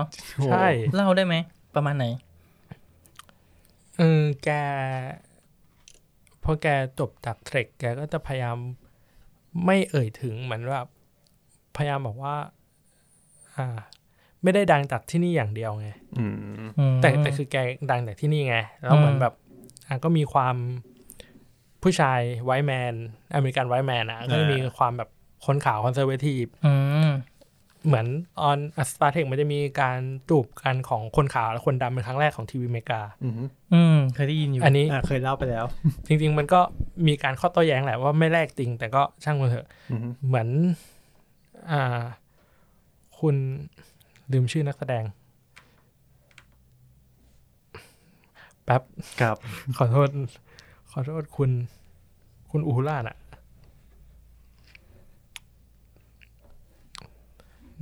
[0.45, 0.65] ใช่
[0.95, 1.35] เล่าได้ไหม
[1.75, 2.05] ประมาณไหน
[3.97, 4.49] เออแก
[6.43, 6.67] พอแก
[6.99, 8.57] จบจาก Trek แกก็จะพยายาม
[9.65, 10.79] ไม่เอ่ยถึงเหมือนว่า
[11.75, 12.35] พยายามบอกว่า
[13.57, 13.67] อ่า
[14.43, 15.87] ไม่ได้ดังจากที่นี่อย่างเดียวไง
[16.17, 16.35] อืม
[16.79, 17.55] อืมแต่แต่คือแก
[17.91, 19.33] ดังจากที่นี่ไง แล้วเหมือนอืมแบบ
[19.87, 20.55] อะก็มีความ
[21.83, 22.93] ผู้ชาย white man
[23.33, 25.09] American white man อะก็จะมีความแบบ
[25.45, 26.73] คนขาว conservative อื
[27.07, 27.11] ม
[27.85, 28.07] เหมือน
[28.41, 28.59] ตอน
[28.91, 29.99] Star Trek มันจะมีการ
[30.29, 33.33] จูบกันของคนขาวและคนดำเป็นครั้งแรกของทีวีอเมริกาอืม
[33.73, 35.65] อืมเคยได้ยินอยู่ อันนี้อ่าเคยเล่าไปแล้ว
[36.07, 36.59] จริง ๆ มันก็
[37.07, 40.47] มีการข้อโต้แย้งแหละว่าไม่แรกจริง แต่ก็ช่างมันเถอะอืมเหมือน
[41.71, 42.01] อ่า
[43.19, 43.35] คุณ
[44.31, 45.03] ลืมชื่อนักแสดง
[48.63, 48.81] แป๊บ
[49.21, 49.37] ครับ
[49.77, 50.09] ขอโทษ
[50.91, 51.49] ขอโทษคุณ
[52.51, 53.17] คุณอูล่าน่ะ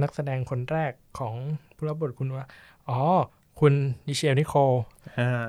[0.02, 1.34] นักแสดงคนแรกของ
[1.76, 2.46] ผู้รับบทคุณว่า
[2.90, 3.00] อ๋อ
[3.60, 3.74] คุณ
[4.08, 4.72] นิเชลนิโคล
[5.18, 5.44] อ่า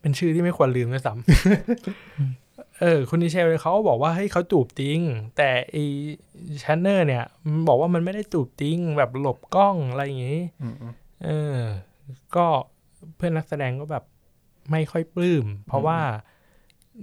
[0.00, 4.98] เป็นชื่อที่ไม่ควรลืมด้วยซ้ำเออ คุณนิเชลเขาก็บอกว่าเฮ้ยเขาจูบจริง
[5.36, 5.84] แต่ไอ้
[6.62, 10.74] ชันเนอร์เนี่ย มันบอกว่ามันไม่ได้จูบจริง แบบหลบกล้องอะไรอย่างงี้อืม
[11.24, 11.58] เออ
[12.36, 12.46] ก็
[13.16, 14.04] เพื่อนนักแสดงก็แบบ
[14.70, 15.98] ไม่ค่อยปลื้ม เพราะว่า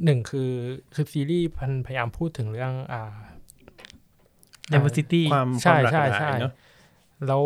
[0.04, 0.52] หนึ่งคือ
[0.94, 3.16] คือซีรีส์พันพยายามพูดถึงเรื่อง อ่า
[4.72, 6.54] diversity ความใช่ความหลากใช่หลายใช่เนอะ
[7.28, 7.44] แล้ว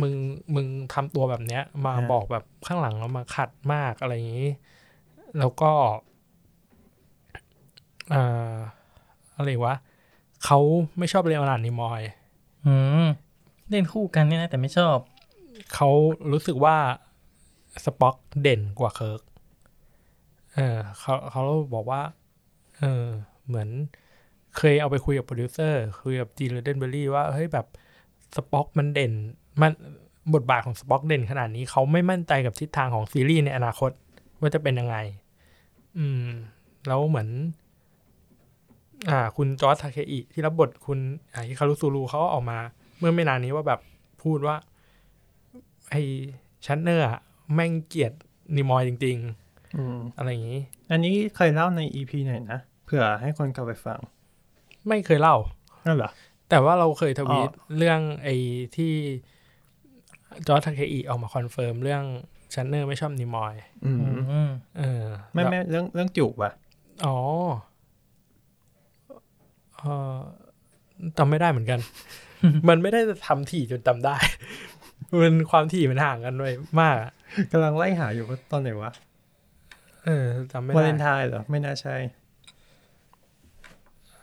[0.00, 0.14] มึง
[0.54, 4.48] มึงทำตัวแบบเนี้ย มาฮะบอกแบบข้างหลังแล้วมาขัดมากอะไรอย่างนี้
[5.38, 5.72] แล้วก็
[8.14, 8.56] อ่า
[9.36, 9.74] อะไรวะ
[10.44, 10.58] เขา
[10.98, 12.02] ไม่ชอบ Leonard Nimoy
[12.66, 12.74] อื
[13.04, 13.06] ม
[13.70, 14.96] เล่นคู่กันเนี่ยนะแต่ไม่ชอบ
[15.74, 15.88] เขา
[16.32, 16.76] รู้สึกว่า
[17.84, 19.22] Spock เด่นกว่า Kirk
[20.54, 21.42] เออเขาเขา
[21.74, 22.02] บอกว่า
[22.78, 23.04] เออ
[23.46, 23.68] เหมือน
[24.56, 27.66] เคยเอาไปคุยกับโปรดิวเซอร์คุยกับ Gene Roddenberry ว่า เฮ้ยแบบ
[28.36, 29.12] Spock มันเด่น
[29.60, 29.72] มัน
[30.34, 33.90] บทบาทของ Spock เด่นขนาดนี้เขาไม่มั่นใจกับทิศทางของซีรีส์ในอนาคต
[34.40, 34.96] ว่าจะเป็นยังไง
[35.98, 36.24] อืม
[36.86, 37.28] แล้วเหมือน
[39.10, 40.98] อ่า คุณ George Takei ที่รับบทคุณ
[41.34, 42.58] อา Hikaru Sulu เขาก็ออกมา
[42.98, 43.80] เมื่อไม่นานนี้ว่าแบบ
[44.22, 44.56] พูดว่า
[45.90, 46.02] ไอ้
[46.66, 47.20] Shatner อะ
[47.54, 48.12] แม่งเกลียด
[48.56, 49.16] Nimoy จริง
[49.76, 53.98] อืมๆอะไรอย่างนี้ อันนี้เคยเล่าใน EP ไหนนะเผื่อให้คนกลับไปฟัง
[54.88, 55.36] ไม่เคยเล่า
[55.86, 56.10] นั่นเหรอ
[56.50, 58.34] แต่ว่าเราเคยทวีตอ๋อเรื่องไอ้
[58.76, 58.92] ที่
[60.46, 62.04] George Takei ออกมา confirm เรื่อง
[62.54, 63.54] Shatner ไม่ชอบ Nimoy
[63.84, 63.98] อืม
[64.30, 66.52] อืมเออไม่แล้วไม่เรื่องเรื่องจูบอะ
[67.06, 67.16] อ๋อ
[69.78, 69.82] เอ
[70.14, 70.18] อ
[71.18, 71.80] จำไม่ได้เหมือนกัน
[72.68, 74.16] มันไม่ได้ทำถี่จนจำได้
[75.20, 77.12] มันความถี่มันห่างกันด้วยมากอะ
[77.52, 78.90] กำลังไล่หาอยู่ว่าตอนไหนวะ
[80.04, 81.96] เออจำไม่วาได้เลนไทน์เหรอ ไม่น่าใช่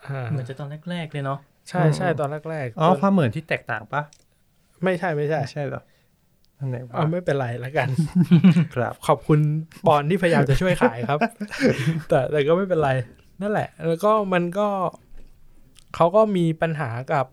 [0.08, 1.40] อ่าเหมือนจะตอนแรก ๆ เลยเนาะ
[1.70, 4.02] ใช่ใช่ตอนแรกๆอ๋อตนความเหมือนที่แตกต่างปะ
[4.84, 5.84] ไม่ใช่ไม่ใช่ไม่ใช่เหรอ
[6.60, 7.88] อันไหนวะเอาไม่เป็นไรแล้วกัน
[8.76, 9.40] ครับ ขอบคุณ
[9.88, 11.20] ปอนที่พยายามจะช่วยขายครับ
[12.10, 12.92] แต่แต่ก็ไม่เป็นไร
[13.42, 14.68] นั่นแหละ แล้วก็มันก็
[15.96, 17.26] เขาก็มีปัญหากับ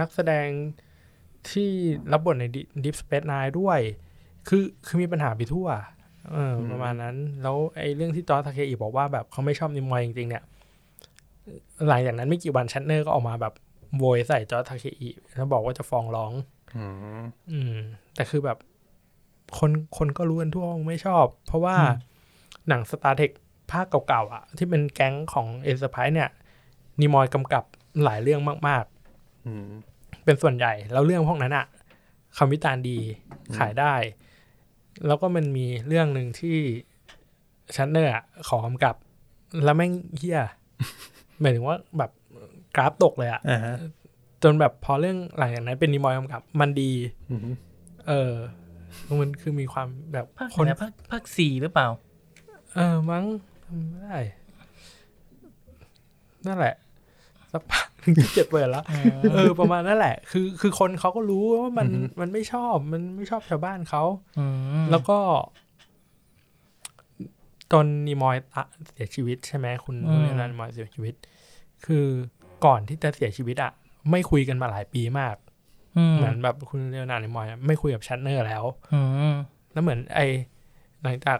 [0.00, 0.48] นักแสดง
[1.50, 1.70] ที่
[2.12, 2.44] รับบทใน
[2.84, 3.80] Deep Space Nine ด้วย
[4.48, 5.68] คือคือมีปัญหาไปทั่ว
[6.32, 10.42] เออประมาณนั้น แล้วไอ้เรื่องที่จอร์จทาเคอิบอกว่าแบบเขาไม่ชอบนิมอยจริงๆเนี่ย
[11.88, 13.54] หลังจากนั้นไม่กี่วันชันเนอร์ก็ออกมาแบบ
[13.98, 16.32] โวยใส่จอร์จทาเคอิแล้วบอกว่าจะฟ้องร้อง
[16.76, 16.84] อื
[17.20, 17.74] มอืม
[18.14, 18.58] แต่คือแบบ
[19.58, 21.76] คนคนก็รู้กันทั่ววงไม่ชอบ เพราะว่า
[22.68, 23.32] หนัง Star Trek
[23.70, 26.30] ภาคเก่าๆอะ ที่เป็นแก๊งของเอ r ไพ e เนี่ย
[27.00, 27.64] นีมอยกำกับ
[28.04, 28.84] หลายเรื่องมาก
[29.46, 31.66] อืมๆเป็นส่วนใหญ่ แล้วเรื่องพวกนั้นอะ
[32.36, 32.98] คำวิจารณ์ดี
[33.56, 33.94] ขายได้
[35.06, 36.56] แล้วก็มันมีเรื่องหนึ่งที่
[37.74, 38.94] ชันเนอร์อะขอกำกับ
[39.64, 40.40] แล้วแม่งเฮี้ย
[41.40, 42.10] หมายถึงว่าแบบ
[42.76, 43.76] กราฟตกเลยอะอ่าฮะ
[44.42, 46.92] จนแบบพอเรื่องหลังจากนั้นเป็นนีมอยกำกับ มันดี
[47.30, 47.40] อืม
[48.08, 48.34] เออ
[49.20, 51.88] มันคือมีความแบบภาคคนไหนนะภาคภาคสี่หรือเปล่า
[52.74, 53.24] เออมั้ง
[53.64, 54.18] ทำไม่ได้
[56.46, 56.74] นั่นแหละ
[57.52, 58.84] สักพักถึงจะเจ็ดเปิดแล้ว
[59.34, 64.02] เออ ประมาณนั่นแหละ คือคือคนเขาก็รู้ว่ามันอือฮึมันไม่ชอบ มันไม่ชอบชาวบ้านเขา
[64.38, 64.46] อื
[64.82, 65.18] มแล้วก็
[67.72, 68.62] ตอน Nimoy จะ
[68.92, 71.14] เสียชีวิตใช่ไหมคุณคุณ Leonard Nimoy เสียชีวิต
[71.86, 72.06] คือ
[72.64, 73.72] ก่อนที่จะเสียชีวิตอะ
[74.10, 75.36] ไม่คุยกันมาหลายปีมาก
[75.96, 78.64] อืมเหมือนแบบคุณ Leonard Nimoy อะไม่คุยกับ Shatner แล้ว
[78.94, 79.00] อื
[79.30, 79.34] ม
[79.72, 80.20] แล้วเหมือนไอ้
[81.02, 81.38] หลังจาก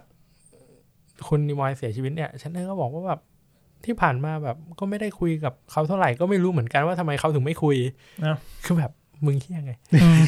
[1.29, 3.21] คุณ Nimoy เสียชีวิตเนี่ย Shatner ก็บอกว่าแบบ
[3.85, 7.77] ที่ผ่านมาแบบก็ไม่ได้คุยกับเขาเท่าไหร่ก็ไม่รู้เหมือนกันว่าทำไมเขาถึงไม่คุย
[8.25, 8.93] อ้าวคือแบบ
[9.27, 9.73] มึงเฮี้ยไง
[10.03, 10.19] อืม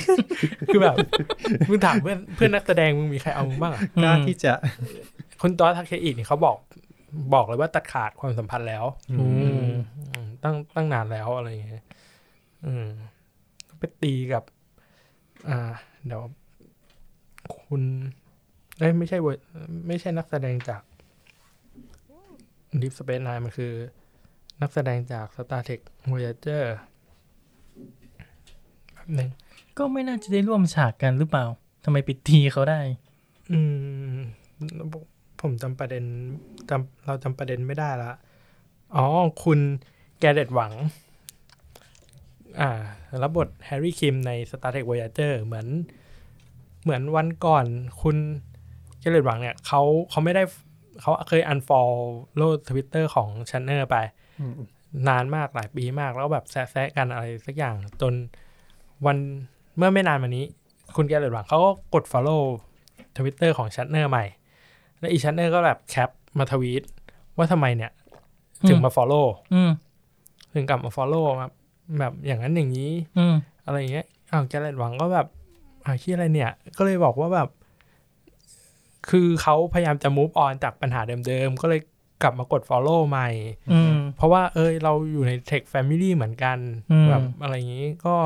[0.69, 0.97] คือแบบ
[1.69, 4.53] มึงถามเพื่อนเพื่อนนักแสดงมึงมีใครเอามึงบ้างอะกล้าที่จะ
[5.41, 6.59] คุณตอสทักเคอินี่เขาบอก
[7.35, 9.75] บอกเลยว่าตัดขาดความสัมพันธ์แล้วอืมอืม
[10.13, 11.85] อืมตั้งตั้งนานแล้วอะไรอย่างเงี้ย
[12.67, 12.87] อืม
[13.79, 14.45] ไปตีกับ
[15.49, 15.59] อ่า
[16.07, 16.23] เดี๋ยว
[17.59, 17.83] คุณ
[18.79, 19.45] เอ้ยไม่ใช่เวอร์
[19.87, 20.83] ไม่ใช่นักแสดงจาก
[22.81, 23.73] Deep Space Nine มันคือ
[24.63, 25.81] นักแสดงจาก Star Trek
[26.11, 26.65] Voyager
[28.93, 29.31] แบบหนึ่ง
[29.79, 31.45] ก็ไม่น่าจะได้ร่วมฉากกันหรือเปล่า
[31.85, 32.81] ทำไมไปตีเขาได้
[33.53, 33.61] อื
[34.17, 34.19] ม
[35.41, 36.05] ผมจำประเด็น
[36.71, 38.13] จำเราจำประเด็นไม่ได้ละ
[38.97, 39.07] อ๋อ
[39.45, 39.59] คุณ
[40.19, 40.73] แกเรตหวัง
[42.61, 42.71] อ่า
[43.23, 45.67] รับบทแฮร์รี่คิมใน Star Trek Voyager เหมือน
[46.83, 47.67] เหมือนวันก่อน
[48.03, 48.17] คุณ
[49.01, 50.43] แกเรตหวังเนี่ยเขาเขาไม่ได้
[51.01, 53.97] เขาเคย unfollow Twitter ของ Shatner ไป
[54.41, 54.53] อืม
[55.09, 58.15] นานมากหลายปีมากแล้วแบบแซะๆกันอะไรสักอย่างจน
[59.07, 59.17] วัน
[59.77, 60.45] เมื่อไม่นานมานี้
[60.97, 62.43] คุณ Garrett Wang เขาก็กด follow
[63.17, 64.25] Twitter ของ Shatner ใหม่
[64.99, 66.83] แล้วอี Shatner ก็แบบแคปมาทวีต
[67.37, 67.93] ว่าทำไมเนี่ย
[68.69, 69.71] ถึงมา follow อืม
[70.55, 71.53] ถึงกลับมา follow แบบ
[71.99, 73.35] แบบอย่างนั้นอย่างนี้ อืม
[73.67, 75.27] อะไรอย่างเงี้ยอ้าว Garrett Wang ก็แบบ
[75.85, 77.49] อ่าที่อะไรเนี่ย ก็เลยบอกว่าแบบ
[79.11, 81.81] คือเขาพยายามจะ move on จากปัญหาเดิมๆ ก็เลย
[82.23, 83.29] กลับมากด follow ใหม่
[83.73, 86.59] อืมเพราะว่า เอยเราอยู่ใน Trek Family เหมือนกัน
[86.91, 88.17] อืมแบบอะไรอย่างนี้ก็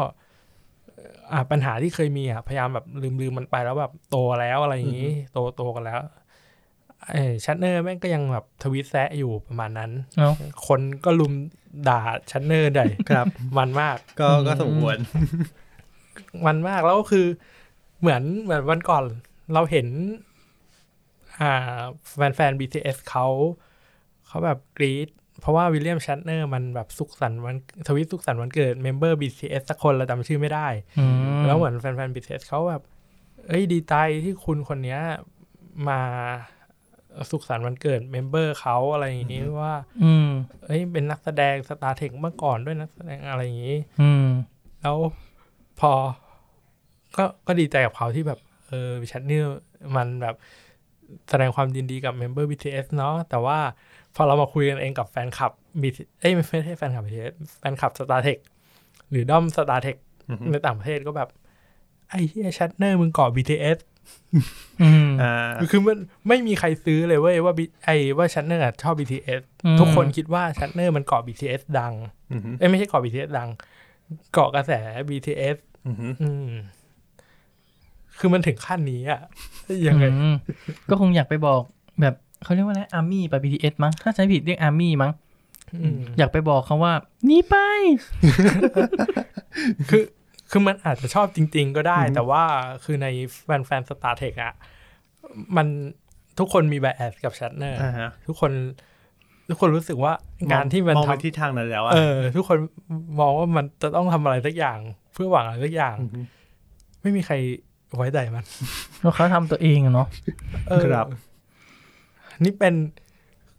[1.33, 6.20] อ่าปัญหาที่เคยมีอะ พยายามแบบลืมลืมมันไปแล้วแบบโตแล้วอะไรอย่างนี้ โตโตกันแล้วเออ
[7.45, 10.32] Shatner แม่งก็ยังแบบทวิตแซะอยู่ประมาณนั้นเอ้า
[10.66, 11.32] คนก็ลุม
[11.89, 12.01] ด่า
[12.31, 13.27] Shatner ได้ครับ
[13.59, 14.97] มันมาก ก็อืมก็สมควร
[16.47, 17.27] มันมากแล้วก็คือ
[18.01, 19.05] เหมือนเหมือนวันก่อน
[19.55, 19.86] เราเห็น
[21.40, 21.81] อ่า
[22.16, 23.27] แฟนแฟน BTS เขา
[24.27, 25.09] เขาแบบกรี๊ด
[25.40, 27.56] เพราะว่า William Shatner มันแบบสุขสันต์วัน
[27.89, 30.68] ทวิตสุขสันต์วันเกิด member BTS สักคนเราจำชื่อไม่ได้
[30.98, 31.05] อื
[31.39, 32.82] มแล้วเหมือนแฟนแฟน BTS เขาแบบ
[33.47, 33.94] เอ้ยดีใจ
[34.24, 35.01] ที่คุณคนเนี้ย
[35.89, 36.01] มา
[37.31, 40.28] สุขสันต์วันเกิด member เขาอะไรอย่างนี้ว่า อืม
[40.65, 44.27] เอ้ยเป็นนักแสดง Star Trek เมื่อก่อนด้วยนักแสดงอะไรอย่างนี้ อืม
[44.82, 44.97] แล้ว
[45.81, 45.93] พอ
[47.16, 48.39] ก็ก็ดีใจกับเขาที่แบบ
[48.69, 49.59] เออ Shatner
[49.97, 50.35] มันแบบ
[51.31, 53.59] แสดงความยินดีกับ member BTS เนาะแต่ว่า
[54.15, 58.41] พอเรามาคุยกันเองกับแฟนคลับ BTS เอ้ยไม่ใช่แฟนคลับ BTS แฟนคลับ Star Trek
[59.11, 61.28] หรือด้อม Star Trek อือฮึในต่างประเทศก็แบบ
[62.11, 63.78] ไอ้เฮีย Shatner มึงเกาะ BTS
[64.82, 65.32] อืมอ่า
[65.70, 71.95] คือมันไม่มีใครเชื่อเลยเว้ยว่า B- ไอ้ว่า Shatner ชอบ BTS อืมทุกคนคิดว่า Shatner มันเกาะ BTS ดัง
[72.32, 73.49] อือฮึเอ้ยไม่ใช่เกาะ BTS ดัง
[74.32, 74.73] เกาะกระแส
[75.09, 75.57] BTS
[75.87, 76.51] อือฮึอืม
[78.19, 79.20] คือมันถึงขั้นนี้อะ
[79.87, 80.37] ยังไงอืม
[80.89, 81.62] ก็คงอยากไปบอก
[82.01, 85.12] แบบเขาเรียกว่าอะไรอาร์มี่ไป BTS มั้งถ้าใช้ผิดเรียกอาร์มี่มั้ง
[85.82, 86.93] อืมอยากไปบอกเขาว่า
[87.27, 87.57] หนี่ไป
[89.91, 90.05] คือ
[90.51, 92.43] คือมันอาจจะชอบจริง ๆ ก็ได้ แต่ว่า
[92.85, 93.09] คือใน
[93.44, 94.55] แฟนแฟน Star Trek อะ
[95.56, 95.66] มัน
[96.39, 98.52] ทุกคนมี bias กับ Shatner อ่าฮะทุกคน
[99.48, 100.12] ทุกคนรู้สึกว่า
[100.52, 102.59] งานที่มันมองไปทำที่ทางนั้นแล้วอะเออ ทุกคน
[103.20, 104.78] มองว่ามันจะต้องทำอะไรสักอย่าง
[105.12, 106.20] เพื่อหวังอะไรสักอย่างอฮึ
[107.02, 107.35] ไม่มีใคร
[107.97, 108.44] ไว้ใจมัน
[109.01, 110.09] เพราะเขาทำตัวเองอะเนาะ
[110.70, 111.06] เออครับ
[112.44, 112.74] นี่เป็น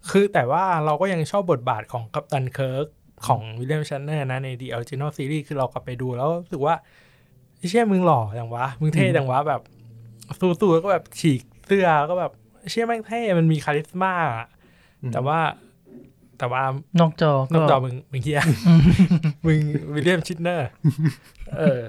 [0.09, 2.88] คือแต่ว่าเราก็ยังชอบบทบาทของกัปตัน Kirk
[3.27, 6.76] ของ William Shatner นะใน The Original Series คือเรากลับไปดูแล้วรู้สึกว่า
[7.57, 9.61] ไอ้เชี่ยมึงหล่ออย่างวะ มึงเท่จังวะแบบ
[10.39, 12.31] สู้ๆแล้วก็แบบฉีกเสื้อก็แบบ
[12.69, 14.48] เชี่ยแม่งเท่มันมี charisma อะ
[15.02, 15.39] อืมแต่ว่า
[16.38, 16.64] แต่ว่า
[16.99, 18.41] นอกจอนอกจอมึงมึงเฮีย
[19.45, 19.60] มึง
[19.93, 20.69] วิลเลียมชินเนอร์
[21.57, 21.81] เออ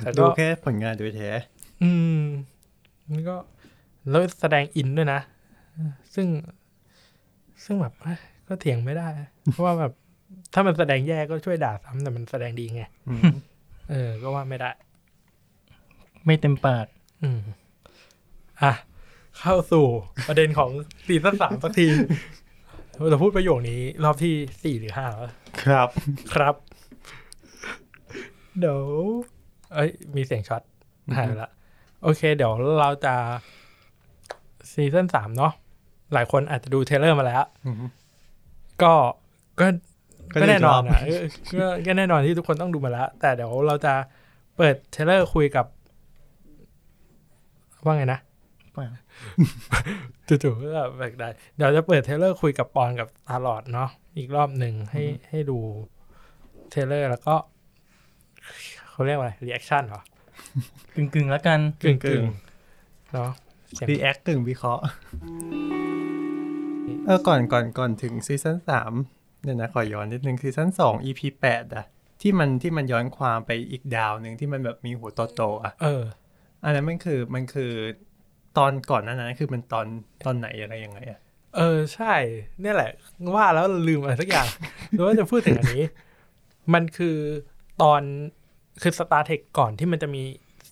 [0.00, 1.30] แต่ดูก็แค่ผลงานโดยแท้
[1.82, 1.90] อื
[2.20, 2.22] ม
[3.10, 3.36] นี่ก็
[4.10, 5.20] นักแสดงอินด้วยนะ
[6.14, 6.26] ซึ่ง
[7.64, 9.08] ซึ่งแบบเอ้ยก็เถียงไม่ได้
[9.52, 9.92] เพราะว่าแบบ
[10.54, 13.22] ถ้ามันแสดงแย่ก็ช่วยด่าซ้ำแต่มันแสดงดีไงอืม
[13.90, 14.70] เออ ก็ว่าไม่ได้
[16.26, 16.86] ไม่เต็มปาก
[17.22, 17.40] อืม
[18.62, 18.72] อะ
[19.40, 19.86] เข้าสู่
[20.28, 20.70] ประเด็นของ
[21.06, 21.88] ซีซั่นสามสักที
[23.10, 25.32] เราพูดประโยคนี้ รอบที่สี่หรือห้าแล้ว
[25.62, 25.88] ครับ
[26.34, 26.54] ครับ
[28.58, 28.80] เดี๋ยว
[29.74, 30.62] เอ้ย มีเสียงช็อต
[31.16, 31.50] หายไปละ
[32.02, 33.14] โอเค เดี๋ยวเราจะ
[34.72, 35.52] ซีซั่นสามเนาะ
[36.12, 37.86] หลายคนอาจจะดู trailer มาแล้วอือฮึ
[38.82, 38.92] ก็
[39.60, 39.66] ก็
[40.32, 41.22] ก็แน่นอนอะเออ
[41.60, 43.94] ก็ก็แน่นอนที่ทุกคนต้องดูมาแล้ว แต่เดี๋ยวเราจะ
[44.56, 45.66] เปิด trailer คุยกับ
[47.84, 48.20] ว่าไงนะ
[48.76, 48.86] ว่า
[50.28, 50.68] จู่ๆก็
[50.98, 55.58] แบบได้เดี๋ยวจะเปิด trailer คุยกับปอนกับตาหลอดเนาะอีกรอบหนึ่งให้ให้ดู
[56.70, 57.34] trailer แล้วก็
[58.90, 60.02] เขาเรียกว่าอะไร reaction เหรอ
[60.94, 63.30] กึ่งกึ่งๆแล้วกันกึ่งกึ่งๆเนาะ
[63.90, 64.82] รีแอคกึ่งวิเคราะห์
[67.06, 68.92] เออก่อนก่อนก่อนถึง season สาม
[69.42, 71.84] เนี่ยนะขอย้อนนิดนึง season สอง EP แปดอะ
[72.22, 76.02] ที่มันที่มันย้อนความไปอีกดาวหนึ่งที่มันแบบมีหัวโตๆอะเออ
[76.64, 77.72] อันนั้นมันคือมันคือ
[78.58, 79.86] ตอนก่อนหน้านั้นคือมันตอน
[80.24, 81.20] ตอนไหนอะไรยังไงอะ
[81.56, 82.14] เออใช่
[82.60, 82.90] เนี่ยแหละ
[83.34, 84.46] ว่าแล้วลืมอะไรสักอย่าง
[84.90, 85.84] หรือว่าจะพูดถึงอันนี้
[86.74, 87.16] มันคือ
[87.82, 88.02] ตอน
[88.82, 90.22] คือ Star Trek ก่อนที่มันจะมี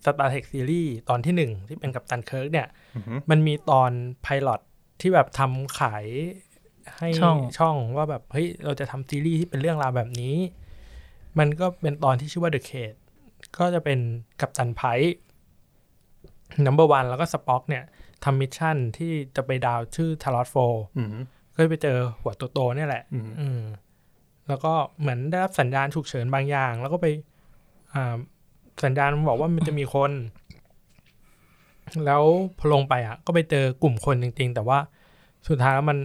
[0.05, 3.91] Star Trek ซีรีส์ตอนที่หนึ่งที่เป็นกัปตัน Kirk เนี่ยอือฮึมันมีตอน
[4.23, 4.61] pilot
[5.01, 6.05] ที่แบบทำขาย
[6.99, 10.37] ให้ช่องช่องว่าแบบเฮ้ยเราจะทำซีรีส์ที่เป็นเรื่องราวแบบนี้
[11.39, 12.99] มันก็เป็นตอนที่ชื่อว่า The Cage
[13.59, 13.99] ก็จะเป็น
[14.41, 14.81] กัปตัน Pike
[16.65, 17.85] Number One แล้วก็ Spock เนี่ย
[18.25, 20.57] ทำ mission ที่จะไปดาวชื่อ Talos Four
[20.99, 21.09] อืม
[21.55, 23.61] ก็ไปเจอหัวโตๆเนี่ยแหละ อืมอืม
[24.49, 27.07] แล้วก็เหมือนได้รับสัญญาณฉุกเฉินบางอย่าง แล้วก็ไป
[27.95, 28.17] อ่า
[28.85, 30.13] สัญญาณมันบอกว่ามันจะมีคน
[32.07, 32.23] แล้ว
[32.59, 34.79] พอลงไปอะ ก็ไปเจอกลุ่มคนจริง ๆ แต่ว่า
[35.49, 35.99] สุดท้ายแล้วมัน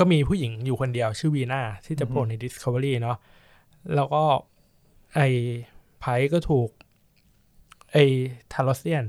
[0.00, 3.16] ก็มีผู้หญิงอยู่คนเดียวชื่อวีนาที่จะโผล่ใน Discovery เนาะ
[3.94, 4.22] แล้วก็
[5.14, 5.28] ไอ้
[6.00, 6.68] ไพก็ถูก
[7.92, 8.04] ไอ้
[8.52, 9.04] ทารอเซียน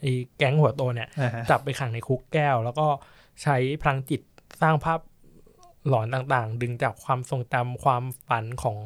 [0.00, 2.86] ไอ้แก๊งหัวโตเนี่ยอ่าฮะจับไปขังในคุกแก้ว แล้วก็
[3.42, 4.20] ใช้พลังจิต
[4.62, 5.00] สร้างภาพ
[5.88, 8.78] หลอนต่างๆ ดึงจากความทรงจำความฝันของ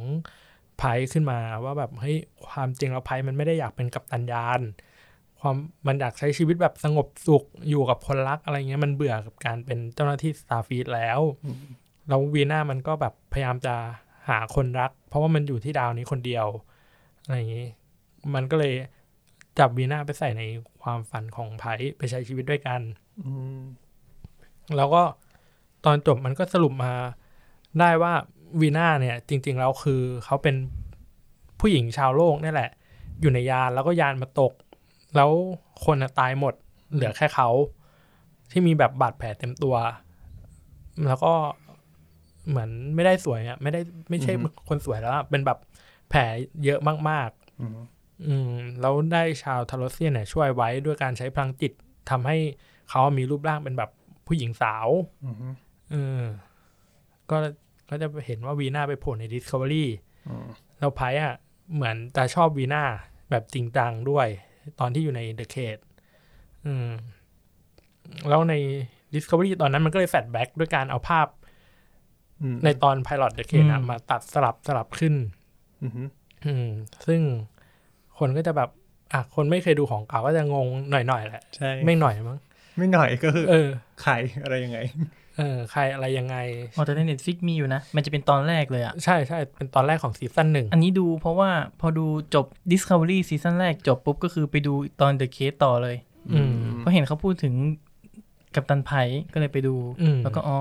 [0.79, 2.17] ไพ่ขึ้นมาว่าแบบเฮ้ย
[2.49, 4.61] ความจริงแล้วไพ่มันไม่ได้อยากเป็นกัปตันยาน
[5.41, 5.57] ความ
[5.87, 11.21] มันอยากใช้ชีวิตแบบสงบสุขอยู่กับคนรักอะไรเงี้ยมันเบื่อกับการเป็นเจ้าหน้าที่สตาร์ฟีดแล้ว
[12.09, 13.75] แล้ววีน่ามันก็แบบพยายามจะ
[14.29, 16.47] หาคนรัก เพราะว่ามันอยู่ที่ดาวนี้คนเดียว
[17.25, 17.67] อะไรอย่างงี้
[18.35, 18.75] มันก็เลย
[19.59, 20.43] จับวีน่าไปใส่ใน
[20.83, 22.81] ความฝันของไพ่ไปใช้ชีวิตด้วยกัน
[23.21, 23.61] อืม
[24.77, 25.03] แล้วก็
[25.85, 26.93] ตอนจบมันก็สรุปมา
[27.81, 28.13] ได้ว่า
[28.61, 30.57] วีน่าเนี่ย จริง ๆ แล้วคือเขาเป็น
[31.61, 32.71] ผู้หญิงชาวโลกนี่แหละ
[33.21, 34.53] อยู่ในยานแล้วก็ยานมาตก
[35.17, 35.31] แล้ว
[35.85, 36.55] คนน่ะตายหมด
[36.93, 37.49] เหลือแค่เขา
[38.51, 39.77] ที่มีแบบบาดแผลเต็มตัว
[41.09, 41.33] แล้วก็
[42.49, 44.33] เหมือนไม่ได้สวยอะไม่ได้ไม่ใช่
[44.69, 45.59] คนสวยแล้วอะเป็นแบบ
[46.11, 46.23] แผล
[46.65, 46.81] เยอะ
[47.11, 47.71] มากๆอืม
[48.27, 51.73] อืมแล้วได้ชาว Talosian เนี่ยช่วยไว้ด้วยการใช้พลังจิต
[52.11, 52.37] ทำให้
[52.91, 53.91] เขามีรูปร่างเป็นแบบ
[54.27, 54.89] ผู้หญิงสาว
[55.25, 55.55] อืม
[55.91, 56.23] เออ
[57.31, 57.37] ก็
[57.91, 59.85] ก็จะเห็นว่า Vina ไปโผล่ใน Discovery
[60.29, 60.47] อืม
[60.79, 61.35] แล้ว Pike อะ
[61.75, 62.83] เหมือนจะชอบ Vina
[63.31, 64.29] แบบจริงจังด้วย
[64.81, 65.83] ตอนที่อยู่ใน The Cage
[66.67, 66.89] อืม
[68.29, 68.55] แล้วใน
[69.15, 71.27] Discovery ตอนนั้นมันก็เลย flashback ด้วยการเอาภาพ
[72.43, 75.15] อืมในตอน Pilot The Cage อะอืมมาตัดสลับสลับขึ้น
[75.83, 75.93] อืม
[76.47, 76.69] อืม
[77.07, 77.21] ซึ่ง
[78.19, 78.71] คนก็จะแบบ
[79.13, 82.39] อะ คนไม่เคยดูของเก่าก็จะงงหน่อยๆแหละใช่ไม่หน่อยมั้ง
[82.79, 83.69] ไม่หน่อยก็คือ เออ
[84.03, 84.79] ใครอะไรยังไง
[85.41, 86.37] เออใครอะไรยังไง
[86.77, 95.97] อ๋อแต่ใน Netflix มีอยู่นะ มันจะเป็นตอนแรกเลยอะ ใช่ใช่เป็นตอนแรกของ season หนึ่ง อันนี้ดูเพราะว่าพอดูจบ Discovery season แรกจบปุ๊บก็คือไปดูตอน The Cage ต่อเลย
[96.33, 97.55] อืมเพราะเห็นเขาพูดถึง
[98.55, 98.91] กัปตัน Pike
[99.33, 100.59] ก็เลยไปดูอืมแล้วก็อ๋อ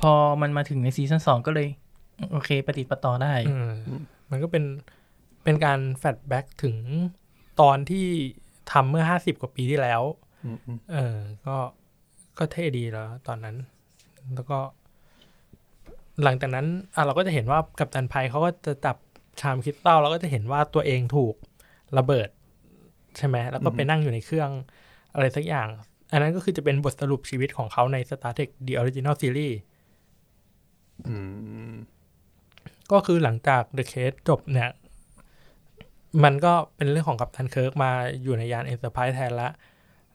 [0.00, 1.68] พอมันมาถึงใน season สองก็เลย
[2.32, 3.72] โอเคปะติดปะต่อได้อืม
[4.30, 4.64] มันก็เป็น
[5.44, 6.76] เป็นการ flashback ถึง
[7.60, 8.06] ตอนที่
[8.72, 10.02] ทำเมื่อห้าสิบกว่าปีที่แล้ว
[10.44, 11.56] อืมอืมเออ ก็
[12.40, 13.56] ก็เท่ดีแล้ว ตอนนั้น
[14.34, 14.58] แล้วก็
[16.24, 18.96] หลังจากนั้นอะเราก็จะเห็นว่ากัปตัน Pike เขาก็จะจับ
[19.40, 21.34] time crystal แล้วก็จะเห็นว่าตัวเองถูก
[21.98, 22.28] ระเบิด
[23.16, 24.50] ใช่ไหมแล้วก็ไปนั่งอยู่ในเครื่อง
[25.14, 25.68] อะไรสักอย่าง
[26.12, 29.56] อันนั้นก็คือจะเป็นบทสรุปชีวิตของเขาใน Star Trek The Original Series
[31.06, 31.14] อื
[31.70, 31.72] ม
[32.92, 34.70] ก็คือหลังจาก The Cage จบเนี่ย
[36.24, 37.90] มันก็เป็นเรื่องของกัปตัน Kirk มา
[38.22, 39.48] อยู่ในยาน Enterprise แทนละ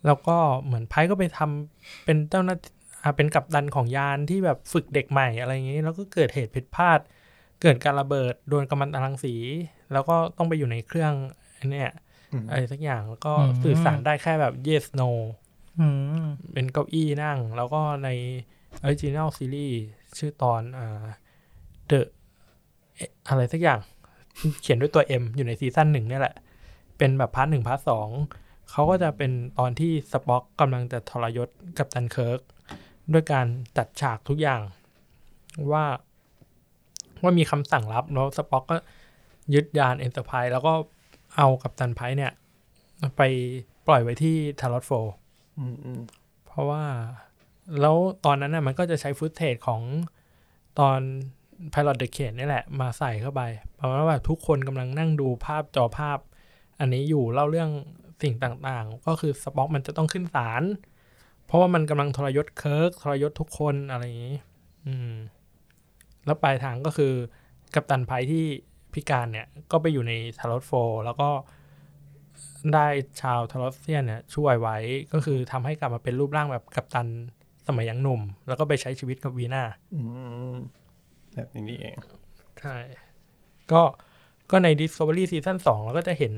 [0.06, 2.56] แล้วก็เหมือน Pike ก็ไปทำเป็นเจ้าหน้า
[3.04, 7.00] อ่าเป็นกัปตันของยานที่แบบฝึกเด็กใหม่อะไรอย่างนี้ แล้วก็เกิดเหตุผิดพลาด
[7.62, 9.36] เกิดการระเบิดโดนกัมมันตรังสี
[9.94, 11.14] แล้วก็ต้องไปอยู่ในเครื่อง
[11.56, 11.92] ไอ้เนี่ย
[12.32, 15.10] อืมอะไรสักอย่างแล้วก็อืมสื่อสารได้แค่แบบ yes no
[15.80, 15.88] อื
[16.24, 18.10] มเป็นเก้าอี้นั่ง แล้วก็ใน
[18.84, 19.76] Original Series
[20.18, 21.06] ชื่อตอนอ่า
[21.90, 22.00] The
[22.96, 23.80] เอ๊ะอะไรสักอย่าง
[24.62, 26.36] เขียนด้วยตัว M อยู่ใน season หนึ่งเนี่ยแหละ
[26.98, 28.10] เป็นแบบ part หนึ่ง part สอง
[28.76, 32.40] เขาก็จะเป็นตอนที่ Spock กำลังจะทรยศกัปตัน Kirk
[33.14, 33.48] ด้วยการ
[33.78, 34.62] จัดฉากทุกอย่าง
[35.72, 35.86] ว่า
[37.24, 38.78] ว่ามีคำสั่งลับแล้วสป็อกก็
[39.54, 40.74] ยึดยาน Enterprise แล้วก็
[41.38, 42.32] เอากัปตันไพค์เนี่ย
[43.18, 43.22] ไป
[43.88, 44.92] ปล่อยไว้ที่ Talos Four
[45.58, 46.00] อืมอืม
[46.46, 46.84] เพราะว่า
[47.82, 47.96] แล้ว
[48.26, 49.82] ตอนนั้นน่ะมันก็จะใช้ footage ของ
[50.80, 51.00] ตอน
[51.74, 53.42] pilot The Cage นี่แหละ มาใส่เข้าไป
[53.78, 56.18] ประมาณว่าแบบทุกคนกำลังนั่งดูภาพจอภาพ
[56.80, 57.72] อันนี้อยู่เล่าเรื่อง
[58.26, 60.64] สิ่งต่างๆ ก็คือสป็อกมันจะต้องขึ้นศาล
[61.46, 64.38] เพราะว่ามันกำลังทรยศเคิร์กทรยศทุกคนอะไรอย่างนี้
[64.88, 65.14] อืม
[66.26, 67.14] แล้วปลายทางก็คือ
[67.76, 68.46] กัปตันไพค์ที่
[68.94, 71.30] พิการเนี่ย ก็ไปอยู่ใน Talos Four แล้วก็
[72.74, 72.88] ได้
[73.22, 74.78] ชาว Talosian เนี่ย ช่วยไว้
[75.14, 77.08] ก็คือทำให้กลับมาเป็นรูปร่างแบบกัปตัน
[77.68, 79.64] สมัยยังหนุ่ม แล้วก็ไปใช้ชีวิตกับวีนา
[79.94, 80.02] อื
[80.52, 80.56] ม
[81.34, 81.96] แบบนี้นี่เอง
[82.62, 82.78] ใช่
[83.72, 83.82] ก็
[84.52, 86.34] ก็ใน Discovery Season 2เราก็จะเห็น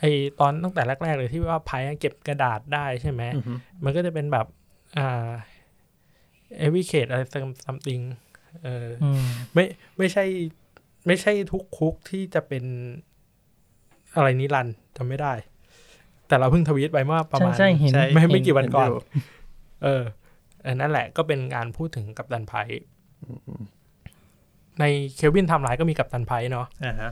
[0.00, 0.04] ไอ
[0.40, 3.52] ตอนตั้งแต่แรก ๆ เลยที่ว่าไพ่เก็บกระดาษได้ใช่ไหมอือฮึ
[3.84, 4.46] มันก็จะเป็นแบบ
[4.98, 5.28] อ่า
[6.64, 7.22] every case อะไร
[7.66, 8.02] something
[8.64, 9.22] เอออืม
[9.54, 9.64] ไม่
[9.98, 10.24] ไม่ใช่
[11.06, 12.64] ไม่ใช่ทุกคุกที่จะเป็น
[14.14, 15.32] อะไรนิรันดร์จำไม่ได้
[16.28, 19.00] แต่เราเพิ่งทวีตไปเมื่อประใช่มาณใช่เห็นใช่ไม่เห็ไม่กี่วันก่อนเห็นอยู่
[19.82, 20.02] เออ
[20.66, 22.52] อันนั่นแหละก็เป็นการพูดถึงกัปตันไพ
[24.80, 24.84] ใน
[25.16, 27.10] Kelvin Timeline ก็มีกัปตันไพค์เนาะอ่าฮะ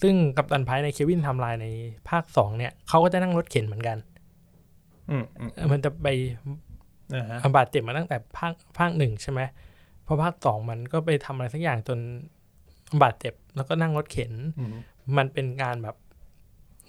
[0.00, 1.66] ซึ่งกัปตันไพค์ใน Kelvin Timeline ใน
[2.08, 3.98] ภาคสองเนี่ยเขาก็จะนั่งรถเข็นเหมือนกัน
[5.10, 6.08] อืมอืมเออมันจะไป
[7.14, 9.40] อ่าฮะบาดเจ็บมาตั้งแต่ภาคภาคหนึ่งใช่ไหม
[10.06, 11.98] พอภาคสองมันก็ไปทำอะไรสักอย่างจน
[13.02, 14.74] บาดเจ็บแล้วก็นั่งรถเข็นอืม
[15.16, 15.96] มันเป็นการแบบ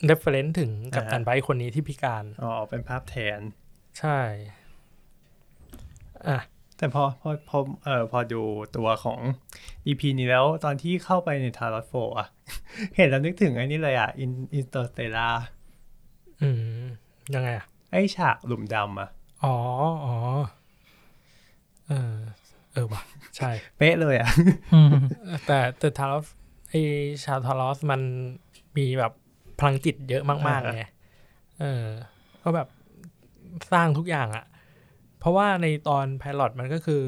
[0.06, 3.40] reference ถึงกัปตันไพค์คนนี้ที่พิการ อ๋อ เป็นภาพแทน
[4.00, 4.18] ใช่
[6.28, 6.40] อะ
[6.78, 8.42] แต่พอพอพอเอ่อพอดู
[8.76, 9.20] ตัวของ
[9.88, 12.28] EP นี้แล้วตอนที่เข้าไปใน Talos Four อะ
[12.96, 15.28] เห็นแล้วนึกถึงไอ้นี่เลยอะ In Interstellar
[16.42, 16.50] อื
[16.82, 16.84] ม
[17.34, 19.10] ยังไงอะ ไอ้ฉากหลุมดำอะ
[19.44, 19.56] อ๋อ
[20.06, 20.16] อ๋อ
[21.88, 22.16] เออ
[22.74, 23.02] เออว่ะ
[23.38, 24.30] ใช่ เป๊ะเลยอะ
[24.74, 24.90] อืม
[25.46, 26.28] แต่แต่ Talos
[26.70, 26.74] ไอ
[27.24, 28.02] ชาว Talos มัน
[28.78, 29.12] มีแบบ
[29.60, 30.82] พลังจิตเยอะมากๆไง
[31.60, 31.86] เออ
[32.44, 32.68] ก็แบบ
[33.72, 34.46] สร้างทุกอย่างอะ
[35.20, 37.04] เพราะว่าในตอน pilot มันก็คือ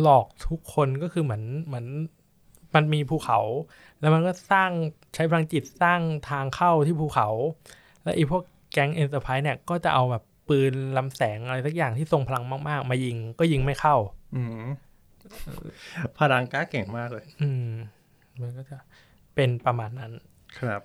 [0.00, 1.86] หลอกทุกคนก็คือเหมือนเหมือน
[2.74, 3.40] มันมีภูเขา
[4.00, 4.70] แล้วมันก็สร้าง
[5.14, 6.00] ใช้พลังจิตสร้าง
[6.30, 7.28] ทางเข้าที่ภูเขา
[8.02, 8.42] แล้วไอ้พวก
[8.72, 13.96] แก๊ง Enterprise เนี่ยก็จะเอาแบบปืนลำแสงอะไรสักอย่างที่ทรงพลังมากๆ มายิงก็ยิงไม่เข้า
[14.34, 14.64] อืม
[16.18, 17.70] พลังกล้าเก่งมากเลย อืม
[18.40, 18.76] มันก็จะ
[19.34, 20.12] เป็นประมาณนั้น
[20.58, 20.82] ครับ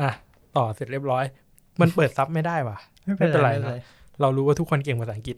[0.00, 0.10] อะ
[0.56, 1.24] ต่อเสร็จเรียบร้อย
[1.80, 3.76] มันเปิดซับไม่ได้ว่ะ ไม่เป็นไม่เป็นไรไรนะไม่เป็นไร
[4.20, 5.36] เรารู้ว่าทุกคนเก่งภาษาอังกฤษ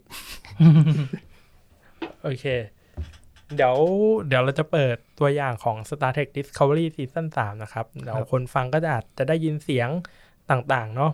[2.23, 2.45] โอเค
[3.55, 3.75] เดี๋ยว
[4.27, 9.89] เดี๋ยวเราจะเปิดตัวอย่างของ Star Trek Discovery Season 3 นะครับเดี๋ยวคนฟังก็จะอาจจะได้ยินเสียง
[10.51, 11.11] ต่างๆ เนาะ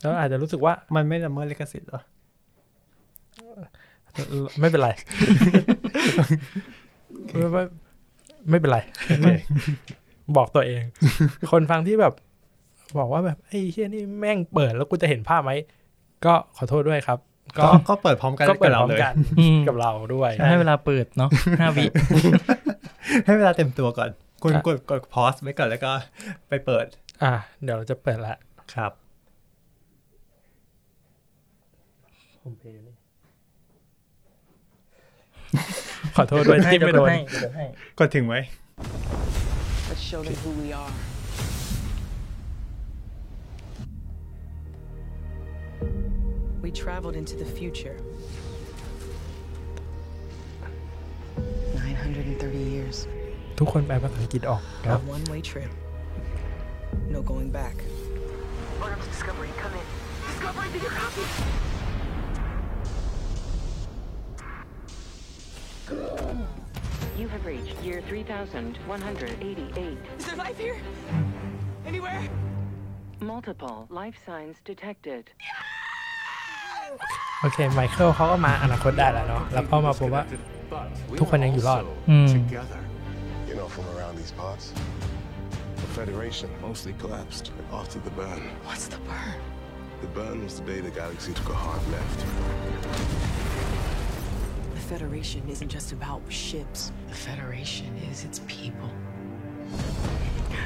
[0.00, 2.00] แล้วอาจจะรู้สึกว่ามันไม่ละเมิดลิขสิทธิ์เหรอ
[4.60, 4.90] ไม่เป็นไร
[7.34, 7.62] ไม่ไม่
[8.50, 8.78] ไม่เป็นไร
[10.36, 10.82] บอกตัวเอง
[11.52, 12.14] คนฟังที่แบบ
[12.98, 15.52] บอกว่าแบบไอ้เชี่ยนี่แม่งเปิดแล้วกูจะเห็นภาพไหม
[16.24, 17.18] ก็ขอโทษด้วยครับ
[17.58, 21.30] ก็ก็ก็เปิดพร้อมกันก็เปิดกับพร้อมเราเลยกันอืมกับเราด้วยให้เวลาเปิดเนาะ
[21.60, 21.84] ห้าวิ
[23.26, 24.10] ให้เวลาเต็มตัวก่อน
[24.42, 25.90] คุณอะกดกดพอสไว้ก่อนแล้วก็
[26.48, 26.86] ไปเปิด
[27.22, 28.34] อะเดี๋ยวเราจะเปิดละ
[28.74, 28.92] ครับ
[36.16, 37.64] ขอโทษด้วยที่ไม่โดนให้เดี๋ยวให้
[37.98, 38.36] กดถึงไหม
[39.88, 41.09] Let's show them who we are.
[46.63, 47.97] We traveled into the future.
[51.73, 52.97] 930 years.
[53.59, 55.71] ทุกคนแปลภาษาอังกฤษออกครับ A one way trip.
[57.13, 57.75] No going back.
[58.83, 59.85] Order Discovery, come in.
[60.29, 61.23] Discovery, did you copy?
[67.21, 69.97] You have reached year 3188.
[70.19, 70.77] Is there life here?
[71.85, 72.21] Anywhere?
[73.21, 75.23] Multiple life signs detected.
[77.41, 80.23] โอเค ไมเคิลเขาก็มาอนาคตได้แล้วเนาะ แล้วก็มาพบว่า
[81.19, 82.81] ทุกคนยังอยู่รอด อืม together.
[83.49, 84.65] You know, from around these parts,
[85.83, 87.45] the Federation mostly collapsed
[87.79, 88.41] after the burn.
[88.67, 89.39] What's the burn?
[90.03, 92.19] The burn was the day the galaxy took a hard left.
[94.77, 96.81] The Federation isn't just about ships.
[97.13, 98.91] The Federation is its people.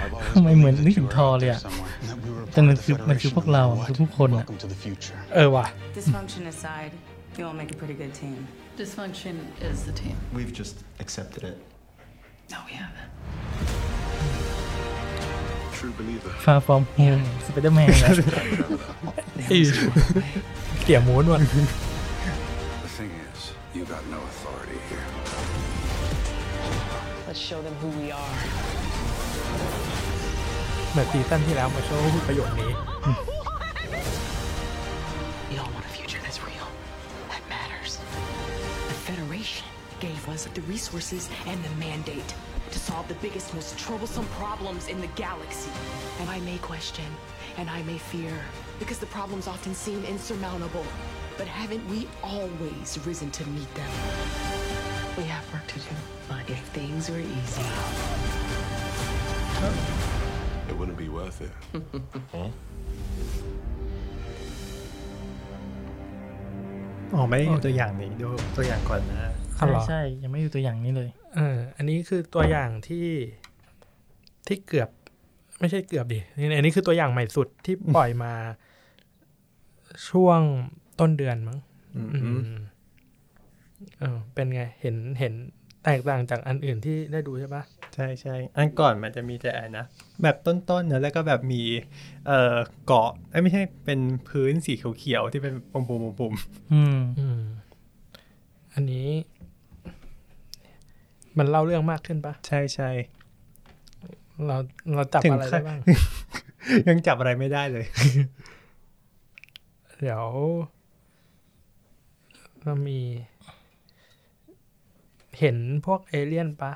[0.02, 1.60] I've always ทำไมเหมือน believed นึ that กถึ you ง were ทอ out เลย there อะ
[1.66, 3.70] somewhere, and that we were a แต่ part มัน of the คือมันคือ Federation พวกเรา no
[3.70, 4.00] matter คือ what.
[4.00, 5.18] ทุกคนอะ Welcome to the future.
[5.34, 5.66] เออว่ะ
[5.98, 6.92] Dysfunction aside,
[7.36, 8.39] you all make a pretty good team.
[8.82, 9.34] Dysfunction
[9.68, 10.16] is the team.
[10.39, 11.56] We've just accepted it.
[12.52, 13.08] No, we haven't.
[15.78, 16.32] True believer.
[16.44, 18.10] ฟาฟอร์มโฮมสไปเดอร์แมนนะ
[19.52, 19.58] อี
[20.84, 21.40] เกี่ยมูนว่ะ
[22.84, 23.39] The thing is,
[23.76, 25.06] you got no authority here.
[27.28, 28.34] Let's show them who we are.
[30.93, 32.71] เหมือนซีซั่นที่แล้วไมเคิลพูดประโยคนี้
[35.49, 36.67] We all want a future that's real,
[37.31, 37.91] that matters.
[38.91, 39.67] The Federation
[39.99, 42.31] gave us the resources and the mandate
[42.73, 45.71] to solve the biggest, most troublesome problems in the galaxy.
[46.19, 47.09] And I may question,
[47.57, 48.33] and I may fear,
[48.81, 50.85] because the problems often seem insurmountable.
[51.39, 53.91] But haven't we always risen to meet them?
[55.17, 55.95] We have work to do,
[56.27, 57.65] but if things were easy.
[60.70, 61.52] It wouldn't be worth it.
[67.14, 73.06] อ๋อไม่ได้ดูตัวอย่างนี้ดูตัวอย่างก่อนนะอ๋อใช่เหรอใช่ยังไม่ดูตัวอย่างนี้เลยเอออันนี้คือตัวอย่างที่
[74.46, 74.88] ที่เกือบ
[75.60, 78.32] ไม่ใช่เกือบดินี่อันนี้คือตัวอย่างใหม่สุดที่ปล่อยมา
[80.08, 80.40] ช่วง
[81.00, 81.58] ต้นเดือนมั้ง
[81.96, 82.18] อืมอื
[82.54, 82.56] ม
[84.00, 85.34] เออเป็นไงเห็นเห็น
[85.84, 87.62] แตกต่างจากอันอื่นที่ได้ดูใช่ปะ
[87.94, 89.86] ใช่ใช่อันก่อนมันจะมีแต่อันนะ
[90.22, 91.62] แบบต้นๆเนอะแล้วก็แบบมี
[92.26, 96.34] เอ่อเกาะเอ้ยไม่ใช่เป็นพื้นสีเขียวๆที่เป็นปุ่มๆปุ่ม
[96.72, 97.42] อืมอืม
[98.74, 99.08] อันนี้
[101.38, 102.90] มันเล่าเรื่องมากขึ้นปะๆใช่ใช่
[104.46, 104.56] เรา
[104.94, 105.80] เราจับถึงอะไรได้ขั้นบ้าง
[106.88, 107.84] ยังจับอะไรไม่ได้เลย
[110.00, 110.24] เดี๋ยว
[112.64, 113.00] เรามี
[115.38, 116.72] เห็นพวกเอเลี่ยนปะ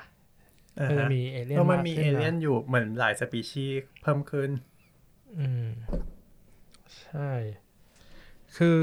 [0.80, 4.50] อ่าเออฮะมีเอเลี่ยนเพราะมันากมีขึ้เอนะเลี่ยนอยู่เหมือนหลายสปีชีส์เพิ่มขึ้น
[5.38, 5.68] อืม
[7.00, 7.30] ใช่
[8.56, 8.80] คือ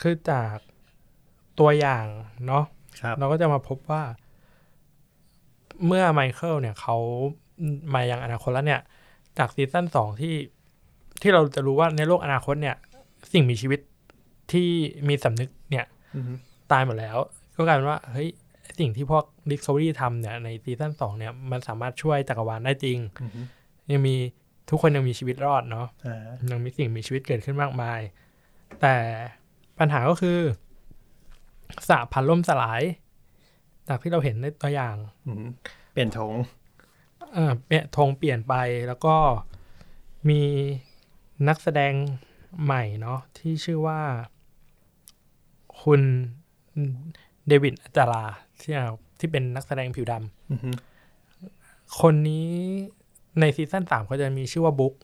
[0.00, 0.56] คือจาก
[1.60, 2.06] ตัวอย่าง
[2.46, 2.64] เนาะ
[3.00, 4.02] ครับเราก็จะมาพบว่า
[5.86, 6.96] เมื่อไมเคิลเนี่ยเขา
[7.94, 8.80] มายังอนาคตแล้วเนี่ย
[9.38, 10.34] จากซีซั่นสองที่
[11.22, 12.76] ที่เราจะรู้ว่าในโลกอนาคตเนี่ย
[13.32, 13.80] สิ่งมีชีวิต
[14.52, 14.68] ที่
[15.08, 16.32] มีสำนึกเนี่ยอือฮึ
[16.72, 17.18] ตายหมดแล้ว
[17.56, 18.28] ก็กลายเป็นว่า เฮ้ย
[18.80, 23.40] สิ่งที่พวก Discovery ทำเนี่ยในซีซั่นสองเนี่ยมันสามารถช่วยจักรวาลได้จริงอือฮึ
[23.92, 24.16] ยังมี
[24.70, 28.00] ทุกคนยังมีชีวิตรอดเนาะอ่ายังมีสิ่งมีชีวิตเกิดขึ้นมากมาย
[28.80, 28.94] แต่
[29.78, 30.38] ปัญหาก็คือ
[31.88, 32.82] สหพันธ์ล่มสลาย
[33.88, 35.46] จากที่เราเห็นในตัวอย่างอืม
[35.92, 36.34] เปลี่ยนธง
[37.32, 38.54] เอ่อเปลี่ยนธงเปลี่ยนไป
[38.88, 39.16] แล้วก็
[40.28, 40.42] มี
[41.48, 41.92] นักแสดง
[42.64, 44.00] ใหม่เนาะที่ชื่อว่า
[45.82, 46.00] คุณ
[47.46, 48.24] เดวิดอาจารา
[48.62, 48.74] ที่
[49.18, 50.14] ที่เป็นนักแสดงผิวดำ
[50.50, 52.50] อือฮึคนนี้
[53.40, 54.94] ในซีซั่นสามเขาจะมีชื่อว่าบุ๊ก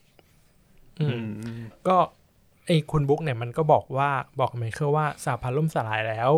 [1.01, 1.97] อืมอืมก็
[2.67, 4.11] ไอ้คุณบุ๊กเนี่ยมันก็บอกว่า
[4.41, 6.31] บอกไมเคิลว่าสหพันธ์ล่มสลายแล้ว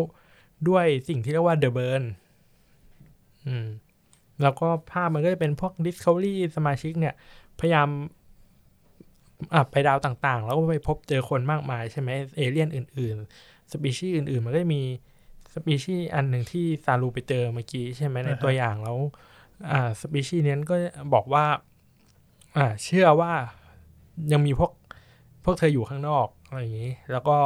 [0.67, 2.03] ด้วยสิ่งที่เรียกว่า The Burn
[3.47, 3.67] อืม
[4.41, 7.13] แล้วก็ภาพมันก็จะเป็นพวก Discovery สมาชิกเนี่ย
[7.59, 7.89] พยายาม
[9.53, 14.81] อะไปดาวต่างๆ แล้วก็ไปพบเจอคนมากมายใช่ไหมเอเลี่ยนอื่น ๆ สปีชีส์อื่น ๆ มันก็จะมี
[15.53, 18.97] สปีชีส์อันหนึ่งที่ซารูไปเจอเมื่อกี้ใช่ไหมในตัวอย่างแล้ว
[19.71, 20.75] อ่าสปีชีส์นี้ก็
[21.13, 21.45] บอกว่า
[22.57, 23.31] อ่า เชื่อว่า
[24.31, 24.71] ยังมีพวก
[25.43, 27.37] พวกเธออยู่ข้างนอกอะไรอย่างนี้ แล้วก็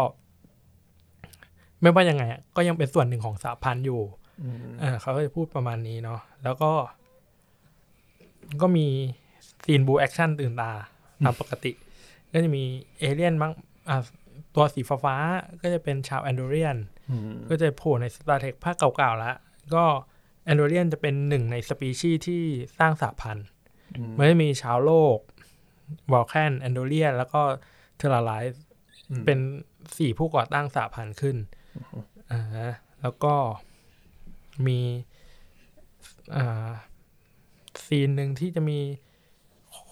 [1.82, 4.02] ไม่ว่ายังไงอะก็ยังเป็นส่วนหนึ่งของสหพันธ์อยู่
[4.42, 6.72] อืมอ่าเขาก็จะพูดประมาณนี้เนาะแล้วก็
[8.62, 8.88] ก็มี
[9.64, 10.72] ซีนบู๊แอคชั่นตื่นตา
[11.26, 11.72] ตามปกติ
[12.34, 12.64] ก็จะมี
[13.00, 13.52] เอเลี่ยนบ้าง
[13.90, 13.98] อ่า
[14.56, 16.93] ตัวสีฟ้าๆก็จะเป็นชาว Andorian อืม
[17.50, 19.36] ก็จะโผล่ใน Star Trek ภาคเก่าๆแล้ว
[19.76, 19.86] ก็
[20.46, 22.42] Andorian จะเป็นหนึ่งในสปีชีส์ที่
[22.80, 23.48] สร้างสหพันธ์
[23.98, 25.18] อืมมันจะมีชาวโลก
[26.12, 27.42] Vulcan Andorian แล้วก็
[27.98, 28.62] Tellarite
[29.10, 29.40] อืมเป็น
[29.98, 31.38] สี่ผู้ก่อตั้งสหพันธ์ขึ้น
[32.32, 33.34] อ่าฮะแล้วก็
[34.68, 34.80] มี
[36.36, 36.70] อ่า
[37.86, 38.80] ซีนหนึ่งที่จะมี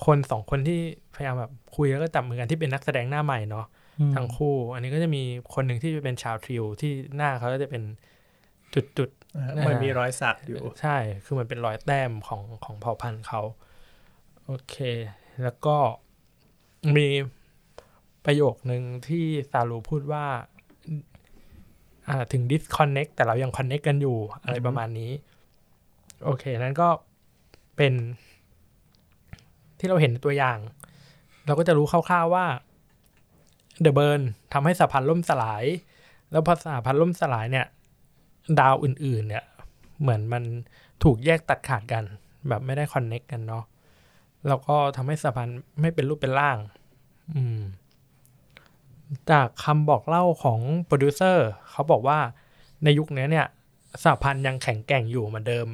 [0.06, 0.80] คนสองคนที่
[1.16, 3.81] พยายามแบบคุยแล้วก็จับมือกันที่เป็นนักแสดงหน้าใหม่เนาะอืม
[4.16, 5.24] ทั้งคู่ อันนี้ก็จะมี
[5.54, 7.84] คนหนึ่งที่เป็นชาวทริวที่หน้าเขาก็จะเป็น
[8.74, 13.42] จุดๆอ่ามันมีรอยสักอยู่ ใช่ คือมันเป็นรอยแต้มของของเผ่าพันธุ์เขา
[14.46, 14.76] โอเค
[15.44, 15.78] แล้วก็
[16.96, 17.08] มี
[18.26, 20.26] ประโยคหนึ่งที่ซาลูพูดว่า
[22.10, 25.12] อ่าถึง disconnect แต่เรายัง connect กันอยู่อะไรประมาณนี้
[26.26, 26.90] โอเค นั้นก็
[27.78, 27.94] เป็น
[29.80, 30.58] ที่เราเห็นในตัวอย่าง
[31.46, 32.46] เราก็จะรู้คร่าวๆว่า
[33.86, 34.22] The Burn
[34.54, 35.64] ทำให้สหพันธ์ล่มสลาย
[36.32, 37.66] แล้วพอสหพันธ์ล่มสลายเนี่ย
[38.60, 39.44] ดาวอื่น ๆ เนี่ย
[40.02, 40.44] เหมือนมัน
[41.04, 42.04] ถูกแยกตัดขาดกัน
[42.48, 43.64] แบบไม่ได้คอนเน็กกันเนาะ
[44.48, 46.58] แล้วก็ทำให้สหพันธ์ไม่เป็นรูปเป็นร่าง
[47.34, 47.60] อืม
[49.32, 52.20] จากคำบอกเล่าของโปรดิวเซอร์เขาบอกว่า
[52.84, 53.48] ในยุคนี้เนี่ย
[54.04, 55.68] สหพันธ์ยังแข็งแกร่งอยู่เหมือนเดิม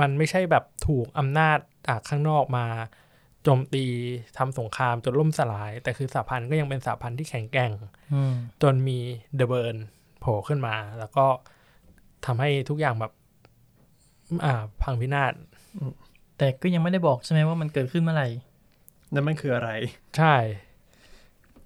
[0.00, 1.58] มันไม่ใช่แบบถูกอำนาจ
[1.88, 2.66] จากข้างนอกมา
[3.44, 3.84] โจมตี
[4.38, 7.72] ทำสงครามจนล่มสลาย แต่คือสหพันธ์ก็ยังเป็นสหพันธ์ที่แข็งแกร่ง
[8.14, 8.98] อืมจนมี
[9.36, 9.76] The Burn
[10.20, 11.26] โผล่ขึ้นมา แล้วก็
[12.26, 13.12] ทำให้ทุกอย่างแบบ
[14.44, 15.32] อ่า พังพินาศ
[16.38, 18.28] แต่ก็ยังไม่ได้บอกใช่ไหมว่ามันเกิดขึ้นเมื่อไหร่
[19.12, 19.70] นั่นมันคืออะไร
[20.16, 20.36] ใช่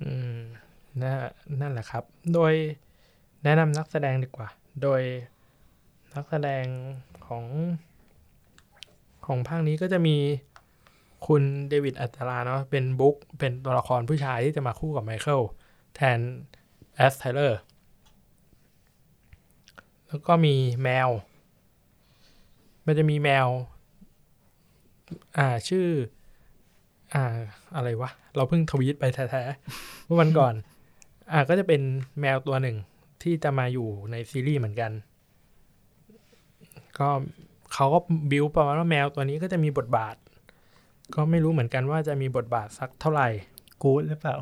[0.03, 0.39] อืม
[1.03, 1.17] นั่น
[1.61, 2.05] นั่นแหละครับ
[2.35, 2.53] โดย
[3.45, 4.49] แนะนำนักแสดงดีกว่า
[4.83, 5.03] โดย
[6.15, 6.65] นักแสดง
[7.27, 7.45] ของ
[9.27, 10.17] ของภาคนี้ก็จะมี
[11.27, 15.41] คุณเดวิดอาจาลาเนาะเป็นบุ๊กเป็นตัวละครผู้ชายที่จะมาคู่กับไมเคิล
[15.95, 16.19] แทน
[16.97, 17.61] แอชไทเลอร์
[20.09, 21.09] แล้วก็มีแมว
[22.87, 23.47] มันจะมีแมว
[25.39, 25.87] อ่าชื่อ
[27.15, 27.25] อ่า
[27.77, 30.55] อะไรวะ เราเพิ่งทวีตไปแท้ๆเมื่อวันก่อน
[31.33, 31.81] อ่าก็จะเป็น
[32.21, 32.77] แมวตัวหนึ่ง
[33.23, 34.93] ที่จะมาอยู่ในซีรีส์เหมือนกัน
[36.99, 37.09] ก็
[37.75, 37.99] เขาก็
[38.31, 40.15] บิวประมาณว่าแมวตัวนี้ก็จะมีบทบาท
[41.15, 43.29] ก็ไม่รู้เหมือนกันว่าจะมีบทบาทสักเท่าไหร่
[43.83, 44.37] กู๊ดหรือเปล่า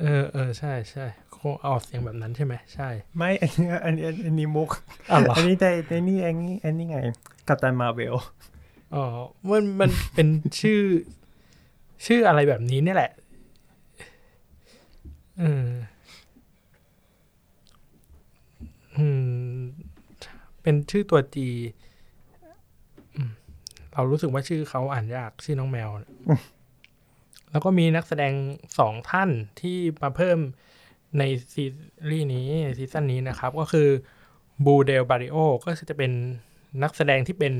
[0.00, 4.70] เออเออใช่ใช่คงออกเสียงแบบนั้นใช่ไหมใช่ ไม่ อันนี้อันนี้อันนี้มุก
[5.10, 6.98] อ๋อเหรออันนี้ในในนี่อันนี้อันนี้ไง
[7.48, 8.14] กัปตันมาเวล
[8.94, 9.04] อ๋อ
[9.48, 10.28] มันมันเป็น
[10.60, 10.80] ชื่อ
[12.06, 13.12] ชื่ออะไรแบบนี้เนี่ยแหละ
[15.40, 15.66] อืม
[18.96, 19.06] อื
[19.56, 19.60] ม
[20.62, 21.81] เป็นชื่อตัวจีอืม
[23.92, 26.10] เรารู้สึกว่าชื่อเขาอ่านยากชื่อน้องแมวน่ะ
[27.50, 28.32] แล้วก็มีนักแสดง
[28.78, 29.30] สองท่าน
[29.60, 30.38] ที่มาเพิ่ม
[31.18, 31.22] ใน
[31.54, 31.64] ซี
[32.10, 32.46] รีส์นี้
[32.78, 33.88] ซีซั่นนี้นะครับ ก็คือ
[34.64, 36.12] บลูเดลบาริโอก็จะเป็น
[36.82, 37.52] นักแสดงที่เป็น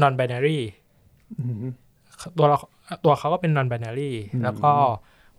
[0.00, 0.58] non binary
[2.38, 2.58] ตัวเรา
[3.04, 4.72] ตัวเขาก็เป็น non binary แล้วก็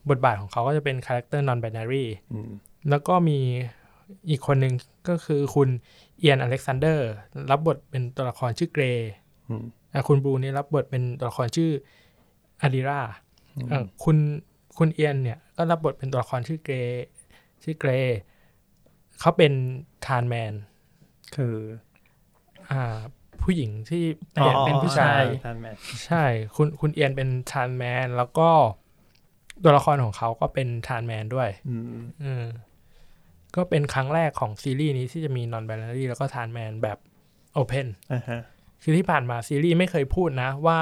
[0.10, 2.06] บทบาทของเขาก็จะเป็นคาแรคเตอร์ non binary
[2.90, 3.40] แล้วก็มี
[4.30, 4.74] อีกคนหนึ่ง
[5.10, 5.70] ก็คือคุณ
[6.20, 7.10] เอียนอเล็กซานเดอร์
[7.52, 9.60] รับบทเป็นตัวละครชื่อเกรย์อะ
[10.08, 11.72] คุณบลูนี่รับบทเป็นตัวละครชื่อ
[12.62, 13.02] อาดิรา
[13.72, 14.18] อะคุณ
[14.78, 17.06] คุณเอียนเนี่ยก็รับบทเป็นตัวละครชื่อเกรย์
[17.64, 18.18] ชื่อเกรย์
[19.20, 19.54] เขาเป็น
[20.06, 20.54] ทานแมน
[21.36, 21.56] คือ
[22.72, 22.98] อ่า
[23.42, 24.04] ผู้หญิงที่
[24.40, 25.76] อ๋อเป็นผู้ชายทันแมน
[26.06, 26.24] ใช่
[26.56, 28.50] คุณคุณเอียนเป็นทานแมน แล้วก็
[29.64, 32.46] ตัวละครของเขาก็เป็นทานแมนด้วย อืมอืม
[33.56, 36.98] ก็เป็นครั้งแรกของซีรีส์นี้ที่จะมี non binary แล้วก็ทานแมนแบบ
[37.62, 38.42] open อ่าฮะ
[38.84, 40.80] คือที่ผ่านมาซีรีส์ไม่เคยพูดนะว่า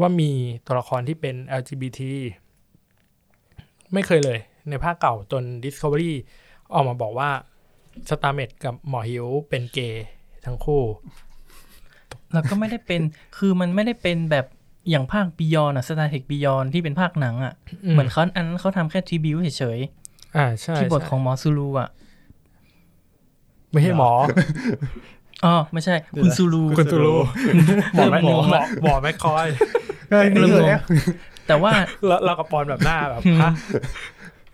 [0.00, 0.30] ว่ามี
[0.66, 2.00] ตัวละครที่เป็น LGBT
[3.92, 4.38] ไม่เคยเลย
[4.68, 6.12] ในภาคเก่าจน Discovery
[6.74, 7.30] ออกมาบอกว่า
[8.08, 10.06] สตาเมตส์กับหมอฮิวเป็นเกย์
[10.44, 10.82] ทั้งคู่
[12.32, 13.00] แล้วก็ไม่ได้เป็น
[13.38, 14.46] คือมันไม่ได้เป็นแบบ
[14.90, 17.54] อย่างภาค Beyond อะ Star Trek Beyond ที่เป็นภาคหนังอะ
[17.84, 19.78] อืมเหมือนเขาอันนั้นเขาทำแค่ tribute เฉย
[20.36, 21.88] อ่าใช่ๆที่บทใช่ของหมอซูลูอะ
[23.70, 24.10] ไม่ใช่หมอ
[25.44, 27.14] อ๋อไม่ใช่ คุณซูลูคุณตูรู
[27.94, 29.46] หมอแมเริ่มงงหมอละหมอแมคคอย
[30.10, 30.80] เฮ้ยนี่อยู่แล้ว
[31.46, 31.72] แต่ว่า
[32.06, 33.52] แล้วเรากับปอนแบบหน้าแบบฮะ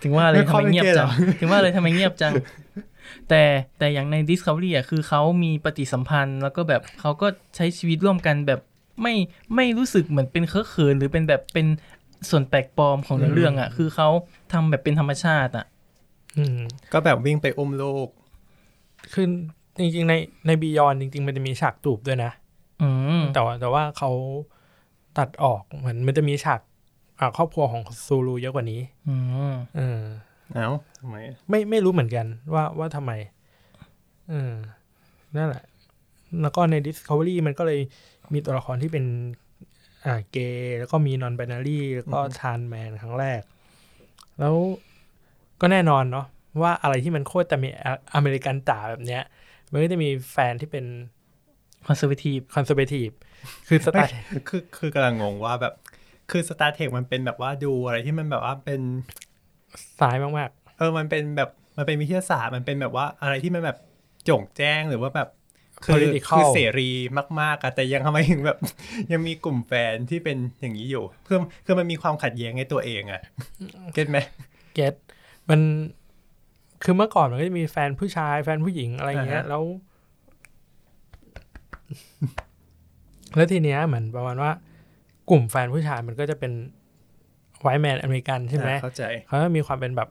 [0.03, 1.11] ถึงว่าเลยไม่ทำค่อยไมเงียบเป็นเกย์จัเหงรอ
[1.41, 2.33] ถึงว่าเลยทำไมเงียบจัง
[3.29, 3.43] แต่
[3.79, 7.27] แต่อย่างใน Discovery อะคือเขามีปฏิสัมพันธ์ แล้วก็แบบเขาก็
[7.57, 8.61] ใช้ชีวิตร่วมกันแบบ
[9.03, 9.15] ไม่
[9.55, 11.67] ไม่รู้สึกเหมือนเป็นเคอะเขินหรือเป็นแบบเป็น
[12.31, 14.09] ส่วนแปลกปลอมของเนื้อเรื่องอะ คือเขา
[14.53, 15.67] ทำแบบเป็นธรรมชาติอะ
[16.39, 16.61] อืม
[16.93, 18.09] ก็แบบวิ่งไปอุ้มลูก
[19.13, 19.27] คือ
[19.79, 20.15] จริงๆใน
[20.47, 22.31] ในบียอนจริง ๆ มันจะมีฉากจูบด้วยนะ
[22.83, 22.91] อื
[23.21, 24.11] มแต่ว่าแต่ว่าเขา
[25.19, 26.61] ตัดออกเหมือนมันจะมีฉาก
[27.19, 29.17] อ่าครอบครัวของซูรูเยอะกว่านี้ อื
[29.51, 30.03] มเออ
[30.55, 31.17] เอ้าทำไม
[31.49, 33.13] ไม่ไม่รู้เหมือนกันว่าว่าทำไม
[34.31, 34.53] เออ
[35.37, 35.65] นั่นแหละ
[36.43, 37.81] แล้วก็ใน Discovery มันก็เลย
[38.33, 39.05] มีตัวละครที่เป็น
[40.05, 43.43] อ่าเกย์แล้วก็มี non binary แล้วก็ trans man ครั้งแรก
[44.41, 44.55] แล้ว
[45.61, 46.27] ก็แน่นอนเนาะ
[46.63, 47.69] ว่าอะไรที่มันโคตรแต่มี
[48.15, 49.23] อเมริกันจ๋าแบบเนี้ย
[49.73, 50.85] มันก็จะมีแฟนที่เป็น
[51.87, 53.09] conservative conservative
[53.69, 54.15] คือสไตล์
[54.49, 55.75] คือคือกำลังงงว่าแบบ
[56.31, 58.81] คือ Star Trek มันเป็นแบบว่าดูอะไรที่มันแบบว่าเป็น
[60.01, 63.79] ซ้ายมากเออมันเป็นแบบมันเป็นวิทยาศาสตร์มันเป็นแบบว่าอะไรที่มันแบบ
[64.25, 65.29] โจ่งแจ้งหรือว่าแบบ
[65.85, 66.91] คือ Political คือเสรี
[67.41, 68.59] มากๆอะแต่ยังทำไมถึงแบบ
[69.13, 73.23] ยังมีกลุ่มแฟนที่เป็นอย่างนี้อยู่คือคือมันมีความขัดแย้งในตัวเองอะ
[73.95, 74.95] get ไหมๆ get
[75.51, 75.61] มัน
[76.83, 79.63] คือเมื่อก่อนมันก็จะมีแฟนผู้ชาย แฟนผู้หญิงอะไรเงี้ยอ่าฮะแล้ว
[83.37, 84.51] แล้วทีเนี้ยเหมือนประมาณว่า
[85.31, 86.53] กลุ่มแฟนผู้ชายมันก็จะเป็น
[87.61, 90.09] white man อเมริกันใช่ไหมอ่าเข้าใจเขาก็มีความเป็นแบบ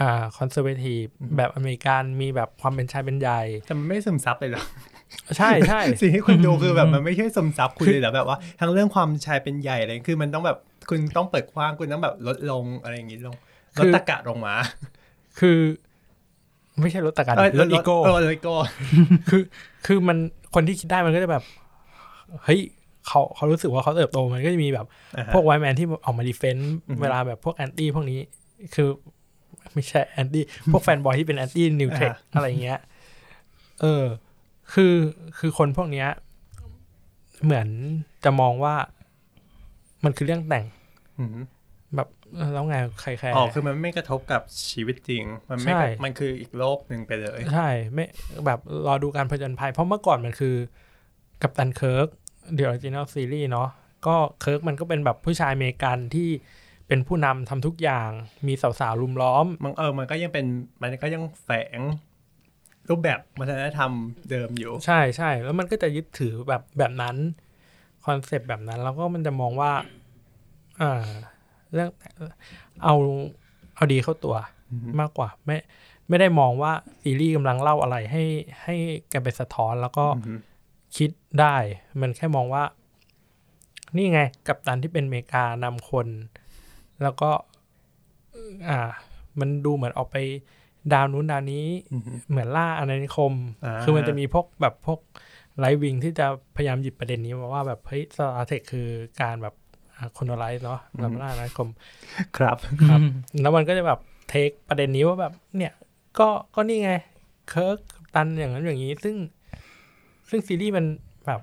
[0.00, 1.02] อ่า conservative
[1.36, 4.64] แบบอเมริกันมีแบบความเป็นชายเป็นใหญ่แต่มันไม่ซึมซับเลยเหรอ
[5.36, 10.58] ใช่ใช่สิ่งที่คุณดูคือแบบมันไม่ใช่ซึมซับคุณเลยเหรอแบบว่าทั้งเรื่องความชายเป็นใหญ่อะไรคือมันต้องแบบ
[10.90, 13.36] คุณต้องเปิดกว้างคุณต้องแบบลดลงอะไรอย่างงี้ลง
[13.78, 14.54] ลดตรรกะลงมา
[15.38, 15.58] คือ
[16.80, 18.54] ไม่ใช่ลดตรรกะเอ้ยลดอีโก้เออลดอีโก้
[19.28, 19.42] คือ
[19.86, 20.18] คือมัน
[20.54, 21.44] คนที่คิดได้มันก็จะแบบ
[22.44, 22.60] เฮ้ย
[23.06, 24.86] เขาเขารู้สึกว่าเขาเติบโตมันก็จะมีแบบ
[25.16, 28.20] อ่าฮะพวก white man ที่ออกมา defend อือฮึเวลาแบบพวก anti พวกนี้
[28.74, 28.88] คือ
[29.74, 32.78] ไม่ใช่ anti พวก fanboy ที่เป็น anti New Trek อะไรเงี้ย
[33.80, 34.04] เออ
[34.72, 34.94] คือ
[35.38, 36.08] คือคนพวกเนี้ย
[37.44, 37.68] เหมือน
[38.24, 38.74] จะมองว่า
[40.04, 40.64] มันคือเรื่องแต่ง
[41.18, 41.28] อืม
[41.96, 42.08] แบบ
[42.52, 48.06] แล้วไงใครแคร์อ๋อคือมันไม่กระทบกับชีวิตจริง มันไม่ใช่มันคืออีกโลกหนึ่งไปเลยใช่ไม่
[48.46, 50.56] แบบรอดูการผจญภัย เพราะเมื่อก่อนมันคือ
[51.42, 52.08] กัปตันเคิร์ก
[52.54, 53.68] เด e ออริจิน l ลซีรีส์เนาะ
[54.06, 56.28] ก็เคิร์กมันก็เป็นแบบผู้ชายอเมริกันที่
[56.88, 58.10] เป็นผู้นำทำทุกอย่าง
[58.46, 60.46] มีสาวๆรุมล้อมมันเออมันก็ยังเป็น
[60.82, 61.80] มันก็ยังแฝง
[62.88, 63.92] รูปแบบวัฒนธรรม
[64.30, 67.16] เดิมอยู่ ใช่ใช่แล้วมันก็จะยึดถือแบบแบบนั้น
[68.06, 69.72] คอนเซปต์แบบนั้น แล้วก็มันจะมองว่า
[70.80, 71.08] อ่า
[71.74, 71.90] เรื่อง
[72.84, 72.94] เอา
[73.74, 74.36] เอาดีเข้าตัว
[74.70, 75.56] อือฮึมากกว่าไม่
[76.08, 78.24] ไม่ได้มองว่าซีรีส์กำลังเล่าอะไรให้
[78.62, 78.74] ให้
[79.10, 80.34] แกไปสะท้อนแล้วก็อือฮึ
[80.96, 81.56] คิดได้
[82.00, 82.64] มันแค่มองว่า
[83.96, 86.08] นี่ไงกัปตันที่เป็นอเมริกานำคน
[87.02, 87.30] แล้วก็
[88.68, 88.78] อ่า
[89.40, 90.16] มันดูเหมือนออกไป
[90.92, 93.32] ดาวนู้นดาวนี้อือฮึเหมือนล่าอาณานิคม
[93.64, 95.00] อ่าคือมันจะมีพวกแบบพวก
[95.58, 96.26] ไลท์วิงที่จะ
[96.56, 98.88] พยายามหยิบประเด็นนี้มาว่าแบบเฮ้ยสตาร์เทคคือ
[99.22, 99.54] การแบบ
[100.16, 101.68] คนไลท์เนาะแบบล่าอาณานิคม
[102.36, 102.56] ครับ
[102.88, 103.00] ครับ
[103.42, 105.72] แล้วมันก็จะแบบ take ประเด็นนี้ว่าแบบ เนี่ย
[106.18, 106.92] ก็ก็นี่ไง
[107.48, 109.16] เคิร์กกัปตันอย่างนั้นอย่างนี้ ซึ่ง
[110.30, 110.86] ซึ่งซีรีส์มัน
[111.26, 111.40] แบบ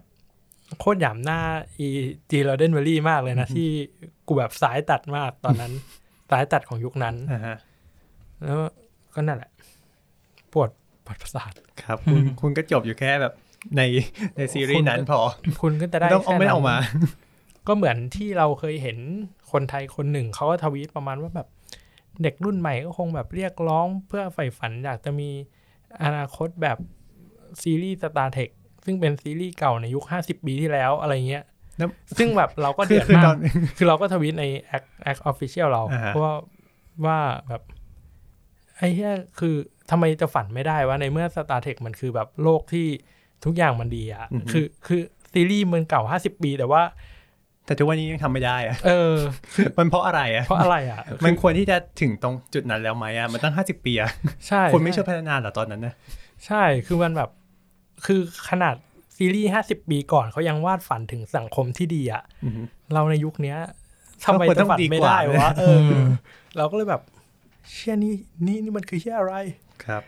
[0.80, 1.40] โคตรหยามหน้า
[1.78, 1.88] อี
[2.30, 3.68] จีน ร็อดเดนเบอร์รี่มากเลยนะ ที่
[4.28, 5.72] กูแบบซ้ายจัดมากตอนนั้น
[6.32, 7.58] ซ้ายจัดของยุคนั้นอ่าฮะ
[8.44, 8.60] แล้ว
[9.14, 9.52] ก็นั่นแหละ
[10.54, 10.70] ปวด
[11.06, 11.52] ปวดประสาท
[11.84, 13.34] ครับ คุณคุณก็จบอยู่แค่แบบ
[13.78, 13.82] ใน
[14.38, 15.20] ในซีรีส์นั้นพอ
[15.62, 16.76] คุณก็จะได้ไม่ต้องเอาแค่ไม่นั้นเอามา
[17.68, 18.98] ก็เหมือนที่เราเคยเห็น
[19.52, 21.48] คนไทยคนหนึ่งเขาก็ทวีตประมาณว่าแบบ
[22.24, 25.30] เด็กรุ่นใหม่ก็คงแบบเรียกร้องเพื่อใฝ่ฝันอยากจะมี
[26.04, 26.78] อนาคตแบบ
[27.62, 28.50] ซีรีส์ Star Trek
[28.86, 31.44] ซึ่งเป็นซีรีส์เก่าในยุค 50 ปีที่แล้วอะไรเงี้ย
[31.78, 33.38] แล้วซึ่งแบบเราก็คือเดือดคือมาตอกน
[33.78, 34.46] คือเราก็ทวีตใน
[34.78, 36.34] Act Act Official เราอ่าฮะว่า
[37.06, 37.62] ว่าแบบ
[38.78, 39.56] ไอ้เหี้ยคือ
[39.90, 42.88] ทำไมจะฝันไม่ได้ว่าในเมื่อ Star Trek มันคือแบบโลกที่
[43.46, 45.02] ทุกอย่างมันดีอะคือคือ
[45.34, 46.82] ซีรีส์มันเก่า 50 ปี แต่ว่า
[47.68, 49.16] แต่ทุกวันนี้ยังทำไม่ได้อะเออ
[49.78, 54.12] มันเพราะอะไรอะเพราะอะไรอะมันควรที่จะถึงตรงจุดนั้นแล้วไหมอะมันตั้งห้าสิบปีอะ
[54.48, 55.94] ใช่คุณไม่ช่วยพัฒนาเหรอตอนนั้นนะ
[56.46, 57.30] ใช่คือมันแบบ
[58.06, 58.76] คือขนาด
[59.18, 62.62] ซีรีส์ห้าสิบปีก่อนเขายังวาดฝันถึงสังคมที่ดีอะอือฮึ
[62.94, 63.58] เราในยุคเนี้ย
[64.26, 66.04] ทำไมก็ควรจะต้องฝันดีไม่กว่าได้เลยวะเอออ
[66.58, 67.02] เราก็เลยแบบ
[67.72, 68.16] เชี่ยนี่
[68.48, 69.34] นี่นี่มันคือเชี่ยอะไร
[69.86, 70.04] ครับ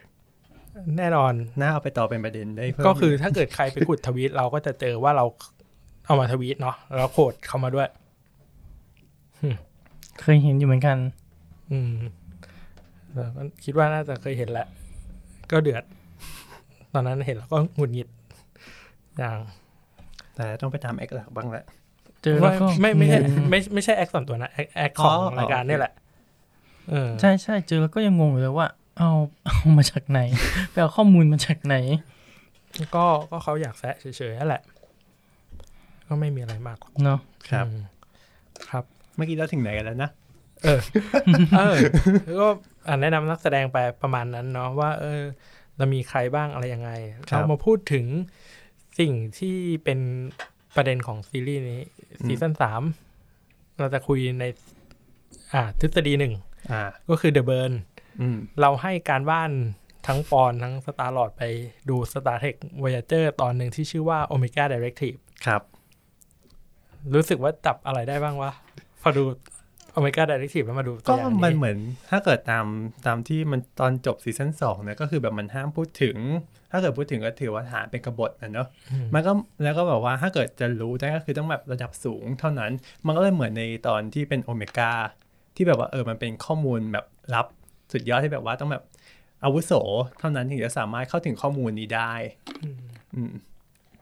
[0.97, 5.25] แน่นอนน่าเอาไปต่อเป็นประเด็นได้เพิ่มก็คือถ้าเกิดใครไปขุดทวีตเราก็จะเจอว่าเรา
[6.09, 7.87] เอามาทวีตเนาะแล้วโคดเข้ามาด้วย
[10.21, 10.97] เคยเห็นอยู่เหมือนกัน
[11.71, 11.93] อืม
[13.13, 14.67] แล้วก็คิดว่าน่าจะเคยเห็นแหละ
[15.51, 15.83] ก็เดือด
[16.93, 18.07] ตอนนั้นเห็นแล้วก็หงุดหงิด
[19.17, 19.37] อย่าง
[20.35, 21.65] แต่ต้องไปตามเอกหลักบ้างแหละ
[22.23, 25.93] เจอแล้วก็ไม่ไม่ไม่ใช่งงไม่ไม่ใช่แอคส่วนตัวนะแอคแอคของอ๋อรายการโอเคนี่แหละ
[26.89, 29.11] เออใช่ใช่เจอแล้วก็ยังงงอยู่เลยว่า เอา
[29.45, 30.19] เอามาจากไหน
[30.71, 31.75] ไปเอาข้อมูลมาจากไหน
[32.95, 34.61] ก็ก็เขาอยากแซะเฉยๆนั่นแหละ
[36.09, 37.81] ก็ไม่มีอะไรมากหรอกเนาะครับอืม
[38.67, 38.83] ครับ
[39.15, 40.09] เมื่อกี้เราถึงไหนกันแล้วนะ
[40.63, 40.81] เออ
[41.57, 41.77] เออ
[42.39, 42.47] ก็
[42.87, 45.21] อ่าแนะนำนักแสดงไปประมาณนั้นเนาะว่า เออ
[45.77, 46.91] เรามีใครบ้างอะไรยังไง
[47.29, 48.05] ครับเรามาพูดถึง
[48.99, 49.99] สิ่งที่เป็น
[50.75, 51.81] ประเด็นของซีรีส์นี้
[52.25, 52.81] ซีซั่นสาม
[53.79, 54.43] เราจะคุยใน
[55.53, 56.33] อ่า ทฤษฎีหนึ่ง
[56.71, 57.73] อ่าก็คือ The Burn
[58.21, 59.51] อืมเราให้การบ้าน
[60.07, 61.43] ทั้งปอนทั้งสตาร์ลอดไป
[61.89, 65.61] ดู Star Trek Voyager ตอนหนึ่งที่ชื่อว่า Omega Directive ครับ
[67.15, 68.51] รู้สึกว่าจับอะไรได้บ้างวะ
[69.01, 69.23] พอดู
[69.95, 71.77] Omega Directive แล้วมาดูตัก็วอย่างมันนี้เหมือน
[72.11, 72.65] ถ้าเกิดตาม
[73.05, 76.17] ตามที่มันตอนจบซีซั่นสองเนี่ยก็คือแบบมันห้ามพูดถึง
[76.71, 78.67] ถ้าเกิดพูดถึงก็ถือว่าฐานเป็นกบฏนะเนาะ
[79.13, 79.31] มันก็
[79.63, 82.71] แล้วก็แบบว่าถ้าเกิดจะรู้ได้ก็คือต้องแบบระดับสูงเท่านั้น
[83.05, 84.91] มันก็เลยเหมือนในตอนที่เป็นโอเมก้า
[85.55, 87.45] ที่แบบว่าเออมันเป็นข้อมูลแบบลับ
[87.91, 88.83] สุดยอดที่แบบว่าต้องแบบ
[89.43, 89.71] อาวุโส
[90.19, 92.13] เท่านั้นถึงจะสามารถเข้าถึงข้อมูลนี้ได้
[93.15, 93.31] อืม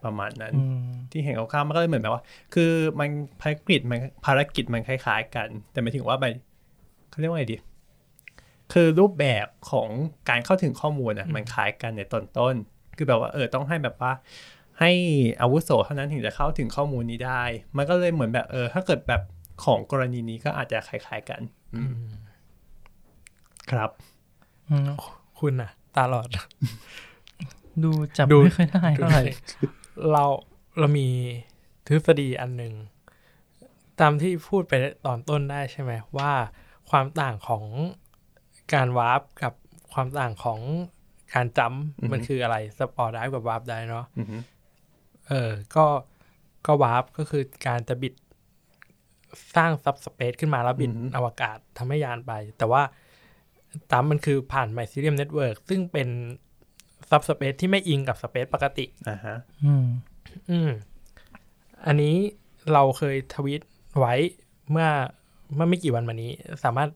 [0.07, 3.09] ประมาณนั้นอืมที่เห็นคร่าวๆมันก็เลยเหมือนแบบว่า คือมัน
[3.41, 6.25] ภารกิจมันภารกิจมันคล้าย ๆ กัน แต่หมายถึงว่าไป
[7.09, 7.57] เขาเรียกว่าไงดี
[8.73, 9.89] คือรูปแบบของ
[10.29, 12.55] การเข้าถึงข้อมูลอะมันคล้ายกันในตอนต้น
[12.97, 14.11] คือแบบว่าเออต้องให้แบบว่า
[14.79, 14.91] ให้
[15.41, 17.43] อาวุโสเท่านั้นถึงจะเข้าถึงข้อมูลนี้ได้
[17.77, 19.21] มันก็เลยเหมือนแบบเออ ถ้าเกิดแบบ
[19.63, 21.41] ของกรณีนี้ก็อาจจะคล้าย ๆกัน
[21.75, 21.93] อืม
[23.71, 23.89] ครับ
[24.69, 24.89] อืม
[25.39, 26.29] คุณน่ะตาหลอด
[27.83, 29.23] ดูจับดูไม่ค่อยได้เท่าไหร่
[30.11, 30.23] เรา
[30.79, 31.07] เรามี
[31.87, 32.73] ทฤษฎีอันหนึ่ง
[33.99, 34.73] ตามที่พูดไป
[35.05, 36.31] ตอนต้นได้ใช่ไหมว่า
[36.89, 37.63] ความต่างของ
[38.73, 39.53] การวาร์ปกับ
[39.93, 40.59] ความต่างของ
[41.33, 44.37] การ jump อือฮึมันคืออะไร spore drive กับ warp drive เนาะอือฮึ
[45.27, 45.85] เออ ก็
[46.65, 48.13] ก็วาร์ปก็คือการจะบิด
[49.55, 52.81] สร้าง subspace ขึ้นมาแล้วบิดอวกาศทำให้ยานไป แต่ว่า
[53.91, 56.09] ตามมันคือผ่าน mycelium network ซึ่งเป็น
[57.11, 59.85] subspace ที่ไม่อิงกับ space ปกติอ่าฮะอืม
[60.49, 60.69] อืม
[61.85, 62.15] อันนี้
[62.73, 63.61] เราเคยทวีต
[63.99, 64.13] ไว้
[64.71, 64.87] เมื่อ
[65.55, 66.31] เมื่อไม่กี่วันมานี้
[66.63, 66.89] สามารถ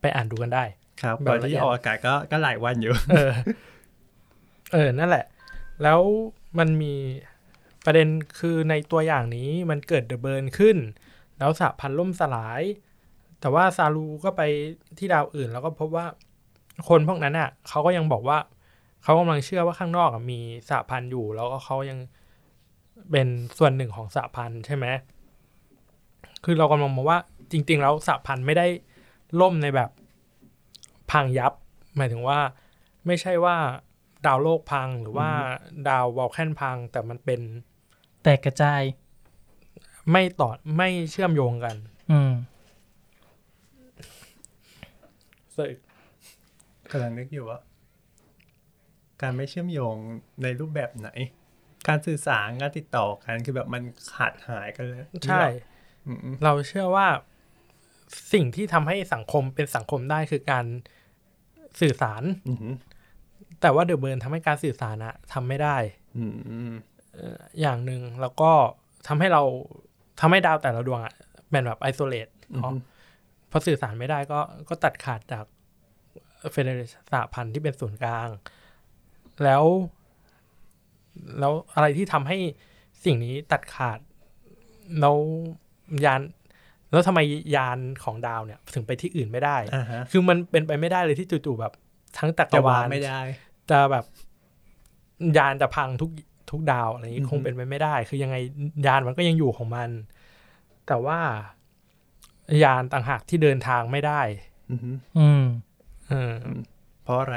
[0.00, 0.64] ไปอ่านดูกันได้
[1.02, 3.32] ครับแบบก่อนละเอีที่ยดออกอากาศก็ก็หลายวันอยู่ เออ
[4.72, 5.24] เออ นั่นแหละ
[5.82, 6.00] แล้ว
[6.58, 6.94] มันมี
[7.84, 10.76] ประเด็นคือในตัวอย่างนี้มันเกิดเดอะเบิร์นขึ้น
[11.38, 12.62] แล้วสหพันธ์ล่มสลาย
[13.40, 14.42] แต่ว่าซาลูก็ไป
[14.98, 16.06] ที่ดาวอื่น แล้วก็พบว่า
[16.88, 18.38] คนพวกนั้นอะเขาก็ยังบอกว่า
[19.06, 21.98] เขากำลังเชื่อว่าข้างนอกอะมีสหพันธ์อยู่ แล้วก็เขายัง
[23.10, 23.28] เป็น
[23.58, 24.86] ส่วนหนึ่งของสหพันธ์ใช่ไหม
[26.44, 27.18] คือเรากำลังมองว่า
[27.52, 28.66] จริง ๆ แล้วสหพันธ์ไม่ได้
[29.40, 29.90] ล่มในแบบ
[31.10, 31.52] พังยับ
[31.96, 32.38] หมายถึงว่า
[33.06, 33.56] ไม่ใช่ว่า
[34.26, 35.30] ดาวโลกพังหรือว่า
[35.88, 37.40] ดาววอลแคนพัง แต่มันเป็น
[38.22, 38.82] แตกกระจาย
[40.10, 41.76] ไม่ต่อไม่เชื่อมโยงกัน
[42.10, 42.32] อืม
[45.56, 45.70] ซึ่ง
[46.90, 47.60] กำลังนึกอยู่ว่า
[49.22, 49.96] การไม่เชื่อมโยง
[50.42, 51.08] ในรูปแบบไหน
[51.88, 53.82] การสื่อสารการติดต่อกันคือแบบมัน
[54.14, 55.42] ขาดหายกันเลยใช่
[56.06, 57.06] อืมเราเชื่อว่า
[58.32, 60.64] สิ่งที่ทำให้สังคมเป็นสังคมได้คือการ
[61.80, 62.58] สื่อสารอืม
[63.60, 65.76] แต่ว่าเดอะเบิร์นทำให้การสื่อสารอะทำไม่ได้
[66.16, 66.24] อื
[66.70, 66.72] ม
[67.14, 68.50] เอ่ออย่างหนึ่งแล้วก็
[69.08, 69.42] ทำให้เรา
[70.20, 71.14] ทำให้ดาวแต่ละดวงอะ
[71.50, 72.78] เป็นแบบไอโซเลตอืม
[73.50, 75.44] พอสื่อสารไม่ได้ก็ก็ตัดขาดจาก
[76.52, 78.28] เฟเดเรชันสหพันธ์ที่เป็นศูนย์กลาง
[79.44, 79.64] แล้ว
[81.38, 82.38] แล้วอะไรที่ทำให้
[83.04, 83.98] สิ่งนี้ตัดขาด
[85.00, 85.16] แล้ว
[86.04, 86.20] ยาน
[86.90, 87.20] แล้วทำไม
[87.56, 91.72] ยานของดาวเนี่ย ถึงไปที่อื่นไม่ได้อ่าฮะคือมันเป็นไปไม่ได้เลยที่จู่ๆแบบ
[92.18, 93.20] ทั้งจักจะรวาวางลไม่ได้
[93.70, 94.04] จะแบบ
[95.36, 96.10] ยานจะพังทุก
[96.50, 98.36] ทุกดาวอะไรอย่างนี้อือฮึคงเป็นไปไม่ได้ คือยังไง
[98.86, 99.90] ยานมันก็ยังอยู่ของมัน
[100.86, 101.18] แต่ว่า
[102.64, 104.20] ยานต่างหากที่เดินทางไม่ได้
[104.70, 104.80] อืม
[105.18, 105.44] อืม
[106.08, 106.32] เออ
[107.02, 107.36] เพราะอะไร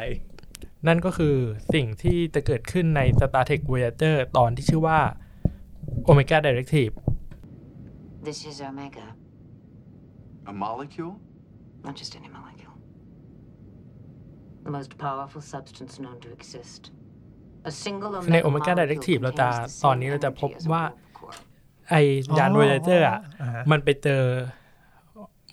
[0.88, 1.36] นั่นก็คือ
[1.74, 5.00] สิ่งที่จะเกิดขึ้นใน Star Trek Voyager ตอนที่ชื่อว่า
[6.10, 6.94] Omega Directive
[8.28, 9.08] This is Omega,
[10.52, 11.14] A molecule?
[11.86, 12.76] not just any molecule.
[14.66, 16.82] The most powerful substance known to exist.
[17.70, 20.68] A single ใน Omega Omega molecule Directive เราจะ contains the ตอน same นี้เราจะพบ energy as
[20.68, 21.38] a ว่า warp core.
[21.90, 21.96] ไอ
[22.40, 24.24] ยาน Voyager อะอ่าฮะมันไปเจอ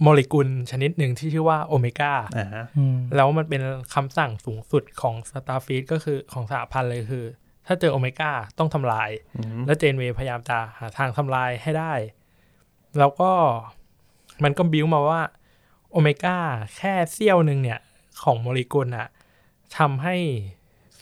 [0.02, 3.62] โมเลกุลชนิดหนึ่งที่ชื่อว่าโอเมก้าอ่าฮะอืมแล้วมันเป็น
[3.94, 7.26] คำสั่งสูงสุดของ Starfleet ก็คือของสหพันธ์เลยคือ
[7.66, 11.92] ถ้าเจอโอเมก้าต้องทำลายอืมแล้วเจนเวย์พยายามจะหาทางทำลายให้ได้
[12.98, 13.32] แล้วก็
[14.44, 15.22] มันก็บิ้วมาว่า
[15.90, 16.36] โอเมก้า
[16.76, 17.80] แค่เสี้ยวหนึ่งเนี่ย
[18.22, 19.08] ของโมเลกุลอะ
[19.78, 20.16] ทำให้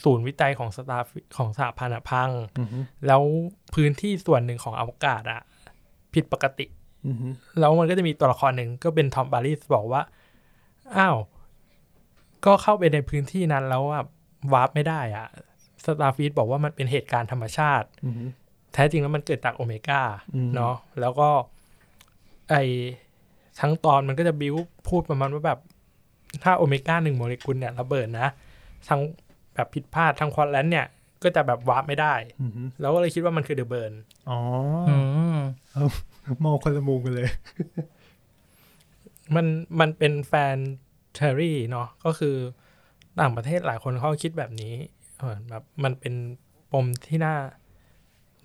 [0.02, 1.06] ศูนย์วิจัยของสตาร์
[1.36, 2.68] ของสหพันธ์อะพังอืม
[3.06, 3.22] แล้ว
[3.74, 5.40] พื้นที่ส่วนหนึ่งของอวกาศอะ
[6.14, 6.73] ผิดปกติอืม
[7.60, 10.02] แล้วมันก็จะมีตัวละครหนึ่งก็เป็นทอมปารีสบอกว่า
[10.96, 11.16] อ้าว
[12.44, 14.04] ก็เข้าไปในพื้นที่นั้นแล้วอะ
[14.52, 15.26] วาร์ปไม่ได้อะ
[15.84, 18.14] Starfleet บอกว่ามันเป็นเหตุการณ์ธรรมชาติอืม
[18.72, 20.00] แท้จริงแล้วมันเกิดจากโอเมก้า
[20.34, 21.28] อืมเนาะแล้วก็
[22.50, 22.54] ไอ
[23.60, 24.54] ทั้งตอนมันก็จะบิ้ว
[24.88, 25.60] พูดประมาณว่าแบบ
[26.42, 28.28] ถ้าโอเมก้าหนึ่งโมเลกุลเนี่ยระเบิดนะ
[28.88, 29.00] ทั้ง
[29.54, 30.86] แบบผิดพลาดทั้ง quadrant เนี่ย
[31.22, 32.50] ก็จะแบบวาร์ปไม่ได้อืม
[32.80, 33.92] แล้วก็เลยคิดว่ามันคือ The Burn
[34.30, 34.38] อ๋อ
[34.88, 34.96] อื
[36.34, 37.28] มมองคนละมุมกันเลย
[39.34, 39.46] มัน
[39.80, 40.56] มันเป็น fan
[41.14, 42.36] theory เนาะก็คือ
[43.20, 44.74] ต่างประเทศหลายคนเขาคิดแบบนี้
[45.18, 46.14] เออแบบมันเป็น
[46.72, 47.36] ปมที่น่า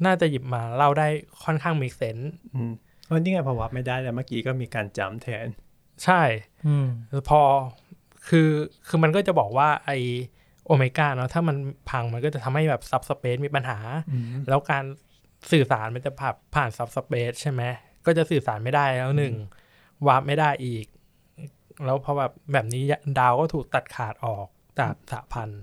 [0.06, 1.08] น่าจะหยิบมาเล่าได้
[1.44, 2.18] ค่อนข้างมี sense
[2.54, 2.72] อืม
[3.12, 5.48] วันนี้ไงพอวาร์ปไม่ได้แล้วเมื่อกี้ก็มีการจำแทน
[6.04, 6.22] ใช่
[6.68, 7.42] อืมแล้วพอ
[8.28, 8.50] คือ
[8.88, 9.92] คือมันก็จะบอกว่าไอ
[10.66, 11.56] โอเมก้าเนาะถ้ามัน
[11.90, 13.78] พังมันก็จะทำให้แบบ subspace มีปัญหา
[14.12, 14.84] อืมแล้วการ
[15.52, 17.62] สื่อสารมันจะผ่านผ่าน subspace ใช่ไหม
[18.06, 19.34] ก็จะสื่อสารไม่ได้แล้วหนึ่ง
[20.08, 20.86] วาร์ปไม่ได้อีก
[21.86, 22.84] แล้วพอแบบแบบนี้
[23.20, 24.48] ดาวก็ถูกตัดขาดออก
[24.80, 25.62] จากสหพันธ์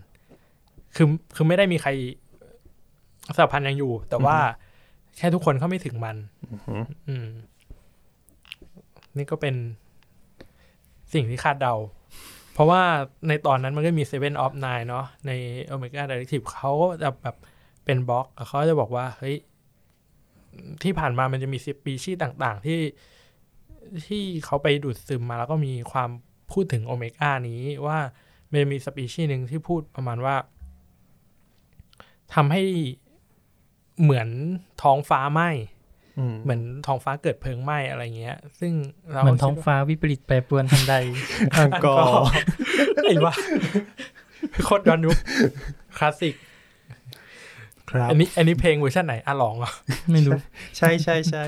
[0.96, 1.90] คือคือไม่ได้มีใคร
[3.36, 4.36] สหพันธ์ยังอยู่ แต่ว่า
[5.16, 6.16] แค่ทุกคนเข้าไม่ถึงมัน
[6.68, 7.28] อืมอืม
[9.16, 9.54] นี่ก็เป็น
[11.14, 11.74] สิ่งที่คาดเดา
[12.52, 12.82] เพราะว่า
[13.28, 15.30] ในตอนนั้นมันก็มี Seven of Nine เนาะใน
[15.72, 17.36] Omega Directive เขาก็จะแบบ
[17.84, 19.36] เป็นบล็อกเขาจะบอกว่า เฮ้ย
[20.82, 22.80] ที่ผ่านมามันจะมีสปีชีส์ต่างๆ ที่
[24.06, 26.10] ที่เขาไปดูดซึมมาแล้วก็มีความ
[26.52, 27.98] พูดถึงโอเมก้านี้ว่า
[28.52, 30.36] มันมีสปีชีส์หนึ่งที่พูดประมาณว่า
[32.34, 32.62] ทำให้
[34.02, 34.28] เหมือน
[34.82, 35.50] ท้องฟ้าไหม้
[36.18, 38.72] อืมเหมือนท้องฟ้าเกิดเพลิงไหม้อะไรเงี้ย ซึ่ง
[39.12, 40.94] เราเหมือนท้องคิดว่าฟ้าวิปริตแปรปรวนทันใด
[41.56, 42.24] อังกอร์
[43.04, 43.34] ไอ้วะ
[44.64, 45.16] โคตรย้อนยุค
[45.96, 46.34] คลาสสิก
[47.90, 49.70] ครับอันนี้อันนี้เพลงเวอร์ชันไหนอะลองเหรอ
[50.12, 50.38] ไม่รู้
[50.76, 51.42] ใช่ใช่ใช่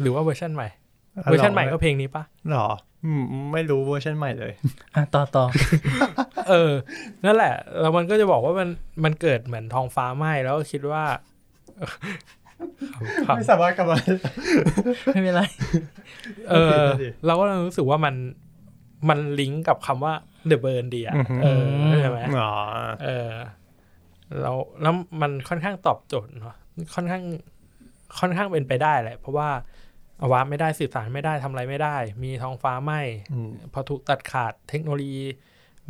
[0.00, 0.68] หรือว่าเวอร์ชันใหม่
[1.24, 2.68] เวอร์ชันใหม่ก็เพลงนี้ปะหรอ
[3.04, 3.22] อืม
[3.52, 4.52] ไม่รู้เวอร์ชันใหม่เลย
[4.94, 5.44] อะต่อต่อ
[6.50, 6.72] เออ
[7.24, 8.68] นั่นแหละ แล้วมันก็จะบอกว่ามัน
[9.04, 11.04] มันเกิดเหมือนท้องฟ้าไหม้แล้วก็คิดว่า
[13.26, 13.98] ครับไม่สามารถกลับมา
[15.12, 15.42] ไม่เป็นไร
[16.50, 16.84] เออ
[17.26, 18.14] เราก็รู้สึกว่ามัน
[19.08, 20.14] มันลิงก์กับคำว่า
[20.50, 21.64] The Burn ดีอะเออ
[22.00, 22.52] ใช่ไหมอ๋อ
[23.04, 23.30] เออ
[24.40, 26.56] แล้วแล้วมันค่อนข้างตอบโจทย์เนาะ
[26.94, 27.24] ค่อนข้าง
[28.18, 29.48] ค่อนข้างเป็นไปได้แหละ เพราะว่า
[30.20, 32.92] อวาไม่ได้สื่อสารไม่ได้ทำอะไรไม่ได้ มีท้องฟ้าไหม
[33.32, 35.24] อืมพอถูกตัดขาดเทคโนโลยี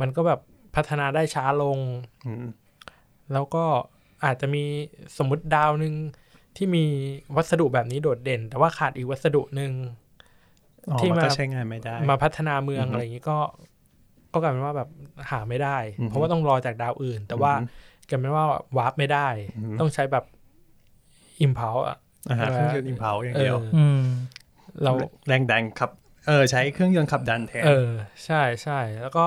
[0.01, 0.39] มันก็แบบ
[0.75, 1.77] พัฒนาได้ช้าลง
[2.25, 2.45] อืม
[3.33, 3.65] แล้วก็
[4.25, 4.63] อาจจะมี
[5.17, 5.93] สมมติดาวหนึ่ง
[6.57, 6.85] ที่มี
[7.35, 9.71] วัสดุแบบนี้โดดเด่น แต่ว่าขาดอีกวัสดุหนึ่ง
[10.91, 13.37] อ๋อที่มันมาก็ใช้งานไม่ได้ มาพัฒนาเมืองอือฮึอะไรอย่างนี้ก็
[14.33, 14.89] ก็กลายเป็นว่าแบบ
[15.29, 17.53] หาไม่ได้อือฮึเพราะว่าต้องรอจากดาวอื่น แต่ว่า
[18.03, 18.45] อือฮึกลายเป็นว่า
[18.77, 20.25] วาร์ปไม่ได้อือฮึต้องใช้แบบ
[21.41, 21.97] impulse อะ
[22.29, 24.01] อ่าฮะเครื่องยนต์ impulse อย่างเดียวอืม
[24.81, 24.91] เรา
[25.27, 25.89] แรงดันขับ
[26.27, 27.89] เออ ใช้เครื่องยนต์ขับดันแทนเออ
[28.25, 29.25] ใช่ใช่แล้วก็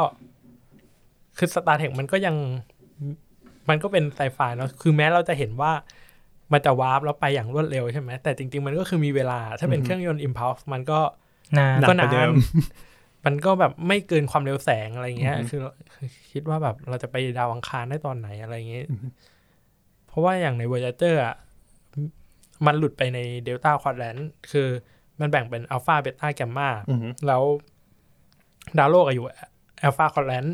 [1.38, 2.36] คือ Star Trek มันก็ยัง
[3.68, 5.72] มันก็เป็นไซไฟเนาะคือแม้เราจะเห็นว่า
[6.52, 11.00] มันจะวาร์ปแล้วไปอย่างรวดเร็วใช่ไหมแต่จริง ๆ มันก็คือมีเวลา ถ้าเป็นเครื่องยนต์ impulse มันก็
[11.58, 12.28] นานหนักก็กว่าเดินาน
[13.26, 15.60] มมันก็แบบไม่เกินความเร็วแสงอะไรเงี้ยอือฮึคือ
[15.94, 18.86] คือคิดว่าแบบเราจะไปดาวอังคารได้ตอนไหนอะไรเงี้ย
[20.06, 21.34] เพราะว่าอย่างใน Voyager อะ
[22.66, 24.16] มันหลุดไปในเดลต้าควอดแลน
[24.50, 24.68] คือ
[25.20, 27.42] มันแบ่งเป็นอัลฟาเบต้าแกมมาอือฮึแล้ว
[28.78, 29.26] ดาวโลกอะอยู่
[29.82, 30.44] อัลฟาควอดแลน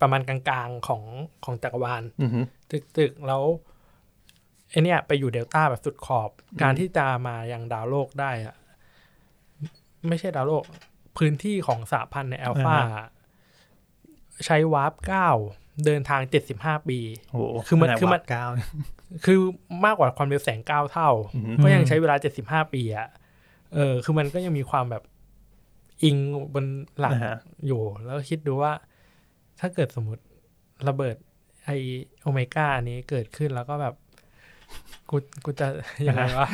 [0.00, 1.02] ประมาณกลางๆของ
[1.44, 2.40] ของจักรวาลอือฮึ
[2.98, 3.42] ตึกๆแล้ว
[4.70, 6.30] ไอเนี้ยไปอยู่เดลต้าแบบสุดขอบ
[6.62, 8.54] การที่จะมายังดาวโลกได้อะ
[10.08, 10.64] ไม่ใช่ดาวโลก
[11.18, 12.76] พื้นที่ของสหพันธ์ในอัลฟา
[14.46, 15.28] ใช้วาร์ปเก้า
[15.84, 16.98] เดินทางเจ็ดสิบห้าปี
[17.30, 18.44] โอ้โหคือมันขนาดคือมันวาร์ปเก้า
[19.24, 19.38] คือ
[19.84, 23.08] มากกว่าความเร็วแสงเก้าเท่าอือฮึก็ยังใช้เวลาเจ็ดสิบห้าปีอะ
[23.74, 25.02] เออ คือมันก็ยังมีความแบบ
[26.02, 26.16] อิง
[26.54, 26.66] บน
[27.00, 28.72] หลักอ่าฮะอยู่ แล้วคิดดูว่า
[29.60, 30.22] ถ้าเกิดสมมติ
[30.88, 31.16] ระเบิด
[31.64, 31.70] ไอ
[32.20, 33.94] โอเมก้านี้เกิดขึ้นแล้วก็แบบ
[35.10, 35.66] กูกูจะ
[36.06, 36.48] ยังไงวะ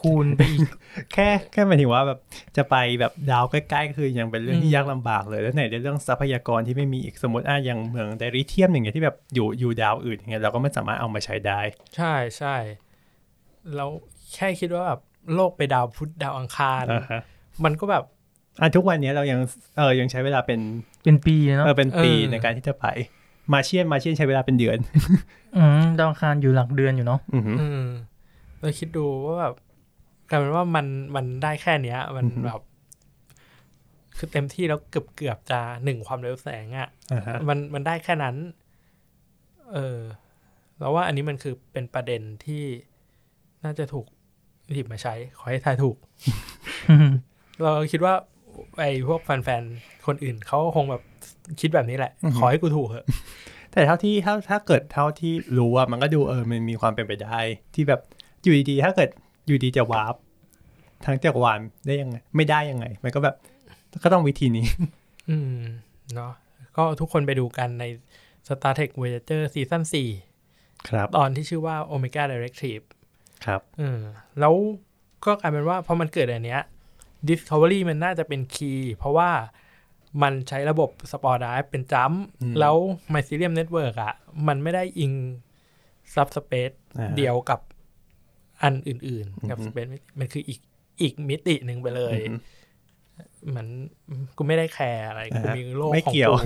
[0.00, 0.68] คูณไปอีก
[1.12, 2.18] แค่แค่หมายถึงว่าแบบ
[2.56, 11.60] จะไปแบบดาวใกล้ๆคือยังเป็นเรื่องอืที่มยากลำบากเลยแล้วไหนในเรื่องทรัพยากรที่ไม่มีอีกสมมติอะอย่างเมืองไดริเทียมอย่างเงี้ยที่แบบอยู่อยู่ดาวอื่นอย่างเงี้ยเราก็ไม่สามารถเอามาใช้ได้
[11.96, 12.56] ใช่ใช่
[13.74, 13.90] แล้ว
[14.34, 15.00] แค่คิดว่าแบบ
[15.34, 17.20] โลกไปดาวพุธดาวอังคารอ่าฮะ
[17.64, 18.04] มันก็แบบ
[18.60, 19.40] อะทุกวันเนี้ยเรายัง
[19.76, 20.60] เออยังใช้เวลาเป็น
[21.04, 22.86] เป็นปีเนาะเออเป็นปีเออในการที่จะไป
[23.52, 24.78] มาเชียนมาเชียนใช้เวลาเป็นเดือน
[25.56, 27.84] อืมดาวอังคารอยู่หลักเดือนอยู่เนาะอือฮึอืม
[28.60, 29.54] เราคิดดูว่าแบบ
[30.30, 32.60] กลายเป็นว่ามันมันได้แค่เนี้ย มันแบบ
[34.16, 38.36] คือเต็มที่แล้วเกือบเกือบจะหนึ่งความเร็วแสงอะ่ะอ่าฮะมันมันได้แค่นั้น
[39.72, 40.00] เออ
[40.78, 42.64] แล้วว่าอันนี้มันคือเป็นประเด็นที่
[43.64, 44.06] น่าจะถูก
[44.72, 45.96] หยิบมาใช้ ขอให้ทายถูก
[47.62, 48.14] เราคิดว่า
[48.78, 51.02] ไอ้พวกแฟนๆ คนอื่นเขาคงแบบ
[51.60, 53.06] คิดแบบนี้แหละ ขอให้กูถูกเถอะ
[53.72, 57.38] แต่เท่าที่ถ้าถ้าเกิดเท่าที่รู้อะมันก็ดูเออมันมีความเป็นไปได้
[57.74, 58.00] ที่แบบ
[58.42, 59.10] อยู่ดีๆถ้าเกิด
[59.46, 60.14] อยู่ดีจะวาร์ป
[61.04, 63.34] ทั้งจักรวาลได้ยังไง ไม่ได้ยังไง มันก็แบบ
[64.04, 64.66] ก็ต้องวิธีนี้
[65.30, 65.62] อืม
[66.14, 66.32] เนาะ
[66.76, 67.84] ก็ทุกคนไปดูกันใน
[68.46, 69.82] Star Trek Voyager ซีซั่น
[70.34, 72.84] 4ครับ ตอนที่ชื่อว่า Omega Directive
[73.44, 74.00] ครับเออ
[74.40, 74.54] แล้ว
[75.24, 76.62] ก็กลายเป็นว่าพอมันเกิดอันเนี้ย
[77.28, 79.30] Discovery มันน่าจะเป็นคีย์เพราะว่า
[80.22, 82.76] มันใช้ระบบ Spore Drive เป็นจัมป์อืมแล้ว
[83.12, 84.14] Mycelium Network อะ
[84.48, 85.12] มันไม่ได้อิง
[86.14, 87.60] Subspace อ่าเดียวกับ
[88.62, 90.60] อันอื่นๆ กับอือฮึ Space มันคืออีก
[91.02, 92.36] อีกมิติหนึ่งไปเลยอือฮึ
[93.48, 93.68] เหมือน
[94.36, 96.36] กูไม่ได้แคร์อะไรกูอ่าฮะมีโลกไม่ของเกี่ยวกู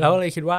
[0.00, 0.58] แล้วก็เลยคิดว่า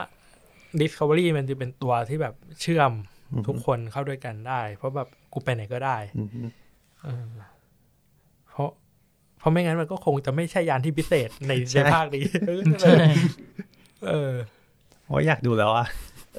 [0.82, 2.92] Discovery มันจะเป็นตัวที่แบบเชื่อม
[3.34, 6.42] อือฮึทุกคนเข้าด้วยกันได้ เพราะแบบกูไปไหนก็ได้ อือฮึ
[7.04, 7.26] เออ
[8.50, 8.70] เพราะ
[9.40, 12.24] เพราะไม่งั้นมันก็คงจะไม่ใช่ยานที่พิเศษในในภาคนี้
[12.82, 12.96] ใช่
[14.08, 14.34] เออ
[15.08, 15.88] โอ้ยอยากดูแล้วอะ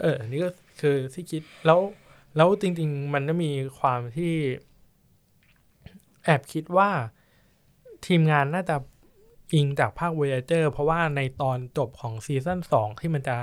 [0.01, 1.81] เออ นี่ก็คือที่คิดแล้ว
[2.37, 4.33] แล้วจริง ๆ มันก็มีความที่
[6.25, 6.91] แอบคิดว่า
[8.07, 8.77] ทีมงานน่าจะ
[9.55, 13.37] อิงจากภาค Voyager เพราะว่าในตอนจบของซีซั่นสองที่มันจะ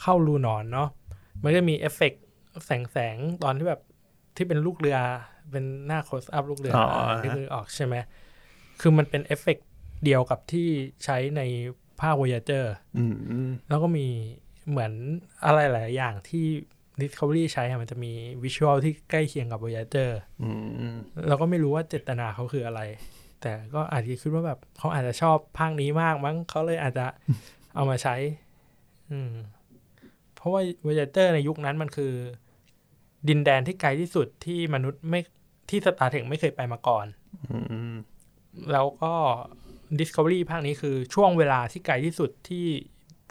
[0.00, 0.88] เข้ารูหนอนเนาะ
[1.42, 2.22] มันก็มีเอฟเฟกต์
[2.64, 3.80] แสงแสงๆตอนที่แบบ
[4.36, 4.98] ที่เป็นลูกเรือ
[5.50, 7.94] เป็นหน้า close up ลูกเรืออ๋ออ่าที่คือออกใช่ไหม
[8.80, 9.66] คือมันเป็นเอฟเฟกต์
[10.04, 10.68] เดียวกับที่
[11.04, 11.42] ใช้ใน
[12.00, 12.64] ภาค Voyager
[12.98, 14.06] อืมอืมแล้วก็มี
[14.68, 14.92] เหมือน
[15.44, 16.46] อะไรหลายอย่างที่
[17.00, 18.12] Discovery ใช้อะมันจะมี
[18.42, 20.10] visual ที่ใกล้เคียงกับ Voyager
[20.42, 20.96] อืมอืม
[21.28, 22.80] เราก็ไม่รู้ว่าเจตนาเขาคืออะไร
[23.40, 27.06] แต่ก็อาจจะคิดว่าแบบเขาอาจจะชอบภาคนี้มากมั้งเขาเลยอาจจะ
[27.74, 28.16] เอามาใช้
[29.10, 29.32] อืม
[30.36, 32.12] เพราะว่า Voyager ในยุคนั้นมันคือ
[33.28, 35.20] ดินแดนที่ไกลที่สุดที่มนุษย์ไม่
[35.70, 37.06] ที่สตาร์เทคไม่เคยไปมาก่อน
[37.50, 37.94] อืมอืม
[38.72, 39.12] แล้วก็
[40.00, 42.64] Discovery ภาคนี้คือช่วงเวลาที่ไกลที่สุดที่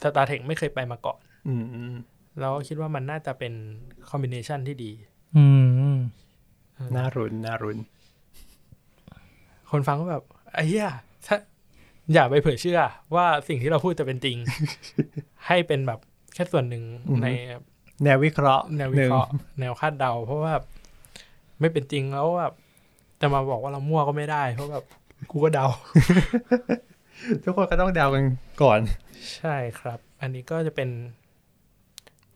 [0.02, 1.96] Star Trek ไม่เคยไปมาก่อนอืมอืม
[2.40, 3.54] แล้วคิดว่ามันน่าจะเป็น
[4.10, 4.92] คอมบิเนชันที่ดี
[5.38, 5.46] อื
[5.94, 5.96] ม
[6.96, 7.78] น่ารุนน่ารุน
[9.72, 10.24] คนฟังก็แบบ
[10.54, 10.90] ไอ้เหี้ย
[11.28, 11.38] ถ้า
[12.14, 12.80] อย่าไปเผยเชื่อ
[13.16, 14.38] ว่าสิ่งที่เราพูดจะเป็นจริง
[15.48, 16.00] ให้เป็นแบบ
[16.34, 17.28] แค่ส่วนหนึ่งอือฮึใน
[18.04, 20.54] แนววิเคราะห์ แนววิเคราะห์แนวคาดเดา เพราะว่า
[21.60, 22.54] ไม่เป็นจริงแล้วแบบ
[23.22, 24.86] จะมาบอกว่าเรามั่วก็ไม่ได้ เพราะแบบ
[25.32, 25.68] กูก็เดา
[27.44, 28.24] ทุกคนก็ต้องเดากัน
[28.62, 28.80] ก่อน
[29.36, 30.90] ใช่ครับ อันนี้ก็จะเป็น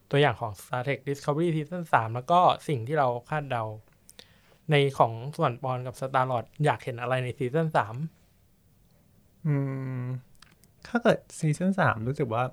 [0.10, 3.64] ตัวอย่างของ Star Trek Discovery Season 3 แล้วก็สิ่งที่เราคาดเดา
[4.72, 7.68] ในของส่วนปอนกับ Star Lord อยากเห็นอะไรในซีซั่น
[8.56, 9.56] 3อื
[10.02, 10.04] ม
[10.88, 12.44] ถ้าเกิดซีซั่นสามรู้สึกว่า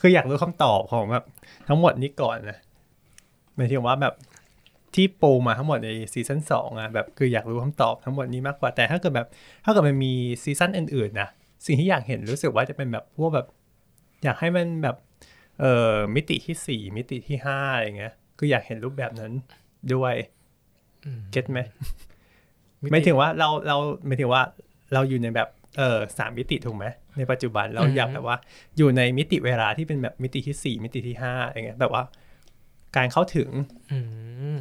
[0.00, 1.24] คืออยากรู้คำตอบของแบบ
[1.68, 2.58] ทั้งหมดนี้ก่อนนะ
[3.56, 4.14] หมายถึงว่าแบบ
[4.94, 9.28] ที่ปูมาทั้งหมดในซีซั่นสองอะแบบคืออยากรู้คำตอบทั้งหมดนี้มากกว่าแต่ถ้าเกิดแบบ
[9.64, 10.12] ถ้าเกิดมันมี
[10.42, 11.28] ซีซั่นอื่นๆนะ
[11.66, 13.46] สิ่งที่อยากเห็นรู้สึกว่าจะเป็นแบบพวกแบบ
[14.24, 14.96] อยากให้มันแบบ
[15.60, 19.32] เอ่อมิติที่สี่มิติที่ห้าอะไรเงี้ยคืออยากเห็นรูปแบบนั้น
[19.94, 20.14] ด้วย
[21.30, 21.58] เก็ตไหม
[22.82, 24.42] มิติไม่ถึงว่าเราเราไม่ถึงว่า
[24.92, 26.86] เราอยู่ในแบบเออสามมิติถูกไหม
[27.18, 28.36] ในปัจจุบันเราอืมอยากแบบว่า
[28.76, 32.04] อยู่ในมิติเวลาที่เป็นแบบมิติที่สี่มิติที่ห้าอะไรเงี้ยแบบว่า
[32.96, 33.48] การเข้าถึง
[33.92, 33.98] อื
[34.54, 34.58] ม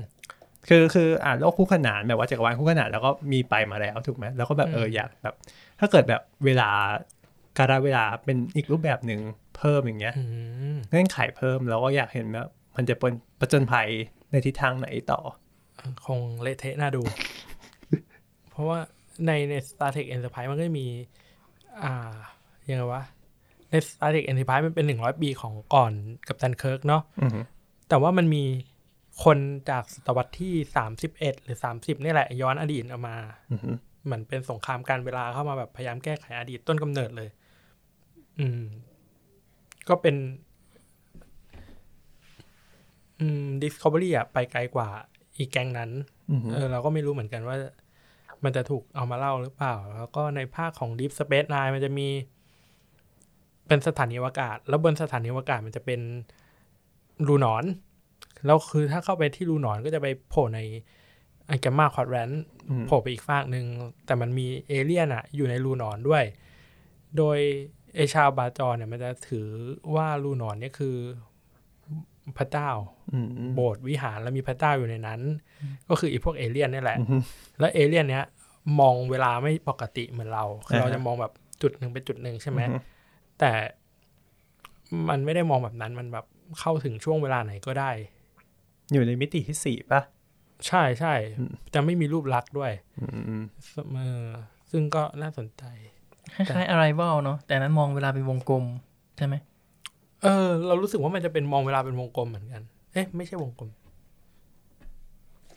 [0.69, 5.35] คือคืออ่านโลกคู่ขนานแบบว่าจักรวาลคู่ขนานแล้วก็มีไปมาแล้วถูกไหมแล้วก็แบบเอออืมอยากแบบ
[5.79, 6.69] ถ้าเกิดแบบเวลา
[7.57, 9.19] การเวลาเป็นอีกรูปแบบหนึ่ง
[9.57, 10.23] เพิ่มอย่างเงี้ยอื
[10.73, 13.87] มเงื่อนไขเพิ่มแล้วก็อยากเห็นแบบมันจะเป็นประจนภัย
[14.31, 15.19] ในทิศทางไหนต่อ
[16.05, 17.01] คงเละเทะน่าดู
[18.49, 18.79] เพราะว่า
[19.25, 20.87] ในใน Star Trek Enterprise มันก็จะมี
[21.83, 22.15] อ่า
[22.69, 23.03] ยังไงวะ
[23.71, 25.91] ใน Star Trek Enterprise มันเป็นหนึ่งร้อยปีของก่อน
[26.27, 27.39] กับตันเคิร์กเนาะอือฮึ
[27.89, 28.43] แต่ว่ามันมี
[29.23, 29.37] คน
[29.69, 33.15] จากศตวรรษที่สามสิบเอ็ดหรือสามสิบนี่แหละ ย้อนอดีตเอามา
[33.51, 33.71] อือฮึ
[34.05, 37.29] เหมือนเป็นสงครามการเวลาเข้ามาแบบพยายามแก้ไขอดีตต้นกำเนิดเลย
[38.39, 38.61] อืม
[39.89, 40.15] ก็เป็น
[43.19, 44.89] อืม Discovery อะไปไกลกว่า
[45.37, 45.91] อีกแก๊งนั้น
[46.31, 47.55] อือฮึเออเราก็ไม่รู้เหมือนกันว่า
[48.43, 52.07] มันจะถูกเอามาเล่าหรือเปล่า แล้วก็ในภาคของ Deep Space Nine มันจะมี
[53.67, 56.01] เป็นสถานีอวกาศ แล้วบนสถานีอวกาศมันจะเป็น
[57.27, 57.63] รูหนอน
[58.45, 60.59] แล้วคือถ้าเข้าไปที่รูหนอนก็จะไปโผล่ใน
[61.49, 62.29] อัน Gamma Quadrant
[62.69, 63.65] อืมโผล่ไปอีกฟากหนึ่ง
[64.05, 66.23] แต่มันมีเอเลี่ยนอะอยู่ในรูหนอนด้วย
[67.17, 67.37] โดย
[67.95, 69.47] ไอชาวบาจอเนี่ยมันจะถือ
[69.95, 70.95] ว่ารูหนอนเนี่ยคือ
[72.37, 72.69] พระเจ้า
[73.13, 75.21] อืมโบสถ์วิหารแล้วมีพระเจ้าอยู่ในนั้น
[75.89, 77.17] ก็คืออีพวกเอเลี่ยนนี่แหละอือฮึ
[77.59, 78.25] แล้วเอเลี่ยนเนี้ย
[78.79, 82.77] มองเวลาไม่ปกติเหมือนเราคือเราอ่าฮะจะมองแบบจุดหนึ่งเป็นจุดหนึ่งใช่ไหมอือฮึ
[83.39, 83.51] แต่
[85.09, 86.25] มันไม่ได้มองแบบนั้นมันแบบ
[86.59, 87.91] เข้าถึงช่วงเวลาไหนก็ได้
[88.93, 90.01] อยู่ในมิติที่สี่ป่ะ
[90.67, 93.05] ใช่ใช่อืมจะไม่มีรูปลักษณ์ด้วยอื
[93.41, 93.43] ม
[93.93, 94.27] เออ
[94.71, 95.63] ซึ่งก็น่าสนใจ
[96.35, 98.63] คล้ายๆ Arrival เนาะแต่อันนั้นมองเวลาเป็นวงกลม
[99.17, 99.35] ใช่ไหม
[100.23, 103.69] เออ เรารู้สึกว่ามันจะเป็นมองเวลาเป็นวงกลมเหมือนกัน เอ๊ะ ไม่ใช่วงกลม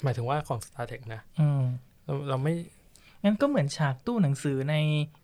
[0.03, 1.63] หมายถึงว่าของ Star Trek นะอืม
[2.05, 2.55] เราเราไม่
[3.25, 4.75] งั้นก็เหมือนฉากตู้หนังสือใน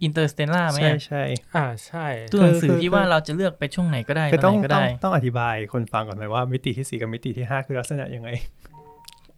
[0.07, 1.23] Interstellar ไหมใช่อะใช่
[1.57, 8.28] อ่าใช่ ตู้หนังสือคือที่ว่าเราจะเลือกไปช่วงไหนก็ได้คือตต้ออนงไหนก็ต้องได้ ต้องอธิบายคนฟังก่อนไหมว่ามิติที่สี่กับมิติที่ห้าคือลักษณะยังไง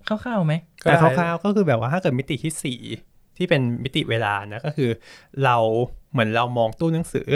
[0.09, 2.81] คร่าวๆไหมก็แต่ได้คร่าวๆก็คือแบบว่าถ้าเกิดมิติที่สี่
[3.37, 4.91] ที่เป็นมิติเวลานะก็คือ
[5.45, 5.57] เรา
[6.13, 7.29] เหมือนเรามองตู้หนังสือ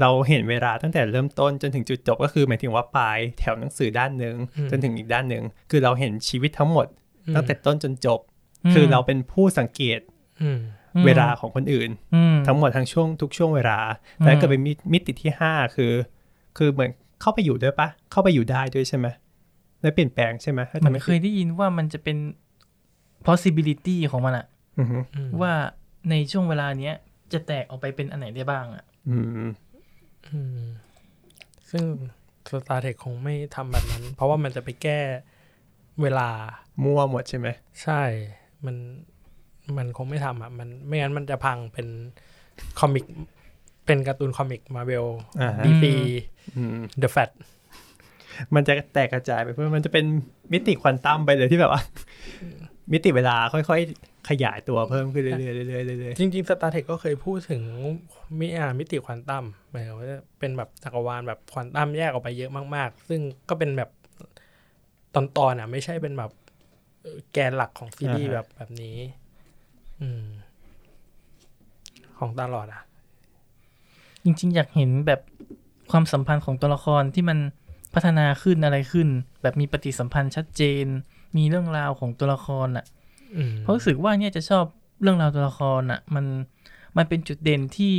[0.00, 6.86] เราเห็นเวลาตั้งแต่เริ่มต้นจนถึงจุดจบก็คือหมายถึงว่าปลายแถวหนังสือด้านหนึ่งอืมจนถึงอีกด้านหนึ่งคือเราเห็นชีวิตทั้งหมด
[7.26, 8.20] อืมตั้งแต่ต้นจนจบ
[8.64, 10.17] อืมคือเราเป็นผู้สังเกตอืมอืม
[11.06, 13.78] เวลาของคนอื่นอืมทั้งหมดทั้งช่วงทุกช่วงเวลา
[14.20, 15.92] อืมแต่ถ้าเกิดเป็นมิมิติที่ห้าคือ
[16.56, 19.06] คือเหมือนเข้าไปอยู่ด้วยปะเข้าไปอยู่ได้ด้วยใช่ไหม
[19.82, 22.16] และเปลี่ยนแปลงใช่ไหมถ้าเหมืจำอนไม่เคยได้ยินว่ามันจะเป็น
[23.26, 24.46] possibility ของมันอะ
[24.78, 25.52] อือฮึอืมว่า
[26.10, 26.94] ในช่วงเวลาเนี้ย
[27.32, 29.28] จะแตกออกไปเป็นอันไหนได้บ้างอะอืม
[30.28, 30.62] อืม
[31.70, 31.84] ซึ่ง
[32.48, 35.00] Star Trek คงไม่ทำแบบนั้น เพราะว่ามันจะไปแก้
[36.02, 36.28] เวลา
[36.84, 37.48] มั่วหมดใช่ไหม
[37.82, 38.02] ใช่
[38.66, 38.76] มัน
[39.76, 41.86] มันคงไม่ทำอะมันไม่งั้นมันจะพังเป็น
[42.80, 43.04] คอมิก
[43.86, 45.06] เป็นการ์ตูนคอมิกมาเวล
[45.40, 45.92] อ่าฮะดีซี
[46.56, 47.30] อืมเดอะแฟต
[48.54, 50.04] มันจะแตกกระจายไปเพื่อมันจะเป็น
[50.52, 51.82] มิติควอนตัมไปเลยที่แบบว่า
[52.92, 57.62] มิติเวลาค่อยๆ ขยายตัวเพิ่มขึ้นเรื่อยๆเรื่อยๆเรื่อยจริงๆ Star Trek ก็เคยพูดถึง
[58.38, 60.06] มิอ่ามิติควอนตัมหมายถึงว่า
[60.38, 63.90] เป็นแบบจักรวาลแบบควอนตัมแยกออกไปเยอะมากๆ ซึ่งก็เป็นแบบ
[65.14, 66.30] ตอนๆอะ ไม่ใช่เป็นแบบ
[67.02, 69.27] เอ่อแกนหลักของซีรีส์แบบแบบนี้อืม
[72.18, 72.82] ของตลอดอะ
[74.24, 75.20] จริง ๆ อยากเห็นแบบ
[75.90, 77.38] ความสัมพันธ์ของตัวละครที่มัน
[77.94, 79.08] พัฒนาขึ้นอะไรขึ้น
[79.42, 80.86] แบบมีปฏิสัมพันธ์ชัดเจน
[81.36, 82.84] มีเรื่องราวของตัวละครอะ
[83.36, 84.64] อืมเพราะรู้สึกว่าเนี่ยจะชอบ
[85.02, 86.24] เรื่องราวตัวละครอะ มัน
[86.96, 87.94] มันเป็นจุดเด่นที่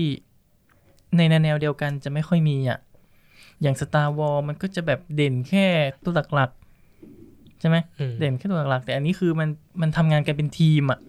[1.17, 2.79] ในแนวเดียวกันจะไม่ค่อยมีอะ
[3.61, 5.65] อย่าง Star Wars มันก็จะแบบเด่นแค่
[6.03, 9.49] ตัวหลักๆใช่ไหมอืมเด่นแค่ตัวหลักๆแต่อันนี้คือมัน
[9.81, 11.07] มันทำงานกันเป็นทีมอะอื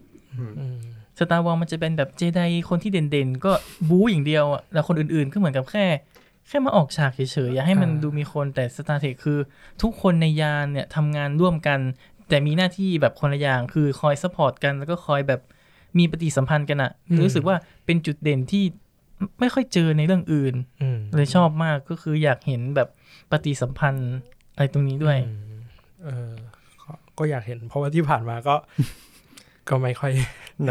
[1.19, 3.51] Star Wars มันจะเป็นแบบเจไดคนที่เด่นๆ ก็
[3.89, 5.85] บู๊อย่างเดียวอะแล้วคนอื่นๆก็เหมือนกับแค่
[6.47, 9.39] แค่มาออกฉากเฉยๆ อยากให้มันดูมีคนแต่ Star Trek คือ
[9.81, 11.79] ทุกคนในยานเนี่ยทำงานร่วมกัน
[12.29, 15.41] แต่มีหน้าที่แบบคนละอย่างคือคอย support กันแล้วก็คอยแบบ
[15.97, 16.91] มีปฏิสัมพันธ์กันอะ
[17.25, 18.63] รู้สึกว่าเป็นจุดเด่นที่
[19.39, 22.89] ไม่ค่อยเจอในเรื่องอื่นอืมเลยชอบมากก็คืออยากเห็นแบบ
[23.31, 24.11] ปฏิสัมพันธ์
[24.55, 25.55] อะไรตรงนี้ด้วยอืม
[26.03, 26.31] เออ
[26.81, 28.55] ก็ก็อยากเห็น เพราะว่าที่ผ่านมาก็
[29.69, 30.11] ก็ไม่ค่อย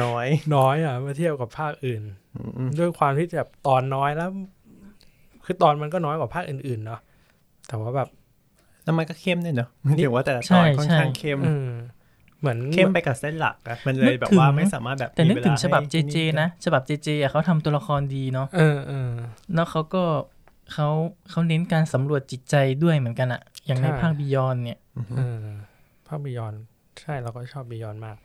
[0.01, 2.03] น้อย น้อยอะเมื่อเทียบกับภาคอื่น
[2.37, 4.31] อืมด้วยความที่แบบตอนน้อยแล้ว
[5.45, 7.01] คือตอนมันก็น้อยกว่าภาคอื่นๆเนาะ
[7.69, 8.09] แต่ว่าแบบ
[8.85, 9.69] แล้วมันก็เข้มด้วยเนอะ
[10.03, 11.69] ถือว่าแต่ละใช่ตอนค่อนข้างใช่เข้มอืม
[12.41, 19.13] เหมือนเข้มไปกับเส้นหลักอะมันเลยแบบว่าไม่สามารถแบบแต่นึกถึงมีเวลาฉบับเจให้เจนะฉบับเจเจอะเขาทำตัวละครดีเนาะเออเออ
[19.55, 20.05] แล้วเขาก็
[20.73, 20.89] เขา
[21.31, 24.79] เขาเน้นการสำรวจจิตใจด้วยเหมือนกันอะอย่างในใช่ภาคบิยอนเนี่ย
[25.19, 25.47] เออ
[26.09, 26.55] ภาพบิยอน
[27.01, 28.17] ใช่เราก็ชอบบิยอนมาก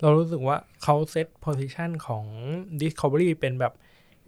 [0.00, 2.24] เรารู้สึกว่าเขาเซตโพซิชันของ
[2.80, 3.72] Discovery เป็นแบบ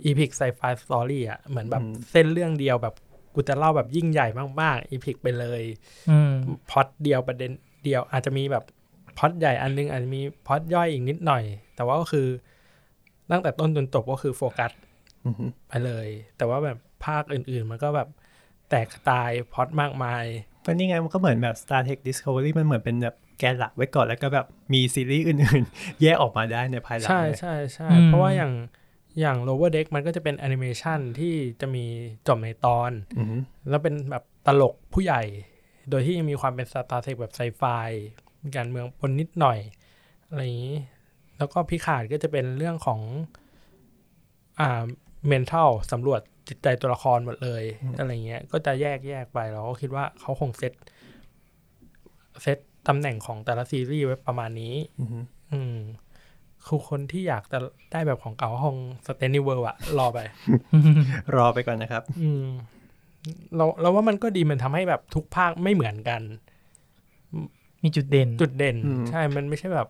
[0.08, 2.94] Epic Sci-Fi Story อะเหมือนแบบเส้นเรื่องเดียวแบบ
[3.34, 4.26] กูจะเล่าแบบยิ่งใหญ่
[4.60, 5.62] มากๆ Epic ไปเลย
[6.10, 6.32] อืม
[6.70, 7.50] พล็อตเดียวประเด็น
[7.84, 8.64] เดียวอาจจะมีแบบ
[9.18, 11.44] พล็อตใหญ่อันนึงอาจจะมีพล็อตย่อยอีกนิดหน่อย
[11.76, 12.26] แต่ว่าก็คือ
[13.30, 14.72] ตั้งแต่ต้นจนจบก็คือโฟกัส
[15.26, 18.08] อือฮึไปเลย แต่ว่าแบบภาคอื่นๆ มันก็แบบ
[18.70, 20.24] แตกตายพล็อตมากมาย
[20.60, 28.52] เพราะนี่ไงมันก็เหมือนแบบ Star Trek Discovery มันเหมือนเป็นแบบ แกนหลักไว้ก่อนแล้วก็แบบมีซีรีส์อื่นๆ แยกออกมาได้ในภายหลังใช่เลยใช่ใช่อืมเพราะว่าอย่าง
[29.20, 31.84] อย่าง Lower Decks มันก็จะเป็นแอนิเมชันที่จะมี
[32.28, 33.36] จบในตอนอือฮึ
[33.68, 35.22] แล้วเป็นแบบตลกผู้ใหญ่
[35.90, 37.62] โดยที่ยังมีความเป็น Star Trek แบบไซไฟ
[38.44, 39.58] มีการเมืองปนนิดหน่อย
[40.28, 40.76] อะไรอย่างนี้
[41.38, 43.00] แล้วก็ Picard ก็จะเป็นเรื่องของ
[44.60, 44.84] อ่า
[45.32, 47.64] mental สำรวจจิตใจตัวละครหมดเลย
[47.98, 50.72] อะไรเงี้ย ก็จะแยกแยกไปเราก็คิดว่าเขาคงเซต
[52.42, 52.58] เซต
[52.88, 55.18] ตำแหน่งของแต่ละซีรีส์ไว้ประมาณนี้ อือฮึ
[55.52, 55.76] อืม
[56.66, 57.58] คือคนที่อยากจะ
[57.92, 58.76] ได้แบบของเก่าคง
[59.06, 60.18] Strange New Worlds อะรอไป
[61.36, 62.46] รอไปก่อนนะครับ อืม
[63.56, 66.22] เราเราว่ามันก็ดีมันทำให้แบบทุกภาคไม่เหมือนกัน
[67.82, 69.88] มีจุดเด่น จุดเด่นอืมใช่ มันไม่ใช่แบบ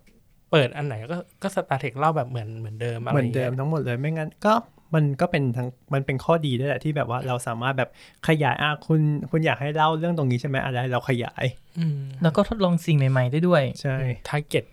[0.51, 4.55] เปิดอันไหนก็ก็ Star Trek เล่าแบบเหมือนเหมือนเดิมอะไรเหมือนเดิมงี้ยทั้งหมดเลยไม่งั้นก็
[4.95, 7.91] มันก็เป็นทั้งมันเป็นข้อดีด้วยแหละที่แบบว่าเราสามารถแบบ
[8.29, 9.01] ขยายอะคุณ
[9.31, 11.45] คุณอยากให้เล่าเรื่องตรงนี้ใช่ไหมอะไรเราขยาย
[11.79, 13.97] อืมแล้วก็ทดลองสิ่งใหม่ ๆ ได้ด้วย ใช่
[14.29, 14.65] target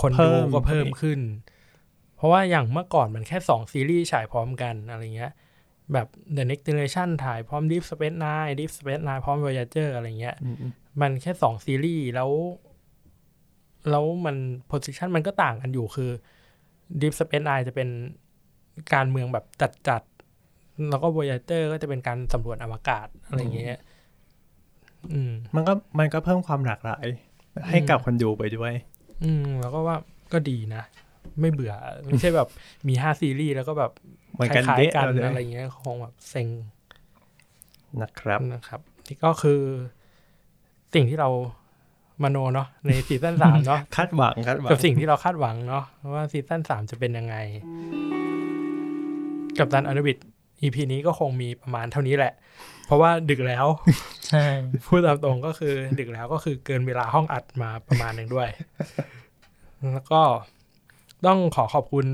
[0.00, 1.20] คนดูมันก็เพิ่มขึ้น
[2.16, 5.32] เพราะว่าอย่างเมื่อก่อนมันแค่สองซีรีส์ฉายพร้อมกันอะไรเงี้ย
[5.92, 6.06] แบบ
[6.36, 12.30] The Next Generation ถ่ายพร้อม Deep Space Nine Deep Space Nine พร้อม Voyager อะไรเงี้ยอืมอืมมันแค่สองซีรีส์แล้ว
[13.90, 14.36] แล้วมัน
[14.68, 16.10] position มันก็ต่างกันอยู่คือ
[17.00, 17.88] Deep Space Nine จะเป็น
[18.94, 19.44] การเมืองแบบ
[19.88, 23.80] จัดๆ แล้วก็ Voyager ก็จะเป็นการสำรวจอวกาศอะไรอย่างเงี้ย
[25.12, 27.06] อืมมันก็มันก็เพิ่มความหลากหลาย
[27.68, 28.72] ให้กับคนดูไปด้วย
[29.24, 29.96] อืม แล้วก็ว่า
[30.32, 30.82] ก็ดีนะ
[31.40, 31.74] ไม่เบื่อ
[32.04, 32.48] ไม่ใช่แบบ
[32.88, 33.92] มีห้าซีรีส์แล้วก็แบบ
[34.32, 36.48] เหมือนคกันล้ายเดะๆกันเลยอะไรเงี้ยคงแบบเซ็ง
[38.02, 39.60] นะครับนะครับนี่ก็คือ
[40.94, 41.30] สิ่งที่เรา
[42.22, 45.84] มโนเนาะในซีซั่นสามเนาะคาดหวังคาดหวังกับสิ่งที่เราคาดหวังเนาะ
[46.14, 47.36] ว่าซีซั่นสามจะเป็นยังไง
[49.58, 50.16] กัปตันอนุบิด
[50.60, 52.32] EP นี้ก็คงมีประมาณเท่านี้แหละ
[52.86, 53.66] เพราะว่าดึกแล้ว
[54.28, 54.44] ใช่
[54.86, 58.48] พูดตามตรงก็คือดึกแล้วก็คือเกินเวลาห้องอัดมาประมาณหนึ่งด้วย
[59.92, 60.20] แล้วก็
[61.26, 62.06] ต้องขอขอบคุณ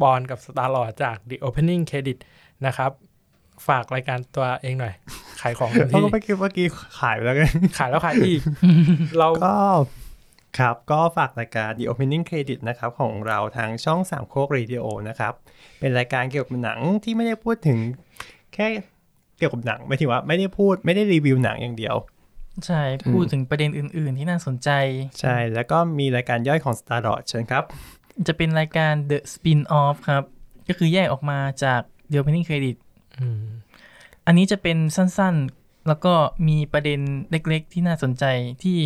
[0.00, 2.18] ปอนกับ Star Lord จาก The Opening Credit
[2.66, 2.90] นะครับ
[3.68, 4.94] ฝากรายการตัวเองหน่อย
[5.40, 6.66] ขายของเต็มเพราะที่เมื่อกี้เมื่อกี้
[7.00, 8.40] ขายไปแล้วกันขายแล้วขายอีก
[9.18, 9.54] เราก็
[10.58, 15.32] ครับ ก็ฝากรายการ The Opening Credit นะครับของเราทางช่องสามโคกเรดิโอนะครับ
[15.80, 17.78] เป็นรายการเกี่ยวกับหนังที่ไม่ได้พูดถึง
[18.54, 18.66] แค่
[19.38, 21.96] เกี่ยวกับหนังไม่ถึงว่าไม่ได้พูดไม่ได้รีวิวหนังอย่างเดียว
[22.66, 24.70] ใช่ พูดถึงประเด็นอื่น ๆ ที่น่าสนใจ
[25.20, 27.64] ใช่ แล้วก็มีรายการย่อยของ Star l o r d เชิญครับ
[28.26, 30.24] จะเป็นรายการ The Spin-off ครับ
[30.68, 32.76] ก็คือแยกออกมาจาก The Opening Credit
[33.18, 33.44] อืม
[34.26, 36.14] อันนี้จะเป็นสั้นๆ แล้วก็
[36.48, 38.24] มีประเด็นเล็ก ๆ ที่น่าสนใจ
[38.62, 38.78] ที่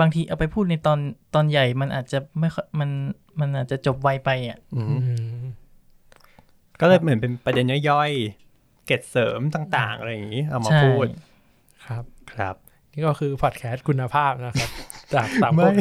[0.00, 0.98] บางทีเอาไปพูดในตอน
[1.34, 2.90] ตอนใหญ่มันอาจจะไม่ค่อยมัน
[3.40, 5.42] มันอาจจะจบไวไปอะอืมอืม
[6.80, 11.06] ก็เลยเหมือนเป็นประเด็นย่อยๆ เกร็ดเสริมต่าง ๆ อะไรอย่างนี้ เอามาใช่พูด
[11.86, 12.04] ครับ
[12.34, 12.54] ครับ
[12.92, 14.70] นี่ก็คือพอดแคสต์คุณภาพนะครับ
[15.14, 15.72] จากสามไม่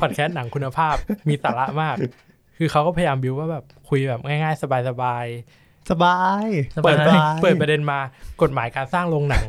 [0.00, 0.96] พอดแคสต์หนังคุณภาพ
[1.28, 1.96] มีสาระมาก
[2.58, 5.26] คือเขาก็พยายามบิวว่าแบบคุยแบบง่ายๆ สบาย
[5.90, 7.98] สบายสๆบาเปิดยเปิดประเด็นมา
[8.42, 9.44] กฎหมายการสร้างโรงหนัง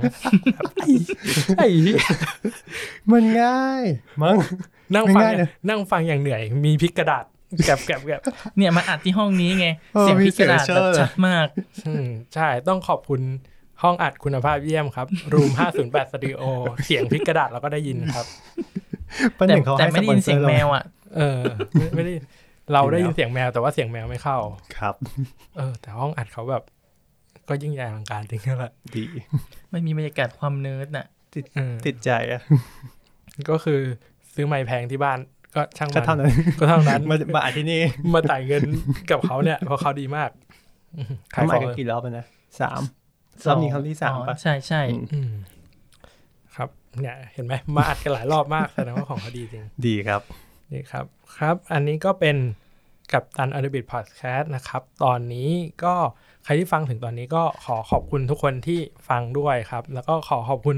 [0.78, 0.88] ไอ้
[1.58, 1.68] ไอ้
[3.12, 3.84] มันง่าย
[4.24, 4.36] มั้ง
[4.96, 7.26] นั่งฟังง่ายๆเลยนั่งฟังอย่างเหนื่อย มีพริกกระดาษ
[7.66, 8.22] แกบแกบแกบ
[8.58, 11.48] เนี่ยมาอัดที่ห้องนี้ไงเออเสียงมีพิกระดาษเสียงแบบเชิดชัดมาก
[11.88, 13.22] อืมใช่ต้องขอบคุณ
[13.84, 15.52] ห้องอัดคุณภาพเยี่ยมครับรูม
[15.84, 16.42] 508สตูดิโอ
[16.86, 18.26] เสียงพริกกระดาษเราก็ได้ยินครับ
[19.38, 20.86] ป้าหแต่นึ่งเขาแต่ให้ไม่ได้ยินเสียงแมวสปอนซอร์อะ
[21.18, 21.42] เออ
[21.74, 22.14] ไม่ไม่ได้
[22.74, 24.38] เราได้ยินเสียงแมวแต่ว่าเสียงแมวไม่เข้า
[24.78, 24.96] ครับ
[25.58, 26.64] เออ แต่ห้องอัดเขาแบบ
[27.50, 29.06] ก็ยิ่งใหญ่อลังการจริงๆแหละดี
[29.70, 32.42] ไม่มีบรรยากาศความเนิร์ดน่ะ ติดเออติดใจอะ
[33.50, 33.80] ก็คือ
[34.34, 35.20] ซื้อไม้แพงที่บ้าน
[35.56, 36.30] ก็ช่างก็มันเท่านั้น
[36.60, 37.82] ก็เท่านั้นมามาอัดที่นี่
[38.14, 38.64] มาจ่ายเงิน
[39.12, 40.30] กับเขาเนี่ยเพราะเขาดีมาก
[40.98, 42.26] อืมขายเขาขมาองกันกี่รอบแล้วนะ
[42.62, 42.82] สาม
[43.48, 45.32] รอบนี้ครั้งที่สามอ๋อปะใช่ใช่อืมอืม
[46.56, 46.70] ครับ
[47.02, 50.22] เนี่ย เห็นไหมมาอัดกันหลายรอบมากแสดงว่าของเขาดีจริง ดีครับ
[50.72, 51.06] นี่ครับ
[51.38, 52.38] ครับ อันนี้ก็เป็น
[53.14, 55.50] กับตันอ r บิ t พอดแคสต์นะครับ ตอนนี้
[55.84, 55.96] ก็
[56.44, 58.80] ใครที่ฟังถึงตอนนี้ก็ขอขอบคุณทุกคนที่
[59.10, 60.78] ฟังด้วยครับ แล้วก็ขอขอบคุณ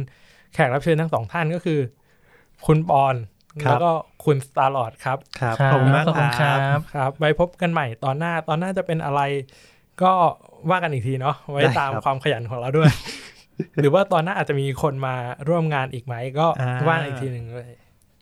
[0.53, 1.80] แขกรับเชิญทั้งสองท่านก็คือ
[2.66, 3.16] คุณปอน
[3.64, 3.92] ครับแล้วก็
[4.26, 9.22] คุณสตาร์ลอดครับครับครับขอบคุณมากขอบคุณคครัรับบครับไว้พบกันใหม่ตอนหน้าตอนหน้าจะเป็นอะไร
[10.03, 10.11] ก็
[10.69, 12.92] ว่ากันอีกทีเนาะไว้ได้ตามครับความขยันของเราด้วย
[13.82, 15.16] หรือว่าตอนหน้าอาจจะมีคนมา
[15.50, 17.72] ร่วมงานอีกไหมก็อ่าว่าอีกทีหนึ่งเลย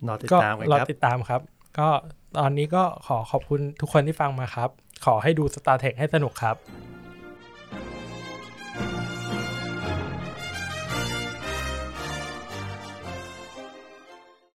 [0.08, 1.42] รอติดก็ตามกันรอครับติดตามครับ
[1.80, 1.88] ก็
[2.38, 4.70] ตอนนี้ก็ขอขอบคุณทุกคนที่ฟังมาครับ
[5.06, 6.56] ขอให้ดู Star t e ท h ให้สนุกครับ